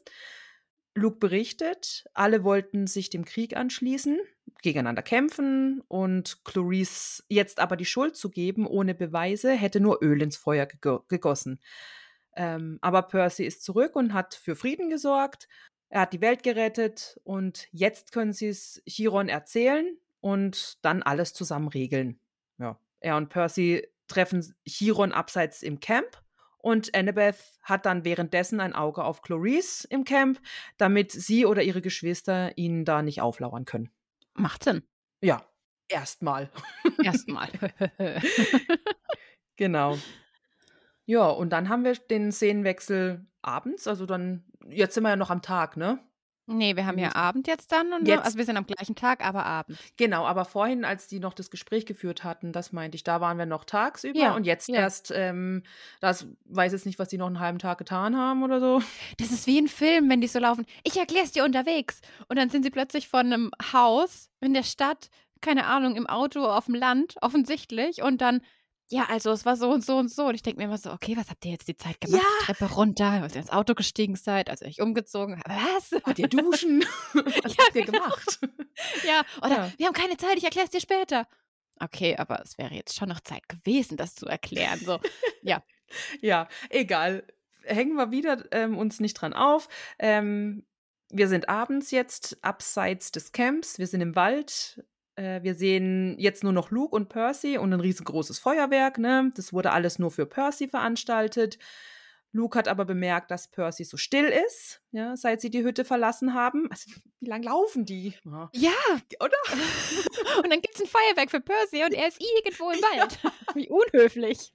Luke 0.95 1.17
berichtet, 1.17 2.05
alle 2.13 2.43
wollten 2.43 2.87
sich 2.87 3.09
dem 3.09 3.25
Krieg 3.25 3.55
anschließen, 3.55 4.19
gegeneinander 4.61 5.01
kämpfen 5.01 5.81
und 5.87 6.43
Clarice 6.45 7.23
jetzt 7.29 7.59
aber 7.59 7.75
die 7.75 7.85
Schuld 7.85 8.15
zu 8.15 8.29
geben 8.29 8.67
ohne 8.67 8.93
Beweise 8.93 9.51
hätte 9.51 9.79
nur 9.79 10.03
Öl 10.03 10.21
ins 10.21 10.37
Feuer 10.37 10.65
gego- 10.65 11.03
gegossen. 11.07 11.59
Ähm, 12.35 12.79
aber 12.81 13.03
Percy 13.03 13.43
ist 13.43 13.63
zurück 13.63 13.95
und 13.95 14.13
hat 14.13 14.35
für 14.35 14.55
Frieden 14.55 14.89
gesorgt. 14.89 15.47
Er 15.89 16.01
hat 16.01 16.13
die 16.13 16.21
Welt 16.21 16.43
gerettet 16.43 17.19
und 17.23 17.67
jetzt 17.71 18.11
können 18.11 18.33
sie 18.33 18.47
es 18.47 18.81
Chiron 18.87 19.29
erzählen 19.29 19.97
und 20.21 20.83
dann 20.83 21.03
alles 21.03 21.33
zusammen 21.33 21.67
regeln. 21.67 22.19
Ja. 22.57 22.79
Er 22.99 23.17
und 23.17 23.29
Percy 23.29 23.87
treffen 24.07 24.55
Chiron 24.65 25.11
abseits 25.11 25.63
im 25.63 25.79
Camp 25.79 26.22
und 26.63 26.95
Annabeth 26.95 27.59
hat 27.61 27.85
dann 27.85 28.05
währenddessen 28.05 28.61
ein 28.61 28.73
Auge 28.73 29.03
auf 29.03 29.21
Clarice 29.21 29.83
im 29.83 30.05
Camp, 30.05 30.39
damit 30.77 31.11
sie 31.11 31.45
oder 31.45 31.61
ihre 31.61 31.81
Geschwister 31.81 32.57
ihn 32.57 32.85
da 32.85 33.01
nicht 33.01 33.21
auflauern 33.21 33.65
können. 33.65 33.91
Macht 34.33 34.63
Sinn. 34.63 34.81
Ja, 35.21 35.45
erstmal. 35.89 36.49
Erstmal. 37.03 37.49
Genau. 39.55 39.99
Ja, 41.05 41.29
und 41.29 41.51
dann 41.51 41.69
haben 41.69 41.83
wir 41.83 41.93
den 41.93 42.31
Szenenwechsel 42.31 43.23
abends, 43.43 43.87
also 43.87 44.07
dann, 44.07 44.45
jetzt 44.67 44.95
sind 44.95 45.03
wir 45.03 45.09
ja 45.09 45.15
noch 45.15 45.29
am 45.29 45.43
Tag, 45.43 45.77
ne? 45.77 45.99
Nee, 46.45 46.75
wir 46.75 46.85
haben 46.85 46.97
ja 46.99 47.15
Abend 47.15 47.47
jetzt 47.47 47.71
dann. 47.71 47.93
Und 47.93 48.07
Jetzt- 48.07 48.25
Also 48.25 48.37
wir 48.37 48.45
sind 48.45 48.57
am 48.57 48.65
gleichen 48.65 48.95
Tag, 48.95 49.25
aber 49.25 49.45
Abend. 49.45 49.77
Genau, 49.97 50.25
aber 50.25 50.45
vorhin, 50.45 50.85
als 50.85 51.07
die 51.07 51.19
noch 51.19 51.33
das 51.33 51.49
Gespräch 51.49 51.85
geführt 51.85 52.23
hatten, 52.23 52.51
das 52.51 52.71
meinte 52.71 52.95
ich, 52.95 53.03
da 53.03 53.21
waren 53.21 53.37
wir 53.37 53.45
noch 53.45 53.65
tagsüber 53.65 54.19
Ja, 54.19 54.35
und 54.35 54.45
jetzt 54.45 54.67
ja. 54.69 54.75
erst, 54.75 55.11
ähm, 55.15 55.63
das 55.99 56.27
weiß 56.45 56.71
jetzt 56.73 56.85
nicht, 56.85 56.99
was 56.99 57.09
die 57.09 57.17
noch 57.17 57.27
einen 57.27 57.39
halben 57.39 57.59
Tag 57.59 57.77
getan 57.77 58.17
haben 58.17 58.43
oder 58.43 58.59
so. 58.59 58.81
Das 59.17 59.31
ist 59.31 59.47
wie 59.47 59.59
ein 59.59 59.67
Film, 59.67 60.09
wenn 60.09 60.21
die 60.21 60.27
so 60.27 60.39
laufen. 60.39 60.65
Ich 60.83 60.97
erklär's 60.97 61.31
dir 61.31 61.43
unterwegs. 61.45 62.01
Und 62.27 62.37
dann 62.37 62.49
sind 62.49 62.63
sie 62.63 62.71
plötzlich 62.71 63.07
vor 63.07 63.21
einem 63.21 63.51
Haus 63.73 64.29
in 64.41 64.53
der 64.53 64.63
Stadt, 64.63 65.09
keine 65.41 65.65
Ahnung, 65.65 65.95
im 65.95 66.07
Auto, 66.07 66.45
auf 66.45 66.65
dem 66.65 66.75
Land, 66.75 67.15
offensichtlich. 67.21 68.01
Und 68.01 68.21
dann, 68.21 68.41
ja, 68.89 69.05
also 69.09 69.31
es 69.31 69.45
war 69.45 69.55
so 69.55 69.69
und 69.71 69.83
so 69.83 69.97
und 69.97 70.09
so. 70.11 70.25
Und 70.25 70.35
ich 70.35 70.41
denke 70.43 70.59
mir 70.59 70.65
immer 70.65 70.77
so, 70.77 70.91
okay, 70.91 71.15
was 71.17 71.29
habt 71.29 71.43
ihr 71.45 71.51
jetzt 71.51 71.67
die 71.67 71.77
Zeit 71.77 71.99
gemacht? 72.01 72.21
Ja. 72.21 72.45
Treppe 72.45 72.71
runter, 72.73 73.05
als 73.09 73.33
ihr 73.35 73.41
ins 73.41 73.49
Auto 73.49 73.73
gestiegen 73.73 74.15
seid, 74.15 74.49
als 74.49 74.61
ihr 74.61 74.67
euch 74.67 74.81
umgezogen 74.81 75.37
habt. 75.37 75.49
Was? 75.49 75.91
Wart 76.05 76.19
ihr 76.19 76.27
duschen? 76.27 76.81
was 77.13 77.57
habt 77.57 77.75
ihr 77.75 77.85
gemacht? 77.85 78.39
Ja, 79.05 79.23
oder 79.39 79.49
Ja. 79.67 79.73
wir 79.77 79.87
haben 79.87 79.93
keine 79.93 80.17
Zeit, 80.17 80.37
ich 80.37 80.43
erklär's 80.43 80.69
dir 80.69 80.81
später. 80.81 81.27
Okay, 81.79 82.15
aber 82.17 82.41
es 82.41 82.57
wäre 82.57 82.73
jetzt 82.75 82.95
schon 82.95 83.09
noch 83.09 83.19
Zeit 83.21 83.49
gewesen, 83.49 83.97
das 83.97 84.15
zu 84.15 84.25
erklären. 84.27 84.79
So, 84.79 84.99
Ja, 86.21 86.47
egal. 86.69 87.25
Hängen 87.63 87.95
wir 87.95 88.11
wieder 88.11 88.43
ähm, 88.51 88.77
uns 88.77 88.99
nicht 88.99 89.13
dran 89.15 89.33
auf. 89.33 89.69
Ähm, 89.97 90.65
wir 91.09 91.27
sind 91.27 91.49
abends 91.49 91.91
jetzt 91.91 92.37
abseits 92.43 93.11
des 93.11 93.31
Camps. 93.31 93.79
Wir 93.79 93.87
sind 93.87 94.01
im 94.01 94.15
Wald. 94.15 94.83
Äh, 95.15 95.43
wir 95.43 95.55
sehen 95.55 96.15
jetzt 96.17 96.43
nur 96.43 96.53
noch 96.53 96.71
Luke 96.71 96.95
und 96.95 97.09
Percy 97.09 97.57
und 97.57 97.73
ein 97.73 97.79
riesengroßes 97.79 98.39
Feuerwerk. 98.39 98.97
Ne? 98.97 99.31
Das 99.35 99.53
wurde 99.53 99.71
alles 99.71 99.99
nur 99.99 100.11
für 100.11 100.25
Percy 100.25 100.67
veranstaltet. 100.67 101.57
Luke 102.33 102.57
hat 102.57 102.67
aber 102.67 102.83
bemerkt, 102.85 103.29
dass 103.29 103.47
Percy 103.47 103.83
so 103.83 103.95
still 103.95 104.25
ist, 104.25 104.81
ja, 104.91 105.15
seit 105.15 105.39
sie 105.39 105.51
die 105.51 105.63
Hütte 105.63 105.85
verlassen 105.85 106.33
haben. 106.33 106.67
Also, 106.71 106.89
wie 107.19 107.27
lang 107.27 107.43
laufen 107.43 107.85
die? 107.85 108.15
Ja. 108.25 108.49
ja. 108.53 108.71
Oder? 109.19 109.37
Und 110.43 110.51
dann 110.51 110.59
gibt's 110.59 110.81
ein 110.81 110.87
Feuerwerk 110.87 111.29
für 111.29 111.41
Percy 111.41 111.83
und 111.83 111.93
er 111.93 112.07
ist 112.07 112.19
irgendwo 112.19 112.71
im 112.71 112.79
Wald. 112.81 113.19
Wie 113.53 113.69
unhöflich. 113.69 114.51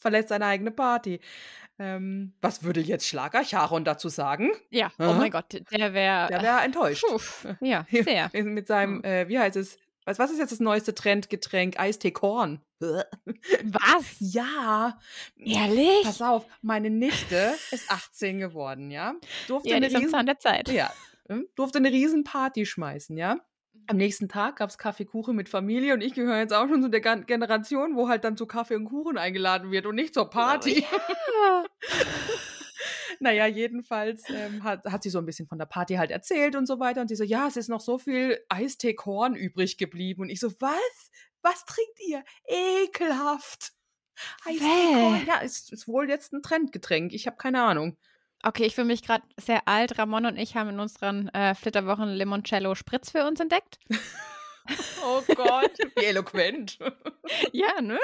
Verlässt 0.00 0.30
seine 0.30 0.46
eigene 0.46 0.72
Party. 0.72 1.20
Ähm, 1.80 2.34
was 2.42 2.62
würde 2.62 2.80
jetzt 2.80 3.06
Schlager 3.08 3.42
Charon 3.42 3.84
dazu 3.84 4.10
sagen? 4.10 4.50
Ja, 4.68 4.92
oh 4.98 5.04
Aha. 5.04 5.14
mein 5.14 5.30
Gott, 5.30 5.46
der 5.72 5.94
wäre. 5.94 6.28
Der 6.28 6.42
wäre 6.42 6.60
enttäuscht. 6.60 7.04
ja, 7.60 7.86
sehr. 7.90 8.30
Mit 8.34 8.66
seinem, 8.66 9.02
äh, 9.02 9.26
wie 9.28 9.38
heißt 9.38 9.56
es? 9.56 9.78
Was, 10.04 10.18
was 10.18 10.30
ist 10.30 10.38
jetzt 10.38 10.52
das 10.52 10.60
neueste 10.60 10.94
Trendgetränk? 10.94 11.80
Eistee 11.80 12.10
Korn. 12.10 12.60
Was? 12.80 14.16
Ja. 14.18 14.98
Ehrlich? 15.36 16.02
Pass 16.02 16.20
auf, 16.22 16.46
meine 16.62 16.90
Nichte 16.90 17.54
ist 17.70 17.90
18 17.90 18.38
geworden, 18.38 18.90
ja? 18.90 19.14
Durfte 19.48 19.68
Ja, 19.70 19.74
die 19.74 19.76
eine 19.76 19.86
ist 19.86 19.94
am 19.94 20.00
riesen, 20.02 20.10
Zahn 20.12 20.26
der 20.26 20.38
Zeit. 20.38 20.68
ja, 20.70 20.90
hm, 21.28 21.46
durfte 21.54 21.78
eine 21.78 21.90
riesen 21.90 22.24
Party 22.24 22.66
schmeißen, 22.66 23.16
ja? 23.16 23.38
Am 23.86 23.96
nächsten 23.96 24.28
Tag 24.28 24.56
gab 24.56 24.70
es 24.70 24.78
Kaffeekuchen 24.78 25.34
mit 25.34 25.48
Familie 25.48 25.94
und 25.94 26.00
ich 26.00 26.14
gehöre 26.14 26.38
jetzt 26.38 26.52
auch 26.52 26.68
schon 26.68 26.82
zu 26.82 26.88
der 26.88 27.00
Generation, 27.00 27.96
wo 27.96 28.08
halt 28.08 28.24
dann 28.24 28.36
zu 28.36 28.46
Kaffee 28.46 28.76
und 28.76 28.84
Kuchen 28.84 29.18
eingeladen 29.18 29.70
wird 29.70 29.86
und 29.86 29.94
nicht 29.96 30.14
zur 30.14 30.30
Party. 30.30 30.84
Ja. 31.42 31.64
Naja, 33.18 33.46
jedenfalls 33.46 34.24
ähm, 34.30 34.64
hat, 34.64 34.84
hat 34.86 35.02
sie 35.02 35.10
so 35.10 35.18
ein 35.18 35.26
bisschen 35.26 35.46
von 35.46 35.58
der 35.58 35.66
Party 35.66 35.94
halt 35.94 36.10
erzählt 36.10 36.56
und 36.56 36.66
so 36.66 36.80
weiter. 36.80 37.02
Und 37.02 37.08
sie 37.08 37.16
so, 37.16 37.24
ja, 37.24 37.46
es 37.46 37.56
ist 37.56 37.68
noch 37.68 37.80
so 37.80 37.98
viel 37.98 38.38
Eistee-Korn 38.48 39.34
übrig 39.34 39.76
geblieben. 39.76 40.22
Und 40.22 40.30
ich 40.30 40.40
so, 40.40 40.50
was? 40.60 41.10
Was 41.42 41.64
trinkt 41.66 42.00
ihr? 42.06 42.24
Ekelhaft. 42.46 43.72
Eistee-Korn. 44.46 45.26
Ja, 45.26 45.38
ist, 45.40 45.70
ist 45.72 45.86
wohl 45.86 46.08
jetzt 46.08 46.32
ein 46.32 46.42
Trendgetränk. 46.42 47.12
Ich 47.12 47.26
habe 47.26 47.36
keine 47.36 47.62
Ahnung. 47.62 47.98
Okay, 48.42 48.64
ich 48.64 48.74
fühle 48.74 48.86
mich 48.86 49.02
gerade 49.02 49.22
sehr 49.38 49.66
alt. 49.68 49.98
Ramon 49.98 50.24
und 50.26 50.36
ich 50.38 50.56
haben 50.56 50.70
in 50.70 50.80
unseren 50.80 51.28
äh, 51.28 51.54
Flitterwochen 51.54 52.08
Limoncello 52.08 52.74
Spritz 52.74 53.10
für 53.10 53.26
uns 53.26 53.40
entdeckt. 53.40 53.78
Oh 55.04 55.22
Gott, 55.34 55.72
wie 55.96 56.04
eloquent. 56.04 56.78
ja, 57.52 57.80
ne? 57.80 57.98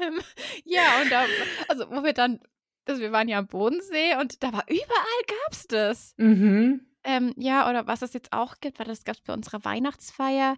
ähm, 0.00 0.20
ja, 0.64 1.00
und 1.02 1.10
da, 1.12 1.24
also 1.68 1.88
wo 1.90 2.02
wir 2.02 2.14
dann, 2.14 2.40
also 2.86 3.00
wir 3.00 3.12
waren 3.12 3.28
ja 3.28 3.38
am 3.38 3.46
Bodensee 3.46 4.16
und 4.20 4.42
da 4.42 4.52
war 4.52 4.64
überall 4.68 5.22
gab's 5.44 5.66
das. 5.68 6.14
mhm. 6.16 6.80
Ähm, 7.04 7.34
ja, 7.36 7.68
oder 7.68 7.86
was 7.86 8.00
es 8.02 8.14
jetzt 8.14 8.32
auch 8.32 8.56
gibt, 8.60 8.78
weil 8.78 8.86
das 8.86 9.04
gab 9.04 9.14
es 9.16 9.20
bei 9.22 9.34
unserer 9.34 9.62
Weihnachtsfeier, 9.64 10.56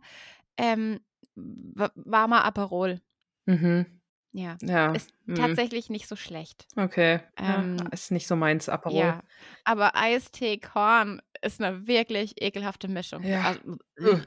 ähm, 0.56 1.00
wa- 1.34 1.90
warmer 1.96 2.44
Aperol. 2.44 3.00
Mhm. 3.46 3.95
Ja, 4.36 4.58
Ja. 4.60 4.92
ist 4.92 5.12
mhm. 5.24 5.36
tatsächlich 5.36 5.88
nicht 5.88 6.06
so 6.08 6.14
schlecht. 6.14 6.66
Okay. 6.76 7.20
Ähm, 7.38 7.78
ja, 7.78 7.86
ist 7.90 8.10
nicht 8.10 8.26
so 8.26 8.36
meins, 8.36 8.68
Aperol. 8.68 8.98
Ja, 8.98 9.22
aber 9.64 9.96
Eistee 9.96 10.58
Korn 10.58 11.22
ist 11.40 11.60
eine 11.62 11.86
wirklich 11.86 12.40
ekelhafte 12.42 12.86
Mischung. 12.88 13.22
Ja. 13.22 13.42
Also, 13.42 13.60
Ugh. 13.98 14.26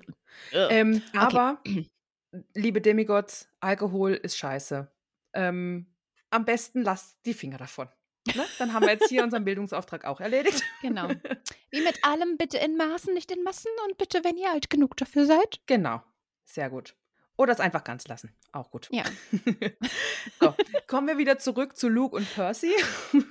Ähm, 0.52 1.03
Okay. 1.10 1.18
aber, 1.19 1.61
liebe 2.56 2.81
Demigods, 2.81 3.49
Alkohol 3.60 4.14
ist 4.14 4.36
scheiße. 4.38 4.91
Ähm, 5.34 5.94
am 6.31 6.44
besten 6.45 6.81
lasst 6.81 7.19
die 7.27 7.36
Finger 7.36 7.57
davon. 7.57 7.88
Ne? 8.36 8.45
Dann 8.57 8.73
haben 8.73 8.86
wir 8.86 8.94
jetzt 8.94 9.10
hier 9.10 9.23
unseren 9.23 9.45
Bildungsauftrag 9.45 10.06
auch 10.06 10.22
erledigt. 10.22 10.64
Genau. 10.81 11.07
Wie 11.72 11.81
mit 11.81 12.03
allem 12.03 12.38
bitte 12.38 12.57
in 12.57 12.77
Maßen, 12.77 13.14
nicht 13.14 13.31
in 13.31 13.44
Massen 13.44 13.72
und 13.88 13.98
bitte, 13.99 14.23
wenn 14.23 14.38
ihr 14.38 14.52
alt 14.52 14.72
genug 14.72 14.98
dafür 14.98 15.26
seid. 15.26 15.60
Genau. 15.68 16.02
Sehr 16.45 16.69
gut. 16.72 16.95
Oder 17.40 17.53
es 17.53 17.61
einfach 17.61 17.86
ganz 17.86 18.06
lassen. 18.10 18.36
Auch 18.52 18.70
gut. 18.70 18.90
Ja. 18.91 19.06
so, 20.41 20.53
kommen 20.88 21.07
wir 21.07 21.18
wieder 21.18 21.40
zurück 21.40 21.78
zu 21.78 21.88
Luke 21.88 22.14
und 22.14 22.30
Percy. 22.36 22.74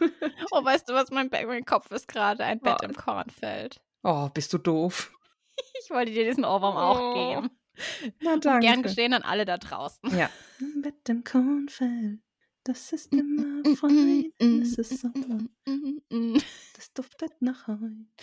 Oh, 0.51 0.65
weißt 0.65 0.89
du, 0.89 0.95
was 0.95 1.11
mein, 1.11 1.31
Kopf 1.67 1.91
ist 1.91 2.09
gerade? 2.09 2.43
Ein 2.43 2.59
Bett 2.61 2.77
Was? 2.81 2.89
im 2.89 2.97
Kornfeld. 2.97 3.83
Oh, 4.03 4.31
bist 4.31 4.51
du 4.55 4.59
doof. 4.59 5.13
Ich 5.85 5.91
wollte 5.91 6.13
dir 6.13 6.25
diesen 6.25 6.45
Ohrwurm 6.45 6.77
auch 6.77 6.99
Oh, 7.01 7.15
geben. 7.35 7.51
Na, 8.21 8.37
danke. 8.39 8.67
gern 8.67 8.83
geschehen 8.83 9.13
an 9.13 9.23
alle 9.23 9.45
da 9.45 9.59
draußen. 9.59 10.17
Ja. 10.17 10.31
Mit 10.83 11.07
dem 11.09 11.23
Kornfeld, 11.25 12.21
das 12.69 12.93
ist 12.93 13.13
immer 13.13 13.63
fein. 13.77 14.33
Es 14.63 14.79
ist 14.79 15.01
Sommer, 15.01 15.41
das 16.77 16.93
duftet 16.93 17.33
nach 17.41 17.67
Heu. 17.67 17.75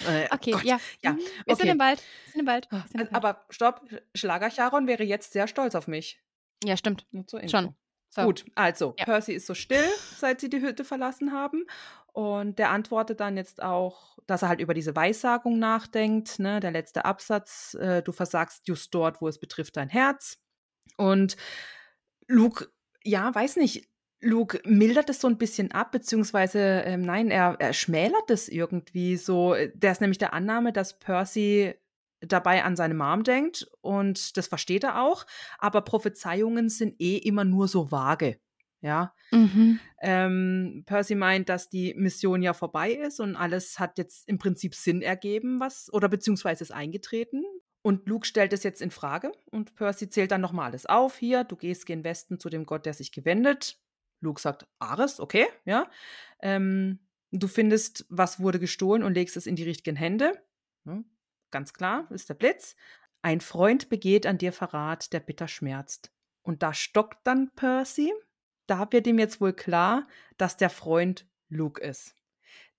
Äh, 0.08 0.28
oh 0.32 0.36
Okay, 0.36 0.52
Gott. 0.52 0.64
ja. 0.64 0.80
Ja, 1.04 1.14
Mhm. 1.14 1.18
Wir 1.46 1.56
sind 1.56 1.66
okay. 1.66 1.70
im 1.72 1.80
Wald. 1.80 2.02
Wir 2.26 2.32
sind 2.32 2.40
im 2.42 2.48
Wald. 2.48 2.68
Wir 2.72 2.80
sind 2.90 2.94
im 2.94 3.00
Äh, 3.02 3.04
Wald. 3.12 3.16
Aber 3.16 3.46
stopp, 3.50 3.82
Schlager-Charon 4.16 4.88
wäre 4.88 5.04
jetzt 5.04 5.34
sehr 5.34 5.48
stolz 5.48 5.76
auf 5.76 5.88
mich. 5.88 6.22
ja, 6.64 6.78
stimmt. 6.78 7.06
Schon. 7.50 7.76
So. 8.12 8.22
Gut, 8.24 8.46
also 8.56 8.96
Ja. 8.98 9.04
Percy 9.06 9.34
ist 9.34 9.46
so 9.46 9.54
still, 9.54 9.90
seit 10.18 10.40
sie 10.40 10.50
die 10.50 10.62
Hütte 10.62 10.86
verlassen 10.86 11.34
haben. 11.34 11.66
Und 12.14 12.60
der 12.60 12.70
antwortet 12.70 13.20
dann 13.20 13.36
jetzt 13.36 13.62
auch, 13.62 14.18
dass 14.26 14.42
er 14.42 14.48
halt 14.48 14.62
über 14.62 14.74
diese 14.74 14.96
Weissagung 14.96 15.60
nachdenkt. 15.60 16.40
Ne? 16.40 16.62
Der 16.62 16.72
letzte 16.72 17.04
Absatz, 17.04 17.74
äh, 17.74 18.02
du 18.02 18.14
versagst 18.14 18.68
just 18.70 18.94
dort, 18.96 19.20
wo 19.22 19.28
es 19.28 19.38
betrifft 19.38 19.76
dein 19.76 19.90
Herz. 19.90 20.38
Und 20.96 21.36
Luke, 22.28 22.70
ja, 23.04 23.36
weiß 23.36 23.58
nicht, 23.58 23.90
Luke 24.22 24.62
mildert 24.66 25.10
es 25.10 25.22
so 25.22 25.28
ein 25.28 25.38
bisschen 25.38 25.72
ab, 25.72 25.92
beziehungsweise, 25.92 26.60
ähm, 26.60 27.02
nein, 27.02 27.30
er, 27.32 27.58
er 27.60 27.74
schmälert 27.74 28.30
es 28.30 28.50
irgendwie 28.50 29.18
so. 29.18 29.56
Der 29.74 29.92
ist 29.92 30.02
nämlich 30.02 30.18
der 30.18 30.34
Annahme, 30.34 30.74
dass 30.74 30.98
Percy 31.00 31.74
dabei 32.22 32.64
an 32.64 32.76
seine 32.76 32.94
Mom 32.96 33.24
denkt 33.24 33.68
und 33.82 34.38
das 34.38 34.48
versteht 34.48 34.84
er 34.84 35.02
auch, 35.04 35.26
aber 35.60 35.82
Prophezeiungen 35.82 36.70
sind 36.70 36.96
eh 37.00 37.18
immer 37.18 37.44
nur 37.44 37.68
so 37.68 37.92
vage. 37.92 38.40
Ja, 38.82 39.14
Mhm. 39.32 39.80
ähm, 40.02 40.84
Percy 40.86 41.16
meint, 41.16 41.50
dass 41.50 41.70
die 41.70 41.94
Mission 41.96 42.44
ja 42.44 42.54
vorbei 42.54 42.92
ist 42.92 43.20
und 43.20 43.36
alles 43.36 43.80
hat 43.80 43.98
jetzt 43.98 44.28
im 44.30 44.38
Prinzip 44.38 44.76
Sinn 44.76 45.02
ergeben, 45.02 45.60
was 45.60 45.92
oder 45.92 46.08
beziehungsweise 46.08 46.64
ist 46.64 46.72
eingetreten. 46.72 47.44
Und 47.82 48.08
Luke 48.08 48.26
stellt 48.28 48.54
es 48.54 48.64
jetzt 48.64 48.82
in 48.82 48.92
Frage 48.92 49.32
und 49.52 49.76
Percy 49.76 50.10
zählt 50.10 50.32
dann 50.32 50.42
nochmal 50.42 50.68
alles 50.68 50.86
auf. 50.86 51.18
Hier, 51.18 51.44
du 51.44 51.56
gehst 51.56 51.86
gen 51.86 52.04
Westen 52.04 52.40
zu 52.40 52.50
dem 52.50 52.66
Gott, 52.66 52.86
der 52.86 52.94
sich 52.94 53.12
gewendet. 53.12 53.80
Luke 54.26 54.42
sagt, 54.42 54.68
Ares, 54.80 55.20
okay, 55.20 55.48
ja. 55.64 55.90
Ähm, 56.42 57.00
du 57.32 57.48
findest, 57.48 58.06
was 58.10 58.40
wurde 58.40 58.60
gestohlen 58.60 59.04
und 59.04 59.14
legst 59.14 59.38
es 59.38 59.48
in 59.48 59.56
die 59.56 59.64
richtigen 59.64 59.96
Hände. 59.96 60.34
Hm, 60.86 61.06
ganz 61.52 61.74
klar, 61.74 62.08
ist 62.12 62.30
der 62.30 62.34
Blitz. 62.34 62.76
Ein 63.22 63.40
Freund 63.40 63.90
begeht 63.90 64.26
an 64.26 64.38
dir 64.38 64.52
Verrat, 64.52 65.14
der 65.14 65.20
bitter 65.20 65.48
schmerzt. 65.48 66.12
Und 66.42 66.62
da 66.62 66.74
stockt 66.74 67.26
dann 67.26 67.52
Percy. 67.56 68.14
Da 68.68 68.92
wird 68.92 69.08
ihm 69.08 69.20
jetzt 69.20 69.42
wohl 69.42 69.54
klar, 69.54 70.08
dass 70.38 70.58
der 70.58 70.70
Freund 70.70 71.28
Luke 71.50 71.82
ist. 71.82 72.16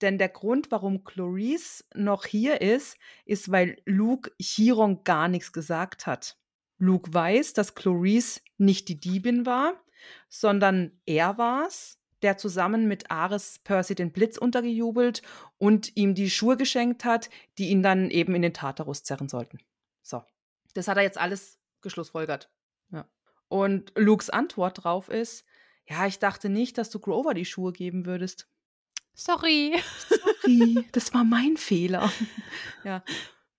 Denn 0.03 0.19
der 0.19 0.29
Grund, 0.29 0.71
warum 0.71 1.05
Clarice 1.05 1.85
noch 1.95 2.27
hier 2.27 2.61
ist, 2.61 2.99
ist, 3.25 3.51
weil 3.51 3.81
Luke 3.87 4.31
Chiron 4.41 5.05
gar 5.05 5.29
nichts 5.29 5.53
gesagt 5.53 6.07
hat. 6.07 6.39
Luke 6.79 7.13
weiß, 7.13 7.55
dass 7.55 7.75
Clarice 7.75 8.43
nicht 8.59 8.89
die 8.89 9.01
Diebin 9.01 9.47
war, 9.47 9.83
sondern 10.29 10.93
er 11.07 11.39
war's, 11.39 11.99
der 12.23 12.39
zusammen 12.39 12.89
mit 12.89 13.11
Ares 13.11 13.59
Percy 13.61 13.95
den 13.95 14.13
Blitz 14.13 14.39
untergejubelt 14.39 15.23
und 15.59 15.97
ihm 15.97 16.15
die 16.15 16.31
Schuhe 16.31 16.57
geschenkt 16.57 17.05
hat, 17.05 17.31
die 17.59 17.69
ihn 17.69 17.83
dann 17.83 18.11
eben 18.11 18.35
in 18.35 18.43
den 18.43 18.55
Tartarus 18.55 19.03
zerren 19.03 19.29
sollten. 19.29 19.59
So, 20.03 20.23
das 20.75 20.89
hat 20.89 20.97
er 20.97 21.03
jetzt 21.03 21.19
alles 21.19 21.59
geschlussfolgert. 21.83 22.51
Ja. 22.91 23.09
Und 23.49 23.93
Lukes 23.97 24.31
Antwort 24.31 24.85
drauf 24.85 25.09
ist, 25.09 25.45
ja, 25.89 26.07
ich 26.07 26.19
dachte 26.19 26.49
nicht, 26.49 26.79
dass 26.79 26.91
du 26.91 26.99
Grover 26.99 27.35
die 27.35 27.45
Schuhe 27.45 27.73
geben 27.73 28.07
würdest. 28.07 28.49
Sorry. 29.15 29.75
Sorry, 30.09 30.85
das 30.93 31.15
war 31.15 31.25
mein 31.25 31.57
Fehler. 31.57 32.11
Ja. 32.85 33.03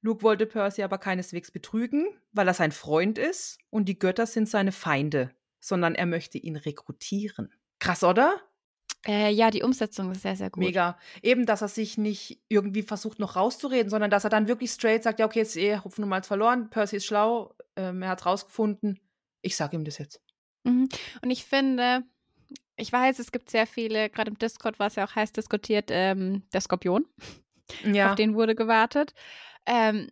Luke 0.01 0.21
wollte 0.21 0.45
Percy 0.45 0.83
aber 0.83 0.99
keineswegs 0.99 1.51
betrügen, 1.51 2.07
weil 2.31 2.47
er 2.47 2.53
sein 2.53 2.71
Freund 2.71 3.17
ist 3.17 3.57
und 3.69 3.89
die 3.89 3.99
Götter 3.99 4.25
sind 4.25 4.47
seine 4.47 4.71
Feinde, 4.71 5.31
sondern 5.67 5.95
er 5.95 6.05
möchte 6.05 6.37
ihn 6.37 6.55
rekrutieren. 6.55 7.53
Krass, 7.79 8.03
oder? 8.03 8.41
Äh, 9.05 9.31
ja, 9.31 9.51
die 9.51 9.63
Umsetzung 9.63 10.11
ist 10.11 10.23
sehr, 10.23 10.35
sehr 10.35 10.49
gut. 10.49 10.63
Mega. 10.63 10.97
Eben, 11.21 11.45
dass 11.45 11.61
er 11.61 11.67
sich 11.67 11.97
nicht 11.97 12.41
irgendwie 12.49 12.81
versucht, 12.81 13.19
noch 13.19 13.35
rauszureden, 13.35 13.89
sondern 13.89 14.09
dass 14.09 14.23
er 14.23 14.29
dann 14.29 14.47
wirklich 14.47 14.71
straight 14.71 15.03
sagt, 15.03 15.19
ja, 15.19 15.25
okay, 15.25 15.39
jetzt 15.39 15.55
ist 15.55 15.61
eh 15.61 15.77
Hopfen 15.77 16.03
und 16.03 16.09
Malz 16.09 16.27
verloren, 16.27 16.69
Percy 16.69 16.97
ist 16.97 17.05
schlau, 17.05 17.55
ähm, 17.75 18.01
er 18.01 18.09
hat 18.09 18.25
rausgefunden, 18.25 18.99
ich 19.41 19.55
sage 19.55 19.75
ihm 19.77 19.85
das 19.85 19.97
jetzt. 19.97 20.21
Mhm. 20.63 20.89
Und 21.21 21.29
ich 21.29 21.45
finde, 21.45 22.03
ich 22.75 22.91
weiß, 22.91 23.19
es 23.19 23.31
gibt 23.31 23.49
sehr 23.49 23.67
viele, 23.67 24.09
gerade 24.09 24.31
im 24.31 24.37
Discord 24.37 24.79
war 24.79 24.87
es 24.87 24.95
ja 24.95 25.05
auch 25.05 25.15
heiß 25.15 25.31
diskutiert, 25.31 25.89
ähm, 25.91 26.43
der 26.53 26.61
Skorpion. 26.61 27.05
Ja, 27.83 28.09
Auf 28.09 28.15
den 28.15 28.33
wurde 28.33 28.55
gewartet. 28.55 29.13
Ähm, 29.65 30.09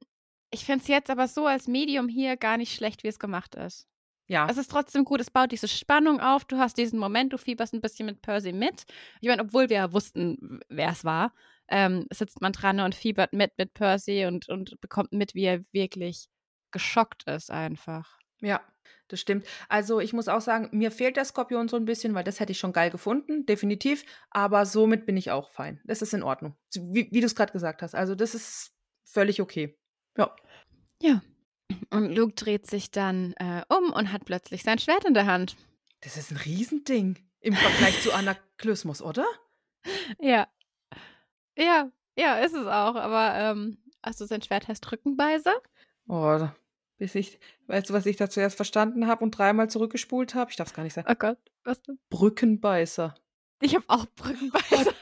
ich 0.51 0.65
finde 0.65 0.81
es 0.81 0.87
jetzt 0.87 1.09
aber 1.09 1.27
so 1.27 1.47
als 1.47 1.67
Medium 1.67 2.07
hier 2.07 2.37
gar 2.37 2.57
nicht 2.57 2.73
schlecht, 2.73 3.03
wie 3.03 3.07
es 3.07 3.19
gemacht 3.19 3.55
ist. 3.55 3.87
Ja. 4.27 4.47
Es 4.49 4.57
ist 4.57 4.71
trotzdem 4.71 5.05
gut, 5.05 5.21
es 5.21 5.31
baut 5.31 5.51
diese 5.51 5.67
Spannung 5.67 6.19
auf. 6.19 6.45
Du 6.45 6.57
hast 6.57 6.77
diesen 6.77 6.99
Moment, 6.99 7.33
du 7.33 7.37
fieberst 7.37 7.73
ein 7.73 7.81
bisschen 7.81 8.05
mit 8.05 8.21
Percy 8.21 8.53
mit. 8.53 8.85
Ich 9.21 9.27
meine, 9.27 9.43
obwohl 9.43 9.69
wir 9.69 9.77
ja 9.77 9.93
wussten, 9.93 10.59
wer 10.69 10.89
es 10.89 11.03
war, 11.03 11.33
ähm, 11.67 12.07
sitzt 12.11 12.41
man 12.41 12.51
dran 12.51 12.79
und 12.79 12.95
fiebert 12.95 13.33
mit 13.33 13.51
mit 13.57 13.73
Percy 13.73 14.25
und, 14.25 14.49
und 14.49 14.79
bekommt 14.81 15.11
mit, 15.11 15.35
wie 15.35 15.43
er 15.43 15.61
wirklich 15.71 16.27
geschockt 16.71 17.23
ist 17.27 17.51
einfach. 17.51 18.19
Ja, 18.41 18.61
das 19.07 19.19
stimmt. 19.19 19.45
Also 19.69 19.99
ich 19.99 20.13
muss 20.13 20.27
auch 20.27 20.41
sagen, 20.41 20.69
mir 20.71 20.91
fehlt 20.91 21.15
der 21.15 21.25
Skorpion 21.25 21.67
so 21.67 21.77
ein 21.77 21.85
bisschen, 21.85 22.13
weil 22.15 22.23
das 22.23 22.39
hätte 22.39 22.51
ich 22.51 22.59
schon 22.59 22.73
geil 22.73 22.89
gefunden, 22.89 23.45
definitiv. 23.45 24.03
Aber 24.29 24.65
somit 24.65 25.05
bin 25.05 25.15
ich 25.15 25.31
auch 25.31 25.49
fein. 25.51 25.79
Das 25.85 26.01
ist 26.01 26.13
in 26.13 26.23
Ordnung. 26.23 26.55
Wie, 26.73 27.07
wie 27.11 27.19
du 27.21 27.25
es 27.25 27.35
gerade 27.35 27.53
gesagt 27.53 27.81
hast. 27.81 27.95
Also 27.95 28.15
das 28.15 28.35
ist 28.35 28.73
völlig 29.05 29.41
okay. 29.41 29.77
Ja. 30.17 30.35
Ja. 31.01 31.21
Und 31.89 32.13
Luke 32.13 32.33
dreht 32.33 32.67
sich 32.67 32.91
dann 32.91 33.33
äh, 33.33 33.63
um 33.69 33.91
und 33.91 34.11
hat 34.11 34.25
plötzlich 34.25 34.63
sein 34.63 34.79
Schwert 34.79 35.05
in 35.05 35.13
der 35.13 35.25
Hand. 35.25 35.55
Das 36.01 36.17
ist 36.17 36.31
ein 36.31 36.37
Riesending 36.37 37.17
im 37.41 37.53
Vergleich 37.55 38.01
zu 38.01 38.13
Anaklysmus, 38.13 39.01
oder? 39.01 39.25
Ja. 40.19 40.47
Ja, 41.55 41.91
ja, 42.17 42.39
ist 42.39 42.55
es 42.55 42.65
auch. 42.65 42.95
Aber 42.95 43.35
ähm, 43.35 43.77
also 44.01 44.25
sein 44.25 44.41
Schwert 44.41 44.67
heißt 44.67 44.91
Rückenbeißer. 44.91 45.53
Oh, 46.07 46.47
bis 46.97 47.13
ich, 47.13 47.39
weißt 47.67 47.89
du, 47.89 47.93
was 47.93 48.05
ich 48.07 48.17
da 48.17 48.29
zuerst 48.29 48.55
verstanden 48.55 49.05
habe 49.05 49.23
und 49.23 49.37
dreimal 49.37 49.69
zurückgespult 49.69 50.33
habe? 50.33 50.49
Ich 50.49 50.57
darf 50.57 50.69
es 50.69 50.73
gar 50.73 50.83
nicht 50.83 50.93
sagen. 50.93 51.07
Oh 51.09 51.15
Gott, 51.15 51.37
was 51.63 51.83
denn? 51.83 51.99
Brückenbeißer. 52.09 53.13
Ich 53.61 53.75
habe 53.75 53.85
auch 53.87 54.05
Brückenbeißer. 54.15 54.93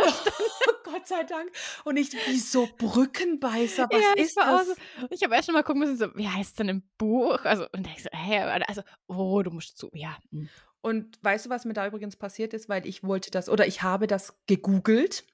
Gott 0.94 1.08
sei 1.08 1.24
Dank. 1.24 1.52
Und 1.86 1.96
nicht, 1.96 2.16
wieso 2.28 2.68
Brückenbeißer? 2.78 3.88
Was 3.92 4.02
ja, 4.02 4.14
ist 4.24 4.38
das? 4.38 4.68
so, 4.68 4.74
ich 5.10 5.24
habe 5.24 5.34
erst 5.36 5.48
schon 5.48 5.54
mal 5.56 5.64
gucken 5.64 5.80
müssen, 5.82 5.98
so, 5.98 6.08
wie 6.16 6.28
heißt 6.28 6.52
es 6.52 6.56
denn 6.56 6.70
im 6.70 6.84
Buch? 6.98 7.40
Also, 7.46 7.66
und 7.74 7.88
ich 7.88 8.04
so, 8.04 8.10
hä, 8.14 8.40
also, 8.68 8.84
oh, 9.08 9.42
du 9.42 9.52
musst 9.52 9.78
zu, 9.78 9.90
ja. 9.94 10.16
hm. 10.32 10.50
Und 10.82 11.18
weißt 11.24 11.46
du, 11.46 11.50
was 11.50 11.64
mir 11.66 11.74
da 11.74 11.88
übrigens 11.88 12.18
passiert 12.18 12.54
ist? 12.54 12.68
Weil 12.70 12.86
ich 12.86 13.04
wollte 13.04 13.32
das, 13.32 13.48
oder 13.50 13.66
ich 13.66 13.84
habe 13.84 14.06
das 14.06 14.38
gegoogelt. 14.48 15.26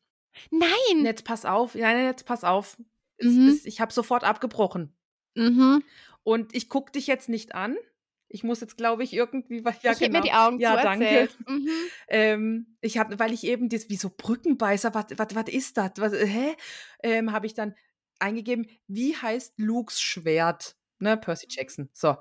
Nein! 0.52 1.04
Jetzt 1.04 1.26
pass 1.26 1.44
auf, 1.44 1.74
nein, 1.76 2.06
jetzt 2.06 2.26
pass 2.26 2.44
auf. 2.44 2.78
Es 3.18 3.34
Mhm. 3.34 3.50
ist, 3.50 3.66
ich 3.66 3.82
habe 3.82 3.92
sofort 3.92 4.24
abgebrochen. 4.24 4.94
Mhm. 5.36 5.84
Und 6.24 6.56
ich 6.56 6.70
gucke 6.70 6.92
dich 6.92 7.08
jetzt 7.08 7.30
nicht 7.30 7.56
an. 7.56 7.76
Ich 8.30 8.44
muss 8.44 8.62
jetzt, 8.62 8.78
glaube 8.78 9.04
ich, 9.04 9.14
irgendwie, 9.14 9.66
weil- 9.66 9.76
ja, 9.82 9.92
ich 9.92 10.00
genau. 10.00 10.20
mir 10.20 10.24
die 10.24 10.32
Augen 10.32 10.60
ja, 10.60 10.78
zu, 10.78 10.84
danke. 10.84 11.30
Mhm. 11.48 11.70
Ähm, 12.08 12.78
ich 12.82 12.98
habe, 12.98 13.20
weil 13.20 13.34
ich 13.34 13.44
eben 13.44 13.70
das, 13.70 13.90
wie 13.90 13.98
so 13.98 14.10
Brückenbeißer, 14.16 14.94
was, 14.94 15.06
was, 15.18 15.36
was 15.36 15.48
ist 15.50 15.78
das? 15.78 15.92
Was, 15.98 16.14
hä? 16.14 16.56
Ähm, 17.04 17.32
habe 17.32 17.48
ich 17.48 17.54
dann 17.54 17.76
eingegeben, 18.20 18.68
wie 18.88 19.16
heißt 19.16 19.56
Lukes 19.58 20.00
Schwert? 20.02 20.76
Ne, 21.00 21.18
Percy 21.18 21.48
Jackson. 21.50 21.90
So. 21.94 22.18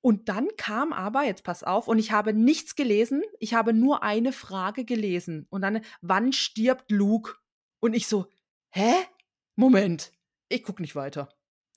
Und 0.00 0.28
dann 0.28 0.48
kam 0.56 0.92
aber, 0.92 1.24
jetzt 1.24 1.42
pass 1.42 1.64
auf, 1.64 1.88
und 1.88 1.98
ich 1.98 2.12
habe 2.12 2.32
nichts 2.32 2.76
gelesen, 2.76 3.22
ich 3.40 3.54
habe 3.54 3.72
nur 3.72 4.02
eine 4.02 4.32
Frage 4.32 4.84
gelesen. 4.84 5.46
Und 5.50 5.62
dann, 5.62 5.80
wann 6.00 6.32
stirbt 6.32 6.90
Luke? 6.90 7.34
Und 7.80 7.94
ich 7.94 8.06
so, 8.06 8.26
hä? 8.70 8.92
Moment, 9.56 10.12
ich 10.48 10.62
gucke 10.62 10.82
nicht 10.82 10.94
weiter. 10.94 11.28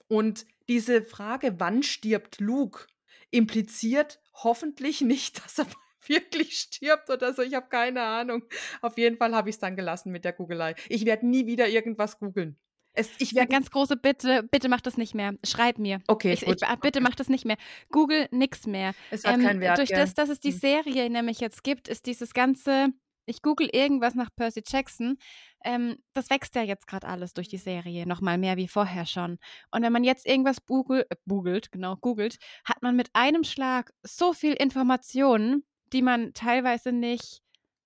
Und 0.07 0.45
diese 0.67 1.01
Frage, 1.01 1.55
wann 1.59 1.83
stirbt 1.83 2.39
Luke, 2.39 2.85
impliziert 3.31 4.19
hoffentlich 4.33 5.01
nicht, 5.01 5.37
dass 5.43 5.59
er 5.59 5.67
wirklich 6.07 6.57
stirbt 6.57 7.09
oder 7.09 7.33
so. 7.33 7.41
Ich 7.41 7.53
habe 7.53 7.67
keine 7.69 8.01
Ahnung. 8.01 8.43
Auf 8.81 8.97
jeden 8.97 9.17
Fall 9.17 9.35
habe 9.35 9.49
ich 9.49 9.55
es 9.55 9.59
dann 9.59 9.75
gelassen 9.75 10.11
mit 10.11 10.25
der 10.25 10.33
Googelei. 10.33 10.75
Ich 10.89 11.05
werde 11.05 11.27
nie 11.27 11.45
wieder 11.45 11.67
irgendwas 11.69 12.19
googeln. 12.19 12.57
Es, 12.93 13.09
ich 13.19 13.33
werde 13.35 13.47
ganz 13.47 13.69
große 13.71 13.95
Bitte, 13.95 14.43
bitte 14.51 14.67
mach 14.67 14.81
das 14.81 14.97
nicht 14.97 15.15
mehr. 15.15 15.33
Schreib 15.45 15.77
mir. 15.77 16.01
Okay, 16.07 16.33
ich, 16.33 16.41
ich, 16.41 16.47
gut. 16.47 16.81
bitte 16.81 16.99
mach 16.99 17.15
das 17.15 17.29
nicht 17.29 17.45
mehr. 17.45 17.55
Google 17.89 18.27
nix 18.31 18.67
mehr. 18.67 18.93
Es 19.11 19.23
hat 19.23 19.35
Ähm, 19.35 19.43
keinen 19.43 19.61
Wert. 19.61 19.77
durch 19.77 19.89
gell? 19.89 19.99
das, 19.99 20.13
dass 20.13 20.27
es 20.27 20.41
die 20.41 20.51
Hm. 20.51 20.57
Serie 20.59 21.09
nämlich 21.09 21.39
jetzt 21.39 21.63
gibt, 21.63 21.87
ist 21.87 22.05
dieses 22.05 22.33
ganze 22.33 22.89
ich 23.25 23.41
google 23.41 23.69
irgendwas 23.71 24.15
nach 24.15 24.29
Percy 24.35 24.63
Jackson. 24.67 25.17
Ähm, 25.63 25.97
das 26.13 26.29
wächst 26.29 26.55
ja 26.55 26.63
jetzt 26.63 26.87
gerade 26.87 27.07
alles 27.07 27.33
durch 27.33 27.47
die 27.47 27.57
Serie, 27.57 28.05
noch 28.07 28.21
mal 28.21 28.37
mehr 28.37 28.57
wie 28.57 28.67
vorher 28.67 29.05
schon. 29.05 29.37
Und 29.71 29.83
wenn 29.83 29.93
man 29.93 30.03
jetzt 30.03 30.25
irgendwas 30.25 30.65
googelt, 30.65 31.05
äh, 31.09 31.15
googelt, 31.27 31.71
genau, 31.71 31.95
googelt, 31.97 32.37
hat 32.65 32.81
man 32.81 32.95
mit 32.95 33.09
einem 33.13 33.43
Schlag 33.43 33.91
so 34.03 34.33
viel 34.33 34.53
Informationen, 34.53 35.63
die 35.93 36.01
man 36.01 36.33
teilweise 36.33 36.91
nicht 36.91 37.41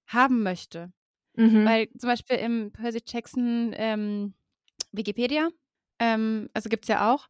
haben 0.08 0.44
möchte. 0.44 0.92
Mhm. 1.36 1.66
Weil 1.66 1.90
zum 1.98 2.10
Beispiel 2.10 2.38
im 2.38 2.72
Percy 2.72 3.02
Jackson 3.06 3.72
ähm, 3.76 4.36
Wikipedia, 4.92 5.50
ähm, 6.00 6.50
also 6.54 6.70
gibt 6.70 6.86
es 6.86 6.90
ja 6.90 7.14
auch, 7.14 7.28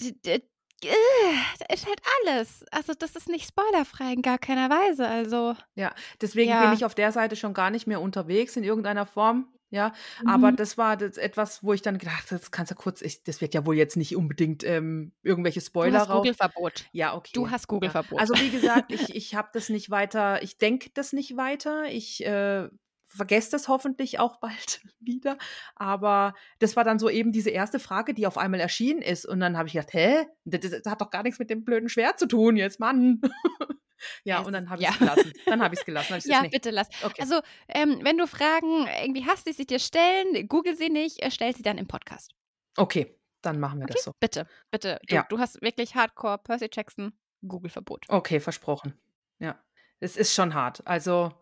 d- 0.00 0.12
d- 0.24 0.30
äh, 0.34 0.40
da 0.40 0.55
ist 0.82 1.86
halt 1.86 2.00
alles. 2.26 2.64
Also 2.70 2.92
das 2.94 3.16
ist 3.16 3.28
nicht 3.28 3.48
spoilerfrei 3.48 4.12
in 4.12 4.22
gar 4.22 4.38
keiner 4.38 4.68
Weise. 4.70 5.06
Also 5.08 5.54
Ja, 5.74 5.94
deswegen 6.20 6.50
Ja. 6.50 6.60
bin 6.64 6.72
ich 6.72 6.84
auf 6.84 6.94
der 6.94 7.12
Seite 7.12 7.36
schon 7.36 7.54
gar 7.54 7.70
nicht 7.70 7.86
mehr 7.86 8.00
unterwegs 8.00 8.56
in 8.56 8.64
irgendeiner 8.64 9.06
Form. 9.06 9.52
Ja, 9.70 9.92
aber 10.24 10.52
Mhm. 10.52 10.56
das 10.56 10.78
war 10.78 10.96
das 10.96 11.16
etwas, 11.18 11.64
wo 11.64 11.72
ich 11.72 11.82
dann 11.82 11.98
gedacht 11.98 12.30
habe, 12.30 12.38
das 12.40 12.52
kannst 12.52 12.70
du 12.70 12.76
kurz, 12.76 13.02
ich, 13.02 13.24
das 13.24 13.40
wird 13.40 13.52
ja 13.52 13.66
wohl 13.66 13.74
jetzt 13.76 13.96
nicht 13.96 14.14
unbedingt 14.16 14.62
ähm, 14.62 15.12
irgendwelche 15.24 15.58
du 15.58 15.66
Spoiler 15.66 15.98
hast 16.00 16.08
raus. 16.08 16.18
Google-Verbot. 16.18 16.84
Ja, 16.92 17.16
okay. 17.16 17.30
Du 17.34 17.50
hast. 17.50 17.66
Google-Verbot. 17.66 18.20
Also 18.20 18.38
wie 18.38 18.50
gesagt, 18.50 18.92
ich, 18.92 19.08
ich 19.16 19.34
habe 19.34 19.48
das 19.52 19.68
nicht 19.68 19.90
weiter, 19.90 20.40
ich 20.42 20.58
denke 20.58 20.90
das 20.94 21.12
nicht 21.12 21.36
weiter. 21.36 21.86
Ich 21.90 22.24
äh, 22.24 22.68
vergesse 23.16 23.50
das 23.50 23.68
hoffentlich 23.68 24.18
auch 24.18 24.36
bald 24.40 24.80
wieder. 25.00 25.36
Aber 25.74 26.34
das 26.58 26.76
war 26.76 26.84
dann 26.84 26.98
so 26.98 27.08
eben 27.10 27.32
diese 27.32 27.50
erste 27.50 27.78
Frage, 27.78 28.14
die 28.14 28.26
auf 28.26 28.38
einmal 28.38 28.60
erschienen 28.60 29.02
ist. 29.02 29.26
Und 29.26 29.40
dann 29.40 29.56
habe 29.56 29.68
ich 29.68 29.74
gedacht, 29.74 29.92
hä? 29.94 30.26
Das, 30.44 30.60
das 30.70 30.82
hat 30.86 31.00
doch 31.00 31.10
gar 31.10 31.22
nichts 31.22 31.38
mit 31.38 31.50
dem 31.50 31.64
blöden 31.64 31.88
Schwert 31.88 32.18
zu 32.18 32.26
tun 32.26 32.56
jetzt, 32.56 32.78
Mann. 32.80 33.20
ja, 34.24 34.40
Es- 34.40 34.46
und 34.46 34.52
dann 34.52 34.70
habe 34.70 34.82
ja. 34.82 34.90
ich 34.90 34.94
es 34.94 34.98
gelassen. 35.00 35.32
Dann 35.46 35.62
habe 35.62 35.74
ich 35.74 35.80
es 35.80 35.86
gelassen. 35.86 36.20
Ja, 36.26 36.42
nicht. 36.42 36.52
bitte 36.52 36.70
lass. 36.70 36.88
Okay. 37.02 37.20
Also, 37.22 37.40
ähm, 37.68 38.00
wenn 38.02 38.18
du 38.18 38.26
Fragen 38.26 38.86
irgendwie 39.02 39.24
hast, 39.26 39.46
die 39.46 39.52
sie 39.52 39.66
dir 39.66 39.78
stellen, 39.78 40.46
google 40.48 40.76
sie 40.76 40.90
nicht, 40.90 41.22
äh, 41.22 41.30
stell 41.30 41.54
sie 41.56 41.62
dann 41.62 41.78
im 41.78 41.86
Podcast. 41.88 42.32
Okay, 42.76 43.18
dann 43.42 43.58
machen 43.58 43.78
wir 43.80 43.84
Okay? 43.84 43.94
das 43.94 44.04
so. 44.04 44.12
Bitte, 44.20 44.46
bitte. 44.70 44.98
Du, 45.08 45.14
Ja. 45.14 45.26
du 45.28 45.38
hast 45.38 45.62
wirklich 45.62 45.94
Hardcore 45.94 46.38
Percy 46.38 46.68
Jackson 46.72 47.12
Google-Verbot. 47.46 48.04
Okay, 48.08 48.40
versprochen. 48.40 48.94
Ja. 49.38 49.58
Es 50.00 50.16
ist 50.18 50.34
schon 50.34 50.52
hart. 50.52 50.86
Also, 50.86 51.32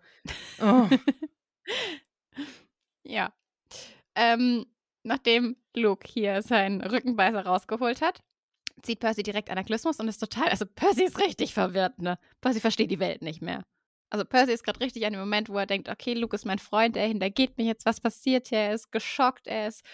oh, 0.60 0.88
Ja. 3.04 3.32
Ähm, 4.14 4.66
nachdem 5.02 5.56
Luke 5.74 6.06
hier 6.08 6.42
seinen 6.42 6.80
Rückenbeißer 6.80 7.44
rausgeholt 7.44 8.00
hat, 8.00 8.22
zieht 8.82 9.00
Percy 9.00 9.22
direkt 9.22 9.50
Anachlismus 9.50 10.00
und 10.00 10.08
ist 10.08 10.18
total, 10.18 10.48
also 10.48 10.66
Percy 10.66 11.04
ist 11.04 11.18
richtig 11.18 11.54
verwirrt, 11.54 12.00
ne? 12.00 12.18
Percy 12.40 12.60
versteht 12.60 12.90
die 12.90 12.98
Welt 12.98 13.22
nicht 13.22 13.42
mehr. 13.42 13.64
Also 14.10 14.24
Percy 14.24 14.52
ist 14.52 14.64
gerade 14.64 14.80
richtig 14.80 15.04
an 15.06 15.12
dem 15.12 15.20
Moment, 15.20 15.48
wo 15.48 15.58
er 15.58 15.66
denkt, 15.66 15.88
okay, 15.88 16.14
Luke 16.14 16.34
ist 16.36 16.44
mein 16.44 16.58
Freund, 16.58 16.96
er 16.96 17.08
hintergeht 17.08 17.58
mir 17.58 17.66
jetzt, 17.66 17.86
was 17.86 18.00
passiert 18.00 18.48
hier? 18.48 18.58
Er 18.58 18.74
ist 18.74 18.92
geschockt, 18.92 19.46
er 19.46 19.68
ist 19.68 19.84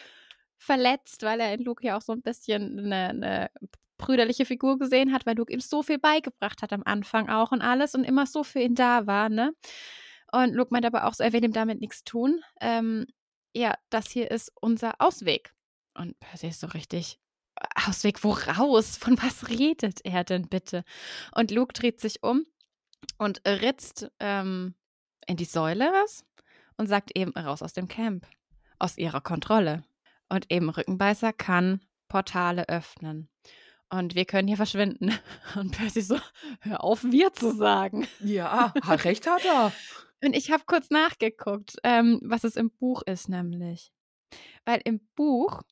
verletzt, 0.59 1.23
weil 1.23 1.41
er 1.41 1.55
in 1.55 1.65
Luke 1.65 1.87
ja 1.87 1.97
auch 1.97 2.03
so 2.03 2.13
ein 2.13 2.23
bisschen 2.23 2.79
eine, 2.79 3.09
eine 3.09 3.51
brüderliche 3.97 4.45
Figur 4.45 4.79
gesehen 4.79 5.13
hat, 5.13 5.27
weil 5.27 5.37
Luke 5.37 5.53
ihm 5.53 5.61
so 5.61 5.83
viel 5.83 5.99
beigebracht 5.99 6.63
hat 6.63 6.73
am 6.73 6.83
Anfang 6.85 7.29
auch 7.29 7.53
und 7.53 7.63
alles 7.63 7.95
und 7.95 8.05
immer 8.05 8.27
so 8.27 8.45
für 8.45 8.61
ihn 8.61 8.75
da 8.75 9.07
war, 9.07 9.29
ne? 9.29 9.55
Und 10.33 10.55
Luke 10.55 10.73
meint 10.73 10.87
aber 10.87 11.07
auch 11.07 11.15
so, 11.15 11.25
er 11.25 11.33
will 11.33 11.45
ihm 11.45 11.53
damit 11.53 11.81
nichts 11.81 12.05
tun. 12.05 12.41
Ähm, 12.61 13.07
ja, 13.55 13.75
das 13.91 14.11
hier 14.11 14.31
ist 14.31 14.53
unser 14.61 14.95
Ausweg. 15.01 15.53
Und 15.95 16.19
Percy 16.21 16.49
ist 16.49 16.61
so 16.61 16.69
richtig, 16.69 17.19
"Äh, 17.57 17.67
Ausweg 17.89 18.23
woraus? 18.23 18.97
Von 18.97 19.21
was 19.23 19.49
redet 19.49 20.05
er 20.05 20.25
denn 20.25 20.49
bitte? 20.49 20.85
Und 21.35 21.51
Luke 21.51 21.73
dreht 21.73 22.01
sich 22.01 22.23
um 22.23 22.47
und 23.19 23.41
ritzt 23.47 24.11
ähm, 24.21 24.75
in 25.27 25.37
die 25.37 25.45
Säule 25.45 25.87
was 25.93 26.25
und 26.77 26.87
sagt 26.87 27.17
eben 27.17 27.33
raus 27.33 27.63
aus 27.63 27.73
dem 27.73 27.89
Camp, 27.89 28.27
aus 28.79 28.99
ihrer 28.99 29.21
Kontrolle. 29.21 29.85
Und 30.29 30.51
eben 30.51 30.71
Rückenbeißer 30.71 31.33
kann 31.33 31.81
Portale 32.09 32.69
öffnen. 32.69 33.29
Und 33.89 34.15
wir 34.15 34.25
können 34.25 34.47
hier 34.47 34.57
verschwinden. 34.57 35.13
Und 35.57 35.73
Percy 35.77 36.01
so, 36.03 36.17
hör 36.61 36.85
auf, 36.85 37.03
wir 37.03 37.33
zu 37.33 37.51
sagen. 37.55 38.07
ja, 38.21 38.73
hat 38.83 39.05
recht 39.05 39.27
hat 39.27 39.45
er. 39.45 39.73
Und 40.23 40.35
ich 40.35 40.51
habe 40.51 40.65
kurz 40.67 40.91
nachgeguckt, 40.91 41.77
ähm, 41.83 42.21
was 42.23 42.45
es 42.45 42.57
im 42.57 42.71
Buch 42.71 43.03
ist, 43.03 43.29
nämlich. 43.29 43.93
Weil 44.65 44.81
im 44.85 45.01
Buch 45.15 45.63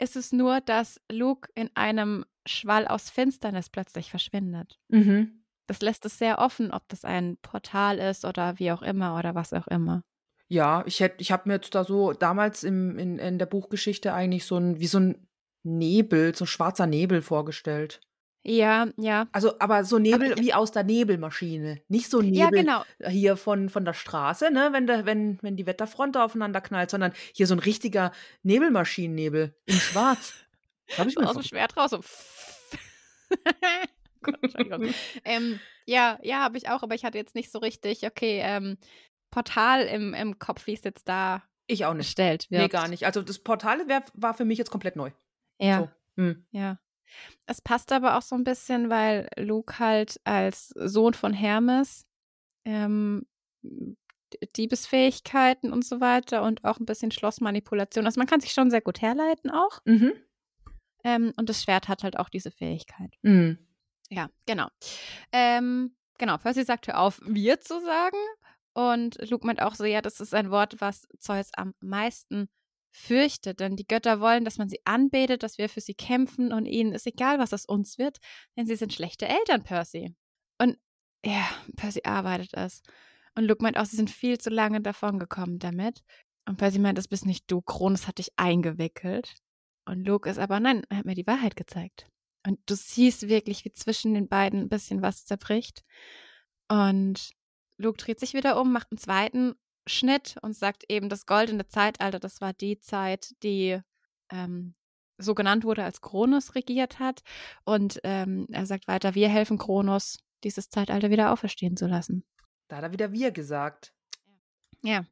ist 0.00 0.16
es 0.16 0.32
nur, 0.32 0.60
dass 0.60 1.00
Luke 1.10 1.50
in 1.54 1.70
einem 1.74 2.24
Schwall 2.46 2.86
aus 2.86 3.10
Finsternis 3.10 3.68
plötzlich 3.68 4.10
verschwindet. 4.10 4.78
Mhm. 4.88 5.44
Das 5.66 5.82
lässt 5.82 6.06
es 6.06 6.18
sehr 6.18 6.38
offen, 6.38 6.72
ob 6.72 6.88
das 6.88 7.04
ein 7.04 7.36
Portal 7.42 7.98
ist 7.98 8.24
oder 8.24 8.58
wie 8.58 8.72
auch 8.72 8.80
immer 8.82 9.18
oder 9.18 9.34
was 9.34 9.52
auch 9.52 9.66
immer. 9.66 10.02
Ja, 10.48 10.82
ich 10.86 11.00
hätte, 11.00 11.20
ich 11.20 11.30
habe 11.30 11.46
mir 11.46 11.56
jetzt 11.56 11.74
da 11.74 11.84
so 11.84 12.14
damals 12.14 12.64
im, 12.64 12.98
in, 12.98 13.18
in 13.18 13.38
der 13.38 13.44
Buchgeschichte 13.44 14.14
eigentlich 14.14 14.46
so 14.46 14.56
ein, 14.56 14.80
wie 14.80 14.86
so 14.86 14.98
ein 14.98 15.28
Nebel, 15.62 16.34
so 16.34 16.44
ein 16.44 16.48
schwarzer 16.48 16.86
Nebel 16.86 17.20
vorgestellt. 17.20 18.00
Ja, 18.50 18.88
ja. 18.96 19.26
Also, 19.32 19.58
aber 19.58 19.84
so 19.84 19.98
Nebel 19.98 20.32
ich- 20.32 20.38
wie 20.40 20.54
aus 20.54 20.72
der 20.72 20.82
Nebelmaschine. 20.82 21.82
Nicht 21.88 22.10
so 22.10 22.22
Ja, 22.22 22.46
Nebel 22.46 22.60
genau. 22.64 22.82
hier 23.06 23.36
von, 23.36 23.68
von 23.68 23.84
der 23.84 23.92
Straße, 23.92 24.50
ne, 24.50 24.70
wenn, 24.72 24.86
der, 24.86 25.04
wenn, 25.04 25.38
wenn 25.42 25.56
die 25.56 25.66
Wetterfront 25.66 26.16
aufeinander 26.16 26.60
knallt, 26.62 26.90
sondern 26.90 27.12
hier 27.34 27.46
so 27.46 27.54
ein 27.54 27.58
richtiger 27.58 28.10
Nebelmaschinennebel 28.44 29.54
in 29.66 29.74
Schwarz. 29.74 30.32
Habe 30.96 31.10
ich 31.10 31.14
So 31.14 31.20
mir 31.20 31.28
aus 31.28 31.34
dem 31.34 31.42
Schwert 31.42 31.76
raus. 31.76 31.90
So. 31.90 32.00
Ähm, 35.24 35.60
ja, 35.86 36.18
ja, 36.22 36.40
habe 36.40 36.58
ich 36.58 36.68
auch, 36.68 36.82
aber 36.82 36.94
ich 36.94 37.04
hatte 37.04 37.18
jetzt 37.18 37.34
nicht 37.34 37.50
so 37.52 37.58
richtig, 37.60 38.04
okay, 38.04 38.40
ähm, 38.42 38.76
Portal 39.30 39.82
im, 39.82 40.12
im 40.14 40.38
Kopf, 40.38 40.66
wie 40.66 40.72
es 40.74 40.82
jetzt 40.84 41.08
da 41.08 41.42
Ich 41.66 41.84
auch 41.84 41.94
nicht. 41.94 42.06
gestellt 42.08 42.46
wird. 42.50 42.62
Nee, 42.62 42.68
gar 42.68 42.88
nicht. 42.88 43.04
Also 43.06 43.22
das 43.22 43.38
Portal 43.38 43.86
wär, 43.88 44.02
war 44.14 44.34
für 44.34 44.44
mich 44.44 44.58
jetzt 44.58 44.70
komplett 44.70 44.96
neu. 44.96 45.10
Ja. 45.60 45.80
So. 46.16 46.22
Hm. 46.22 46.44
Ja. 46.50 46.78
Es 47.46 47.60
passt 47.60 47.92
aber 47.92 48.16
auch 48.16 48.22
so 48.22 48.34
ein 48.34 48.44
bisschen, 48.44 48.90
weil 48.90 49.28
Luke 49.36 49.78
halt 49.78 50.20
als 50.24 50.68
Sohn 50.68 51.14
von 51.14 51.32
Hermes 51.32 52.06
ähm, 52.64 53.26
Diebesfähigkeiten 54.56 55.72
und 55.72 55.84
so 55.84 56.00
weiter 56.00 56.42
und 56.42 56.64
auch 56.64 56.78
ein 56.78 56.86
bisschen 56.86 57.10
Schlossmanipulation. 57.10 58.04
Also 58.06 58.20
man 58.20 58.26
kann 58.26 58.40
sich 58.40 58.52
schon 58.52 58.70
sehr 58.70 58.80
gut 58.80 59.00
herleiten 59.00 59.50
auch. 59.50 59.80
Mhm. 59.84 60.12
Ähm, 61.04 61.32
und 61.36 61.48
das 61.48 61.62
Schwert 61.62 61.88
hat 61.88 62.02
halt 62.02 62.18
auch 62.18 62.28
diese 62.28 62.50
Fähigkeit. 62.50 63.14
Mhm. 63.22 63.58
Ja, 64.10 64.28
genau. 64.46 64.68
Ähm, 65.32 65.94
genau, 66.18 66.36
Percy 66.38 66.64
sagt, 66.64 66.88
hör 66.88 67.00
auf, 67.00 67.20
wir 67.24 67.60
zu 67.60 67.80
sagen. 67.80 68.18
Und 68.74 69.18
Luke 69.30 69.46
meint 69.46 69.62
auch 69.62 69.74
so, 69.74 69.84
ja, 69.84 70.02
das 70.02 70.20
ist 70.20 70.34
ein 70.34 70.50
Wort, 70.50 70.80
was 70.80 71.08
Zeus 71.18 71.50
am 71.54 71.74
meisten 71.80 72.48
fürchtet. 72.98 73.60
Denn 73.60 73.76
die 73.76 73.86
Götter 73.86 74.20
wollen, 74.20 74.44
dass 74.44 74.58
man 74.58 74.68
sie 74.68 74.80
anbetet, 74.84 75.42
dass 75.42 75.58
wir 75.58 75.68
für 75.68 75.80
sie 75.80 75.94
kämpfen 75.94 76.52
und 76.52 76.66
ihnen 76.66 76.92
ist 76.92 77.06
egal, 77.06 77.38
was 77.38 77.54
aus 77.54 77.64
uns 77.64 77.98
wird, 77.98 78.18
denn 78.56 78.66
sie 78.66 78.76
sind 78.76 78.92
schlechte 78.92 79.26
Eltern, 79.26 79.62
Percy. 79.62 80.14
Und 80.60 80.76
ja, 81.24 81.48
Percy 81.76 82.02
arbeitet 82.04 82.54
es. 82.54 82.82
Und 83.34 83.44
Luke 83.44 83.62
meint 83.62 83.78
auch, 83.78 83.86
sie 83.86 83.96
sind 83.96 84.10
viel 84.10 84.38
zu 84.38 84.50
lange 84.50 84.80
davon 84.80 85.18
gekommen 85.18 85.58
damit. 85.58 86.02
Und 86.46 86.56
Percy 86.56 86.78
meint, 86.78 86.98
das 86.98 87.08
bist 87.08 87.26
nicht 87.26 87.50
du, 87.50 87.60
Kronos 87.60 88.06
hat 88.06 88.18
dich 88.18 88.32
eingewickelt. 88.36 89.36
Und 89.86 90.04
Luke 90.04 90.28
ist 90.28 90.38
aber, 90.38 90.60
nein, 90.60 90.82
er 90.88 90.98
hat 90.98 91.06
mir 91.06 91.14
die 91.14 91.26
Wahrheit 91.26 91.56
gezeigt. 91.56 92.06
Und 92.46 92.58
du 92.66 92.74
siehst 92.74 93.28
wirklich, 93.28 93.64
wie 93.64 93.72
zwischen 93.72 94.14
den 94.14 94.28
beiden 94.28 94.62
ein 94.62 94.68
bisschen 94.68 95.02
was 95.02 95.24
zerbricht. 95.24 95.84
Und 96.68 97.30
Luke 97.76 97.98
dreht 97.98 98.20
sich 98.20 98.34
wieder 98.34 98.60
um, 98.60 98.72
macht 98.72 98.90
einen 98.90 98.98
zweiten 98.98 99.54
Schnitt 99.88 100.36
und 100.42 100.54
sagt 100.54 100.84
eben, 100.88 101.08
das 101.08 101.26
goldene 101.26 101.66
Zeitalter, 101.66 102.20
das 102.20 102.40
war 102.40 102.52
die 102.52 102.78
Zeit, 102.80 103.34
die 103.42 103.80
ähm, 104.30 104.74
so 105.18 105.34
genannt 105.34 105.64
wurde, 105.64 105.84
als 105.84 106.00
Kronos 106.00 106.54
regiert 106.54 106.98
hat. 106.98 107.22
Und 107.64 108.00
ähm, 108.04 108.46
er 108.50 108.66
sagt 108.66 108.88
weiter, 108.88 109.14
wir 109.14 109.28
helfen 109.28 109.58
Kronos, 109.58 110.18
dieses 110.44 110.70
Zeitalter 110.70 111.10
wieder 111.10 111.32
auferstehen 111.32 111.76
zu 111.76 111.86
lassen. 111.86 112.24
Da 112.68 112.76
hat 112.76 112.84
er 112.84 112.92
wieder 112.92 113.12
wir 113.12 113.32
gesagt. 113.32 113.92
Ja. 114.82 115.04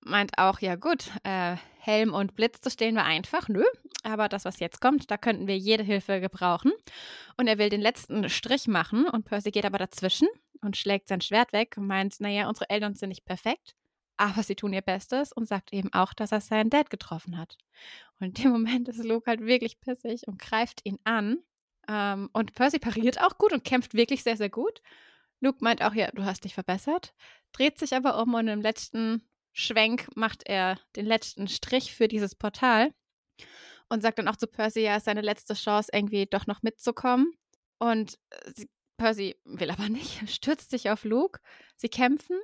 Meint 0.00 0.38
auch, 0.38 0.60
ja 0.60 0.76
gut, 0.76 1.10
äh, 1.24 1.56
Helm 1.80 2.14
und 2.14 2.34
Blitz, 2.34 2.60
das 2.60 2.74
stehen 2.74 2.94
wir 2.94 3.04
einfach, 3.04 3.48
nö. 3.48 3.64
Aber 4.04 4.28
das, 4.28 4.44
was 4.44 4.60
jetzt 4.60 4.80
kommt, 4.80 5.10
da 5.10 5.18
könnten 5.18 5.46
wir 5.48 5.58
jede 5.58 5.82
Hilfe 5.82 6.20
gebrauchen. 6.20 6.72
Und 7.36 7.48
er 7.48 7.58
will 7.58 7.68
den 7.68 7.80
letzten 7.80 8.28
Strich 8.28 8.68
machen 8.68 9.06
und 9.08 9.24
Percy 9.24 9.50
geht 9.50 9.66
aber 9.66 9.78
dazwischen 9.78 10.28
und 10.62 10.76
schlägt 10.76 11.08
sein 11.08 11.20
Schwert 11.20 11.52
weg 11.52 11.74
und 11.76 11.86
meint, 11.86 12.20
naja, 12.20 12.48
unsere 12.48 12.70
Eltern 12.70 12.94
sind 12.94 13.08
nicht 13.10 13.24
perfekt, 13.24 13.74
aber 14.18 14.42
sie 14.42 14.56
tun 14.56 14.72
ihr 14.72 14.82
Bestes 14.82 15.32
und 15.32 15.46
sagt 15.46 15.72
eben 15.72 15.92
auch, 15.92 16.12
dass 16.12 16.32
er 16.32 16.40
seinen 16.40 16.70
Dad 16.70 16.90
getroffen 16.90 17.38
hat. 17.38 17.56
Und 18.18 18.26
in 18.26 18.34
dem 18.34 18.52
Moment 18.52 18.88
ist 18.88 19.02
Luke 19.02 19.30
halt 19.30 19.40
wirklich 19.40 19.80
pissig 19.80 20.26
und 20.26 20.38
greift 20.38 20.84
ihn 20.84 20.98
an. 21.04 21.38
Ähm, 21.88 22.28
und 22.32 22.54
Percy 22.54 22.78
pariert 22.78 23.20
auch 23.20 23.38
gut 23.38 23.52
und 23.52 23.64
kämpft 23.64 23.94
wirklich 23.94 24.22
sehr, 24.22 24.36
sehr 24.36 24.50
gut. 24.50 24.82
Luke 25.40 25.58
meint 25.60 25.82
auch, 25.82 25.94
ja, 25.94 26.10
du 26.10 26.24
hast 26.24 26.44
dich 26.44 26.54
verbessert, 26.54 27.14
dreht 27.52 27.78
sich 27.78 27.94
aber 27.94 28.20
um 28.20 28.34
und 28.34 28.48
im 28.48 28.60
letzten 28.60 29.22
Schwenk 29.52 30.08
macht 30.16 30.42
er 30.46 30.78
den 30.96 31.06
letzten 31.06 31.48
Strich 31.48 31.94
für 31.94 32.08
dieses 32.08 32.34
Portal 32.34 32.92
und 33.88 34.02
sagt 34.02 34.18
dann 34.18 34.28
auch 34.28 34.36
zu 34.36 34.46
Percy, 34.46 34.80
ja, 34.80 34.96
ist 34.96 35.04
seine 35.04 35.20
letzte 35.20 35.54
Chance, 35.54 35.90
irgendwie 35.92 36.26
doch 36.26 36.46
noch 36.46 36.62
mitzukommen. 36.62 37.32
Und 37.78 38.18
äh, 38.30 38.52
sie, 38.54 38.68
Percy 38.96 39.36
will 39.44 39.70
aber 39.70 39.88
nicht, 39.88 40.28
stürzt 40.30 40.70
sich 40.70 40.90
auf 40.90 41.04
Luke. 41.04 41.40
Sie 41.76 41.88
kämpfen 41.88 42.38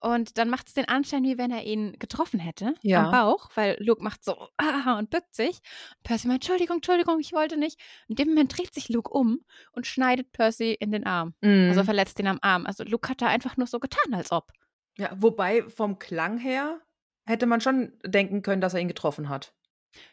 Und 0.00 0.38
dann 0.38 0.48
macht 0.48 0.68
es 0.68 0.74
den 0.74 0.86
Anschein, 0.88 1.24
wie 1.24 1.38
wenn 1.38 1.50
er 1.50 1.64
ihn 1.64 1.98
getroffen 1.98 2.38
hätte 2.38 2.74
Ja. 2.82 3.04
am 3.06 3.10
Bauch, 3.10 3.50
weil 3.56 3.76
Luke 3.80 4.02
macht 4.02 4.24
so 4.24 4.48
ah, 4.58 4.96
und 4.98 5.10
bückt 5.10 5.34
sich. 5.34 5.58
Percy 6.04 6.28
meint, 6.28 6.42
Entschuldigung, 6.42 6.76
Entschuldigung, 6.76 7.18
ich 7.18 7.32
wollte 7.32 7.56
nicht. 7.56 7.80
In 8.06 8.14
dem 8.16 8.28
Moment 8.28 8.56
dreht 8.56 8.72
sich 8.74 8.88
Luke 8.88 9.10
um 9.10 9.40
und 9.72 9.86
schneidet 9.86 10.30
Percy 10.32 10.72
in 10.78 10.92
den 10.92 11.04
Arm. 11.04 11.34
Mhm. 11.40 11.68
Also 11.70 11.82
verletzt 11.84 12.18
ihn 12.20 12.28
am 12.28 12.38
Arm. 12.42 12.64
Also 12.66 12.84
Luke 12.84 13.08
hat 13.08 13.20
da 13.22 13.26
einfach 13.26 13.56
nur 13.56 13.66
so 13.66 13.80
getan, 13.80 14.14
als 14.14 14.30
ob. 14.32 14.52
ja, 14.98 15.10
wobei 15.16 15.62
vom 15.68 15.98
Klang 15.98 16.38
her 16.38 16.80
hätte 17.26 17.46
man 17.46 17.60
schon 17.60 17.92
denken 18.04 18.42
können, 18.42 18.60
dass 18.60 18.74
er 18.74 18.80
ihn 18.80 18.88
getroffen 18.88 19.28
hat. 19.28 19.52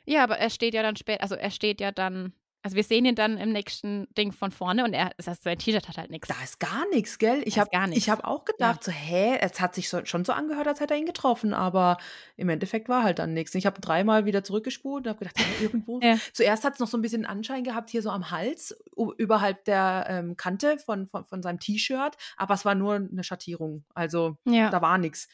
Ja, 0.06 0.24
aber 0.24 0.38
er 0.38 0.50
steht 0.50 0.74
ja 0.74 0.82
dann 0.84 0.96
später, 0.96 1.22
also 1.22 1.36
er 1.36 1.52
steht 1.52 1.80
ja 1.82 1.92
dann, 1.92 2.34
also 2.66 2.78
wir 2.78 2.84
sehen 2.84 3.06
ihn 3.06 3.14
dann 3.14 3.38
im 3.38 3.52
nächsten 3.52 4.08
Ding 4.16 4.32
von 4.32 4.50
vorne 4.50 4.86
und 4.86 4.94
er, 4.94 5.12
das 5.18 5.28
heißt, 5.28 5.44
sein 5.44 5.60
T-Shirt 5.60 5.88
hat 5.88 6.00
halt 6.00 6.10
nichts. 6.10 6.28
Da 6.28 6.34
ist 6.44 6.60
gar 6.60 6.90
nichts, 6.90 7.20
gell? 7.20 7.44
Ich 7.46 7.60
habe 7.60 7.70
hab 7.78 8.24
auch 8.24 8.44
gedacht, 8.44 8.84
so, 8.84 8.92
hä, 8.92 9.38
es 9.40 9.62
hat 9.62 9.76
sich 9.76 9.88
so, 9.88 10.04
schon 10.06 10.26
so 10.26 10.34
angehört, 10.34 10.68
als 10.68 10.80
hätte 10.80 10.96
er 10.96 11.00
ihn 11.00 11.06
getroffen, 11.06 11.54
aber 11.54 11.98
im 12.38 12.50
Endeffekt 12.50 12.90
war 12.90 13.04
halt 13.04 13.20
dann 13.20 13.36
nichts. 13.36 13.54
Ich 13.54 13.68
habe 13.68 13.80
dreimal 13.80 14.26
wieder 14.26 14.44
zurückgespult 14.44 15.06
und 15.06 15.10
habe 15.12 15.20
gedacht, 15.20 15.38
hä, 15.38 15.64
irgendwo. 15.64 16.00
Ja. 16.04 16.18
Zuerst 16.34 16.64
hat 16.64 16.74
es 16.74 16.80
noch 16.80 16.88
so 16.88 16.98
ein 16.98 17.04
bisschen 17.04 17.28
Anschein 17.28 17.64
gehabt, 17.64 17.92
hier 17.92 18.02
so 18.02 18.10
am 18.10 18.32
Hals, 18.32 18.76
überhalb 19.20 19.64
der 19.66 20.08
ähm, 20.10 20.36
Kante 20.36 20.80
von, 20.80 21.06
von, 21.06 21.24
von 21.24 21.44
seinem 21.44 21.60
T-Shirt, 21.60 22.18
aber 22.36 22.56
es 22.56 22.66
war 22.66 22.74
nur 22.74 22.96
eine 22.96 23.24
Schattierung. 23.24 23.86
Also 23.94 24.38
Ja. 24.44 24.72
da 24.72 24.82
war 24.82 24.98
nichts. 24.98 25.28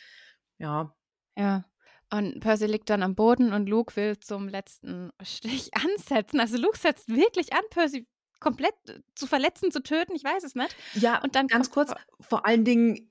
Ja. 0.58 0.94
Ja. 1.38 1.64
Und 2.14 2.40
Percy 2.42 2.66
liegt 2.66 2.90
dann 2.90 3.04
am 3.04 3.16
Boden 3.16 3.54
und 3.54 3.68
Luke 3.70 3.96
will 3.96 4.20
zum 4.20 4.50
letzten 4.50 5.12
Stich 5.24 5.72
ansetzen. 5.76 6.40
Also 6.40 6.58
Luke 6.58 6.78
setzt 6.78 7.08
wirklich 7.10 7.54
an, 7.54 7.62
Percy 7.70 8.08
komplett 8.40 8.74
äh, 8.90 9.00
zu 9.16 9.28
verletzen, 9.28 9.72
zu 9.72 9.82
töten, 9.82 10.14
ich 10.16 10.24
weiß 10.24 10.44
es 10.44 10.56
nicht. 10.56 10.76
Ja, 10.94 11.22
Und 11.22 11.36
dann 11.36 11.48
ganz 11.48 11.70
kurz, 11.72 11.94
vor 12.20 12.46
allen 12.46 12.66
Dingen, 12.66 13.10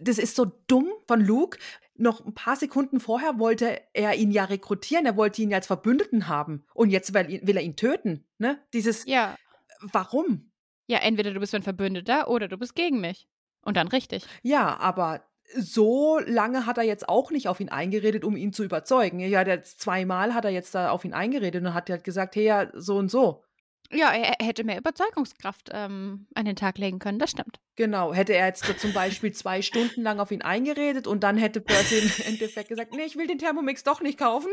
das 0.00 0.18
ist 0.18 0.36
so 0.36 0.44
dumm 0.66 0.88
von 1.06 1.20
Luke. 1.20 1.58
Noch 1.96 2.24
ein 2.24 2.32
paar 2.34 2.54
Sekunden 2.54 3.00
vorher 3.00 3.38
wollte 3.40 3.80
er 3.92 4.14
ihn 4.14 4.30
ja 4.30 4.44
rekrutieren, 4.44 5.04
er 5.04 5.16
wollte 5.16 5.42
ihn 5.42 5.50
ja 5.50 5.56
als 5.56 5.66
Verbündeten 5.66 6.28
haben. 6.28 6.64
Und 6.74 6.90
jetzt 6.90 7.12
will, 7.14 7.56
er 7.56 7.62
ihn 7.62 7.74
töten. 7.76 8.24
Ne? 8.38 8.62
Dieses, 8.72 9.04
Ja. 9.06 9.34
warum? 9.80 10.52
Ja, 10.86 10.98
entweder 10.98 11.32
du 11.32 11.40
bist 11.40 11.54
ein 11.56 11.62
Verbündeter 11.64 12.28
oder 12.28 12.46
du 12.46 12.56
bist 12.56 12.74
gegen 12.76 13.00
mich. 13.00 13.26
Und 13.62 13.76
dann 13.76 13.88
richtig. 13.88 14.24
Ja, 14.42 14.78
aber 14.78 15.27
so 15.56 16.18
lange 16.24 16.66
hat 16.66 16.78
er 16.78 16.84
jetzt 16.84 17.08
auch 17.08 17.30
nicht 17.30 17.48
auf 17.48 17.60
ihn 17.60 17.68
eingeredet, 17.68 18.24
um 18.24 18.36
ihn 18.36 18.52
zu 18.52 18.64
überzeugen. 18.64 19.20
Ja, 19.20 19.44
der 19.44 19.62
zweimal 19.62 20.34
hat 20.34 20.44
er 20.44 20.50
jetzt 20.50 20.74
da 20.74 20.90
auf 20.90 21.04
ihn 21.04 21.14
eingeredet 21.14 21.64
und 21.64 21.74
hat 21.74 21.90
halt 21.90 22.04
gesagt, 22.04 22.36
hey, 22.36 22.44
ja, 22.44 22.70
so 22.74 22.96
und 22.96 23.10
so. 23.10 23.42
Ja, 23.90 24.12
er, 24.12 24.44
hätte 24.44 24.64
mehr 24.64 24.76
Überzeugungskraft 24.76 25.70
ähm, 25.72 26.26
an 26.34 26.44
den 26.44 26.56
Tag 26.56 26.76
legen 26.76 26.98
können, 26.98 27.18
das 27.18 27.30
stimmt. 27.30 27.58
Genau, 27.74 28.12
hätte 28.12 28.34
er 28.34 28.46
jetzt 28.46 28.66
zum 28.80 28.92
Beispiel 28.92 29.32
zwei 29.32 29.62
Stunden 29.62 30.02
lang 30.02 30.20
auf 30.20 30.30
ihn 30.30 30.42
eingeredet 30.42 31.06
und 31.06 31.22
dann 31.24 31.38
hätte 31.38 31.62
Percy 31.62 31.98
im 31.98 32.26
Endeffekt 32.26 32.68
gesagt, 32.68 32.92
nee, 32.92 33.04
ich 33.04 33.16
will 33.16 33.26
den 33.26 33.38
Thermomix 33.38 33.84
doch 33.84 34.02
nicht 34.02 34.18
kaufen. 34.18 34.50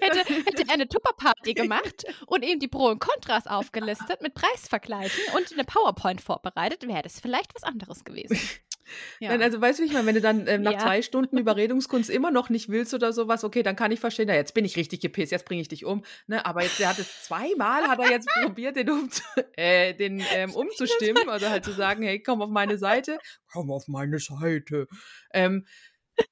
Hätte, 0.00 0.18
hätte 0.34 0.64
er 0.66 0.74
eine 0.74 0.88
Tupperparty 0.88 1.54
gemacht 1.54 2.04
und 2.26 2.44
ihm 2.44 2.58
die 2.58 2.68
Pro 2.68 2.88
und 2.88 2.98
Kontras 2.98 3.46
aufgelistet 3.46 4.20
mit 4.20 4.34
Preisvergleichen 4.34 5.22
und 5.36 5.52
eine 5.52 5.64
PowerPoint 5.64 6.20
vorbereitet, 6.20 6.88
wäre 6.88 7.02
das 7.02 7.20
vielleicht 7.20 7.54
was 7.54 7.62
anderes 7.62 8.04
gewesen. 8.04 8.38
Ja. 9.20 9.30
Nein, 9.30 9.42
also 9.42 9.60
weißt 9.60 9.78
du, 9.78 9.82
wie 9.82 9.86
ich 9.86 9.92
meine, 9.92 10.06
wenn 10.06 10.14
du 10.14 10.20
dann 10.20 10.46
ähm, 10.46 10.62
nach 10.62 10.72
Ja. 10.72 10.78
zwei 10.78 11.02
Stunden 11.02 11.38
Überredungskunst 11.38 12.10
immer 12.10 12.30
noch 12.30 12.50
nicht 12.50 12.68
willst 12.68 12.94
oder 12.94 13.12
sowas, 13.12 13.44
okay, 13.44 13.62
dann 13.62 13.76
kann 13.76 13.92
ich 13.92 14.00
verstehen, 14.00 14.26
na, 14.28 14.34
jetzt 14.34 14.54
bin 14.54 14.64
ich 14.64 14.76
richtig 14.76 15.00
gepisst, 15.00 15.32
jetzt 15.32 15.44
bringe 15.46 15.62
ich 15.62 15.68
dich 15.68 15.84
um. 15.84 16.04
Ne? 16.26 16.44
Aber 16.44 16.62
jetzt, 16.62 16.78
der 16.78 16.88
hat 16.88 16.98
es 16.98 17.22
zweimal, 17.22 17.86
hat 17.88 17.98
er 17.98 18.08
jetzt 18.10 18.28
probiert, 18.42 18.76
den, 18.76 18.90
um, 18.90 19.08
äh, 19.56 19.94
den 19.94 20.26
ähm, 20.30 20.54
umzustimmen, 20.54 21.28
also 21.28 21.48
halt 21.48 21.64
zu 21.64 21.72
sagen, 21.72 22.02
hey, 22.02 22.20
komm 22.22 22.42
auf 22.42 22.50
meine 22.50 22.78
Seite, 22.78 23.18
komm 23.46 23.70
auf 23.70 23.88
meine 23.88 24.18
Seite. 24.18 24.86
Ähm, 25.32 25.66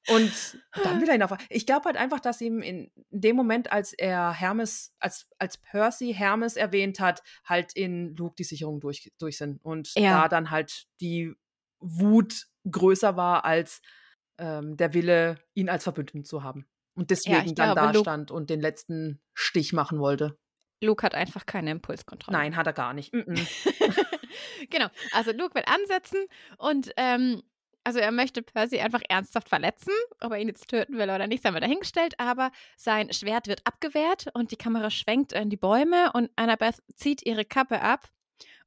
und 0.06 0.58
dann 0.82 1.00
will 1.00 1.08
er 1.08 1.14
ihn 1.14 1.22
auf. 1.22 1.32
Ich 1.48 1.64
glaube 1.64 1.84
halt 1.86 1.96
einfach, 1.96 2.20
dass 2.20 2.40
ihm 2.40 2.60
in 2.60 2.90
dem 3.10 3.36
Moment, 3.36 3.72
als 3.72 3.92
er 3.92 4.32
Hermes, 4.32 4.92
als, 4.98 5.26
als 5.38 5.58
Percy 5.58 6.12
Hermes 6.12 6.56
erwähnt 6.56 6.98
hat, 7.00 7.22
halt 7.44 7.72
in 7.74 8.14
Luke 8.16 8.34
die 8.36 8.44
Sicherungen 8.44 8.80
durch, 8.80 9.12
durch 9.18 9.38
sind. 9.38 9.64
Und 9.64 9.92
Ja. 9.96 10.22
da 10.22 10.28
dann 10.28 10.50
halt 10.50 10.86
die 11.00 11.34
Wut 11.82 12.46
größer 12.70 13.16
war 13.16 13.44
als 13.44 13.82
ähm, 14.38 14.76
der 14.76 14.94
Wille, 14.94 15.36
ihn 15.54 15.68
als 15.68 15.84
Verbündeten 15.84 16.24
zu 16.24 16.42
haben. 16.42 16.66
Und 16.94 17.10
deswegen 17.10 17.46
ich 17.46 17.54
dann 17.54 17.74
da 17.74 17.94
stand 17.94 18.30
und 18.30 18.50
den 18.50 18.60
letzten 18.60 19.20
Stich 19.34 19.72
machen 19.72 19.98
wollte. 19.98 20.38
Luke 20.82 21.04
hat 21.04 21.14
einfach 21.14 21.46
keine 21.46 21.70
Impulskontrolle. 21.70 22.36
Nein, 22.36 22.56
hat 22.56 22.66
er 22.66 22.72
gar 22.72 22.92
nicht. 22.92 23.14
Mm 23.14 23.20
-mm. 23.20 24.06
genau. 24.70 24.88
Also 25.12 25.32
Luke 25.32 25.54
will 25.54 25.64
ansetzen 25.66 26.26
und 26.58 26.90
ähm, 26.96 27.42
also 27.84 27.98
er 27.98 28.12
möchte 28.12 28.42
Percy 28.42 28.78
einfach 28.80 29.00
ernsthaft 29.08 29.48
verletzen. 29.48 29.92
Ob 30.20 30.32
er 30.32 30.38
ihn 30.38 30.48
jetzt 30.48 30.68
töten 30.68 30.98
will 30.98 31.10
oder 31.10 31.26
nicht, 31.26 31.42
sei 31.42 31.50
mal 31.50 31.60
dahingestellt. 31.60 32.14
Aber 32.18 32.52
sein 32.76 33.12
Schwert 33.12 33.48
wird 33.48 33.66
abgewehrt 33.66 34.26
und 34.34 34.50
die 34.50 34.56
Kamera 34.56 34.90
schwenkt 34.90 35.32
in 35.32 35.50
die 35.50 35.56
Bäume 35.56 36.12
und 36.12 36.30
Annabeth 36.36 36.82
zieht 36.94 37.24
ihre 37.24 37.44
Kappe 37.44 37.80
ab 37.80 38.08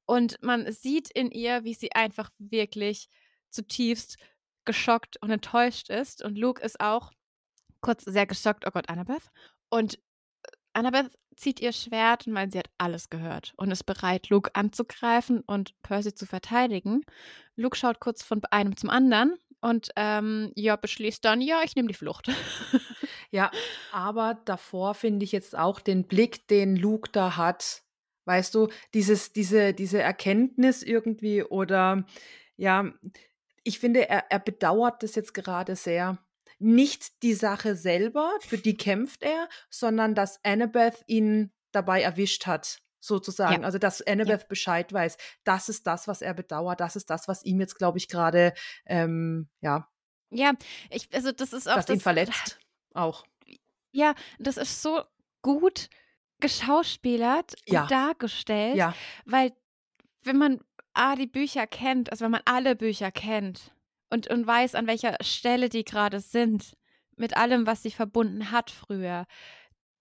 und 0.05 0.41
man 0.41 0.71
sieht 0.71 1.09
in 1.11 1.31
ihr, 1.31 1.63
wie 1.63 1.73
sie 1.73 1.91
einfach 1.93 2.29
wirklich 2.37 3.09
zutiefst 3.49 4.17
geschockt 4.65 5.17
und 5.21 5.31
enttäuscht 5.31 5.89
ist. 5.89 6.23
Und 6.23 6.37
Luke 6.37 6.61
ist 6.61 6.79
auch 6.79 7.11
kurz 7.81 8.03
sehr 8.03 8.25
geschockt. 8.25 8.65
Oh 8.67 8.71
Gott, 8.71 8.89
Annabeth. 8.89 9.29
Und 9.69 9.99
Annabeth 10.73 11.11
zieht 11.37 11.59
ihr 11.59 11.71
Schwert 11.71 12.27
und 12.27 12.33
meint, 12.33 12.53
sie 12.53 12.59
hat 12.59 12.69
alles 12.77 13.09
gehört 13.09 13.53
und 13.57 13.71
ist 13.71 13.85
bereit, 13.85 14.29
Luke 14.29 14.51
anzugreifen 14.53 15.41
und 15.41 15.73
Percy 15.83 16.13
zu 16.13 16.25
verteidigen. 16.25 17.01
Luke 17.55 17.77
schaut 17.77 17.99
kurz 17.99 18.23
von 18.23 18.41
einem 18.51 18.75
zum 18.77 18.89
anderen 18.89 19.35
und 19.61 19.89
ähm, 19.95 20.51
ja, 20.55 20.75
beschließt 20.75 21.23
dann, 21.25 21.41
ja, 21.41 21.61
ich 21.63 21.75
nehme 21.75 21.87
die 21.87 21.93
Flucht. 21.93 22.31
Ja, 23.31 23.51
aber 23.91 24.39
davor 24.45 24.93
finde 24.93 25.25
ich 25.25 25.33
jetzt 25.33 25.57
auch 25.57 25.81
den 25.81 26.07
Blick, 26.07 26.47
den 26.47 26.77
Luke 26.77 27.09
da 27.11 27.35
hat. 27.35 27.83
Weißt 28.25 28.53
du, 28.55 28.69
dieses, 28.93 29.33
diese, 29.33 29.73
diese 29.73 30.01
Erkenntnis 30.01 30.83
irgendwie 30.83 31.43
oder 31.43 32.05
ja, 32.57 32.91
ich 33.63 33.79
finde, 33.79 34.07
er, 34.09 34.31
er 34.31 34.39
bedauert 34.39 35.03
das 35.03 35.15
jetzt 35.15 35.33
gerade 35.33 35.75
sehr. 35.75 36.19
Nicht 36.57 37.21
die 37.23 37.33
Sache 37.33 37.75
selber, 37.75 38.31
für 38.39 38.57
die 38.57 38.77
kämpft 38.77 39.23
er, 39.23 39.49
sondern 39.69 40.15
dass 40.15 40.39
Annabeth 40.43 41.03
ihn 41.07 41.51
dabei 41.71 42.01
erwischt 42.01 42.47
hat, 42.47 42.79
sozusagen. 43.01 43.61
Ja. 43.61 43.65
Also, 43.65 43.77
dass 43.77 44.01
Annabeth 44.01 44.47
Bescheid 44.47 44.93
weiß. 44.93 45.17
Das 45.43 45.67
ist 45.67 45.85
das, 45.85 46.07
was 46.07 46.21
er 46.21 46.33
bedauert. 46.33 46.79
Das 46.79 46.95
ist 46.95 47.09
das, 47.09 47.27
was 47.27 47.43
ihm 47.43 47.59
jetzt, 47.59 47.75
glaube 47.75 47.97
ich, 47.97 48.07
gerade, 48.07 48.53
ähm, 48.85 49.49
ja, 49.59 49.89
ja, 50.31 50.53
ich, 50.89 51.07
also 51.13 51.31
das 51.31 51.53
ist 51.53 51.67
auch 51.67 51.75
das 51.75 51.89
ihn 51.89 51.95
das, 51.95 52.03
verletzt. 52.03 52.59
Auch. 52.93 53.25
Ja, 53.91 54.15
das 54.39 54.57
ist 54.57 54.81
so 54.81 55.03
gut 55.41 55.89
geschauspielert 56.39 57.53
und 57.67 57.73
Ja. 57.73 57.87
dargestellt, 57.87 58.75
Ja. 58.75 58.93
weil 59.25 59.51
wenn 60.23 60.37
man 60.37 60.59
A, 60.93 61.15
die 61.15 61.27
Bücher 61.27 61.67
kennt, 61.67 62.11
also 62.11 62.23
wenn 62.25 62.31
man 62.31 62.41
alle 62.45 62.75
Bücher 62.75 63.11
kennt 63.11 63.73
und, 64.09 64.27
und 64.29 64.47
weiß, 64.47 64.75
an 64.75 64.87
welcher 64.87 65.17
Stelle 65.21 65.69
die 65.69 65.83
gerade 65.83 66.19
sind, 66.19 66.73
mit 67.17 67.35
allem, 67.37 67.67
was 67.67 67.83
sie 67.83 67.91
verbunden 67.91 68.51
hat 68.51 68.71
früher, 68.71 69.25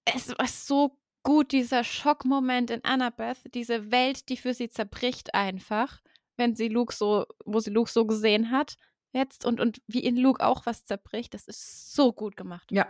es 0.05 0.29
war 0.39 0.47
so 0.47 0.99
gut, 1.23 1.53
dieser 1.53 1.85
Schockmoment 1.85 2.71
in 2.71 2.85
Annabeth, 2.85 3.39
diese 3.55 3.91
Welt, 3.91 4.29
die 4.29 4.37
für 4.37 4.53
sie 4.55 4.69
zerbricht 4.69 5.35
einfach, 5.35 6.01
wenn 6.37 6.55
sie 6.55 6.69
Luke 6.69 6.95
so, 6.95 7.25
wo 7.45 7.61
sie 7.61 7.71
Luke 7.71 7.91
so 7.91 8.07
gesehen 8.07 8.51
hat 8.51 8.77
jetzt 9.13 9.45
und, 9.47 9.61
und 9.61 9.81
wie 9.87 10.01
in 10.05 10.17
Luke 10.17 10.45
auch 10.45 10.67
was 10.67 10.85
zerbricht, 10.85 11.33
das 11.35 11.47
ist 11.47 11.95
so 11.95 12.13
gut 12.13 12.37
gemacht. 12.37 12.71
Ja. 12.71 12.87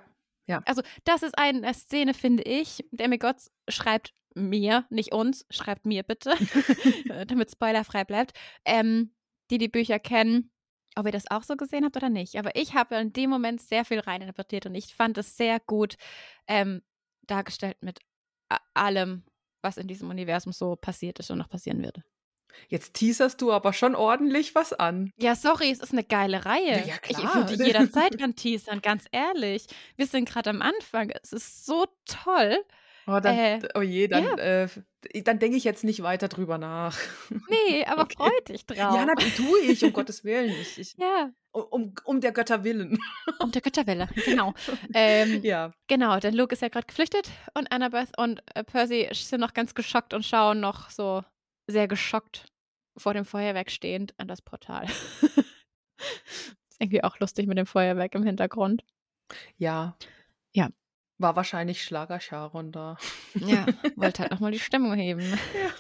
Also, 0.65 0.83
das 1.05 1.23
ist 1.23 1.39
eine 1.39 1.73
Szene, 1.75 2.15
finde 2.15 2.43
ich. 2.43 2.85
Demi 2.91 3.19
Gotts 3.19 3.51
schreibt 3.69 4.13
mir, 4.35 4.85
nicht 4.91 5.13
uns, 5.13 5.47
schreibt 5.51 5.87
mir 5.87 6.03
bitte, 6.03 6.35
damit 7.27 7.51
spoilerfrei 7.51 8.05
bleibt, 8.05 8.37
ähm, 8.65 9.15
die 9.51 9.59
die 9.59 9.69
Bücher 9.69 9.99
kennen, 9.99 10.51
ob 10.97 11.07
ihr 11.07 11.13
das 11.13 11.31
auch 11.31 11.43
so 11.43 11.57
gesehen 11.57 11.85
habt 11.85 11.97
oder 11.97 12.09
nicht. 12.09 12.37
Aber 12.37 12.57
ich 12.57 12.75
habe 12.75 12.97
in 12.97 13.13
dem 13.13 13.31
Moment 13.31 13.61
sehr 13.61 13.85
viel 13.85 14.01
reininterpretiert 14.01 14.67
und 14.67 14.75
ich 14.75 14.95
fand 14.95 15.19
es 15.19 15.37
sehr 15.37 15.61
gut 15.61 15.97
ähm, 16.47 16.83
dargestellt 17.27 17.79
mit 17.81 18.01
allem, 18.75 19.25
was 19.63 19.77
in 19.79 19.89
diesem 19.89 20.11
Universum 20.11 20.53
so 20.53 20.77
passiert 20.77 21.19
ist 21.19 21.31
und 21.31 21.39
noch 21.39 21.49
passieren 21.49 21.83
wird. 21.83 22.03
Jetzt 22.69 22.95
teaserst 22.95 23.41
du 23.41 23.53
aber 23.53 23.73
schon 23.73 23.95
ordentlich 23.95 24.55
was 24.55 24.73
an. 24.73 25.11
Ja, 25.19 25.35
sorry, 25.35 25.71
es 25.71 25.81
ist 25.81 25.93
eine 25.93 26.05
geile 26.05 26.45
Reihe. 26.45 26.79
Ja, 26.81 26.87
ja, 26.87 26.95
Ich 27.09 27.17
klar. 27.17 27.49
würde 27.51 27.65
jederzeit 27.65 28.23
anteasern, 28.23 28.81
ganz 28.83 29.05
ehrlich. 29.13 29.67
Wir 29.97 30.07
sind 30.07 30.29
gerade 30.29 30.51
am 30.51 30.63
Anfang. 30.63 31.11
Es 31.23 31.33
ist 31.33 31.67
so 31.67 31.87
toll. 32.07 32.57
Oh, 33.07 33.21
dann, 33.21 33.37
Äh, 33.37 33.61
oh 33.75 33.83
je, 33.83 34.09
dann, 34.09 34.39
äh, 34.39 34.67
dann 35.25 35.39
denke 35.39 35.59
ich 35.59 35.65
jetzt 35.65 35.85
nicht 35.85 36.03
weiter 36.03 36.29
drüber 36.29 36.57
nach. 36.57 36.97
Nee, 37.51 37.85
aber 37.85 38.03
Okay. 38.03 38.15
freu 38.17 38.31
dich 38.49 38.65
drauf. 38.65 38.79
Ja, 38.79 39.05
natürlich 39.05 39.35
tue 39.37 39.59
ich, 39.61 39.85
um 39.85 39.93
Gottes 39.93 40.25
Willen. 40.25 40.55
Ich, 40.63 40.79
ich, 40.79 40.95
Ja, 40.99 41.29
um, 41.53 41.95
um 42.05 42.21
der 42.23 42.33
Götter 42.33 42.65
willen. 42.65 42.99
um 43.41 43.53
der 43.53 43.61
Götterwelle, 43.61 44.09
genau. 44.25 44.55
ähm, 44.95 45.43
Ja. 45.43 45.73
Genau, 45.87 46.19
denn 46.19 46.33
Luke 46.35 46.55
ist 46.55 46.63
ja 46.63 46.69
gerade 46.69 46.87
geflüchtet 46.87 47.31
und 47.53 47.71
Annabeth 47.71 48.09
und 48.17 48.41
äh, 48.55 48.65
Percy 48.65 49.09
sind 49.13 49.41
noch 49.41 49.53
ganz 49.53 49.75
geschockt 49.75 50.15
und 50.15 50.25
schauen 50.25 50.61
noch 50.61 50.89
so 50.89 51.23
sehr 51.67 51.89
geschockt 51.89 52.47
vor 52.97 53.15
dem 53.15 53.25
Feuerwerk 53.25 53.71
stehend 53.71 54.15
an 54.19 54.29
das 54.29 54.43
Portal. 54.43 54.87
Ist 54.87 56.81
irgendwie 56.81 57.03
auch 57.03 57.19
lustig 57.19 57.47
mit 57.47 57.59
dem 57.59 57.67
Feuerwerk 57.67 58.15
im 58.15 58.25
Hintergrund. 58.25 58.85
Ja. 59.57 59.97
Ja. 60.53 60.69
War 61.19 61.37
wahrscheinlich 61.37 61.83
Schlager 61.83 62.21
Sharon 62.21 62.73
da. 62.73 62.97
Ja, 63.35 63.67
wollte 63.97 64.23
halt 64.23 64.33
nochmal 64.33 64.53
die 64.53 64.59
Stimmung 64.59 64.95
heben. 64.95 65.23
Ja. 65.23 65.71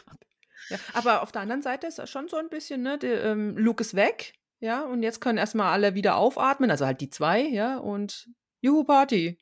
ja. 0.70 0.78
Aber 0.94 1.22
auf 1.22 1.32
der 1.32 1.42
anderen 1.42 1.62
Seite 1.62 1.86
ist 1.86 1.98
das 1.98 2.10
schon 2.10 2.28
so 2.28 2.36
ein 2.36 2.48
bisschen, 2.48 2.82
ne? 2.82 2.98
Der, 2.98 3.24
ähm, 3.24 3.56
Luke 3.56 3.82
ist 3.82 3.94
weg, 3.94 4.34
ja, 4.60 4.84
und 4.84 5.02
jetzt 5.02 5.20
können 5.20 5.38
erstmal 5.38 5.72
alle 5.72 5.94
wieder 5.94 6.16
aufatmen, 6.16 6.70
also 6.70 6.86
halt 6.86 7.00
die 7.00 7.10
zwei, 7.10 7.42
ja, 7.42 7.78
und 7.78 8.30
Juhu 8.60 8.84
Party. 8.84 9.38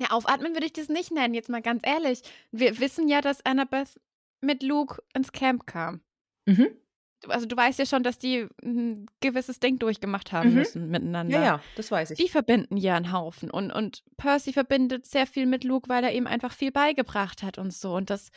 Ja, 0.00 0.10
aufatmen 0.10 0.54
würde 0.54 0.66
ich 0.66 0.72
das 0.72 0.88
nicht 0.88 1.12
nennen, 1.12 1.34
jetzt 1.34 1.48
mal 1.48 1.62
ganz 1.62 1.82
ehrlich. 1.86 2.22
Wir 2.50 2.80
wissen 2.80 3.08
ja, 3.08 3.20
dass 3.20 3.44
Annabeth 3.46 4.00
mit 4.40 4.62
Luke 4.62 5.02
ins 5.14 5.32
Camp 5.32 5.66
kam. 5.66 6.00
Mhm. 6.46 6.68
Also 7.26 7.46
du 7.46 7.56
weißt 7.56 7.80
ja 7.80 7.86
schon, 7.86 8.04
dass 8.04 8.18
die 8.18 8.46
ein 8.62 9.06
gewisses 9.20 9.58
Ding 9.58 9.78
durchgemacht 9.80 10.30
haben 10.32 10.50
Mhm. 10.50 10.54
müssen 10.54 10.88
miteinander. 10.88 11.38
Ja, 11.38 11.44
ja, 11.44 11.60
das 11.76 11.90
weiß 11.90 12.12
ich. 12.12 12.18
Die 12.18 12.28
verbinden 12.28 12.76
ja 12.76 12.94
einen 12.96 13.10
Haufen. 13.12 13.50
Und, 13.50 13.72
und 13.72 14.04
Percy 14.16 14.52
verbindet 14.52 15.04
sehr 15.06 15.26
viel 15.26 15.46
mit 15.46 15.64
Luke, 15.64 15.88
weil 15.88 16.04
er 16.04 16.12
ihm 16.12 16.28
einfach 16.28 16.52
viel 16.52 16.70
beigebracht 16.70 17.42
hat 17.42 17.58
und 17.58 17.72
so. 17.72 17.94
Und 17.96 18.10
das, 18.10 18.30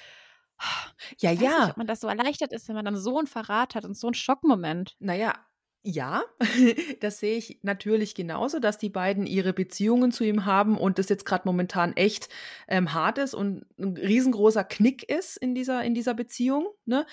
ja, 1.19 1.31
ich 1.31 1.41
weiß 1.41 1.47
nicht, 1.53 1.59
ja. 1.59 1.69
ob 1.69 1.77
man 1.77 1.87
das 1.87 1.99
so 1.99 2.07
erleichtert 2.07 2.51
ist, 2.53 2.67
wenn 2.69 2.75
man 2.75 2.85
dann 2.85 2.97
so 2.97 3.17
einen 3.19 3.27
Verrat 3.27 3.75
hat 3.75 3.85
und 3.85 3.95
so 3.95 4.07
einen 4.07 4.15
Schockmoment. 4.15 4.95
Naja, 4.99 5.35
ja, 5.83 6.23
das 6.99 7.19
sehe 7.19 7.37
ich 7.37 7.59
natürlich 7.63 8.13
genauso, 8.15 8.59
dass 8.59 8.77
die 8.77 8.89
beiden 8.89 9.25
ihre 9.25 9.53
Beziehungen 9.53 10.11
zu 10.11 10.23
ihm 10.23 10.45
haben 10.45 10.77
und 10.77 10.99
das 10.99 11.09
jetzt 11.09 11.25
gerade 11.25 11.43
momentan 11.45 11.93
echt 11.93 12.29
ähm, 12.67 12.93
hart 12.93 13.17
ist 13.17 13.33
und 13.33 13.65
ein 13.79 13.97
riesengroßer 13.97 14.63
Knick 14.63 15.09
ist 15.09 15.37
in 15.37 15.55
dieser, 15.55 15.83
in 15.83 15.93
dieser 15.93 16.13
Beziehung. 16.13 16.67
Ne? 16.85 17.05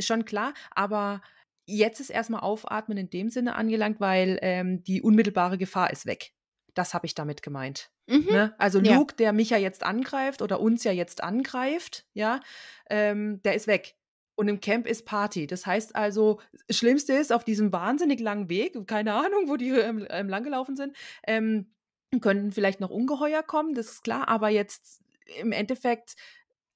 Schon 0.00 0.24
klar, 0.24 0.54
aber 0.70 1.22
jetzt 1.66 2.00
ist 2.00 2.10
erstmal 2.10 2.40
Aufatmen 2.40 2.96
in 2.98 3.10
dem 3.10 3.28
Sinne 3.28 3.54
angelangt, 3.56 4.00
weil 4.00 4.38
ähm, 4.42 4.82
die 4.84 5.02
unmittelbare 5.02 5.58
Gefahr 5.58 5.90
ist 5.90 6.06
weg. 6.06 6.32
Das 6.74 6.94
habe 6.94 7.06
ich 7.06 7.14
damit 7.14 7.42
gemeint. 7.42 7.90
Ne? 8.32 8.54
Also 8.58 8.80
Ja. 8.80 8.94
Luke, 8.94 9.14
der 9.16 9.32
mich 9.32 9.50
ja 9.50 9.58
jetzt 9.58 9.82
angreift 9.82 10.40
oder 10.40 10.60
uns 10.60 10.82
ja 10.84 10.92
jetzt 10.92 11.22
angreift, 11.22 12.06
ja, 12.14 12.40
ähm, 12.88 13.42
der 13.42 13.54
ist 13.54 13.66
weg. 13.66 13.96
Und 14.34 14.48
im 14.48 14.60
Camp 14.60 14.86
ist 14.86 15.04
Party. 15.04 15.46
Das 15.46 15.66
heißt 15.66 15.94
also, 15.94 16.40
das 16.66 16.76
Schlimmste 16.78 17.12
ist, 17.12 17.32
auf 17.32 17.44
diesem 17.44 17.72
wahnsinnig 17.72 18.20
langen 18.20 18.48
Weg, 18.48 18.86
keine 18.86 19.14
Ahnung, 19.14 19.48
wo 19.48 19.56
die 19.56 19.70
ähm, 19.70 20.06
ähm, 20.08 20.28
langgelaufen 20.28 20.74
sind, 20.76 20.96
ähm, 21.26 21.72
könnten 22.20 22.52
vielleicht 22.52 22.80
noch 22.80 22.90
Ungeheuer 22.90 23.42
kommen, 23.42 23.74
das 23.74 23.86
ist 23.86 24.04
klar, 24.04 24.28
aber 24.28 24.48
jetzt 24.48 25.02
im 25.40 25.52
Endeffekt 25.52 26.14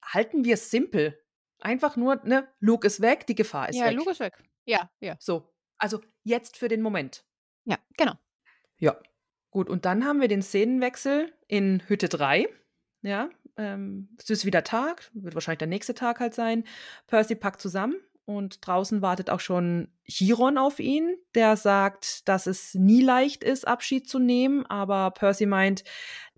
halten 0.03 0.45
wir 0.45 0.55
es 0.55 0.71
simpel. 0.71 1.19
Einfach 1.59 1.95
nur, 1.95 2.21
ne, 2.23 2.47
Luke 2.59 2.85
ist 2.85 3.01
weg, 3.01 3.27
die 3.27 3.35
Gefahr 3.35 3.69
ist 3.69 3.77
ja, 3.77 3.87
weg. 3.87 3.95
Luke 3.95 4.11
ist 4.11 4.19
weg. 4.19 4.33
Ja, 4.65 4.89
ja. 4.99 5.15
So, 5.19 5.49
also 5.77 6.01
jetzt 6.23 6.57
für 6.57 6.67
den 6.67 6.81
Moment. 6.81 7.25
Ja, 7.65 7.77
genau. 7.97 8.13
Ja, 8.77 8.97
gut. 9.49 9.69
Und 9.69 9.85
dann 9.85 10.05
haben 10.05 10.21
wir 10.21 10.27
den 10.27 10.41
Szenenwechsel 10.41 11.33
in 11.47 11.83
Hütte 11.87 12.09
3. 12.09 12.47
Ja, 13.01 13.29
ähm, 13.57 14.09
es 14.17 14.29
ist 14.29 14.45
wieder 14.45 14.63
Tag, 14.63 15.09
wird 15.13 15.35
wahrscheinlich 15.35 15.59
der 15.59 15.67
nächste 15.67 15.93
Tag 15.93 16.19
halt 16.19 16.33
sein. 16.33 16.63
Percy 17.07 17.35
packt 17.35 17.61
zusammen 17.61 17.95
und 18.25 18.65
draußen 18.65 19.01
wartet 19.01 19.29
auch 19.29 19.39
schon 19.39 19.89
Chiron 20.05 20.57
auf 20.57 20.79
ihn, 20.79 21.15
der 21.33 21.57
sagt, 21.57 22.27
dass 22.27 22.45
es 22.45 22.73
nie 22.75 23.01
leicht 23.01 23.43
ist, 23.43 23.67
Abschied 23.67 24.07
zu 24.07 24.19
nehmen, 24.19 24.65
aber 24.65 25.11
Percy 25.11 25.45
meint, 25.45 25.83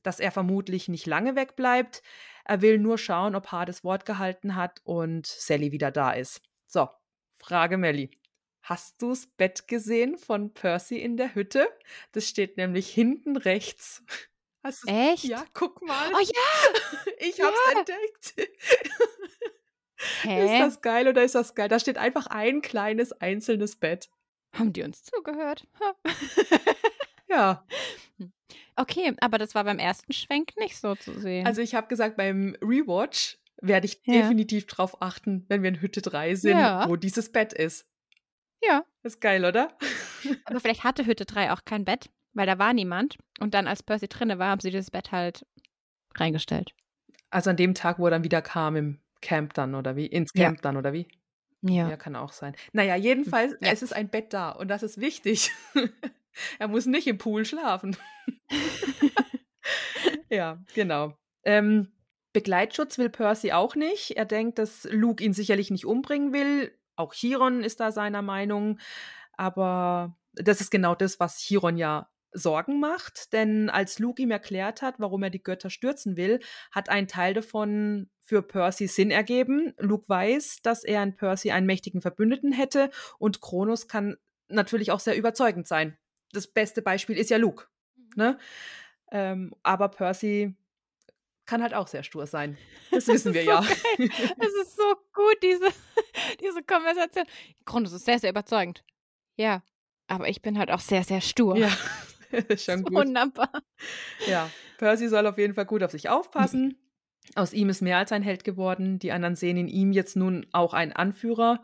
dass 0.04 0.20
er 0.20 0.32
vermutlich 0.32 0.88
nicht 0.88 1.08
lange 1.08 1.36
wegbleibt. 1.36 2.02
Er 2.46 2.62
will 2.62 2.80
nur 2.80 2.98
schauen, 2.98 3.36
ob 3.36 3.52
Hades 3.52 3.84
Wort 3.84 4.06
gehalten 4.06 4.56
hat 4.56 4.82
und 4.84 5.28
Sally 5.28 5.72
wieder 5.72 5.92
da 5.92 6.12
ist. 6.12 6.42
So, 6.68 6.90
Frage 7.38 7.78
Melly. 7.78 8.12
Hast 8.62 9.02
du 9.02 9.10
das 9.10 9.26
Bett 9.26 9.68
gesehen 9.68 10.18
von 10.18 10.54
Percy 10.54 10.98
in 10.98 11.18
der 11.18 11.34
Hütte? 11.34 11.68
Das 12.12 12.28
steht 12.28 12.58
nämlich 12.58 12.90
hinten 12.90 13.36
rechts. 13.36 14.04
Hast 14.64 14.84
du's- 14.84 14.92
Echt? 14.92 15.24
Ja, 15.26 15.46
guck 15.54 15.82
mal. 15.82 16.12
Oh 16.14 16.20
ja! 16.20 17.04
Ich 17.20 17.42
hab's 17.42 17.58
Ja. 17.74 17.80
entdeckt. 17.80 18.34
Hä? 20.22 20.46
Ist 20.46 20.60
das 20.66 20.82
geil 20.82 21.08
oder 21.08 21.24
ist 21.24 21.36
das 21.36 21.56
geil? 21.56 21.68
Da 21.68 21.80
steht 21.80 21.98
einfach 21.98 22.28
ein 22.28 22.62
kleines 22.62 23.12
einzelnes 23.14 23.76
Bett. 23.76 24.10
Haben 24.54 24.72
die 24.74 24.84
uns 24.84 25.04
zugehört? 25.04 25.68
Ja, 27.32 27.64
okay, 28.76 29.14
aber 29.22 29.38
das 29.38 29.54
war 29.54 29.64
beim 29.64 29.78
ersten 29.78 30.14
Schwenk 30.14 30.58
nicht 30.58 30.78
so 30.80 30.96
zu 30.96 31.14
sehen. 31.20 31.46
also 31.46 31.62
ich 31.62 31.76
habe 31.76 31.86
gesagt, 31.88 32.18
beim 32.18 32.58
Rewatch 32.60 33.38
werde 33.62 33.86
ich 33.86 34.02
Ja. 34.06 34.14
definitiv 34.24 34.66
drauf 34.66 35.00
achten, 35.00 35.46
wenn 35.48 35.62
wir 35.62 35.70
in 35.70 35.80
Hütte 35.80 36.02
3 36.02 36.34
sind, 36.34 36.58
Ja. 36.58 36.90
wo 36.90 36.96
dieses 36.96 37.32
Bett 37.32 37.54
ist. 37.54 37.86
ja, 38.64 38.84
Ist 39.04 39.22
geil, 39.22 39.46
oder? 39.46 39.78
aber 40.46 40.60
vielleicht 40.60 40.84
hatte 40.84 41.06
Hütte 41.06 41.26
3 41.28 41.52
auch 41.54 41.64
kein 41.66 41.86
Bett, 41.86 42.10
weil 42.40 42.46
da 42.46 42.58
war 42.58 42.74
niemand. 42.74 43.18
Und 43.42 43.54
dann, 43.54 43.68
als 43.68 43.84
Percy 43.84 44.08
drinne 44.08 44.40
war, 44.40 44.48
haben 44.48 44.62
sie 44.62 44.72
dieses 44.72 44.92
Bett 44.92 45.12
halt 45.12 45.46
reingestellt. 46.16 46.72
Also 47.32 47.50
an 47.50 47.58
dem 47.58 47.74
Tag, 47.74 48.00
wo 48.00 48.06
er 48.06 48.12
dann 48.12 48.24
wieder 48.24 48.42
kam 48.42 48.78
im 48.78 49.00
Camp 49.22 49.54
dann, 49.56 49.76
oder 49.76 49.98
wie? 49.98 50.06
Ins 50.06 50.32
Ja. 50.34 50.46
Camp 50.46 50.62
dann, 50.62 50.78
oder 50.78 50.94
wie? 50.94 51.06
Ja. 51.62 51.90
Ja, 51.90 51.98
kann 51.98 52.16
auch 52.16 52.32
sein. 52.32 52.56
Naja, 52.72 52.96
jedenfalls, 52.96 53.58
Ja. 53.60 53.74
es 53.74 53.82
ist 53.84 53.92
ein 53.92 54.08
Bett 54.08 54.32
da 54.32 54.52
und 54.52 54.70
das 54.70 54.84
ist 54.84 55.02
wichtig. 55.02 55.52
er 56.60 56.70
muss 56.70 56.86
nicht 56.86 57.08
im 57.08 57.18
Pool 57.18 57.44
schlafen. 57.44 57.98
ja, 60.30 60.64
genau. 60.74 61.18
Ähm, 61.44 61.92
Begleitschutz 62.32 62.98
will 62.98 63.10
Percy 63.10 63.52
auch 63.52 63.76
nicht. 63.76 64.12
Er 64.12 64.24
denkt, 64.24 64.60
dass 64.60 64.88
Luke 64.90 65.22
ihn 65.22 65.34
sicherlich 65.34 65.72
nicht 65.72 65.86
umbringen 65.86 66.32
will. 66.32 66.74
Auch 66.96 67.14
Chiron 67.14 67.66
ist 67.66 67.82
da 67.82 67.92
seiner 67.92 68.22
Meinung. 68.22 68.80
Aber 69.34 70.16
das 70.36 70.62
ist 70.62 70.72
genau 70.72 70.96
das, 70.96 71.20
was 71.20 71.40
Chiron 71.40 71.76
ja 71.76 72.08
Sorgen 72.32 72.80
macht. 72.80 73.34
Denn 73.34 73.70
als 73.70 74.00
Luke 74.00 74.22
ihm 74.22 74.32
erklärt 74.32 74.82
hat, 74.82 74.96
warum 75.00 75.24
er 75.24 75.30
die 75.30 75.44
Götter 75.44 75.70
stürzen 75.70 76.18
will, 76.18 76.40
hat 76.72 76.90
ein 76.90 77.08
Teil 77.08 77.34
davon 77.34 78.10
für 78.22 78.42
Percy 78.42 78.88
Sinn 78.88 79.12
ergeben. 79.12 79.74
Luke 79.78 80.08
weiß, 80.08 80.62
dass 80.62 80.84
er 80.84 81.02
in 81.04 81.16
Percy 81.16 81.52
einen 81.52 81.66
mächtigen 81.66 82.02
Verbündeten 82.02 82.52
hätte 82.52 82.92
und 83.18 83.42
Kronos 83.42 83.88
kann 83.88 84.18
natürlich 84.48 84.92
auch 84.92 85.00
sehr 85.00 85.18
überzeugend 85.18 85.68
sein. 85.68 85.98
Das 86.32 86.48
beste 86.48 86.82
Beispiel 86.82 87.18
ist 87.18 87.30
ja 87.30 87.38
Luke. 87.38 87.66
Ne? 88.16 88.38
Ähm, 89.12 89.56
aber 89.64 89.90
Percy 89.90 90.56
kann 91.46 91.64
halt 91.64 91.74
auch 91.74 91.88
sehr 91.88 92.04
stur 92.04 92.28
sein. 92.28 92.58
Das 92.92 93.08
wissen 93.08 93.34
wir 93.34 93.44
so 93.44 93.50
ja. 93.50 93.62
geil. 93.62 94.10
Es 94.38 94.54
ist 94.62 94.76
so 94.76 94.94
gut, 95.14 95.38
diese, 95.42 95.68
diese 96.40 96.62
Konversation. 96.64 97.26
Kronos 97.66 97.94
ist 97.94 98.06
sehr, 98.06 98.20
sehr 98.20 98.30
überzeugend. 98.30 98.84
Ja, 99.36 99.64
aber 100.08 100.28
ich 100.30 100.42
bin 100.42 100.60
halt 100.60 100.70
auch 100.70 100.80
sehr, 100.80 101.04
sehr 101.04 101.22
stur. 101.22 101.58
ja, 101.58 101.70
schon 102.58 102.84
gut. 102.84 102.94
Wunderbar. 102.96 103.52
Ja, 104.28 104.50
Percy 104.78 105.08
soll 105.08 105.28
auf 105.28 105.38
jeden 105.38 105.54
Fall 105.54 105.66
gut 105.66 105.84
auf 105.84 105.92
sich 105.92 106.10
aufpassen. 106.10 106.78
Aus 107.36 107.54
ihm 107.54 107.70
ist 107.70 107.82
mehr 107.82 107.98
als 107.98 108.12
ein 108.12 108.24
Held 108.24 108.44
geworden. 108.44 109.00
Die 109.00 109.12
anderen 109.12 109.36
sehen 109.36 109.58
in 109.58 109.68
ihm 109.68 109.92
jetzt 109.92 110.16
nun 110.16 110.48
auch 110.52 110.74
einen 110.74 110.94
Anführer. 110.94 111.62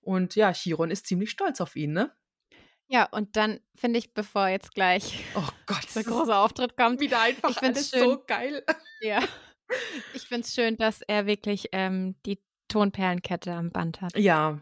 Und 0.00 0.36
ja, 0.36 0.52
Chiron 0.52 0.90
ist 0.90 1.06
ziemlich 1.06 1.30
stolz 1.30 1.60
auf 1.60 1.76
ihn, 1.76 1.92
ne? 1.92 2.12
Ja, 2.86 3.04
und 3.10 3.36
dann 3.36 3.60
finde 3.76 3.98
ich, 3.98 4.14
bevor 4.14 4.48
jetzt 4.48 4.74
gleich 4.74 5.24
Oh 5.36 5.48
Gott, 5.66 5.86
der 5.94 6.02
große 6.02 6.34
Auftritt 6.34 6.76
kommt, 6.76 7.00
wieder 7.00 7.20
einfach 7.20 7.50
Ich 7.50 7.62
alles 7.62 7.90
so 7.90 8.22
geil. 8.26 8.64
ja. 9.00 9.20
Ich 10.14 10.22
finde 10.22 10.44
es 10.46 10.54
schön, 10.54 10.76
dass 10.76 11.00
er 11.02 11.26
wirklich 11.26 11.68
ähm, 11.70 12.16
die 12.26 12.42
Tonperlenkette 12.66 13.52
am 13.52 13.70
Band 13.70 14.00
hat. 14.00 14.16
Ja, 14.16 14.60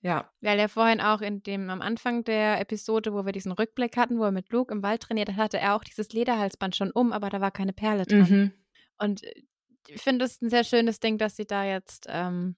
ja, 0.00 0.30
Weil 0.40 0.58
er 0.58 0.68
vorhin 0.68 1.00
auch 1.00 1.20
in 1.20 1.42
dem, 1.42 1.70
am 1.70 1.82
Anfang 1.82 2.22
der 2.22 2.60
Episode, 2.60 3.12
wo 3.12 3.24
wir 3.24 3.32
diesen 3.32 3.52
Rückblick 3.52 3.96
hatten, 3.96 4.18
wo 4.18 4.24
er 4.24 4.30
mit 4.30 4.50
Luke 4.50 4.72
im 4.72 4.82
Wald 4.82 5.02
trainiert 5.02 5.30
hat, 5.30 5.36
hatte 5.36 5.58
er 5.58 5.74
auch 5.74 5.82
dieses 5.82 6.12
Lederhalsband 6.12 6.76
schon 6.76 6.92
um, 6.92 7.12
aber 7.12 7.30
da 7.30 7.40
war 7.40 7.50
keine 7.50 7.72
Perle 7.72 8.04
dran. 8.04 8.26
mhm. 8.28 8.52
Und 8.98 9.24
äh, 9.24 9.42
ich 9.88 10.00
finde 10.00 10.24
es 10.24 10.40
ein 10.40 10.50
sehr 10.50 10.64
schönes 10.64 11.00
Ding, 11.00 11.18
dass 11.18 11.36
sie 11.36 11.46
da 11.46 11.64
jetzt 11.64 12.06
ähm, 12.08 12.56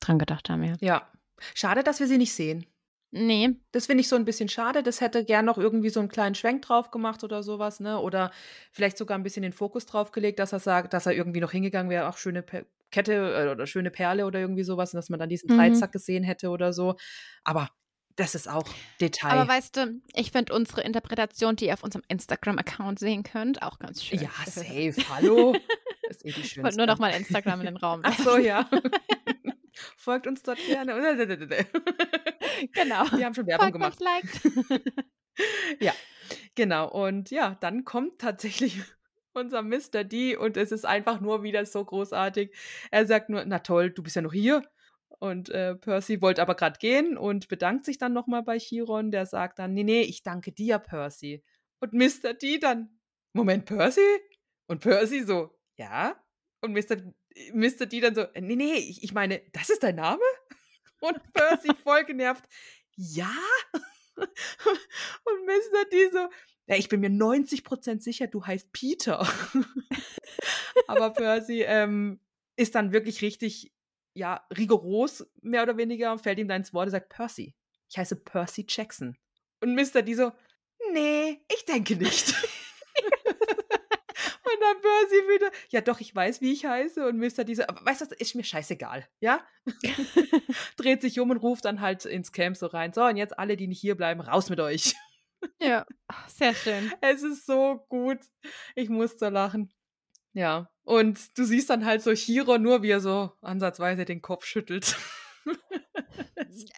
dran 0.00 0.18
gedacht 0.18 0.48
haben, 0.50 0.64
ja. 0.64 0.76
ja. 0.80 1.08
Schade, 1.54 1.82
dass 1.82 2.00
wir 2.00 2.06
sie 2.06 2.18
nicht 2.18 2.32
sehen. 2.32 2.66
Nee, 3.12 3.56
Das 3.72 3.86
finde 3.86 4.02
ich 4.02 4.08
so 4.08 4.14
ein 4.14 4.24
bisschen 4.24 4.48
schade. 4.48 4.84
Das 4.84 5.00
hätte 5.00 5.24
gern 5.24 5.44
noch 5.44 5.58
irgendwie 5.58 5.88
so 5.88 5.98
einen 5.98 6.08
kleinen 6.08 6.36
Schwenk 6.36 6.62
drauf 6.62 6.92
gemacht 6.92 7.24
oder 7.24 7.42
sowas, 7.42 7.80
ne? 7.80 7.98
Oder 7.98 8.30
vielleicht 8.70 8.96
sogar 8.96 9.18
ein 9.18 9.24
bisschen 9.24 9.42
den 9.42 9.52
Fokus 9.52 9.84
drauf 9.86 10.12
gelegt, 10.12 10.38
dass 10.38 10.52
er 10.52 10.60
sagt, 10.60 10.92
dass 10.92 11.06
er 11.06 11.12
irgendwie 11.12 11.40
noch 11.40 11.50
hingegangen 11.50 11.90
wäre, 11.90 12.06
ach, 12.06 12.18
schöne 12.18 12.42
Pe 12.42 12.66
Kette 12.90 13.12
äh, 13.14 13.50
oder 13.50 13.66
schöne 13.66 13.90
Perle 13.90 14.26
oder 14.26 14.40
irgendwie 14.40 14.64
sowas, 14.64 14.92
und 14.92 14.98
dass 14.98 15.08
man 15.10 15.18
dann 15.20 15.28
diesen 15.28 15.50
Mhm. 15.52 15.56
Dreizack 15.58 15.92
gesehen 15.92 16.24
hätte 16.24 16.48
oder 16.50 16.72
so. 16.72 16.96
Aber 17.44 17.68
das 18.16 18.34
ist 18.34 18.48
auch 18.48 18.64
Detail. 19.00 19.30
aber 19.30 19.48
weißt 19.48 19.76
du, 19.76 20.00
ich 20.14 20.32
finde 20.32 20.52
unsere 20.52 20.82
Interpretation, 20.82 21.56
die 21.56 21.66
ihr 21.66 21.74
auf 21.74 21.84
unserem 21.84 22.02
Instagram-Account 22.08 22.98
sehen 22.98 23.22
könnt, 23.22 23.62
auch 23.62 23.78
ganz 23.78 24.04
schön. 24.04 24.20
ja, 24.20 24.28
safe. 24.44 24.94
Hallo. 25.08 25.56
Das 26.08 26.16
ist 26.18 26.26
eh 26.26 26.32
die 26.32 26.40
Ich 26.46 26.62
wollte 26.62 26.76
nur 26.76 26.86
noch 26.86 26.98
mal 26.98 27.10
Instagram 27.14 27.60
in 27.60 27.66
den 27.66 27.76
Raum 27.76 28.00
Ach 28.04 28.18
so, 28.18 28.36
ja. 28.36 28.68
Folgt 29.96 30.26
uns 30.26 30.42
dort 30.42 30.58
gerne. 30.66 30.92
Genau. 32.72 33.04
Wir 33.16 33.24
haben 33.24 33.34
schon 33.34 33.46
Werbung 33.46 33.80
Folgt 33.80 33.98
gemacht. 33.98 34.00
liked. 34.00 34.40
Ja, 35.80 35.94
genau. 36.54 36.90
Und 36.90 37.30
ja, 37.30 37.56
dann 37.60 37.84
kommt 37.84 38.18
tatsächlich 38.20 38.82
unser 39.40 39.62
Mr. 39.62 40.04
D 40.04 40.36
und 40.36 40.56
es 40.56 40.72
ist 40.72 40.86
einfach 40.86 41.20
nur 41.20 41.42
wieder 41.42 41.64
so 41.66 41.84
großartig. 41.84 42.54
Er 42.90 43.06
sagt 43.06 43.30
nur, 43.30 43.44
na 43.44 43.60
toll, 43.60 43.90
du 43.90 44.02
bist 44.02 44.16
ja 44.16 44.22
noch 44.22 44.32
hier. 44.32 44.62
Und 45.18 45.50
äh, 45.50 45.74
Percy 45.74 46.22
wollte 46.22 46.40
aber 46.40 46.54
gerade 46.54 46.78
gehen 46.78 47.18
und 47.18 47.48
bedankt 47.48 47.84
sich 47.84 47.98
dann 47.98 48.12
nochmal 48.12 48.42
bei 48.42 48.58
Chiron. 48.58 49.10
Der 49.10 49.26
sagt 49.26 49.58
dann, 49.58 49.74
nee, 49.74 49.84
nee, 49.84 50.02
ich 50.02 50.22
danke 50.22 50.52
dir, 50.52 50.78
Percy. 50.78 51.42
Und 51.80 51.92
Mr. 51.92 52.34
D 52.34 52.58
dann, 52.58 52.98
Moment, 53.32 53.66
Percy? 53.66 54.00
Und 54.66 54.80
Percy 54.80 55.24
so, 55.24 55.58
ja? 55.76 56.16
Und 56.60 56.72
Mr. 56.72 56.96
Mr. 57.52 57.86
D 57.86 58.00
dann 58.00 58.14
so, 58.14 58.24
nee, 58.34 58.56
nee, 58.56 58.74
ich, 58.74 59.02
ich 59.02 59.12
meine, 59.12 59.42
das 59.52 59.70
ist 59.70 59.82
dein 59.82 59.96
Name? 59.96 60.22
Und 61.00 61.32
Percy 61.32 61.74
voll 61.82 62.04
genervt, 62.04 62.44
ja? 62.96 63.34
Und 64.16 65.46
Mr. 65.46 65.84
D 65.90 66.10
so, 66.10 66.28
ja, 66.66 66.76
ich 66.76 66.88
bin 66.88 67.00
mir 67.00 67.10
90% 67.10 68.00
sicher, 68.00 68.26
du 68.26 68.46
heißt 68.46 68.72
Peter. 68.72 69.26
Aber 70.86 71.10
Percy 71.10 71.62
ähm, 71.62 72.20
ist 72.56 72.74
dann 72.74 72.92
wirklich 72.92 73.22
richtig, 73.22 73.72
ja, 74.14 74.46
rigoros, 74.56 75.26
mehr 75.40 75.62
oder 75.62 75.76
weniger, 75.76 76.16
fällt 76.18 76.38
ihm 76.38 76.48
dann 76.48 76.60
ins 76.60 76.72
Wort 76.72 76.86
und 76.86 76.92
sagt, 76.92 77.08
Percy, 77.08 77.54
ich 77.88 77.98
heiße 77.98 78.16
Percy 78.16 78.66
Jackson. 78.68 79.16
Und 79.60 79.74
Mr. 79.74 80.02
D 80.02 80.14
so, 80.14 80.32
nee, 80.92 81.40
ich 81.52 81.64
denke 81.64 81.96
nicht. 81.96 82.34
Und 84.42 84.60
dann 84.60 84.80
Percy 84.80 85.14
wieder, 85.28 85.50
ja 85.68 85.80
doch, 85.80 86.00
ich 86.00 86.14
weiß, 86.14 86.40
wie 86.40 86.52
ich 86.52 86.64
heiße. 86.64 87.06
Und 87.06 87.18
Mr. 87.18 87.44
Diese, 87.44 87.68
aber 87.68 87.84
weißt 87.84 88.00
du, 88.00 88.14
ist 88.16 88.34
mir 88.34 88.42
scheißegal, 88.42 89.06
ja? 89.20 89.40
Dreht 90.76 91.02
sich 91.02 91.20
um 91.20 91.30
und 91.30 91.36
ruft 91.36 91.64
dann 91.66 91.80
halt 91.80 92.04
ins 92.04 92.32
Camp 92.32 92.56
so 92.56 92.66
rein. 92.66 92.92
So, 92.92 93.04
und 93.04 93.16
jetzt 93.16 93.38
alle, 93.38 93.56
die 93.56 93.68
nicht 93.68 93.80
hier 93.80 93.96
bleiben, 93.96 94.20
raus 94.20 94.50
mit 94.50 94.60
euch. 94.60 94.94
Ja, 95.60 95.86
sehr 96.28 96.54
schön. 96.54 96.92
Es 97.00 97.22
ist 97.22 97.46
so 97.46 97.84
gut. 97.88 98.18
Ich 98.74 98.88
muss 98.88 99.18
so 99.18 99.28
lachen. 99.28 99.72
Ja, 100.32 100.70
und 100.84 101.36
du 101.38 101.44
siehst 101.44 101.70
dann 101.70 101.84
halt 101.84 102.02
so 102.02 102.12
Chiro 102.14 102.58
nur, 102.58 102.82
wie 102.82 102.90
er 102.90 103.00
so 103.00 103.32
ansatzweise 103.42 104.04
den 104.04 104.22
Kopf 104.22 104.44
schüttelt. 104.44 104.96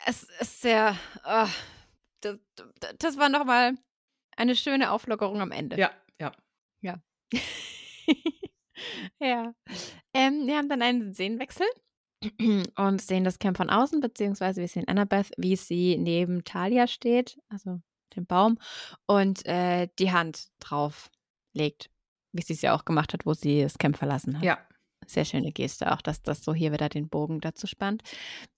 es 0.07 0.23
ist 0.41 0.63
sehr, 0.63 0.97
oh, 1.25 1.49
das, 2.21 2.39
das 2.99 3.19
war 3.19 3.29
nochmal 3.29 3.75
eine 4.37 4.57
schöne 4.57 4.91
Auflockerung 4.91 5.41
am 5.41 5.51
Ende. 5.51 5.77
Ja, 5.77 5.91
ja. 6.19 6.33
Ja. 6.81 7.01
ja. 9.21 9.55
Ähm, 10.15 10.47
wir 10.47 10.57
haben 10.57 10.69
dann 10.69 10.83
einen 10.83 11.15
Szenenwechsel 11.15 11.67
und 12.77 13.01
sehen 13.01 13.25
das 13.25 13.39
Camp 13.39 13.57
von 13.57 13.71
außen, 13.71 14.01
beziehungsweise 14.01 14.61
wir 14.61 14.69
sehen 14.69 14.89
Annabeth, 14.89 15.33
wie 15.37 15.57
sie 15.57 15.97
neben 15.97 16.45
Talia 16.45 16.87
steht, 16.87 17.39
also 17.49 17.81
dem 18.17 18.27
Baum, 18.27 18.59
und 19.07 19.45
äh, 19.47 19.89
die 19.99 20.13
Hand 20.13 20.49
drauf 20.61 21.11
legt, 21.53 21.91
wie 22.33 22.43
sie 22.43 22.55
es 22.55 22.63
ja 22.63 22.75
auch 22.75 22.85
gemacht 22.85 23.13
hat, 23.13 23.27
wo 23.27 23.35
sie 23.35 23.63
das 23.63 23.79
Camp 23.79 23.97
verlassen 23.97 24.39
hat. 24.39 24.45
Ja. 24.45 24.59
Sehr 25.07 25.25
schöne 25.25 25.53
Geste 25.53 25.93
auch, 25.93 26.01
dass 26.01 26.23
das 26.23 26.45
so 26.45 26.55
hier 26.55 26.73
wieder 26.73 26.89
den 26.89 27.09
Bogen 27.09 27.41
dazu 27.41 27.67
spannt. 27.67 28.03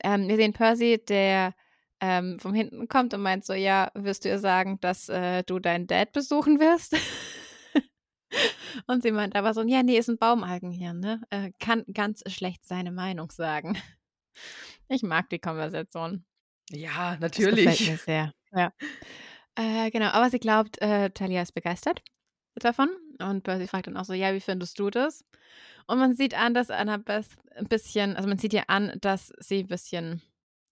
Ähm, 0.03 0.29
wir 0.29 0.37
sehen 0.37 0.53
Percy, 0.53 1.03
der 1.09 1.55
ähm, 2.01 2.39
von 2.39 2.55
hinten 2.55 2.87
kommt 2.89 3.15
und 3.15 3.23
meint 3.23 3.45
so, 3.45 3.55
ja, 3.55 3.91
wirst 3.95 4.25
du 4.25 4.29
ihr 4.29 4.39
sagen, 4.39 4.79
dass 4.81 5.09
äh, 5.09 5.43
du 5.45 5.59
deinen 5.59 5.87
Dad 5.87 6.13
besuchen 6.13 6.61
wirst? 6.61 6.97
Und 8.87 9.03
sie 9.03 9.13
meint 9.13 9.37
aber 9.37 9.55
so, 9.55 9.63
ja, 9.63 9.83
nee, 9.83 9.97
ist 9.97 10.09
ein 10.09 10.19
Baumalgen 10.19 10.71
hier, 10.73 10.93
ne? 10.93 11.23
Äh, 11.31 11.53
kann 11.61 11.85
ganz 11.93 12.23
schlecht 12.27 12.67
seine 12.67 12.91
Meinung 12.91 13.31
sagen. 13.31 13.79
Ich 14.89 15.03
mag 15.03 15.31
die 15.31 15.39
Konversation. 15.39 16.25
Ja, 16.71 17.17
Das 17.17 17.33
gefällt 17.33 17.57
mir 17.57 17.65
natürlich. 17.67 18.03
sehr. 18.03 18.33
Ja. 18.53 18.73
Äh, 19.57 19.91
genau, 19.91 20.07
aber 20.07 20.31
sie 20.31 20.41
glaubt, 20.41 20.81
äh, 20.81 21.11
Talia 21.11 21.43
ist 21.43 21.53
begeistert 21.55 22.03
davon. 22.57 22.89
Und 23.21 23.45
Percy 23.45 23.67
fragt 23.67 23.87
dann 23.87 23.97
auch 23.97 24.05
so, 24.05 24.13
ja, 24.13 24.35
wie 24.35 24.41
findest 24.41 24.79
du 24.79 24.91
das? 24.91 25.25
Und 25.87 25.99
man 25.99 26.15
sieht 26.15 26.35
an, 26.35 26.55
dass 26.55 26.71
Annabeth 26.71 27.27
ein 27.57 27.67
bisschen, 27.67 28.17
also 28.17 28.29
man 28.29 28.39
sieht 28.39 28.53
ihr 28.53 28.69
an, 28.71 28.97
dass 29.01 29.33
sie 29.39 29.61
ein 29.61 29.69
bisschen 29.69 30.23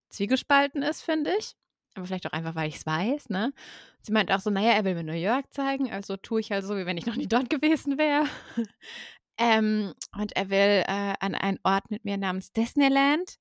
zwiegespalten 0.08 0.82
ist, 0.82 1.02
finde 1.02 1.32
ich. 1.38 1.54
Aber 1.94 2.06
vielleicht 2.06 2.26
auch 2.26 2.32
einfach, 2.32 2.54
weil 2.54 2.68
ich 2.68 2.76
es 2.76 2.86
weiß, 2.86 3.28
ne? 3.28 3.52
Sie 4.00 4.12
meint 4.12 4.32
auch 4.32 4.40
so, 4.40 4.50
naja, 4.50 4.72
er 4.72 4.84
will 4.84 4.94
mir 4.94 5.04
New 5.04 5.12
York 5.12 5.52
zeigen, 5.52 5.92
also 5.92 6.16
tue 6.16 6.40
ich 6.40 6.50
halt 6.50 6.64
so, 6.64 6.76
wie 6.76 6.86
wenn 6.86 6.96
ich 6.96 7.06
noch 7.06 7.16
nie 7.16 7.26
dort 7.26 7.50
gewesen 7.50 7.98
wäre. 7.98 8.24
ähm, 9.38 9.92
und 10.16 10.34
er 10.34 10.48
will 10.48 10.84
äh, 10.86 11.14
an 11.20 11.34
einen 11.34 11.58
Ort 11.62 11.90
mit 11.90 12.04
mir 12.04 12.16
namens 12.16 12.52
Disneyland. 12.52 13.36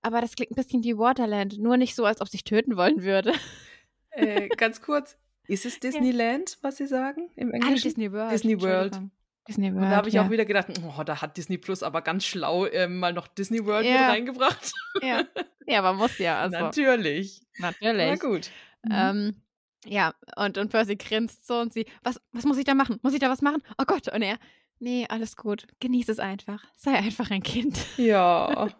Aber 0.00 0.20
das 0.20 0.34
klingt 0.34 0.52
ein 0.52 0.56
bisschen 0.56 0.84
wie 0.84 0.96
Waterland, 0.96 1.58
nur 1.58 1.76
nicht 1.76 1.94
so, 1.94 2.04
als 2.04 2.20
ob 2.20 2.28
sich 2.28 2.44
töten 2.44 2.76
wollen 2.76 3.02
würde. 3.02 3.32
Äh, 4.12 4.48
ganz 4.48 4.80
kurz, 4.82 5.16
ist 5.46 5.66
es 5.66 5.80
Disneyland, 5.80 6.58
was 6.62 6.76
Sie 6.76 6.86
sagen 6.86 7.30
im 7.36 7.50
Ah, 7.50 7.56
Englischen? 7.56 7.82
Disney 7.82 8.12
World. 8.12 8.32
Disney 8.32 8.60
World. 8.60 9.00
Disney 9.48 9.72
World. 9.72 9.84
Und 9.84 9.90
da 9.90 9.96
habe 9.96 10.08
ich 10.08 10.14
ja. 10.14 10.24
auch 10.24 10.30
wieder 10.30 10.44
gedacht, 10.44 10.68
oh, 10.86 11.02
da 11.02 11.20
hat 11.20 11.36
Disney 11.36 11.58
Plus 11.58 11.82
aber 11.82 12.02
ganz 12.02 12.24
schlau 12.24 12.66
ähm, 12.66 12.98
mal 12.98 13.12
noch 13.12 13.26
Disney 13.26 13.64
World 13.64 13.84
mit 13.84 13.94
Ja. 13.94 14.08
reingebracht. 14.08 14.72
Ja. 15.02 15.24
ja, 15.66 15.78
aber 15.80 15.94
muss 15.94 16.18
ja. 16.18 16.38
Also, 16.42 16.58
Natürlich. 16.58 17.40
natürlich. 17.58 18.20
Na 18.20 18.28
gut. 18.28 18.50
Mhm. 18.84 18.92
Ähm, 18.92 19.36
ja, 19.84 20.14
und, 20.36 20.58
und 20.58 20.68
Percy 20.70 20.94
grinst 20.94 21.44
so 21.46 21.58
und 21.58 21.72
sie, 21.72 21.86
was, 22.04 22.20
was 22.30 22.44
muss 22.44 22.56
ich 22.58 22.64
da 22.64 22.74
machen? 22.74 23.00
Muss 23.02 23.14
ich 23.14 23.20
da 23.20 23.28
was 23.28 23.42
machen? 23.42 23.62
Oh 23.78 23.84
Gott, 23.84 24.06
und 24.14 24.22
er, 24.22 24.38
nee, 24.78 25.06
alles 25.08 25.36
gut. 25.36 25.66
Genieß 25.80 26.08
es 26.08 26.20
einfach. 26.20 26.64
Sei 26.76 26.92
einfach 26.92 27.30
ein 27.30 27.42
Kind. 27.42 27.76
Ja. 27.96 28.68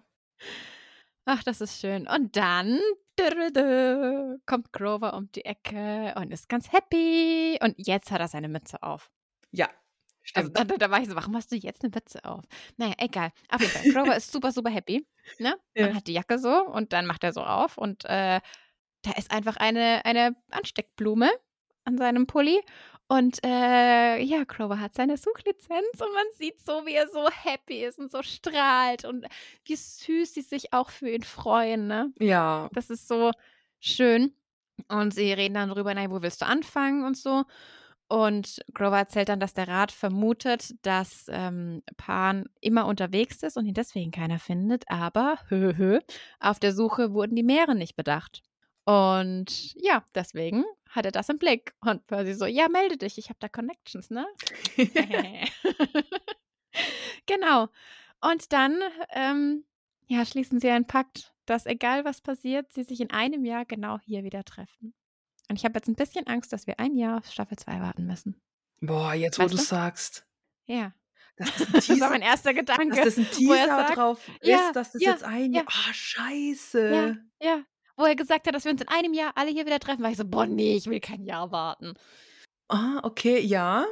Ach, 1.25 1.43
das 1.45 1.61
ist 1.61 1.81
schön. 1.81 2.07
Und 2.09 2.37
dann 2.37 2.81
kommt 4.47 4.73
Grover 4.73 5.15
um 5.15 5.31
die 5.33 5.45
Ecke 5.45 6.15
und 6.17 6.33
ist 6.33 6.49
ganz 6.49 6.73
happy. 6.73 7.59
Und 7.63 7.75
jetzt 7.77 8.11
hat 8.11 8.21
er 8.21 8.29
seine 8.29 8.49
Mütze 8.49 8.83
auf. 8.83 9.11
Ja. 9.51 9.69
Also 10.35 10.51
Stimmt. 10.51 10.59
da, 10.59 10.65
da, 10.65 10.87
da 10.87 10.91
war 10.91 11.01
ich 11.01 11.09
so, 11.09 11.17
warum 11.17 11.37
hast 11.37 11.51
du 11.53 11.57
jetzt 11.57 11.83
eine 11.83 11.93
Mütze 11.95 12.25
auf? 12.25 12.45
Naja, 12.77 12.95
egal. 12.99 13.31
Auf 13.49 13.61
jeden 13.61 13.73
Fall, 13.73 13.93
Grover 13.93 14.17
ist 14.17 14.33
super, 14.33 14.53
super 14.53 14.71
happy. 14.71 15.07
Ne? 15.39 15.57
Ja. 15.75 15.89
Und 15.89 15.95
hat 15.97 16.07
die 16.07 16.13
Jacke 16.13 16.39
so 16.39 16.65
und 16.67 16.93
dann 16.93 17.07
macht 17.07 17.25
er 17.25 17.33
so 17.33 17.43
auf 17.43 17.79
und 17.79 18.05
äh, 18.05 18.41
da 19.03 19.11
ist 19.17 19.31
einfach 19.31 19.57
eine, 19.57 20.05
eine 20.05 20.37
Ansteckblume 20.51 21.31
an 21.85 21.99
seinem 21.99 22.27
Pulli. 22.27 22.61
Und 23.13 23.45
äh, 23.45 24.23
ja, 24.23 24.45
Grover 24.45 24.81
hat 24.81 24.95
seine 24.95 25.19
Suchlizenz 25.19 26.01
und 26.01 26.15
man 26.15 26.25
sieht 26.39 26.65
so, 26.65 26.87
wie 26.87 26.95
er 26.95 27.09
so 27.09 27.29
happy 27.29 27.85
ist 27.85 27.99
und 27.99 28.11
so 28.11 28.23
strahlt 28.23 29.05
und 29.05 29.27
wie 29.67 29.77
süß 29.77 30.33
sie 30.33 30.41
sich 30.41 30.73
auch 30.73 30.89
für 30.89 31.11
ihn 31.11 31.23
freuen. 31.23 31.89
Ne? 31.89 32.11
ja. 32.19 32.71
Das 32.73 32.89
ist 32.89 33.09
so 33.09 33.33
schön. 33.81 34.35
Und 34.89 35.13
sie 35.13 35.31
reden 35.31 35.53
dann 35.53 35.69
darüber, 35.69 35.93
nein, 35.93 36.11
wo 36.11 36.23
willst 36.23 36.41
du 36.41 36.47
anfangen 36.47 37.05
und 37.05 37.19
so. 37.19 37.45
Und 38.09 38.63
Grover 38.73 38.97
erzählt 38.97 39.29
dann, 39.29 39.41
dass 39.41 39.53
der 39.53 39.69
Rat 39.69 39.93
vermutet, 39.93 40.75
dass 40.81 41.27
ähm, 41.29 41.83
Pan 41.99 42.47
immer 42.63 42.87
unterwegs 42.87 43.43
ist 43.43 43.59
und 43.59 43.67
ihn 43.67 43.75
deswegen 43.75 44.11
keiner 44.11 44.39
findet. 44.39 44.85
Aber, 44.89 45.37
hö, 45.49 45.75
hö, 45.77 46.01
auf 46.41 46.59
der 46.59 46.73
Suche 46.73 47.13
wurden 47.13 47.37
die 47.37 47.43
Meere 47.43 47.75
nicht 47.75 47.95
bedacht. 47.95 48.43
Und 48.85 49.75
ja, 49.75 50.05
deswegen 50.15 50.65
hat 50.89 51.07
er 51.07 51.13
das 51.13 51.29
im 51.29 51.39
Blick. 51.39 51.75
Und 51.81 52.07
Percy 52.07 52.35
so, 52.35 52.47
ja, 52.47 52.69
melde 52.69 52.97
dich, 52.97 53.19
ich 53.19 53.29
habe 53.29 53.39
da 53.41 53.49
Connections, 53.49 54.11
ne? 54.11 54.27
genau. 57.27 57.69
Und 58.21 58.53
dann 58.53 58.79
ähm, 59.11 59.65
ja, 60.07 60.25
schließen 60.25 60.61
sie 60.61 60.71
einen 60.71 60.87
Pakt, 60.87 61.35
dass 61.47 61.67
egal 61.67 62.05
was 62.05 62.21
passiert, 62.21 62.73
sie 62.73 62.85
sich 62.85 63.01
in 63.01 63.11
einem 63.11 63.45
Jahr 63.45 63.65
genau 63.65 63.99
hier 64.01 64.25
wieder 64.25 64.45
treffen. 64.45 64.95
Und 65.49 65.57
ich 65.59 65.65
habe 65.65 65.75
jetzt 65.75 65.89
ein 65.89 65.97
bisschen 65.97 66.27
Angst, 66.27 66.53
dass 66.53 66.67
wir 66.67 66.79
ein 66.81 66.97
Jahr 66.97 67.19
auf 67.19 67.27
Staffel 67.31 67.59
2 67.59 67.81
warten 67.81 68.07
müssen. 68.07 68.41
Boah, 68.81 69.15
jetzt 69.15 69.39
wo 69.39 69.45
Weißt 69.45 69.55
du 69.55 69.59
du? 69.59 69.63
sagst. 69.63 70.27
Ja. 70.67 70.93
Das 71.37 71.49
ist 71.61 71.73
Das 71.89 72.01
war 72.01 72.11
mein 72.11 72.23
erster 72.23 72.55
Gedanke. 72.55 72.97
dass 72.97 73.05
das 73.05 73.19
ein 73.19 73.27
wo 73.27 73.53
er 73.53 73.65
Teaser 73.65 73.77
sagt- 73.77 73.97
drauf 73.97 74.31
Ja, 74.43 74.69
ist, 74.69 74.77
dass 74.77 74.93
das 74.93 75.03
ja, 75.03 75.11
jetzt 75.13 75.25
ein 75.25 75.53
ja. 75.53 75.61
Jahr. 75.63 75.67
Ah, 75.69 75.93
scheiße. 75.93 77.19
Ja, 77.41 77.49
ja. 77.49 77.65
Wo 77.97 78.05
er 78.05 78.17
gesagt 78.17 78.47
hat, 78.47 78.55
dass 78.55 78.65
wir 78.65 78.73
uns 78.73 78.81
in 78.81 78.89
einem 78.89 79.13
Jahr 79.15 79.33
alle 79.37 79.51
hier 79.51 79.67
wieder 79.67 79.79
treffen, 79.81 80.03
war 80.03 80.11
ich 80.11 80.17
so, 80.17 80.25
boah, 80.25 80.47
nee, 80.47 80.77
ich 80.77 80.87
will 80.87 81.01
kein 81.01 81.25
Jahr 81.25 81.53
warten. 81.53 81.95
Ah, 82.69 83.01
okay, 83.03 83.39
ja. 83.41 83.85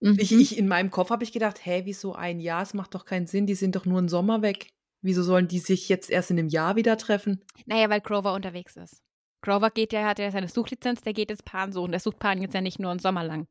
Ich, 0.00 0.30
Mhm. 0.30 0.40
ich, 0.40 0.56
in 0.56 0.68
meinem 0.68 0.90
Kopf 0.90 1.10
habe 1.10 1.24
ich 1.24 1.32
gedacht, 1.32 1.64
hä, 1.66 1.82
wieso 1.84 2.14
ein 2.14 2.40
Jahr? 2.40 2.62
Es 2.62 2.72
macht 2.74 2.94
doch 2.94 3.04
keinen 3.04 3.26
Sinn, 3.26 3.46
die 3.46 3.54
sind 3.54 3.76
doch 3.76 3.84
nur 3.84 3.98
einen 3.98 4.08
Sommer 4.08 4.40
weg. 4.40 4.70
Wieso 5.02 5.22
sollen 5.22 5.48
die 5.48 5.58
sich 5.58 5.88
jetzt 5.88 6.10
erst 6.10 6.30
in 6.30 6.38
einem 6.38 6.48
Jahr 6.48 6.76
wieder 6.76 6.96
treffen? 6.96 7.42
Naja, 7.66 7.90
weil 7.90 8.00
Grover 8.00 8.34
unterwegs 8.34 8.76
ist. 8.76 9.02
Grover 9.42 9.70
geht 9.70 9.92
ja, 9.92 10.06
hat 10.06 10.18
ja 10.18 10.30
seine 10.30 10.48
Suchlizenz, 10.48 11.00
der 11.02 11.12
geht 11.14 11.30
jetzt 11.30 11.44
Pan 11.44 11.72
suchen. 11.72 11.90
Der 11.92 12.00
sucht 12.00 12.18
Pan 12.18 12.40
jetzt 12.40 12.54
ja 12.54 12.60
nicht 12.60 12.78
nur 12.78 12.90
einen 12.90 13.00
Sommer 13.00 13.24
lang. 13.24 13.46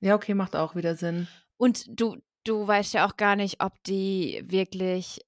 Ja, 0.00 0.14
okay, 0.14 0.34
macht 0.34 0.54
auch 0.56 0.74
wieder 0.76 0.94
Sinn. 0.96 1.26
Und 1.56 1.84
du, 1.88 2.16
du 2.44 2.66
weißt 2.66 2.94
ja 2.94 3.06
auch 3.06 3.16
gar 3.16 3.36
nicht, 3.36 3.62
ob 3.62 3.72
die 3.84 4.42
wirklich. 4.46 5.20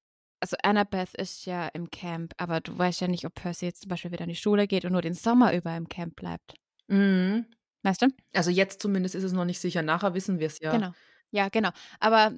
Also 0.43 0.56
Annabeth 0.64 1.14
ist 1.14 1.47
ja 1.47 1.69
im 1.69 1.89
Camp, 1.90 2.35
aber 2.36 2.60
du 2.60 2.77
weißt 2.77 3.01
ja 3.01 3.06
nicht, 3.06 3.24
ob 3.24 3.35
Percy 3.36 3.66
jetzt 3.66 3.82
zum 3.82 3.89
Beispiel 3.90 4.10
wieder 4.10 4.24
in 4.24 4.28
die 4.28 4.35
Schule 4.35 4.66
geht 4.66 4.85
und 4.85 4.90
nur 4.90 5.01
den 5.01 5.14
Sommer 5.14 5.55
über 5.55 5.77
im 5.77 5.89
Camp 5.89 6.16
bleibt. 6.16 6.55
Mhm. 6.89 7.47
Weißt 7.85 8.02
du? 8.02 8.09
Also 8.35 8.51
jetzt 8.51 8.82
zumindest 8.82 9.14
ist 9.14 9.23
es 9.23 9.32
noch 9.32 9.44
nicht 9.44 9.60
sicher. 9.60 9.82
Nachher 9.82 10.14
wissen 10.14 10.40
wir 10.40 10.48
es 10.48 10.59
ja. 10.59 10.73
Genau. 10.73 10.93
Ja, 11.31 11.48
genau. 11.48 11.70
Aber 12.01 12.32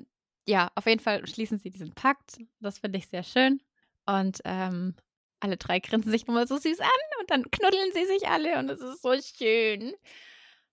ja, 0.47 0.71
auf 0.75 0.85
jeden 0.85 1.01
Fall 1.01 1.27
schließen 1.27 1.59
sie 1.59 1.71
diesen 1.71 1.95
Pakt. 1.95 2.37
Das 2.61 2.79
finde 2.79 2.99
ich 2.99 3.09
sehr 3.09 3.23
schön. 3.23 3.63
Und 4.05 4.41
ähm, 4.45 4.95
alle 5.41 5.57
drei 5.57 5.81
grinsen 5.81 6.11
sich 6.11 6.27
nochmal 6.27 6.47
so 6.47 6.59
süß 6.59 6.81
an 6.81 6.89
und 7.21 7.31
dann 7.31 7.51
knuddeln 7.51 7.91
sie 7.95 8.05
sich 8.05 8.29
alle 8.29 8.59
und 8.59 8.69
es 8.71 8.81
ist 8.83 9.01
so 9.01 9.15
schön. 9.23 9.95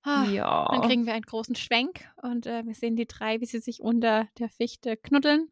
Ah, 0.03 0.26
Ja. 0.26 0.68
Dann 0.70 0.82
kriegen 0.82 1.06
wir 1.06 1.14
einen 1.14 1.22
großen 1.24 1.56
Schwenk 1.56 2.10
und 2.22 2.45
äh, 2.45 2.66
wir 2.66 2.74
sehen 2.76 2.98
die 2.98 3.08
drei, 3.08 3.40
wie 3.40 3.45
sie 3.45 3.60
sich 3.60 3.82
unter 3.82 4.28
der 4.38 4.49
Fichte 4.49 4.98
knuddeln. 4.98 5.49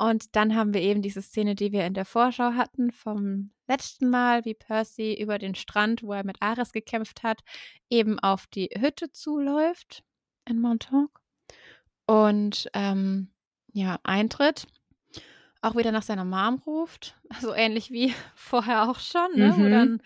Und 0.00 0.34
dann 0.34 0.56
haben 0.56 0.72
wir 0.72 0.80
eben 0.80 1.02
diese 1.02 1.20
Szene, 1.20 1.54
die 1.54 1.72
wir 1.72 1.84
in 1.84 1.92
der 1.92 2.06
Vorschau 2.06 2.54
hatten 2.54 2.90
vom 2.90 3.50
letzten 3.68 4.08
Mal, 4.08 4.46
wie 4.46 4.54
Percy 4.54 5.12
über 5.20 5.38
den 5.38 5.54
Strand, 5.54 6.02
wo 6.02 6.14
er 6.14 6.24
mit 6.24 6.40
Ares 6.40 6.72
gekämpft 6.72 7.22
hat, 7.22 7.40
eben 7.90 8.18
auf 8.18 8.46
die 8.46 8.70
Hütte 8.78 9.12
zuläuft 9.12 10.02
in 10.46 10.58
Montauk 10.58 11.20
und 12.06 12.70
ähm, 12.72 13.28
ja, 13.74 14.00
eintritt. 14.02 14.66
Auch 15.60 15.76
wieder 15.76 15.92
nach 15.92 16.02
seiner 16.02 16.24
Mom 16.24 16.62
ruft, 16.64 17.20
so 17.42 17.52
ähnlich 17.52 17.90
wie 17.90 18.14
vorher 18.34 18.88
auch 18.88 19.00
schon, 19.00 19.28
ne? 19.34 19.52
wo 19.54 19.64
Mhm. 19.64 19.70
dann 19.70 20.02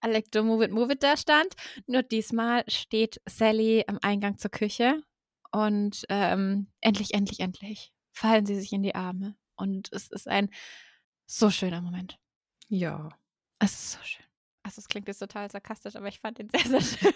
Alecto 0.00 0.44
Move 0.44 0.66
It 0.66 0.72
Move 0.72 0.92
It 0.92 1.02
da 1.02 1.16
stand. 1.16 1.54
Nur 1.86 2.02
diesmal 2.02 2.64
steht 2.68 3.22
Sally 3.24 3.84
am 3.86 3.98
Eingang 4.02 4.36
zur 4.36 4.50
Küche 4.50 5.02
und 5.52 6.04
ähm, 6.10 6.66
endlich, 6.82 7.14
endlich, 7.14 7.40
endlich 7.40 7.91
fallen 8.12 8.46
sie 8.46 8.54
sich 8.54 8.72
in 8.72 8.82
die 8.82 8.94
Arme. 8.94 9.36
Und 9.56 9.92
es 9.92 10.08
ist 10.08 10.28
ein 10.28 10.50
so 11.26 11.50
schöner 11.50 11.80
Moment. 11.80 12.18
Ja. 12.68 13.08
Es 13.58 13.72
ist 13.72 13.92
so 13.92 13.98
schön. 14.02 14.24
Also 14.62 14.80
es 14.80 14.88
klingt 14.88 15.08
jetzt 15.08 15.18
total 15.18 15.50
sarkastisch, 15.50 15.96
aber 15.96 16.08
ich 16.08 16.20
fand 16.20 16.38
den 16.38 16.50
sehr, 16.54 16.80
sehr 16.80 16.80
schön. 16.80 17.12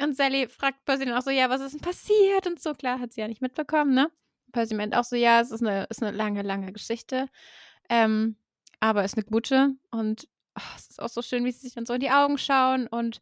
und 0.00 0.16
Sally 0.16 0.48
fragt 0.48 0.84
Percy 0.84 1.04
dann 1.04 1.14
auch 1.14 1.22
so, 1.22 1.30
ja, 1.30 1.50
was 1.50 1.60
ist 1.60 1.72
denn 1.74 1.80
passiert? 1.80 2.46
Und 2.46 2.60
so, 2.60 2.74
klar, 2.74 3.00
hat 3.00 3.12
sie 3.12 3.20
ja 3.20 3.28
nicht 3.28 3.42
mitbekommen, 3.42 3.94
ne? 3.94 4.10
Percy 4.52 4.74
meint 4.74 4.94
auch 4.94 5.04
so, 5.04 5.16
ja, 5.16 5.40
es 5.40 5.50
ist 5.50 5.62
eine, 5.62 5.84
ist 5.84 6.02
eine 6.02 6.16
lange, 6.16 6.42
lange 6.42 6.72
Geschichte. 6.72 7.28
Ähm, 7.88 8.36
aber 8.80 9.04
es 9.04 9.12
ist 9.12 9.18
eine 9.18 9.26
gute. 9.26 9.74
Und 9.90 10.28
oh, 10.56 10.62
es 10.76 10.88
ist 10.88 11.02
auch 11.02 11.08
so 11.08 11.22
schön, 11.22 11.44
wie 11.44 11.52
sie 11.52 11.60
sich 11.60 11.74
dann 11.74 11.86
so 11.86 11.94
in 11.94 12.00
die 12.00 12.10
Augen 12.10 12.38
schauen 12.38 12.86
und 12.86 13.20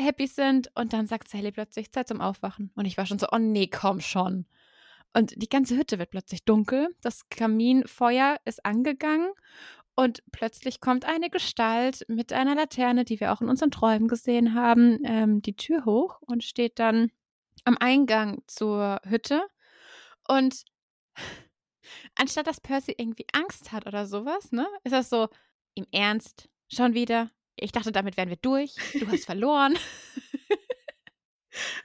happy 0.00 0.26
sind. 0.26 0.70
Und 0.74 0.92
dann 0.92 1.06
sagt 1.06 1.28
Sally 1.28 1.52
plötzlich, 1.52 1.92
Zeit 1.92 2.08
zum 2.08 2.20
Aufwachen. 2.20 2.70
Und 2.74 2.84
ich 2.84 2.96
war 2.96 3.06
schon 3.06 3.18
so, 3.18 3.26
oh 3.30 3.38
nee, 3.38 3.66
komm 3.68 4.00
schon. 4.00 4.46
Und 5.14 5.40
die 5.40 5.48
ganze 5.48 5.76
Hütte 5.76 5.98
wird 5.98 6.10
plötzlich 6.10 6.44
dunkel. 6.44 6.94
Das 7.00 7.28
Kaminfeuer 7.28 8.38
ist 8.44 8.64
angegangen. 8.64 9.32
Und 9.94 10.22
plötzlich 10.30 10.80
kommt 10.80 11.04
eine 11.04 11.28
Gestalt 11.28 12.04
mit 12.08 12.32
einer 12.32 12.54
Laterne, 12.54 13.04
die 13.04 13.18
wir 13.18 13.32
auch 13.32 13.40
in 13.40 13.48
unseren 13.48 13.72
Träumen 13.72 14.06
gesehen 14.06 14.54
haben, 14.54 15.00
ähm, 15.04 15.42
die 15.42 15.56
Tür 15.56 15.84
hoch 15.84 16.20
und 16.20 16.44
steht 16.44 16.78
dann 16.78 17.10
am 17.64 17.76
Eingang 17.80 18.42
zur 18.46 19.00
Hütte. 19.04 19.42
Und 20.28 20.64
anstatt 22.14 22.46
dass 22.46 22.60
Percy 22.60 22.94
irgendwie 22.96 23.26
Angst 23.32 23.72
hat 23.72 23.86
oder 23.86 24.06
sowas, 24.06 24.52
ne, 24.52 24.68
ist 24.84 24.92
das 24.92 25.10
so, 25.10 25.28
im 25.74 25.86
Ernst, 25.90 26.48
schon 26.68 26.94
wieder. 26.94 27.30
Ich 27.60 27.72
dachte, 27.72 27.92
damit 27.92 28.16
wären 28.16 28.28
wir 28.28 28.36
durch. 28.36 28.74
Du 28.94 29.06
hast 29.08 29.24
verloren. 29.26 29.76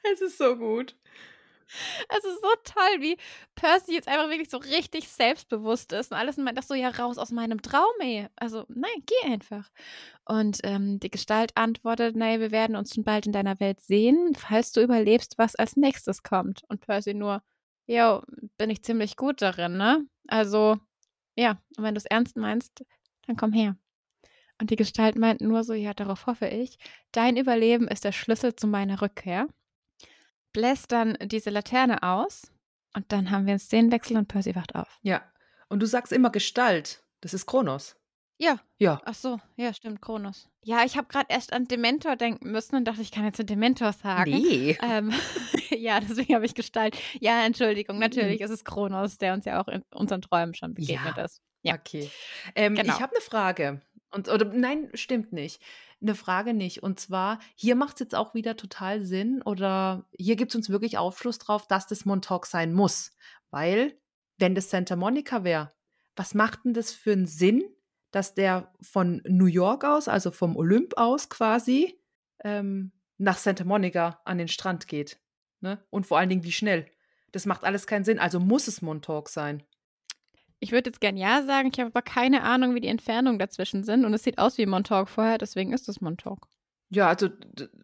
Es 0.04 0.22
ist 0.22 0.38
so 0.38 0.56
gut. 0.56 0.96
Es 2.10 2.24
ist 2.24 2.42
so 2.42 2.50
toll, 2.64 3.02
wie 3.02 3.18
Percy 3.56 3.94
jetzt 3.94 4.08
einfach 4.08 4.30
wirklich 4.30 4.50
so 4.50 4.58
richtig 4.58 5.08
selbstbewusst 5.10 5.92
ist 5.94 6.12
und 6.12 6.18
alles 6.18 6.38
und 6.38 6.44
meint, 6.44 6.60
ach 6.60 6.64
so, 6.64 6.76
ja, 6.76 6.90
raus 6.90 7.18
aus 7.18 7.32
meinem 7.32 7.62
Traum, 7.62 7.94
ey. 8.00 8.28
Also, 8.36 8.66
nein, 8.68 8.92
geh 9.06 9.32
einfach. 9.32 9.72
Und 10.26 10.60
ähm, 10.64 11.00
die 11.00 11.10
Gestalt 11.10 11.52
antwortet, 11.56 12.16
naja, 12.16 12.40
wir 12.40 12.52
werden 12.52 12.76
uns 12.76 12.94
schon 12.94 13.04
bald 13.04 13.26
in 13.26 13.32
deiner 13.32 13.60
Welt 13.60 13.82
sehen, 13.82 14.36
falls 14.36 14.72
du 14.72 14.82
überlebst, 14.82 15.38
was 15.38 15.56
als 15.56 15.76
nächstes 15.76 16.22
kommt. 16.24 16.64
Und 16.68 16.82
Percy 16.82 17.14
nur, 17.14 17.42
jo, 17.88 18.22
bin 18.58 18.70
ich 18.70 18.84
ziemlich 18.84 19.16
gut 19.18 19.42
darin, 19.42 19.78
ne? 19.78 20.06
Also, 20.28 20.78
ja, 21.36 21.62
und 21.78 21.84
wenn 21.84 21.96
du 21.96 22.00
es 22.00 22.06
ernst 22.06 22.38
meinst, 22.38 22.84
dann 23.26 23.36
komm 23.36 23.54
her. 23.54 23.76
Und 24.64 24.70
die 24.70 24.78
Gestalt 24.78 25.18
meint 25.18 25.42
nur 25.42 25.66
so, 25.66 25.74
ja, 25.74 25.94
darauf 25.94 26.26
hoffe 26.26 26.48
ich. 26.48 26.78
Dein 27.12 27.36
Überleben 27.36 27.90
ist 27.90 28.06
der 28.06 28.14
Schlüssel 28.14 28.56
zu 28.56 28.66
meiner 28.66 29.02
Rückkehr 29.02 29.48
bläst 30.54 30.92
dann 30.92 31.18
diese 31.22 31.50
Laterne 31.50 32.02
aus 32.04 32.52
und 32.96 33.12
dann 33.12 33.32
haben 33.32 33.46
wir 33.46 33.52
einen 33.54 33.60
Szenenwechsel 33.60 34.16
und 34.16 34.28
Percy 34.28 34.56
wacht 34.56 34.76
auf. 34.76 35.00
Ja. 35.02 35.22
Und 35.68 35.82
du 35.82 35.88
sagst 35.88 36.14
immer 36.14 36.30
Gestalt. 36.30 37.04
Das 37.22 37.34
ist 37.34 37.46
Kronos. 37.48 37.96
Ja. 38.38 38.60
Ja. 38.78 39.02
Ach 39.06 39.14
so, 39.16 39.40
ja, 39.56 39.74
stimmt, 39.74 40.02
Kronos. 40.02 40.50
Ja, 40.64 40.86
ich 40.86 40.96
habe 40.96 41.08
gerade 41.08 41.26
erst 41.30 41.54
an 41.54 41.66
Dementor 41.66 42.16
denken 42.16 42.52
müssen 42.52 42.76
und 42.76 42.86
dachte, 42.86 43.02
ich 43.02 43.12
kann 43.12 43.26
jetzt 43.26 43.40
den 43.40 43.48
Dementor 43.48 43.92
sagen. 43.94 44.32
Nee. 44.32 44.78
Ähm, 44.84 45.12
ja, 45.72 46.00
deswegen 46.00 46.36
habe 46.36 46.46
ich 46.46 46.56
Gestalt. 46.56 46.98
Ja, 47.20 47.46
Entschuldigung, 47.46 47.98
natürlich 48.00 48.42
ist 48.42 48.52
es 48.52 48.64
Kronos, 48.64 49.18
der 49.18 49.34
uns 49.34 49.46
ja 49.46 49.62
auch 49.62 49.68
in 49.68 49.84
unseren 49.94 50.22
Träumen 50.22 50.54
schon 50.54 50.74
begegnet 50.74 51.18
Ja. 51.18 51.24
ist. 51.26 51.42
Ja. 51.64 51.76
Okay. 51.76 52.12
Ähm, 52.56 52.76
Genau. 52.76 52.94
Ich 52.94 53.02
habe 53.02 53.14
eine 53.16 53.22
Frage. 53.22 53.82
Und, 54.14 54.30
oder 54.30 54.46
nein, 54.46 54.90
stimmt 54.94 55.34
nicht. 55.34 55.62
Eine 56.02 56.14
Frage 56.14 56.54
nicht. 56.54 56.84
Und 56.84 57.00
zwar, 57.00 57.40
hier 57.56 57.76
macht 57.76 57.96
es 57.96 58.02
jetzt 58.02 58.16
auch 58.16 58.36
wieder 58.36 58.56
total 58.56 59.02
Sinn 59.02 59.42
oder 59.42 60.08
hier 60.16 60.36
gibt 60.36 60.52
es 60.52 60.56
uns 60.56 60.70
wirklich 60.70 60.98
Aufschluss 61.00 61.40
drauf, 61.40 61.68
dass 61.68 61.88
das 61.88 62.06
Montauk 62.06 62.46
sein 62.46 62.74
muss. 62.74 63.12
Weil, 63.50 63.98
wenn 64.38 64.54
das 64.54 64.70
Santa 64.70 64.96
Monica 64.96 65.44
wäre, 65.44 65.74
was 66.16 66.36
macht 66.36 66.64
denn 66.64 66.74
das 66.74 66.92
für 66.92 67.14
einen 67.14 67.26
Sinn, 67.26 67.64
dass 68.12 68.36
der 68.36 68.72
von 68.82 69.22
New 69.26 69.48
York 69.48 69.84
aus, 69.84 70.08
also 70.08 70.30
vom 70.30 70.56
Olymp 70.56 70.96
aus 70.96 71.30
quasi, 71.30 72.00
ähm, 72.44 72.92
nach 73.18 73.38
Santa 73.40 73.64
Monica 73.64 74.22
an 74.26 74.38
den 74.38 74.48
Strand 74.48 74.88
geht? 74.88 75.20
Ne? 75.60 75.84
Und 75.90 76.06
vor 76.06 76.20
allen 76.20 76.30
Dingen, 76.30 76.44
wie 76.44 76.52
schnell? 76.52 76.86
Das 77.32 77.48
macht 77.48 77.64
alles 77.64 77.88
keinen 77.88 78.06
Sinn. 78.06 78.20
Also 78.20 78.40
muss 78.40 78.68
es 78.68 78.84
Montauk 78.84 79.30
sein. 79.30 79.64
Ich 80.64 80.72
würde 80.72 80.90
jetzt 80.90 81.02
gern 81.02 81.18
ja 81.18 81.44
sagen, 81.44 81.70
ich 81.74 81.80
habe 81.80 81.90
aber 81.90 82.02
keine 82.02 82.44
Ahnung, 82.44 82.74
wie 82.74 82.80
die 82.80 82.88
Entfernungen 82.88 83.38
dazwischen 83.38 83.84
sind 83.84 84.06
und 84.06 84.14
es 84.14 84.24
sieht 84.24 84.40
aus 84.40 84.58
wie 84.58 84.66
Montauk 84.66 85.10
vorher, 85.10 85.38
deswegen 85.38 85.74
ist 85.74 85.90
es 85.90 86.00
Montauk. 86.00 86.48
Ja, 86.90 87.10
also 87.10 87.28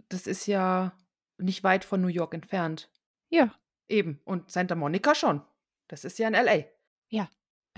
das 0.07 0.27
ist 0.27 0.45
ja 0.45 0.93
nicht 1.37 1.63
weit 1.65 1.83
von 1.83 1.99
New 2.01 2.07
York 2.07 2.33
entfernt. 2.33 2.89
Ja. 3.29 3.53
Eben. 3.89 4.21
Und 4.23 4.49
Santa 4.49 4.75
Monica 4.75 5.13
schon. 5.13 5.41
Das 5.89 6.05
ist 6.05 6.19
ja 6.19 6.27
in 6.29 6.33
LA. 6.35 6.65
Ja. 7.09 7.29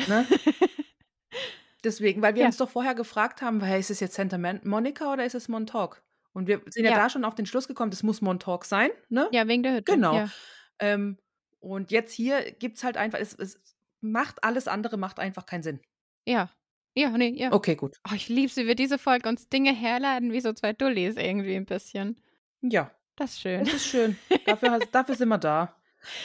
Ne? 0.08 0.28
Deswegen, 1.84 2.22
weil 2.22 2.36
wir 2.36 2.42
Ja. 2.42 2.48
uns 2.48 2.58
doch 2.58 2.70
vorher 2.70 2.94
gefragt 2.94 3.42
haben, 3.42 3.60
hey, 3.62 3.80
ist 3.80 3.90
es 3.90 4.00
jetzt 4.02 4.14
Santa 4.14 4.38
Monica 4.38 5.12
oder 5.12 5.26
ist 5.26 5.34
es 5.34 5.48
Montauk? 5.48 6.04
Und 6.34 6.48
wir 6.48 6.62
sind 6.70 6.86
ja, 6.86 6.92
Ja. 6.92 6.98
da 6.98 7.10
schon 7.10 7.26
auf 7.26 7.34
den 7.34 7.46
Schluss 7.48 7.68
gekommen, 7.68 7.90
das 7.90 8.04
muss 8.04 8.22
Montauk 8.22 8.66
sein, 8.66 8.92
ne? 9.10 9.28
Ja, 9.32 9.48
wegen 9.48 9.64
der 9.64 9.74
Hütte. 9.74 9.94
Genau. 9.94 10.14
Ja. 10.16 10.30
Ähm, 10.80 11.18
und 11.60 11.90
jetzt 11.92 12.14
hier 12.14 12.52
gibt 12.52 12.78
es 12.78 12.84
halt 12.84 12.98
einfach, 12.98 13.18
es, 13.20 13.34
es 13.34 13.60
macht 14.02 14.44
alles 14.44 14.68
andere, 14.68 14.98
macht 14.98 15.20
einfach 15.20 15.46
keinen 15.46 15.64
Sinn. 15.64 15.80
Ja. 16.26 16.50
Ja, 16.94 17.10
nee, 17.18 17.30
ja. 17.38 17.54
Okay, 17.54 17.76
gut. 17.76 17.98
Oh, 18.10 18.14
ich 18.14 18.28
liebe 18.28 18.52
sie, 18.52 18.68
wie 18.68 18.76
diese 18.76 18.98
Folge 18.98 19.30
uns 19.30 19.48
Dinge 19.48 19.74
herleiten, 19.74 20.34
wie 20.34 20.42
so 20.42 20.52
zwei 20.52 20.74
Dullis 20.74 21.16
irgendwie 21.16 21.56
ein 21.56 21.66
bisschen. 21.66 22.20
Ja, 22.62 22.92
Das 23.16 23.32
ist 23.32 23.42
schön. 23.42 23.64
das 23.64 23.74
ist 23.76 23.88
schön. 23.88 24.18
dafür, 24.46 24.78
dafür 24.92 25.16
sind 25.16 25.30
wir 25.30 25.38
da. 25.38 25.76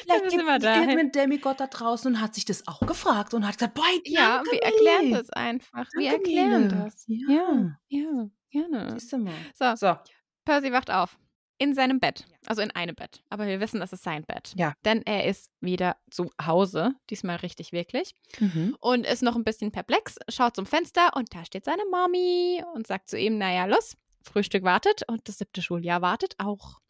Dafür 0.08 0.30
sind 0.30 0.44
wir 0.44 0.58
da. 0.58 0.80
irgendein 0.80 1.12
Demigott 1.12 1.60
da 1.60 1.66
draußen 1.66 2.12
und 2.14 2.20
hat 2.20 2.34
sich 2.34 2.44
das 2.46 2.66
auch 2.66 2.80
gefragt 2.80 3.34
und 3.34 3.46
hat 3.46 3.58
gesagt, 3.58 3.74
boah, 3.74 3.84
Ja, 4.04 4.42
wir 4.50 4.60
erklären 4.62 5.12
das 5.12 5.30
einfach. 5.30 5.86
Wir 5.96 6.12
erklären 6.14 6.68
das. 6.68 7.04
Ja. 7.06 7.28
ja, 7.28 7.78
ja 7.88 8.30
gerne. 8.50 8.90
Siehst 8.92 9.12
du 9.12 9.18
mal. 9.18 9.34
So, 9.54 9.76
So, 9.76 9.96
Percy 10.44 10.72
wacht 10.72 10.90
auf. 10.90 11.16
In 11.58 11.74
seinem 11.74 12.00
Bett. 12.00 12.26
Also 12.46 12.62
in 12.62 12.70
einem 12.72 12.94
Bett. 12.94 13.22
Aber 13.30 13.46
wir 13.46 13.60
wissen, 13.60 13.80
das 13.80 13.92
ist 13.92 14.02
sein 14.02 14.24
Bett. 14.24 14.52
Ja. 14.56 14.74
Denn 14.84 15.02
er 15.06 15.24
ist 15.24 15.50
wieder 15.60 15.96
zu 16.10 16.30
Hause. 16.44 16.94
Diesmal 17.08 17.36
richtig, 17.36 17.72
wirklich. 17.72 18.14
mhm. 18.38 18.76
Und 18.80 19.06
ist 19.06 19.22
noch 19.22 19.36
ein 19.36 19.44
bisschen 19.44 19.72
perplex, 19.72 20.16
schaut 20.28 20.56
zum 20.56 20.66
Fenster 20.66 21.16
und 21.16 21.34
da 21.34 21.44
steht 21.44 21.64
seine 21.64 21.84
Mami 21.90 22.62
und 22.74 22.86
sagt 22.86 23.08
zu 23.08 23.18
ihm, 23.18 23.38
naja, 23.38 23.64
los, 23.64 23.96
Frühstück 24.22 24.64
wartet 24.64 25.02
und 25.08 25.28
das 25.28 25.38
siebte 25.38 25.62
Schuljahr 25.62 26.02
wartet 26.02 26.34
auch. 26.38 26.80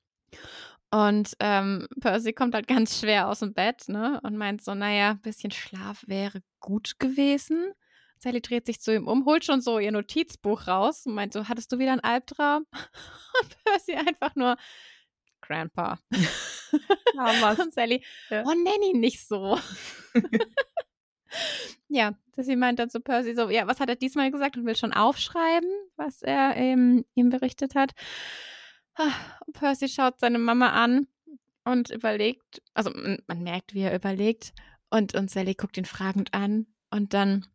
Und 0.90 1.36
ähm, 1.40 1.86
Percy 2.00 2.32
kommt 2.32 2.54
halt 2.54 2.68
ganz 2.68 3.00
schwer 3.00 3.28
aus 3.28 3.40
dem 3.40 3.52
Bett, 3.52 3.88
ne? 3.88 4.20
Und 4.22 4.36
meint 4.36 4.62
so, 4.62 4.74
naja, 4.74 5.10
ein 5.10 5.20
bisschen 5.20 5.50
Schlaf 5.50 6.04
wäre 6.06 6.42
gut 6.60 6.98
gewesen. 6.98 7.72
Sally 8.18 8.40
dreht 8.40 8.66
sich 8.66 8.80
zu 8.80 8.94
ihm 8.94 9.06
um, 9.06 9.24
holt 9.24 9.44
schon 9.44 9.60
so 9.60 9.78
ihr 9.78 9.92
Notizbuch 9.92 10.66
raus 10.66 11.06
und 11.06 11.14
meint 11.14 11.32
so, 11.32 11.48
hattest 11.48 11.70
du 11.72 11.78
wieder 11.78 11.92
einen 11.92 12.00
Albtraum? 12.00 12.66
Und 13.42 13.64
Percy 13.64 13.94
einfach 13.94 14.34
nur, 14.34 14.56
Grandpa. 15.42 15.98
was. 17.14 17.58
Und 17.58 17.72
Sally, 17.74 18.02
Ja. 18.30 18.42
oh, 18.46 18.52
nenn 18.52 18.82
ihn 18.90 19.00
nicht 19.00 19.26
so. 19.26 19.58
ja, 21.88 22.14
dass 22.34 22.46
sie 22.46 22.56
meint 22.56 22.78
dann 22.78 22.90
zu 22.90 23.00
Percy 23.00 23.34
so, 23.34 23.50
ja, 23.50 23.66
was 23.66 23.80
hat 23.80 23.88
er 23.88 23.96
diesmal 23.96 24.30
gesagt 24.30 24.56
und 24.56 24.64
will 24.66 24.76
schon 24.76 24.92
aufschreiben, 24.92 25.68
was 25.96 26.22
er 26.22 26.56
ähm, 26.56 27.04
ihm 27.14 27.28
berichtet 27.30 27.74
hat. 27.74 27.92
Und 29.46 29.52
Percy 29.52 29.88
schaut 29.88 30.18
seine 30.18 30.38
Mama 30.38 30.70
an 30.70 31.06
und 31.64 31.90
überlegt, 31.90 32.62
also 32.74 32.90
man, 32.90 33.22
man 33.26 33.42
merkt, 33.42 33.74
wie 33.74 33.82
er 33.82 33.94
überlegt 33.94 34.52
und, 34.90 35.14
und 35.14 35.30
Sally 35.30 35.54
guckt 35.54 35.76
ihn 35.76 35.84
fragend 35.84 36.32
an 36.32 36.66
und 36.90 37.12
dann 37.12 37.46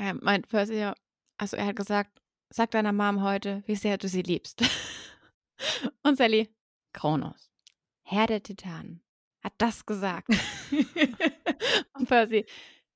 äh, 0.00 0.14
meint 0.14 0.48
Percy 0.48 0.78
ja, 0.78 0.94
also 1.36 1.56
er 1.56 1.66
hat 1.66 1.76
gesagt, 1.76 2.20
sag 2.48 2.70
deiner 2.70 2.92
Mom 2.92 3.22
heute, 3.22 3.62
wie 3.66 3.76
sehr 3.76 3.98
du 3.98 4.08
sie 4.08 4.22
liebst. 4.22 4.62
und 6.02 6.16
Sally, 6.16 6.48
Kronos, 6.92 7.50
Herr 8.02 8.26
der 8.26 8.42
Titanen, 8.42 9.02
hat 9.42 9.52
das 9.58 9.86
gesagt. 9.86 10.28
Und 11.94 12.08
Percy, 12.08 12.44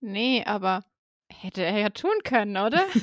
nee, 0.00 0.44
aber 0.44 0.84
hätte 1.30 1.62
er 1.62 1.78
ja 1.78 1.90
tun 1.90 2.22
können, 2.24 2.56
oder? 2.56 2.84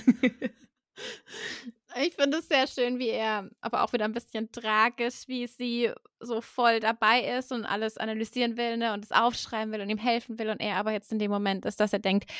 Ich 2.03 2.13
finde 2.13 2.37
es 2.37 2.47
sehr 2.47 2.67
schön, 2.67 2.99
wie 2.99 3.09
er, 3.09 3.49
aber 3.59 3.83
auch 3.83 3.91
wieder 3.91 4.05
ein 4.05 4.13
bisschen 4.13 4.51
tragisch, 4.51 5.27
wie 5.27 5.47
sie 5.47 5.91
so 6.21 6.39
voll 6.39 6.79
dabei 6.79 7.21
ist 7.37 7.51
und 7.51 7.65
alles 7.65 7.97
analysieren 7.97 8.55
will 8.55 8.77
ne, 8.77 8.93
und 8.93 9.03
es 9.03 9.11
aufschreiben 9.11 9.73
will 9.73 9.81
und 9.81 9.89
ihm 9.89 9.97
helfen 9.97 10.39
will 10.39 10.49
und 10.49 10.61
er 10.61 10.77
aber 10.77 10.91
jetzt 10.93 11.11
in 11.11 11.19
dem 11.19 11.31
Moment 11.31 11.65
ist, 11.65 11.79
dass 11.81 11.91
er 11.91 11.99
denkt, 11.99 12.31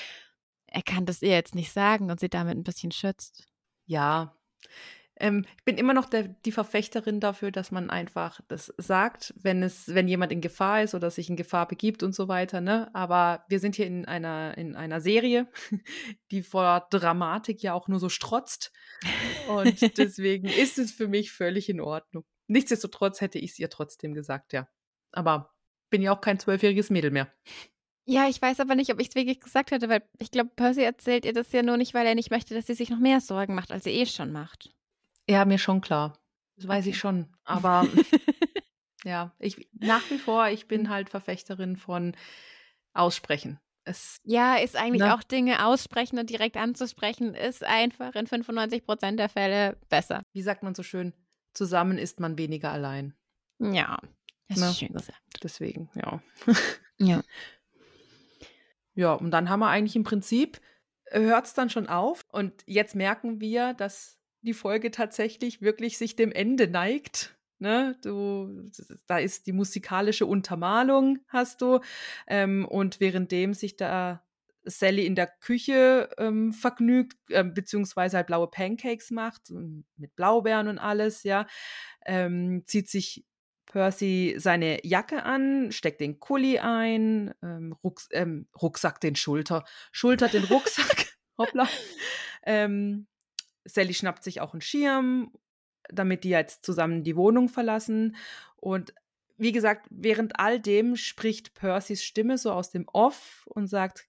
er 0.72 0.82
kann 0.82 1.06
das 1.06 1.22
ihr 1.22 1.30
jetzt 1.32 1.56
nicht 1.56 1.72
sagen 1.72 2.10
und 2.10 2.20
sie 2.20 2.30
damit 2.30 2.58
ein 2.58 2.64
bisschen 2.64 2.92
schützt. 2.92 3.48
Ja, 3.86 4.36
ähm, 5.22 5.46
ich 5.60 5.66
bin 5.66 5.78
immer 5.78 5.94
noch 5.94 6.10
der, 6.10 6.24
die 6.24 6.52
Verfechterin 6.52 7.20
dafür, 7.20 7.52
dass 7.52 7.70
man 7.70 7.92
einfach 7.92 8.42
das 8.48 8.74
sagt, 8.78 9.36
wenn 9.40 9.62
es, 9.62 9.94
wenn 9.94 10.08
jemand 10.08 10.32
in 10.32 10.42
Gefahr 10.42 10.82
ist 10.82 10.96
oder 10.96 11.12
sich 11.12 11.30
in 11.30 11.36
Gefahr 11.36 11.68
begibt 11.68 12.02
und 12.02 12.16
so 12.16 12.28
weiter. 12.28 12.60
Ne? 12.60 12.90
Aber 12.96 13.46
wir 13.48 13.60
sind 13.60 13.76
hier 13.76 13.86
in 13.86 14.06
einer, 14.06 14.58
in 14.58 14.76
einer 14.76 15.00
Serie, 15.00 15.48
die 16.32 16.42
vor 16.42 16.88
Dramatik 16.90 17.62
ja 17.62 17.74
auch 17.74 17.88
nur 17.88 18.00
so 18.00 18.10
strotzt. 18.10 18.72
Und 19.48 19.80
deswegen 20.00 20.48
ist 20.48 20.80
es 20.80 20.92
für 20.92 21.08
mich 21.08 21.32
völlig 21.32 21.70
in 21.70 21.82
Ordnung. 21.82 22.26
Nichtsdestotrotz 22.48 23.22
hätte 23.22 23.38
ich 23.38 23.52
es 23.52 23.60
ihr 23.60 23.70
trotzdem 23.70 24.16
gesagt, 24.16 24.54
ja. 24.54 24.68
Aber 25.12 25.54
bin 25.92 26.02
ja 26.02 26.16
auch 26.16 26.22
kein 26.22 26.40
zwölfjähriges 26.40 26.90
Mädel 26.90 27.12
mehr. 27.12 27.32
Ja, 28.06 28.28
ich 28.28 28.42
weiß 28.42 28.60
aber 28.60 28.76
nicht, 28.76 28.92
ob 28.92 29.00
ich 29.00 29.10
es 29.10 29.16
wirklich 29.16 29.40
gesagt 29.40 29.72
hätte, 29.72 29.88
weil 29.88 30.04
ich 30.20 30.32
glaube, 30.32 30.50
Percy 30.56 30.82
erzählt 30.82 31.24
ihr 31.26 31.34
das 31.34 31.52
ja 31.52 31.62
nur 31.64 31.78
nicht, 31.78 31.94
weil 31.94 32.08
er 32.08 32.16
nicht 32.16 32.32
möchte, 32.32 32.54
dass 32.56 32.68
sie 32.68 32.74
sich 32.74 32.90
noch 32.90 33.00
mehr 33.00 33.22
Sorgen 33.22 33.54
macht, 33.56 33.72
als 33.72 33.84
sie 33.84 33.92
eh 33.92 34.06
schon 34.06 34.32
macht. 34.32 34.74
Ja, 35.30 35.46
mir 35.46 35.60
schon 35.60 35.82
klar. 35.82 36.18
Das 36.56 36.68
weiß 36.68 36.88
ich 36.88 36.98
schon. 36.98 37.28
Aber 37.44 37.88
ja, 39.04 39.34
ich 39.40 39.70
nach 39.80 40.02
wie 40.10 40.18
vor, 40.18 40.48
ich 40.50 40.68
bin 40.68 40.90
halt 40.90 41.10
Verfechterin 41.10 41.78
von 41.78 42.16
Aussprechen. 42.94 43.60
Es, 43.84 44.18
Ja, 44.26 44.56
ist 44.58 44.76
eigentlich 44.76 45.02
ne? 45.02 45.16
auch 45.16 45.24
Dinge 45.24 45.66
aussprechen 45.66 46.20
und 46.20 46.30
direkt 46.30 46.56
anzusprechen, 46.58 47.34
ist 47.34 47.64
einfach 47.64 48.14
in 48.16 48.28
95 48.28 48.84
Prozent 48.86 49.20
der 49.20 49.30
Fälle 49.30 49.78
besser. 49.90 50.22
Wie 50.34 50.42
sagt 50.44 50.62
man 50.64 50.76
so 50.76 50.84
schön? 50.84 51.14
Zusammen 51.54 51.98
ist 51.98 52.20
man 52.20 52.38
weniger 52.38 52.72
allein. 52.72 53.16
Ja, 53.60 53.98
das 54.50 54.60
Ne? 54.60 54.66
ist 54.68 54.80
schön 54.80 54.94
gesagt. 54.94 55.20
Deswegen, 55.44 55.90
ja. 55.96 56.22
Ja. 57.00 57.22
Ja, 59.02 59.14
und 59.14 59.32
dann 59.32 59.50
haben 59.50 59.62
wir 59.62 59.70
eigentlich 59.70 59.96
im 59.96 60.04
Prinzip, 60.04 60.62
hört 61.10 61.48
es 61.48 61.56
dann 61.56 61.72
schon 61.72 61.88
auf. 61.88 62.24
Und 62.32 62.54
jetzt 62.68 62.94
merken 62.94 63.42
wir, 63.42 63.74
dass 63.74 64.20
die 64.42 64.54
Folge 64.54 64.92
tatsächlich 64.92 65.60
wirklich 65.60 65.98
sich 65.98 66.16
dem 66.16 66.32
Ende 66.32 66.68
neigt. 66.68 67.36
Ne? 67.58 67.98
Du, 68.04 68.70
da 69.08 69.18
ist 69.18 69.48
die 69.48 69.54
musikalische 69.54 70.28
Untermalung, 70.28 71.18
hast 71.30 71.62
du. 71.64 71.80
Ähm, 72.28 72.68
und 72.68 73.00
währenddem 73.00 73.56
sich 73.56 73.76
da 73.76 74.24
Sally 74.66 75.08
in 75.08 75.16
der 75.16 75.26
Küche 75.26 76.12
ähm, 76.20 76.54
vergnügt, 76.54 77.18
ähm, 77.32 77.56
beziehungsweise 77.56 78.18
halt 78.18 78.28
blaue 78.28 78.52
Pancakes 78.52 79.10
macht, 79.10 79.50
mit 79.98 80.16
Blaubeeren 80.16 80.68
und 80.68 80.78
alles, 80.78 81.24
ja, 81.24 81.48
ähm, 82.06 82.62
zieht 82.68 82.88
sich 82.88 83.26
Percy 83.72 84.36
seine 84.38 84.86
Jacke 84.86 85.24
an, 85.24 85.72
steckt 85.72 86.02
den 86.02 86.20
Kuli 86.20 86.60
ein, 86.60 87.34
ähm, 87.42 87.74
Rucks 87.84 88.10
ähm, 88.12 88.48
Rucksack 88.62 89.00
den 89.00 89.16
Schulter, 89.16 89.64
schultert 89.92 90.34
den 90.34 90.44
Rucksack, 90.44 91.18
hoppla. 91.38 91.68
Ähm, 92.46 93.08
Sally 93.64 93.94
schnappt 93.94 94.24
sich 94.24 94.42
auch 94.42 94.54
einen 94.54 94.62
Schirm, 94.62 95.32
damit 95.90 96.26
die 96.26 96.30
jetzt 96.30 96.66
zusammen 96.66 97.04
die 97.04 97.16
Wohnung 97.16 97.48
verlassen. 97.48 98.18
Und 98.58 98.94
wie 99.38 99.54
gesagt, 99.54 99.88
während 99.90 100.38
all 100.38 100.60
dem 100.60 100.98
spricht 100.98 101.54
Percys 101.54 102.04
Stimme 102.04 102.38
so 102.38 102.52
aus 102.52 102.72
dem 102.72 102.88
Off 102.92 103.48
und 103.48 103.68
sagt, 103.68 104.08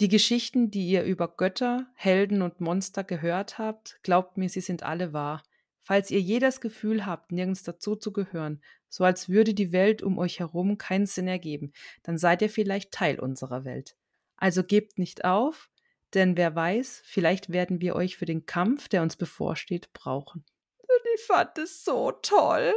die 0.00 0.08
Geschichten, 0.08 0.72
die 0.72 0.88
ihr 0.88 1.04
über 1.04 1.28
Götter, 1.28 1.86
Helden 1.94 2.42
und 2.42 2.60
Monster 2.60 3.04
gehört 3.04 3.58
habt, 3.58 4.00
glaubt 4.02 4.36
mir, 4.36 4.48
sie 4.48 4.60
sind 4.60 4.82
alle 4.82 5.12
wahr. 5.12 5.42
Falls 5.84 6.10
ihr 6.10 6.20
je 6.20 6.38
das 6.40 6.60
Gefühl 6.60 7.06
habt, 7.06 7.30
nirgends 7.30 7.62
dazu 7.62 7.94
zu 7.94 8.12
gehören, 8.12 8.62
so 8.88 9.04
als 9.04 9.28
würde 9.28 9.54
die 9.54 9.70
Welt 9.70 10.02
um 10.02 10.18
euch 10.18 10.40
herum 10.40 10.78
keinen 10.78 11.06
Sinn 11.06 11.28
ergeben, 11.28 11.72
dann 12.02 12.18
seid 12.18 12.42
ihr 12.42 12.50
vielleicht 12.50 12.90
Teil 12.90 13.20
unserer 13.20 13.64
Welt. 13.64 13.96
Also 14.36 14.64
gebt 14.64 14.98
nicht 14.98 15.24
auf, 15.24 15.70
denn 16.14 16.36
wer 16.36 16.54
weiß, 16.54 17.02
vielleicht 17.04 17.52
werden 17.52 17.80
wir 17.80 17.94
euch 17.96 18.16
für 18.16 18.24
den 18.24 18.46
Kampf, 18.46 18.88
der 18.88 19.02
uns 19.02 19.16
bevorsteht, 19.16 19.92
brauchen. 19.92 20.44
Und 20.78 21.00
ich 21.14 21.20
fand 21.22 21.58
es 21.58 21.84
so 21.84 22.12
toll. 22.22 22.72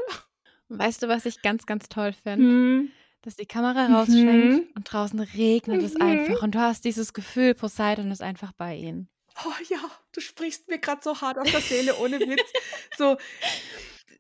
Weißt 0.70 1.02
du, 1.02 1.08
was 1.08 1.26
ich 1.26 1.42
ganz, 1.42 1.66
ganz 1.66 1.88
toll 1.88 2.14
finde? 2.14 2.46
Hm. 2.46 2.92
Dass 3.22 3.36
die 3.36 3.46
Kamera 3.46 3.88
rausschwenkt 3.88 4.54
Mhm. 4.54 4.68
und 4.76 4.84
draußen 4.92 5.20
regnet 5.20 5.82
es 5.82 5.96
Mhm. 5.96 6.02
einfach 6.02 6.44
und 6.44 6.56
du 6.56 6.60
hast 6.60 6.84
dieses 6.86 7.14
Gefühl, 7.14 7.56
Poseidon 7.56 8.12
ist 8.12 8.22
einfach 8.22 8.52
bei 8.54 8.76
ihnen. 8.76 9.10
Oh 9.46 9.54
ja, 9.70 9.80
du 10.14 10.22
sprichst 10.22 10.68
mir 10.68 10.80
gerade 10.80 11.02
so 11.04 11.22
hart 11.22 11.38
aus 11.38 11.52
der 11.52 11.62
Seele, 11.62 11.96
ohne 11.98 12.20
Witz. 12.20 12.52
So 12.98 13.18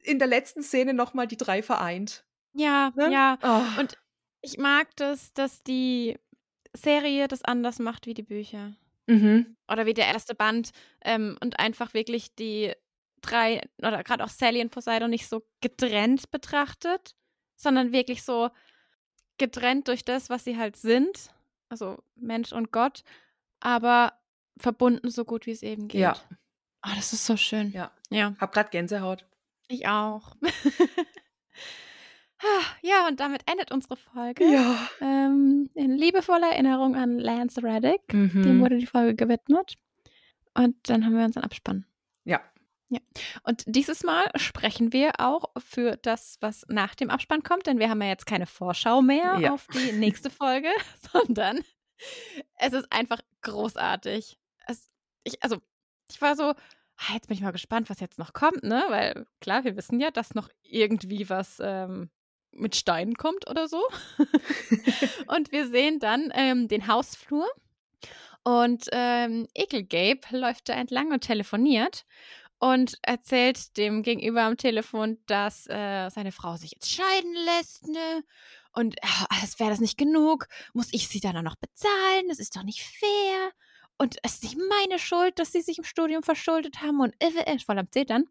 in 0.03 0.19
der 0.19 0.27
letzten 0.27 0.63
Szene 0.63 0.93
nochmal 0.93 1.27
die 1.27 1.37
drei 1.37 1.61
vereint. 1.61 2.25
Ja, 2.53 2.91
Ne? 2.95 3.11
ja. 3.11 3.37
Oh. 3.43 3.79
Und 3.79 3.97
ich 4.41 4.57
mag 4.57 4.95
das, 4.95 5.33
dass 5.33 5.63
die 5.63 6.17
Serie 6.73 7.27
das 7.27 7.43
anders 7.43 7.79
macht 7.79 8.05
wie 8.05 8.13
die 8.13 8.23
Bücher. 8.23 8.75
Mhm. 9.07 9.55
Oder 9.71 9.85
wie 9.85 9.93
der 9.93 10.07
erste 10.07 10.35
Band 10.35 10.71
ähm, 11.03 11.37
und 11.41 11.59
einfach 11.59 11.93
wirklich 11.93 12.35
die 12.35 12.73
drei, 13.21 13.61
oder 13.79 14.03
gerade 14.03 14.23
auch 14.23 14.29
Sally 14.29 14.61
und 14.61 14.71
Poseidon 14.71 15.09
nicht 15.09 15.27
so 15.27 15.43
getrennt 15.61 16.29
betrachtet, 16.31 17.15
sondern 17.55 17.91
wirklich 17.91 18.23
so 18.23 18.49
getrennt 19.37 19.87
durch 19.87 20.03
das, 20.03 20.29
was 20.29 20.43
sie 20.43 20.57
halt 20.57 20.77
sind, 20.77 21.31
also 21.69 21.97
Mensch 22.15 22.51
und 22.51 22.71
Gott, 22.71 23.03
aber 23.59 24.13
verbunden 24.59 25.09
so 25.09 25.25
gut 25.25 25.45
wie 25.45 25.51
es 25.51 25.63
eben 25.63 25.87
geht. 25.87 26.01
Ja. 26.01 26.15
Oh, 26.85 26.91
das 26.95 27.13
ist 27.13 27.25
so 27.25 27.37
schön. 27.37 27.71
Ja. 27.71 27.91
Ja, 28.09 28.35
Hab 28.39 28.53
grad 28.53 28.71
Gänsehaut. 28.71 29.25
ich 29.67 29.87
auch. 29.87 30.35
ja, 32.81 33.07
und 33.07 33.19
damit 33.19 33.41
endet 33.49 33.71
unsere 33.71 33.97
Folge. 33.97 34.45
Ja. 34.45 34.87
Ähm, 35.01 35.69
in 35.73 35.97
liebevoller 35.97 36.49
Erinnerung 36.51 36.95
an 36.95 37.19
Lance 37.19 37.61
Reddick. 37.63 38.07
Dem 38.09 38.31
Mhm. 38.33 38.61
wurde 38.61 38.77
die 38.77 38.85
Folge 38.85 39.15
gewidmet. 39.15 39.75
Und 40.53 40.75
dann 40.89 41.05
haben 41.05 41.17
wir 41.17 41.25
unseren 41.25 41.43
Abspann. 41.43 41.85
Ja. 42.23 42.41
Und 43.43 43.63
dieses 43.67 44.03
Mal 44.03 44.29
sprechen 44.35 44.93
wir 44.93 45.19
auch 45.19 45.51
für 45.57 45.97
das, 45.97 46.37
was 46.39 46.65
nach 46.69 46.95
dem 46.95 47.09
Abspann 47.09 47.43
kommt, 47.43 47.67
denn 47.67 47.79
wir 47.79 47.89
haben 47.89 48.01
ja 48.01 48.07
jetzt 48.07 48.25
keine 48.25 48.45
Vorschau 48.45 49.01
mehr 49.01 49.37
Ja. 49.41 49.53
auf 49.53 49.67
die 49.67 49.91
nächste 49.91 50.29
Folge, 50.29 50.69
sondern 51.11 51.59
es 52.55 52.71
ist 52.71 52.89
einfach 52.91 53.19
großartig. 53.41 54.39
Es, 54.67 54.87
ich, 55.23 55.41
also, 55.43 55.57
ich 56.09 56.21
war 56.21 56.35
so, 56.35 56.43
ah, 56.43 57.13
jetzt 57.13 57.27
bin 57.27 57.35
ich 57.35 57.43
mal 57.43 57.51
gespannt, 57.51 57.89
was 57.89 57.99
jetzt 57.99 58.19
noch 58.19 58.33
kommt, 58.33 58.63
ne? 58.63 58.83
Weil 58.89 59.25
klar, 59.41 59.63
wir 59.63 59.75
wissen 59.75 59.99
ja, 59.99 60.11
dass 60.11 60.35
noch 60.35 60.49
irgendwie 60.63 61.29
was 61.29 61.57
ähm, 61.61 62.09
mit 62.51 62.75
Steinen 62.75 63.15
kommt 63.15 63.49
oder 63.49 63.67
so. 63.67 63.81
und 65.27 65.51
wir 65.51 65.67
sehen 65.67 65.99
dann 65.99 66.31
ähm, 66.33 66.67
den 66.67 66.87
Hausflur 66.87 67.47
und 68.43 68.87
ähm, 68.91 69.47
Ekelgabe 69.53 70.21
läuft 70.31 70.69
da 70.69 70.73
entlang 70.73 71.11
und 71.11 71.21
telefoniert 71.21 72.05
und 72.59 72.97
erzählt 73.01 73.77
dem 73.77 74.01
Gegenüber 74.03 74.43
am 74.43 74.57
Telefon, 74.57 75.17
dass 75.27 75.67
äh, 75.67 76.09
seine 76.09 76.31
Frau 76.31 76.55
sich 76.57 76.71
jetzt 76.71 76.89
scheiden 76.89 77.33
lässt, 77.45 77.87
ne? 77.87 78.23
Und 78.73 78.97
äh, 78.97 79.07
als 79.41 79.59
wäre 79.59 79.71
das 79.71 79.79
nicht 79.79 79.97
genug, 79.97 80.47
muss 80.73 80.93
ich 80.93 81.07
sie 81.07 81.19
dann 81.19 81.35
auch 81.37 81.41
noch 81.41 81.55
bezahlen. 81.55 82.27
Das 82.29 82.39
ist 82.39 82.55
doch 82.55 82.63
nicht 82.63 82.81
fair. 82.81 83.51
Und 83.97 84.17
es 84.23 84.35
ist 84.35 84.43
nicht 84.43 84.57
meine 84.69 84.99
Schuld, 84.99 85.39
dass 85.39 85.51
sie 85.51 85.61
sich 85.61 85.77
im 85.77 85.83
Studium 85.83 86.23
verschuldet 86.23 86.81
haben 86.81 86.99
und 86.99 87.15
äh, 87.19 87.29
äh, 87.29 87.59
voll 87.59 87.79
am 87.79 87.91
Zetern. 87.91 88.25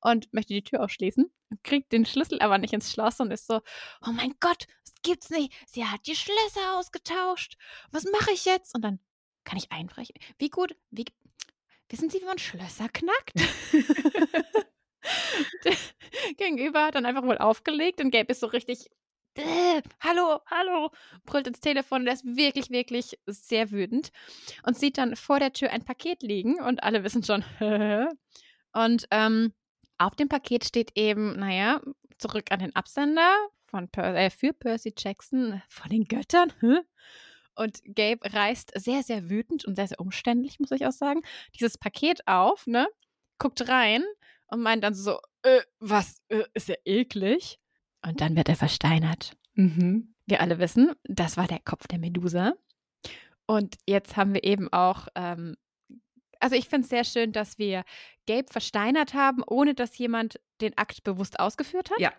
Und 0.00 0.32
möchte 0.32 0.54
die 0.54 0.62
Tür 0.62 0.82
aufschließen, 0.82 1.30
kriegt 1.62 1.92
den 1.92 2.06
Schlüssel 2.06 2.40
aber 2.40 2.56
nicht 2.56 2.72
ins 2.72 2.90
Schloss 2.90 3.20
und 3.20 3.30
ist 3.30 3.46
so, 3.46 3.60
oh 4.06 4.12
mein 4.12 4.34
Gott, 4.40 4.66
das 4.84 4.94
gibt's 5.02 5.28
nicht. 5.28 5.52
Sie 5.66 5.84
hat 5.84 6.06
die 6.06 6.16
Schlösser 6.16 6.78
ausgetauscht. 6.78 7.58
Was 7.90 8.04
mache 8.04 8.32
ich 8.32 8.46
jetzt? 8.46 8.74
Und 8.74 8.82
dann 8.82 8.98
kann 9.44 9.58
ich 9.58 9.70
einbrechen. 9.70 10.14
Wie 10.38 10.48
gut, 10.48 10.74
wie, 10.90 11.04
wissen 11.90 12.08
Sie, 12.08 12.20
wie 12.20 12.24
man 12.24 12.38
Schlösser 12.38 12.88
knackt? 12.88 13.34
Gegenüber 16.36 16.84
hat 16.84 16.94
dann 16.94 17.06
einfach 17.06 17.22
wohl 17.22 17.38
aufgelegt 17.38 18.00
und 18.00 18.10
Gabe 18.10 18.32
ist 18.32 18.40
so 18.40 18.46
richtig, 18.46 18.90
äh, 19.38 19.82
hallo, 20.00 20.40
hallo, 20.46 20.90
brüllt 21.24 21.46
ins 21.46 21.60
Telefon. 21.60 22.04
Der 22.04 22.14
ist 22.14 22.24
wirklich, 22.24 22.70
wirklich 22.70 23.18
sehr 23.26 23.70
wütend 23.70 24.10
und 24.64 24.76
sieht 24.76 24.98
dann 24.98 25.16
vor 25.16 25.38
der 25.38 25.52
Tür 25.52 25.70
ein 25.70 25.84
Paket 25.84 26.22
liegen 26.22 26.60
und 26.60 26.82
alle 26.82 27.04
wissen 27.04 27.22
schon, 27.22 27.44
und 28.72 29.06
ähm, 29.10 29.52
auf 29.98 30.14
dem 30.14 30.28
Paket 30.28 30.64
steht 30.64 30.92
eben, 30.96 31.38
naja, 31.38 31.80
zurück 32.18 32.46
an 32.50 32.60
den 32.60 32.74
Absender 32.74 33.34
von 33.66 33.88
per 33.88 34.14
äh, 34.14 34.30
für 34.30 34.52
Percy 34.52 34.94
Jackson 34.96 35.62
von 35.68 35.90
den 35.90 36.04
Göttern. 36.04 36.52
Und 37.54 37.80
Gabe 37.84 38.20
reißt 38.22 38.72
sehr, 38.76 39.02
sehr 39.02 39.28
wütend 39.28 39.64
und 39.64 39.74
sehr, 39.74 39.88
sehr 39.88 40.00
umständlich, 40.00 40.60
muss 40.60 40.70
ich 40.70 40.86
auch 40.86 40.92
sagen, 40.92 41.22
dieses 41.58 41.76
Paket 41.76 42.26
auf, 42.28 42.68
ne? 42.68 42.86
Guckt 43.38 43.68
rein 43.68 44.04
und 44.46 44.60
meint 44.62 44.84
dann 44.84 44.94
so, 44.94 45.18
äh, 45.42 45.60
was, 45.80 46.22
äh, 46.28 46.44
ist 46.54 46.68
ja 46.68 46.76
eklig. 46.84 47.58
Und 48.04 48.20
dann 48.20 48.36
wird 48.36 48.48
er 48.48 48.56
versteinert. 48.56 49.36
Mhm. 49.54 50.14
Wir 50.26 50.40
alle 50.40 50.58
wissen, 50.58 50.92
das 51.04 51.36
war 51.36 51.46
der 51.46 51.60
Kopf 51.60 51.86
der 51.88 51.98
Medusa. 51.98 52.54
Und 53.46 53.76
jetzt 53.86 54.16
haben 54.16 54.34
wir 54.34 54.44
eben 54.44 54.72
auch, 54.72 55.08
ähm, 55.14 55.56
also 56.38 56.54
ich 56.54 56.68
finde 56.68 56.84
es 56.84 56.90
sehr 56.90 57.04
schön, 57.04 57.32
dass 57.32 57.58
wir 57.58 57.84
Gabe 58.26 58.46
versteinert 58.50 59.14
haben, 59.14 59.42
ohne 59.46 59.74
dass 59.74 59.96
jemand 59.98 60.38
den 60.60 60.76
Akt 60.76 61.02
bewusst 61.02 61.40
ausgeführt 61.40 61.90
hat. 61.90 61.98
Ja. 61.98 62.12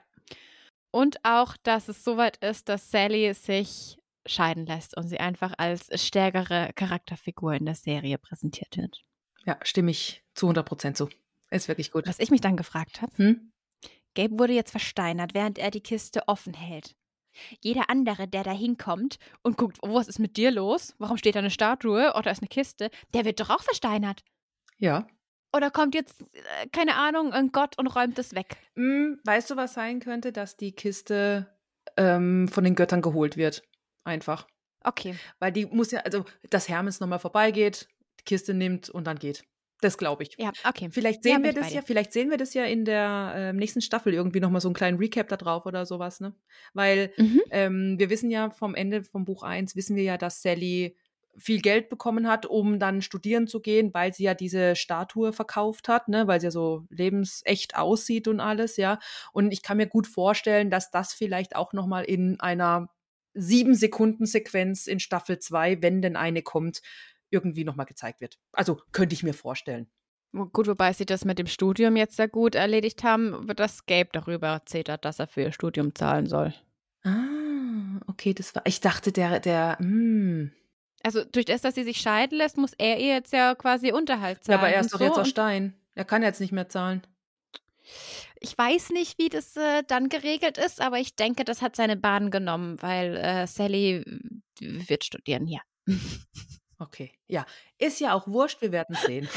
Und 0.92 1.24
auch, 1.24 1.56
dass 1.64 1.88
es 1.88 2.04
soweit 2.04 2.38
ist, 2.38 2.68
dass 2.68 2.90
Sally 2.90 3.34
sich 3.34 4.00
scheiden 4.26 4.66
lässt 4.66 4.98
und 4.98 5.08
sie 5.08 5.20
einfach 5.20 5.54
als 5.58 5.90
stärkere 6.04 6.72
Charakterfigur 6.76 7.54
in 7.54 7.66
der 7.66 7.76
Serie 7.76 8.18
präsentiert 8.18 8.76
wird. 8.76 9.04
Ja, 9.46 9.58
stimme 9.64 9.92
ich 9.92 10.24
zu 10.34 10.48
100 10.48 10.66
Prozent 10.66 10.98
zu. 10.98 11.10
Ist 11.52 11.68
wirklich 11.68 11.92
gut. 11.92 12.08
Was 12.08 12.20
ich 12.20 12.32
mich 12.32 12.42
dann 12.42 12.58
gefragt 12.58 13.02
habe, 13.02 13.16
Hm? 13.18 13.52
Gabe 14.20 14.38
wurde 14.38 14.54
jetzt 14.54 14.72
versteinert, 14.72 15.34
während 15.34 15.58
er 15.58 15.72
die 15.72 15.82
Kiste 15.82 16.28
offen 16.28 16.54
hält. 16.54 16.96
Jeder 17.62 17.90
andere, 17.90 18.28
der 18.28 18.44
da 18.44 18.52
hinkommt 18.52 19.18
und 19.44 19.58
guckt, 19.58 19.78
oh, 19.82 19.94
was 19.94 20.08
ist 20.08 20.20
mit 20.20 20.36
dir 20.36 20.52
los? 20.52 20.94
Warum 20.98 21.18
steht 21.18 21.36
da 21.36 21.40
eine 21.40 21.52
Statue 21.52 22.14
oder 22.16 22.32
ist 22.32 22.42
eine 22.42 22.50
Kiste? 22.50 22.90
Der 23.14 23.24
wird 23.24 23.40
doch 23.40 23.50
auch 23.50 23.64
versteinert. 23.64 24.24
Ja. 24.78 25.08
Oder 25.56 25.72
kommt 25.72 25.96
jetzt, 25.96 26.22
äh, 26.34 26.68
keine 26.72 26.96
Ahnung, 26.96 27.32
ein 27.32 27.52
Gott 27.52 27.78
und 27.78 27.88
räumt 27.88 28.20
es 28.20 28.36
weg? 28.36 28.58
Hm, 28.76 29.20
weißt 29.24 29.50
du, 29.52 29.56
was 29.56 29.74
sein 29.74 30.00
könnte, 30.00 30.32
dass 30.32 30.58
die 30.58 30.74
Kiste 30.74 31.48
ähm, 31.98 32.48
von 32.50 32.64
den 32.64 32.76
Göttern 32.76 33.02
geholt 33.02 33.38
wird? 33.38 33.64
Einfach. 34.04 34.48
Okay. 34.84 35.16
Weil 35.40 35.52
die 35.52 35.66
muss 35.66 35.92
ja, 35.92 36.02
also, 36.02 36.26
dass 36.50 36.68
Hermes 36.68 37.00
nochmal 37.00 37.20
vorbeigeht, 37.20 37.88
die 38.20 38.26
Kiste 38.26 38.54
nimmt 38.54 38.90
und 38.90 39.06
dann 39.06 39.18
geht. 39.18 39.44
Das 39.82 39.98
glaube 39.98 40.24
ich. 40.24 40.38
Ja, 40.38 40.52
okay. 40.64 40.90
Vielleicht 40.92 41.24
Ja, 41.24 41.38
sehen 41.38 41.44
bin 41.44 41.52
wir 41.52 41.54
das 41.54 41.74
ja, 41.74 41.82
vielleicht 41.82 42.12
sehen 42.12 42.30
wir 42.30 42.38
das 42.38 42.54
ja 42.54 42.66
in 42.66 42.84
der 42.84 43.34
ähm, 43.36 43.56
nächsten 43.58 43.82
Staffel 43.82 44.14
irgendwie 44.14 44.40
nochmal 44.40 44.62
so 44.62 44.68
einen 44.68 44.76
kleinen 44.76 44.98
Recap 44.98 45.28
da 45.30 45.38
drauf 45.38 45.66
oder 45.66 45.86
sowas, 45.86 46.20
ne? 46.20 46.36
Weil 46.74 47.14
Mhm. 47.18 47.42
ähm, 47.50 47.96
wir 47.98 48.10
wissen 48.10 48.30
ja 48.30 48.50
vom 48.50 48.76
Ende 48.76 49.04
vom 49.04 49.26
Buch 49.26 49.44
1, 49.44 49.76
wissen 49.76 49.96
wir 49.96 50.04
ja, 50.04 50.18
dass 50.18 50.42
Sally 50.42 50.98
viel 51.38 51.62
Geld 51.62 51.88
bekommen 51.90 52.28
hat, 52.28 52.46
um 52.46 52.80
dann 52.80 53.02
studieren 53.02 53.48
zu 53.48 53.62
gehen, 53.62 53.94
weil 53.94 54.14
sie 54.14 54.24
ja 54.24 54.34
diese 54.34 54.76
Statue 54.76 55.32
verkauft 55.32 55.88
hat, 55.88 56.10
ne, 56.10 56.28
weil 56.28 56.42
sie 56.42 56.48
ja 56.48 56.52
so 56.52 56.86
lebensecht 56.90 57.78
aussieht 57.78 58.28
und 58.28 58.40
alles, 58.42 58.76
ja. 58.76 59.00
Und 59.32 59.52
ich 59.52 59.62
kann 59.62 59.78
mir 59.78 59.88
gut 59.88 60.08
vorstellen, 60.08 60.70
dass 60.70 60.92
das 60.92 61.14
vielleicht 61.14 61.56
auch 61.56 61.72
nochmal 61.72 62.04
in 62.04 62.40
einer 62.42 62.90
sieben 63.34 63.76
Sekunden 63.76 64.26
Sequenz 64.26 64.88
in 64.88 65.00
Staffel 65.00 65.40
2, 65.40 65.82
wenn 65.82 66.02
denn 66.02 66.18
eine 66.18 66.42
kommt, 66.42 66.82
irgendwie 67.30 67.64
nochmal 67.64 67.86
gezeigt 67.86 68.22
wird. 68.22 68.40
Also 68.52 68.82
könnte 68.92 69.14
ich 69.14 69.24
mir 69.24 69.34
vorstellen. 69.34 69.90
Gut, 70.32 70.68
wobei 70.68 70.94
sie 70.94 71.06
das 71.08 71.26
mit 71.26 71.40
dem 71.40 71.48
Studium 71.48 71.96
jetzt 71.96 72.16
sehr 72.18 72.28
gut 72.28 72.54
erledigt 72.54 73.04
haben, 73.04 73.48
wird 73.48 73.60
das 73.60 73.86
Gabe 73.88 74.10
darüber 74.14 74.62
zetert, 74.66 75.04
dass 75.04 75.18
er 75.20 75.28
für 75.28 75.42
ihr 75.42 75.52
Studium 75.52 75.96
zahlen 75.96 76.28
soll. 76.28 76.54
Ah, 77.04 78.00
okay, 78.08 78.34
das 78.36 78.54
war. 78.54 78.62
Ich 78.66 78.80
dachte, 78.80 79.12
der, 79.12 79.40
der, 79.40 79.78
hm. 79.80 80.52
Also 81.02 81.24
durch 81.24 81.46
das, 81.46 81.62
dass 81.62 81.76
sie 81.76 81.84
sich 81.84 81.98
scheiden 82.02 82.38
lässt, 82.38 82.58
muss 82.58 82.74
er 82.78 83.00
ihr 83.00 83.14
jetzt 83.14 83.34
ja 83.34 83.56
quasi 83.56 83.92
Unterhalt 83.92 84.38
Ja, 84.40 84.44
zahlen. 84.44 84.60
aber 84.60 84.70
er 84.70 84.82
ist 84.82 84.94
doch 84.94 85.00
so. 85.00 85.06
jetzt 85.06 85.18
aus 85.18 85.30
Stein. 85.30 85.74
Er 85.96 86.06
kann 86.06 86.22
jetzt 86.22 86.42
nicht 86.42 86.52
mehr 86.52 86.70
zahlen. 86.70 87.02
Ich 88.40 88.56
weiß 88.56 88.92
nicht, 88.92 89.18
wie 89.18 89.30
das 89.30 89.56
äh, 89.58 89.82
dann 89.88 90.10
geregelt 90.10 90.58
ist, 90.60 90.80
aber 90.80 91.00
ich 91.00 91.16
denke, 91.16 91.44
das 91.44 91.62
hat 91.64 91.76
seine 91.76 91.98
Bahn 91.98 92.30
genommen, 92.30 92.80
weil 92.82 93.18
äh, 93.18 93.48
Sally 93.48 94.04
wird 94.60 95.04
studieren, 95.06 95.48
ja. 95.48 95.62
Okay. 96.80 97.12
Ja. 97.28 97.46
Ist 97.78 98.00
ja 98.00 98.14
auch 98.14 98.28
wurscht, 98.28 98.62
wir 98.62 98.72
werden 98.72 98.96
sehen. 99.06 99.30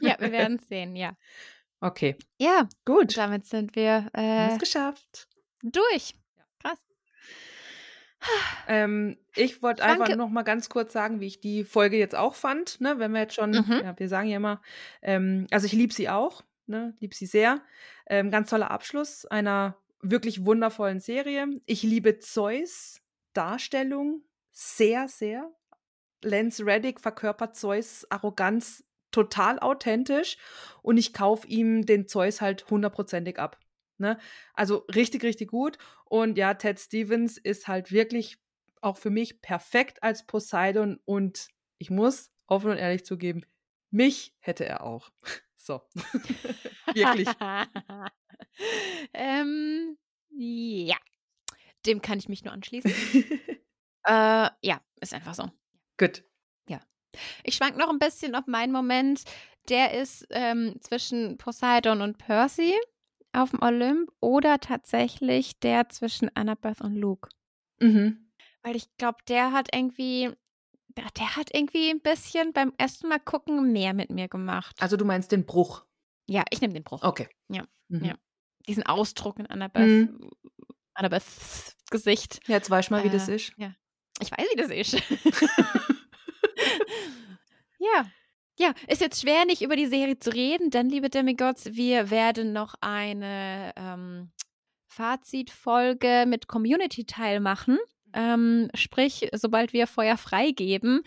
Ja, 0.00 0.16
wir 0.18 0.32
werden 0.32 0.58
sehen, 0.58 0.94
ja. 0.96 1.14
Okay. 1.80 2.16
Ja, 2.38 2.68
Gut. 2.84 3.16
damit 3.16 3.44
sind 3.46 3.74
wir 3.74 4.08
äh, 4.12 4.56
geschafft. 4.58 5.28
durch. 5.62 6.14
Krass. 6.62 6.78
Ähm, 8.68 9.18
ich 9.34 9.62
wollte 9.62 9.82
einfach 9.84 10.14
noch 10.14 10.28
mal 10.28 10.42
ganz 10.42 10.68
kurz 10.68 10.92
sagen, 10.92 11.18
wie 11.20 11.26
ich 11.26 11.40
die 11.40 11.64
Folge 11.64 11.96
jetzt 11.98 12.14
auch 12.14 12.34
fand. 12.36 12.80
Ne, 12.80 12.98
wenn 13.00 13.10
wir 13.12 13.22
jetzt 13.22 13.34
schon, 13.34 13.50
Mhm. 13.50 13.80
ja, 13.82 13.98
wir 13.98 14.08
sagen 14.08 14.28
ja 14.28 14.36
immer, 14.36 14.62
ähm, 15.02 15.46
also 15.50 15.66
ich 15.66 15.72
liebe 15.72 15.92
sie 15.92 16.08
auch, 16.08 16.44
ne, 16.66 16.94
liebe 17.00 17.14
sie 17.14 17.26
sehr. 17.26 17.60
Ähm, 18.06 18.30
ganz 18.30 18.50
toller 18.50 18.70
Abschluss 18.70 19.26
einer 19.26 19.76
wirklich 20.00 20.44
wundervollen 20.44 21.00
Serie. 21.00 21.48
Ich 21.66 21.82
liebe 21.82 22.18
Zeus 22.20 23.00
Darstellung 23.32 24.22
sehr, 24.52 25.08
sehr. 25.08 25.50
Lance 26.22 26.64
Reddick 26.64 27.00
verkörpert 27.00 27.56
Zeus 27.56 28.06
Arroganz 28.10 28.84
total 29.10 29.58
authentisch 29.60 30.38
und 30.82 30.96
ich 30.96 31.12
kaufe 31.12 31.46
ihm 31.46 31.84
den 31.84 32.08
Zeus 32.08 32.40
halt 32.40 32.68
hundertprozentig 32.70 33.38
ab. 33.38 33.58
Ne? 33.98 34.18
Also 34.54 34.78
richtig, 34.94 35.22
richtig 35.22 35.50
gut. 35.50 35.78
Und 36.06 36.38
ja, 36.38 36.54
Ted 36.54 36.80
Stevens 36.80 37.38
ist 37.38 37.68
halt 37.68 37.92
wirklich 37.92 38.38
auch 38.80 38.96
für 38.96 39.10
mich 39.10 39.40
perfekt 39.42 40.02
als 40.02 40.26
Poseidon 40.26 40.98
und 41.04 41.48
ich 41.78 41.90
muss 41.90 42.32
offen 42.46 42.70
und 42.70 42.78
ehrlich 42.78 43.04
zugeben, 43.04 43.44
mich 43.90 44.34
hätte 44.40 44.64
er 44.64 44.82
auch. 44.82 45.10
So. 45.64 45.80
wirklich. 46.92 47.28
ähm, 49.14 49.96
ja. 50.30 50.96
Dem 51.86 52.02
kann 52.02 52.18
ich 52.18 52.28
mich 52.28 52.42
nur 52.42 52.52
anschließen. 52.52 52.90
äh, 54.06 54.50
ja, 54.60 54.80
ist 55.00 55.14
einfach 55.14 55.34
so. 55.34 55.48
Gut. 56.06 56.24
Ich 57.44 57.56
schwank 57.56 57.76
noch 57.76 57.90
ein 57.90 57.98
bisschen 57.98 58.34
auf 58.34 58.46
meinen 58.46 58.72
Moment. 58.72 59.22
Der 59.68 59.92
ist 60.00 60.26
ähm, 60.30 60.76
zwischen 60.80 61.36
Poseidon 61.36 62.00
und 62.00 62.16
Percy 62.16 62.74
auf 63.34 63.50
dem 63.50 63.60
Olymp 63.62 64.10
oder 64.20 64.58
tatsächlich 64.60 65.60
der 65.60 65.90
zwischen 65.90 66.34
Annabeth 66.34 66.80
und 66.80 66.94
Luke. 66.96 67.28
Mhm. 67.80 68.30
Weil 68.62 68.76
ich 68.76 68.86
glaube, 68.96 69.18
der 69.28 69.52
hat 69.52 69.68
irgendwie, 69.74 70.30
der, 70.96 71.04
der 71.18 71.36
hat 71.36 71.50
irgendwie 71.54 71.90
ein 71.90 72.00
bisschen 72.00 72.54
beim 72.54 72.72
ersten 72.78 73.08
Mal 73.08 73.20
gucken 73.20 73.72
mehr 73.72 73.92
mit 73.92 74.08
mir 74.10 74.28
gemacht. 74.28 74.74
Also 74.80 74.96
du 74.96 75.04
meinst 75.04 75.32
den 75.32 75.44
Bruch. 75.44 75.84
ja, 76.30 76.44
ich 76.50 76.62
nehme 76.62 76.72
den 76.72 76.82
Bruch. 76.84 77.02
Okay. 77.02 77.28
Ja, 77.50 77.64
Mhm. 77.88 78.04
ja. 78.06 78.14
Diesen 78.66 78.84
Ausdruck 78.86 79.38
in 79.38 79.46
Annabeth, 79.48 79.86
Mhm. 79.86 80.30
Annabeths 80.94 81.76
Gesicht. 81.90 82.40
Jetzt 82.48 82.70
weißt 82.70 82.88
du 82.88 82.94
mal, 82.94 83.04
wie 83.04 83.10
das 83.10 83.28
Äh, 83.28 83.36
ist. 83.36 83.52
Ja. 83.58 83.74
Ich 84.20 84.30
weiß, 84.30 84.46
wie 84.54 84.56
das 84.56 84.70
ist. 84.70 85.02
ja. 87.94 88.06
Ja, 88.58 88.74
ist 88.86 89.00
jetzt 89.00 89.22
schwer, 89.22 89.46
nicht 89.46 89.62
über 89.62 89.76
die 89.76 89.86
Serie 89.86 90.18
zu 90.18 90.30
reden, 90.30 90.70
denn, 90.70 90.90
liebe 90.90 91.08
Demigods, 91.08 91.74
wir 91.74 92.10
werden 92.10 92.52
noch 92.52 92.74
eine 92.82 93.72
ähm, 93.76 94.30
Fazitfolge 94.88 96.26
mit 96.28 96.48
Community-Teil 96.48 97.40
machen. 97.40 97.78
Ähm, 98.12 98.68
sprich, 98.74 99.30
sobald 99.32 99.72
wir 99.72 99.86
Feuer 99.86 100.18
freigeben, 100.18 101.02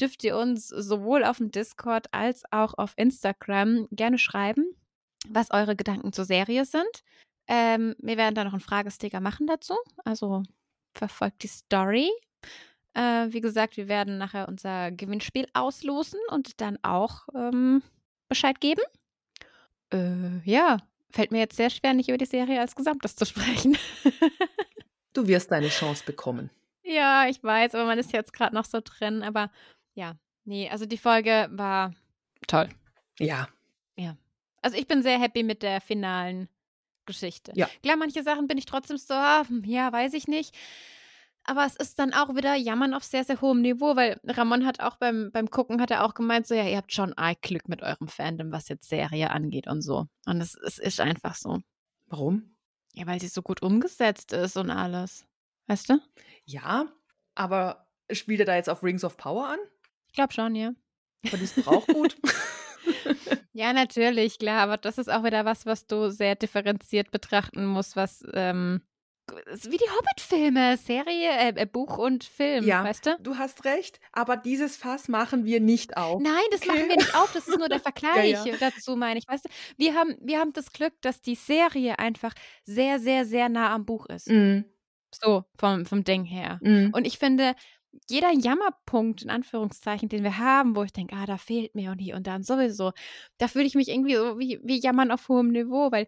dürft 0.00 0.24
ihr 0.24 0.36
uns 0.36 0.68
sowohl 0.68 1.24
auf 1.24 1.38
dem 1.38 1.52
Discord 1.52 2.12
als 2.12 2.42
auch 2.50 2.74
auf 2.76 2.94
Instagram 2.96 3.86
gerne 3.92 4.18
schreiben, 4.18 4.66
was 5.28 5.52
eure 5.52 5.76
Gedanken 5.76 6.12
zur 6.12 6.24
Serie 6.24 6.64
sind. 6.64 7.04
Ähm, 7.46 7.94
wir 8.00 8.16
werden 8.16 8.34
da 8.34 8.44
noch 8.44 8.52
einen 8.52 8.60
Fragesticker 8.60 9.20
machen 9.20 9.46
dazu. 9.46 9.74
Also 10.04 10.42
verfolgt 10.92 11.44
die 11.44 11.48
Story. 11.48 12.10
Äh, 12.94 13.26
wie 13.30 13.40
gesagt, 13.40 13.76
wir 13.76 13.88
werden 13.88 14.18
nachher 14.18 14.48
unser 14.48 14.90
Gewinnspiel 14.90 15.46
auslosen 15.54 16.18
und 16.30 16.60
dann 16.60 16.78
auch 16.82 17.28
ähm, 17.34 17.82
Bescheid 18.28 18.60
geben. 18.60 18.82
Äh, 19.92 20.38
ja, 20.44 20.78
fällt 21.10 21.32
mir 21.32 21.38
jetzt 21.38 21.56
sehr 21.56 21.70
schwer, 21.70 21.94
nicht 21.94 22.08
über 22.08 22.18
die 22.18 22.26
Serie 22.26 22.60
als 22.60 22.74
Gesamtes 22.74 23.16
zu 23.16 23.24
sprechen. 23.26 23.76
Du 25.12 25.26
wirst 25.26 25.50
deine 25.50 25.68
Chance 25.68 26.04
bekommen. 26.04 26.50
ja, 26.82 27.28
ich 27.28 27.42
weiß, 27.42 27.74
aber 27.74 27.84
man 27.84 27.98
ist 27.98 28.12
jetzt 28.12 28.32
gerade 28.32 28.54
noch 28.54 28.64
so 28.64 28.80
drin. 28.82 29.22
Aber 29.22 29.50
ja, 29.94 30.16
nee, 30.44 30.68
also 30.68 30.86
die 30.86 30.98
Folge 30.98 31.48
war 31.50 31.94
toll. 32.46 32.68
Ja. 33.18 33.48
Also 34.62 34.76
ich 34.76 34.86
bin 34.86 35.02
sehr 35.02 35.20
happy 35.20 35.42
mit 35.42 35.62
der 35.62 35.80
finalen 35.80 36.48
Geschichte. 37.06 37.52
Ja. 37.54 37.68
Klar, 37.82 37.96
manche 37.96 38.22
Sachen 38.22 38.48
bin 38.48 38.58
ich 38.58 38.66
trotzdem 38.66 38.96
so, 38.96 39.14
hm, 39.14 39.62
ja, 39.64 39.92
weiß 39.92 40.14
ich 40.14 40.28
nicht. 40.28 40.54
Aber 41.48 41.64
es 41.64 41.76
ist 41.76 41.98
dann 41.98 42.12
auch 42.12 42.34
wieder 42.34 42.54
Jammern 42.56 42.92
auf 42.92 43.04
sehr, 43.04 43.24
sehr 43.24 43.40
hohem 43.40 43.62
Niveau, 43.62 43.96
weil 43.96 44.20
Ramon 44.22 44.66
hat 44.66 44.80
auch 44.80 44.96
beim, 44.96 45.30
beim 45.32 45.48
Gucken, 45.48 45.80
hat 45.80 45.90
er 45.90 46.04
auch 46.04 46.12
gemeint, 46.12 46.46
so, 46.46 46.54
ja, 46.54 46.68
ihr 46.68 46.76
habt 46.76 46.92
schon 46.92 47.14
arg 47.14 47.40
Glück 47.40 47.70
mit 47.70 47.82
eurem 47.82 48.06
Fandom, 48.06 48.52
was 48.52 48.68
jetzt 48.68 48.86
Serie 48.86 49.30
angeht 49.30 49.66
und 49.66 49.80
so. 49.80 50.04
Und 50.26 50.42
es, 50.42 50.54
es 50.54 50.78
ist 50.78 51.00
einfach 51.00 51.34
so. 51.34 51.60
Warum? 52.04 52.54
Ja, 52.92 53.06
weil 53.06 53.18
sie 53.18 53.28
so 53.28 53.40
gut 53.40 53.62
umgesetzt 53.62 54.32
ist 54.32 54.58
und 54.58 54.70
alles. 54.70 55.24
Weißt 55.68 55.88
du? 55.88 55.98
Ja, 56.44 56.86
aber 57.34 57.88
spielt 58.10 58.40
er 58.40 58.46
da 58.46 58.56
jetzt 58.56 58.68
auf 58.68 58.82
Rings 58.82 59.02
of 59.02 59.16
Power 59.16 59.48
an? 59.48 59.58
Ich 60.06 60.12
glaube 60.12 60.34
schon, 60.34 60.54
ja. 60.54 60.72
Aber 61.26 61.38
die 61.38 61.44
ist 61.44 61.56
doch 61.56 61.66
auch 61.66 61.86
gut. 61.86 62.14
Ja, 63.52 63.72
natürlich, 63.72 64.38
klar, 64.38 64.60
aber 64.60 64.76
das 64.76 64.98
ist 64.98 65.10
auch 65.10 65.24
wieder 65.24 65.44
was, 65.44 65.66
was 65.66 65.86
du 65.86 66.10
sehr 66.10 66.36
differenziert 66.36 67.10
betrachten 67.10 67.66
musst, 67.66 67.96
was 67.96 68.24
ähm, 68.32 68.82
wie 69.70 69.76
die 69.76 69.90
Hobbit-Filme, 69.90 70.76
Serie, 70.76 71.30
äh, 71.30 71.52
äh, 71.56 71.66
Buch 71.66 71.98
und 71.98 72.24
Film, 72.24 72.64
Ja. 72.66 72.84
weißt 72.84 73.06
du? 73.06 73.16
Du 73.20 73.36
hast 73.36 73.64
recht, 73.64 74.00
aber 74.12 74.36
dieses 74.36 74.76
Fass 74.76 75.08
machen 75.08 75.44
wir 75.44 75.60
nicht 75.60 75.96
auf. 75.96 76.20
Nein, 76.22 76.32
das 76.50 76.60
Okay. 76.62 76.68
machen 76.70 76.88
wir 76.88 76.96
nicht 76.96 77.14
auf, 77.14 77.32
das 77.32 77.46
ist 77.48 77.58
nur 77.58 77.68
der 77.68 77.80
Vergleich 77.80 78.30
Ja, 78.32 78.44
ja. 78.44 78.56
dazu, 78.58 78.96
meine 78.96 79.18
ich. 79.18 79.28
Weißt 79.28 79.44
du, 79.44 79.48
wir 79.76 79.94
haben, 79.94 80.16
wir 80.20 80.38
haben 80.38 80.52
das 80.52 80.72
Glück, 80.72 80.94
dass 81.02 81.20
die 81.20 81.34
Serie 81.34 81.98
einfach 81.98 82.32
sehr, 82.64 82.98
sehr, 82.98 83.24
sehr 83.24 83.48
nah 83.48 83.74
am 83.74 83.84
Buch 83.84 84.06
ist. 84.06 84.28
Mhm. 84.28 84.64
So, 85.10 85.44
vom, 85.58 85.86
vom 85.86 86.04
Ding 86.04 86.24
her. 86.24 86.58
Mhm. 86.62 86.90
Und 86.94 87.06
ich 87.06 87.18
finde, 87.18 87.54
jeder 88.10 88.30
Jammerpunkt, 88.32 89.22
in 89.22 89.30
Anführungszeichen, 89.30 90.08
den 90.10 90.22
wir 90.22 90.38
haben, 90.38 90.76
wo 90.76 90.82
ich 90.82 90.92
denke, 90.92 91.16
ah, 91.16 91.24
da 91.26 91.38
fehlt 91.38 91.74
mir 91.74 91.90
und 91.90 91.98
hier 91.98 92.14
und 92.16 92.26
dann 92.26 92.42
sowieso, 92.42 92.92
da 93.38 93.48
fühle 93.48 93.64
ich 93.64 93.74
mich 93.74 93.88
irgendwie 93.88 94.14
so 94.14 94.38
wie, 94.38 94.60
wie 94.62 94.80
Jammern 94.80 95.10
auf 95.10 95.28
hohem 95.28 95.48
Niveau, 95.48 95.90
weil 95.90 96.06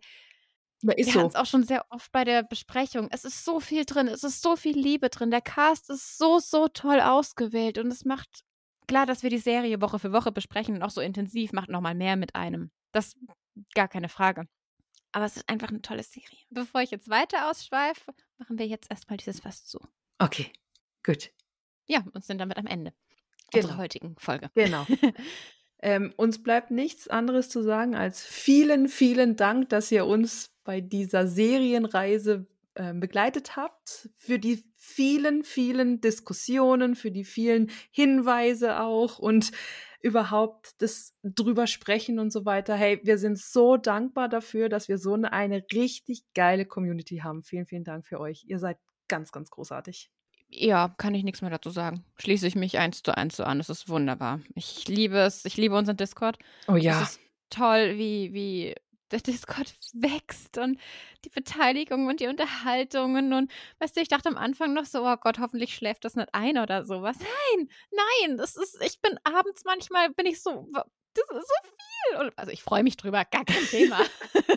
Ja, 0.82 0.92
ist 0.94 1.06
wir 1.08 1.12
so. 1.12 1.18
hatten 1.20 1.28
es 1.30 1.34
auch 1.36 1.46
schon 1.46 1.62
sehr 1.64 1.84
oft 1.90 2.10
bei 2.12 2.24
der 2.24 2.42
Besprechung. 2.42 3.08
Es 3.10 3.24
ist 3.24 3.44
so 3.44 3.60
viel 3.60 3.84
drin, 3.84 4.08
es 4.08 4.24
ist 4.24 4.42
so 4.42 4.56
viel 4.56 4.78
Liebe 4.78 5.10
drin. 5.10 5.30
Der 5.30 5.40
Cast 5.42 5.90
ist 5.90 6.16
so, 6.18 6.38
so 6.38 6.68
toll 6.68 7.00
ausgewählt 7.00 7.78
und 7.78 7.88
es 7.88 8.04
macht 8.04 8.44
klar, 8.86 9.06
dass 9.06 9.22
wir 9.22 9.30
die 9.30 9.38
Serie 9.38 9.80
Woche 9.80 9.98
für 9.98 10.12
Woche 10.12 10.32
besprechen 10.32 10.74
und 10.76 10.82
auch 10.82 10.90
so 10.90 11.00
intensiv, 11.00 11.52
macht 11.52 11.68
nochmal 11.68 11.94
mehr 11.94 12.16
mit 12.16 12.34
einem. 12.34 12.70
Das 12.92 13.14
gar 13.74 13.88
keine 13.88 14.08
Frage. 14.08 14.46
Aber 15.12 15.24
es 15.24 15.36
ist 15.36 15.48
einfach 15.48 15.68
eine 15.68 15.82
tolle 15.82 16.02
Serie. 16.02 16.38
Bevor 16.50 16.80
ich 16.82 16.90
jetzt 16.90 17.08
weiter 17.10 17.50
ausschweife, 17.50 18.12
machen 18.38 18.58
wir 18.58 18.66
jetzt 18.66 18.90
erstmal 18.90 19.16
dieses 19.16 19.40
Fass 19.40 19.64
zu. 19.64 19.80
Okay, 20.18 20.52
gut. 21.04 21.30
Ja, 21.86 22.04
und 22.12 22.24
sind 22.24 22.38
damit 22.38 22.56
am 22.58 22.66
Ende 22.66 22.92
Genau. 23.52 23.66
unserer 23.66 23.78
heutigen 23.82 24.14
Folge. 24.18 24.50
Genau. 24.54 24.86
ähm, 25.82 26.12
uns 26.16 26.42
bleibt 26.42 26.70
nichts 26.70 27.08
anderes 27.08 27.48
zu 27.48 27.62
sagen 27.62 27.94
als 27.94 28.24
vielen, 28.24 28.88
vielen 28.88 29.36
Dank, 29.36 29.68
dass 29.70 29.90
ihr 29.90 30.06
uns 30.06 30.50
bei 30.64 30.80
dieser 30.80 31.26
Serienreise 31.26 32.46
ähm, 32.76 33.00
begleitet 33.00 33.56
habt, 33.56 34.10
für 34.16 34.38
die 34.38 34.62
vielen, 34.76 35.42
vielen 35.42 36.00
Diskussionen, 36.00 36.94
für 36.94 37.10
die 37.10 37.24
vielen 37.24 37.70
Hinweise 37.90 38.80
auch 38.80 39.18
und 39.18 39.52
überhaupt 40.02 40.80
das 40.82 41.14
drüber 41.22 41.66
sprechen 41.66 42.18
und 42.18 42.32
so 42.32 42.44
weiter. 42.44 42.74
Hey, 42.74 43.00
wir 43.02 43.18
sind 43.18 43.38
so 43.38 43.76
dankbar 43.76 44.28
dafür, 44.28 44.68
dass 44.68 44.88
wir 44.88 44.98
so 44.98 45.14
eine, 45.14 45.32
eine 45.32 45.64
richtig 45.72 46.24
geile 46.34 46.64
Community 46.64 47.18
haben. 47.18 47.42
Vielen, 47.42 47.66
vielen 47.66 47.84
Dank 47.84 48.06
für 48.06 48.20
euch. 48.20 48.44
Ihr 48.46 48.58
seid 48.58 48.78
ganz, 49.08 49.32
ganz 49.32 49.50
großartig. 49.50 50.10
Ja, 50.52 50.94
kann 50.98 51.14
ich 51.14 51.22
nichts 51.22 51.42
mehr 51.42 51.50
dazu 51.50 51.70
sagen. 51.70 52.04
Schließe 52.18 52.46
ich 52.46 52.56
mich 52.56 52.78
eins 52.78 53.02
zu 53.02 53.16
eins 53.16 53.36
so 53.36 53.44
an. 53.44 53.60
Es 53.60 53.68
ist 53.68 53.88
wunderbar. 53.88 54.40
Ich 54.54 54.88
liebe 54.88 55.18
es. 55.18 55.44
Ich 55.44 55.56
liebe 55.56 55.76
unseren 55.76 55.96
Discord. 55.96 56.38
Oh 56.66 56.74
Es 57.02 57.12
ist 57.12 57.20
toll, 57.50 57.94
wie, 57.96 58.32
wie 58.32 58.74
der 59.10 59.20
Discord 59.20 59.74
wächst 59.92 60.58
und 60.58 60.78
die 61.24 61.28
Beteiligung 61.28 62.08
und 62.08 62.20
die 62.20 62.26
Unterhaltungen. 62.26 63.32
Und 63.32 63.50
weißt 63.78 63.96
du, 63.96 64.00
ich 64.00 64.08
dachte 64.08 64.28
am 64.28 64.36
Anfang 64.36 64.72
noch 64.72 64.86
so, 64.86 65.06
oh 65.06 65.16
Gott, 65.16 65.38
hoffentlich 65.38 65.74
schläft 65.74 66.04
das 66.04 66.16
nicht 66.16 66.28
ein 66.32 66.58
oder 66.58 66.84
sowas. 66.84 67.16
Nein, 67.18 67.68
nein, 67.92 68.36
das 68.36 68.56
ist, 68.56 68.82
ich 68.84 69.00
bin 69.00 69.18
abends 69.24 69.64
manchmal, 69.64 70.10
bin 70.10 70.26
ich 70.26 70.42
so, 70.42 70.68
das 70.72 71.24
ist 71.30 71.48
so 71.48 71.68
viel. 71.68 72.20
Und, 72.20 72.38
also 72.38 72.50
ich 72.50 72.62
freue 72.62 72.82
mich 72.82 72.96
drüber, 72.96 73.24
gar 73.24 73.44
kein 73.44 73.64
Thema. 73.66 74.00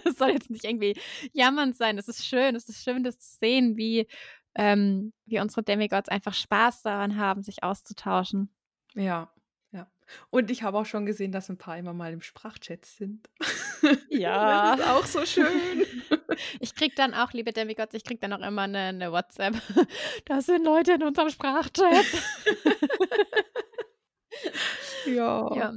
Es 0.05 0.17
soll 0.17 0.31
jetzt 0.31 0.49
nicht 0.49 0.65
irgendwie 0.65 0.99
jammernd 1.31 1.77
sein. 1.77 1.97
Es 1.97 2.07
ist 2.09 2.25
schön, 2.25 2.55
es 2.55 2.67
ist 2.67 2.83
schön, 2.83 3.03
das 3.03 3.17
zu 3.19 3.37
sehen, 3.39 3.77
wie, 3.77 4.07
ähm, 4.55 5.13
wie 5.25 5.39
unsere 5.39 5.63
Demigods 5.63 6.09
einfach 6.09 6.33
Spaß 6.33 6.83
daran 6.83 7.17
haben, 7.17 7.43
sich 7.43 7.63
auszutauschen. 7.63 8.53
Ja, 8.93 9.31
ja. 9.71 9.87
Und 10.29 10.51
ich 10.51 10.63
habe 10.63 10.77
auch 10.77 10.85
schon 10.85 11.05
gesehen, 11.05 11.31
dass 11.31 11.49
ein 11.49 11.57
paar 11.57 11.77
immer 11.77 11.93
mal 11.93 12.13
im 12.13 12.21
Sprachchat 12.21 12.85
sind. 12.85 13.29
Ja. 14.09 14.77
Das 14.77 14.79
ist 14.79 14.91
auch 14.91 15.05
so 15.05 15.25
schön. 15.25 15.85
Ich 16.61 16.73
krieg 16.73 16.95
dann 16.95 17.13
auch, 17.13 17.31
liebe 17.33 17.51
Demigods, 17.51 17.93
ich 17.93 18.03
krieg 18.03 18.19
dann 18.21 18.33
auch 18.33 18.39
immer 18.39 18.63
eine, 18.63 18.79
eine 18.79 19.11
WhatsApp. 19.11 19.55
Da 20.25 20.41
sind 20.41 20.63
Leute 20.63 20.93
in 20.93 21.03
unserem 21.03 21.29
Sprachchat. 21.29 22.05
ja. 25.05 25.55
ja. 25.55 25.73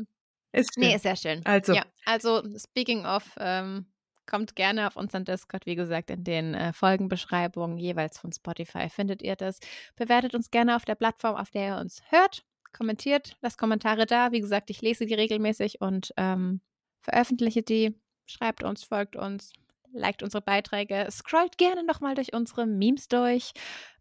Ist 0.52 0.78
Nee, 0.78 0.94
ist 0.94 1.02
sehr 1.02 1.16
schön. 1.16 1.44
Also. 1.44 1.74
Ja, 1.74 1.84
also 2.06 2.42
speaking 2.56 3.04
of, 3.04 3.24
ähm, 3.38 3.86
kommt 4.26 4.56
gerne 4.56 4.86
auf 4.86 4.96
unseren 4.96 5.24
Discord, 5.24 5.66
wie 5.66 5.76
gesagt, 5.76 6.10
in 6.10 6.24
den 6.24 6.54
äh, 6.54 6.72
Folgenbeschreibungen 6.72 7.78
jeweils 7.78 8.18
von 8.18 8.32
Spotify 8.32 8.88
findet 8.88 9.22
ihr 9.22 9.36
das. 9.36 9.60
Bewertet 9.96 10.34
uns 10.34 10.50
gerne 10.50 10.76
auf 10.76 10.84
der 10.84 10.94
Plattform, 10.94 11.36
auf 11.36 11.50
der 11.50 11.68
ihr 11.68 11.80
uns 11.80 12.02
hört. 12.10 12.44
Kommentiert, 12.72 13.36
lasst 13.40 13.58
Kommentare 13.58 14.06
da. 14.06 14.32
Wie 14.32 14.40
gesagt, 14.40 14.70
ich 14.70 14.82
lese 14.82 15.06
die 15.06 15.14
regelmäßig 15.14 15.80
und 15.80 16.12
ähm, 16.16 16.60
veröffentliche 17.00 17.62
die. 17.62 17.94
Schreibt 18.26 18.64
uns, 18.64 18.84
folgt 18.84 19.16
uns, 19.16 19.52
liked 19.92 20.22
unsere 20.22 20.42
Beiträge, 20.42 21.06
scrollt 21.10 21.58
gerne 21.58 21.84
nochmal 21.84 22.14
durch 22.14 22.32
unsere 22.34 22.66
Memes 22.66 23.08
durch. 23.08 23.52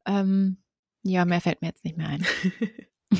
Ähm, 0.05 0.57
ja, 1.03 1.25
mehr 1.25 1.41
fällt 1.41 1.61
mir 1.61 1.67
jetzt 1.67 1.85
nicht 1.85 1.97
mehr 1.97 2.09
ein. 2.09 2.25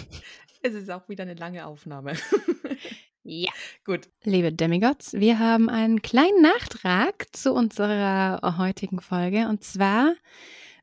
es 0.64 0.74
ist 0.74 0.90
auch 0.90 1.08
wieder 1.08 1.24
eine 1.24 1.36
lange 1.36 1.66
Aufnahme. 1.66 2.14
Ja. 3.28 3.52
Gut. 3.84 4.08
Liebe 4.24 4.54
Demigods, 4.54 5.14
wir 5.14 5.40
haben 5.40 5.68
einen 5.68 6.04
kleinen 6.04 6.44
Nachtrag 6.44 7.26
zu 7.36 7.54
unserer 7.54 8.40
heutigen 8.60 9.02
Folge. 9.02 9.48
Und 9.48 9.64
zwar 9.64 10.14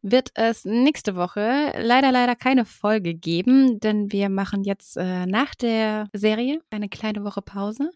wird 0.02 0.30
es 0.34 0.64
nächste 0.64 1.14
Woche 1.14 1.72
leider, 1.78 2.12
leider 2.12 2.34
keine 2.34 2.64
Folge 2.64 3.14
geben, 3.14 3.78
denn 3.80 4.10
wir 4.10 4.28
machen 4.28 4.64
jetzt 4.64 4.96
äh, 4.96 5.26
nach 5.26 5.54
der 5.54 6.08
Serie 6.12 6.60
eine 6.70 6.88
kleine 6.88 7.24
Woche 7.24 7.40
Pause. 7.40 7.90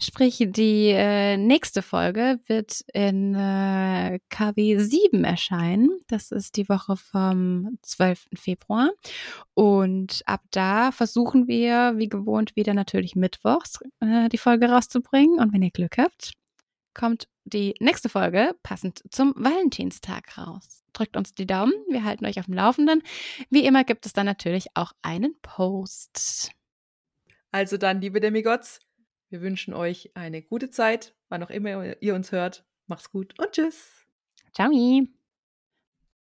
Sprich, 0.00 0.44
die 0.50 0.88
äh, 0.88 1.36
nächste 1.36 1.82
Folge 1.82 2.40
wird 2.46 2.82
in 2.92 3.34
äh, 3.34 4.18
KW 4.28 4.78
7 4.78 5.24
erscheinen. 5.24 5.90
Das 6.08 6.32
ist 6.32 6.56
die 6.56 6.68
Woche 6.68 6.96
vom 6.96 7.78
12. 7.82 8.28
Februar. 8.34 8.90
Und 9.54 10.22
ab 10.26 10.42
da 10.50 10.90
versuchen 10.92 11.46
wir, 11.46 11.94
wie 11.96 12.08
gewohnt, 12.08 12.56
wieder 12.56 12.74
natürlich 12.74 13.14
mittwochs 13.14 13.78
äh, 14.00 14.28
die 14.28 14.38
Folge 14.38 14.68
rauszubringen. 14.68 15.38
Und 15.38 15.52
wenn 15.52 15.62
ihr 15.62 15.70
Glück 15.70 15.98
habt, 15.98 16.32
kommt 16.94 17.28
die 17.44 17.74
nächste 17.80 18.08
Folge 18.08 18.54
passend 18.62 19.02
zum 19.10 19.34
Valentinstag 19.36 20.36
raus. 20.38 20.84
Drückt 20.92 21.16
uns 21.16 21.34
die 21.34 21.46
Daumen, 21.46 21.72
wir 21.88 22.04
halten 22.04 22.26
euch 22.26 22.38
auf 22.38 22.46
dem 22.46 22.54
Laufenden. 22.54 23.02
Wie 23.50 23.64
immer 23.64 23.84
gibt 23.84 24.06
es 24.06 24.12
dann 24.12 24.26
natürlich 24.26 24.66
auch 24.74 24.92
einen 25.02 25.34
Post. 25.40 26.52
Also 27.50 27.76
dann, 27.76 28.00
liebe 28.00 28.20
Demigods, 28.20 28.80
wir 29.30 29.40
wünschen 29.40 29.74
euch 29.74 30.10
eine 30.14 30.42
gute 30.42 30.70
Zeit, 30.70 31.14
wann 31.28 31.42
auch 31.42 31.50
immer 31.50 32.00
ihr 32.02 32.14
uns 32.14 32.32
hört. 32.32 32.64
Macht's 32.86 33.10
gut 33.10 33.38
und 33.38 33.52
tschüss. 33.52 34.06
Ciao. 34.54 34.70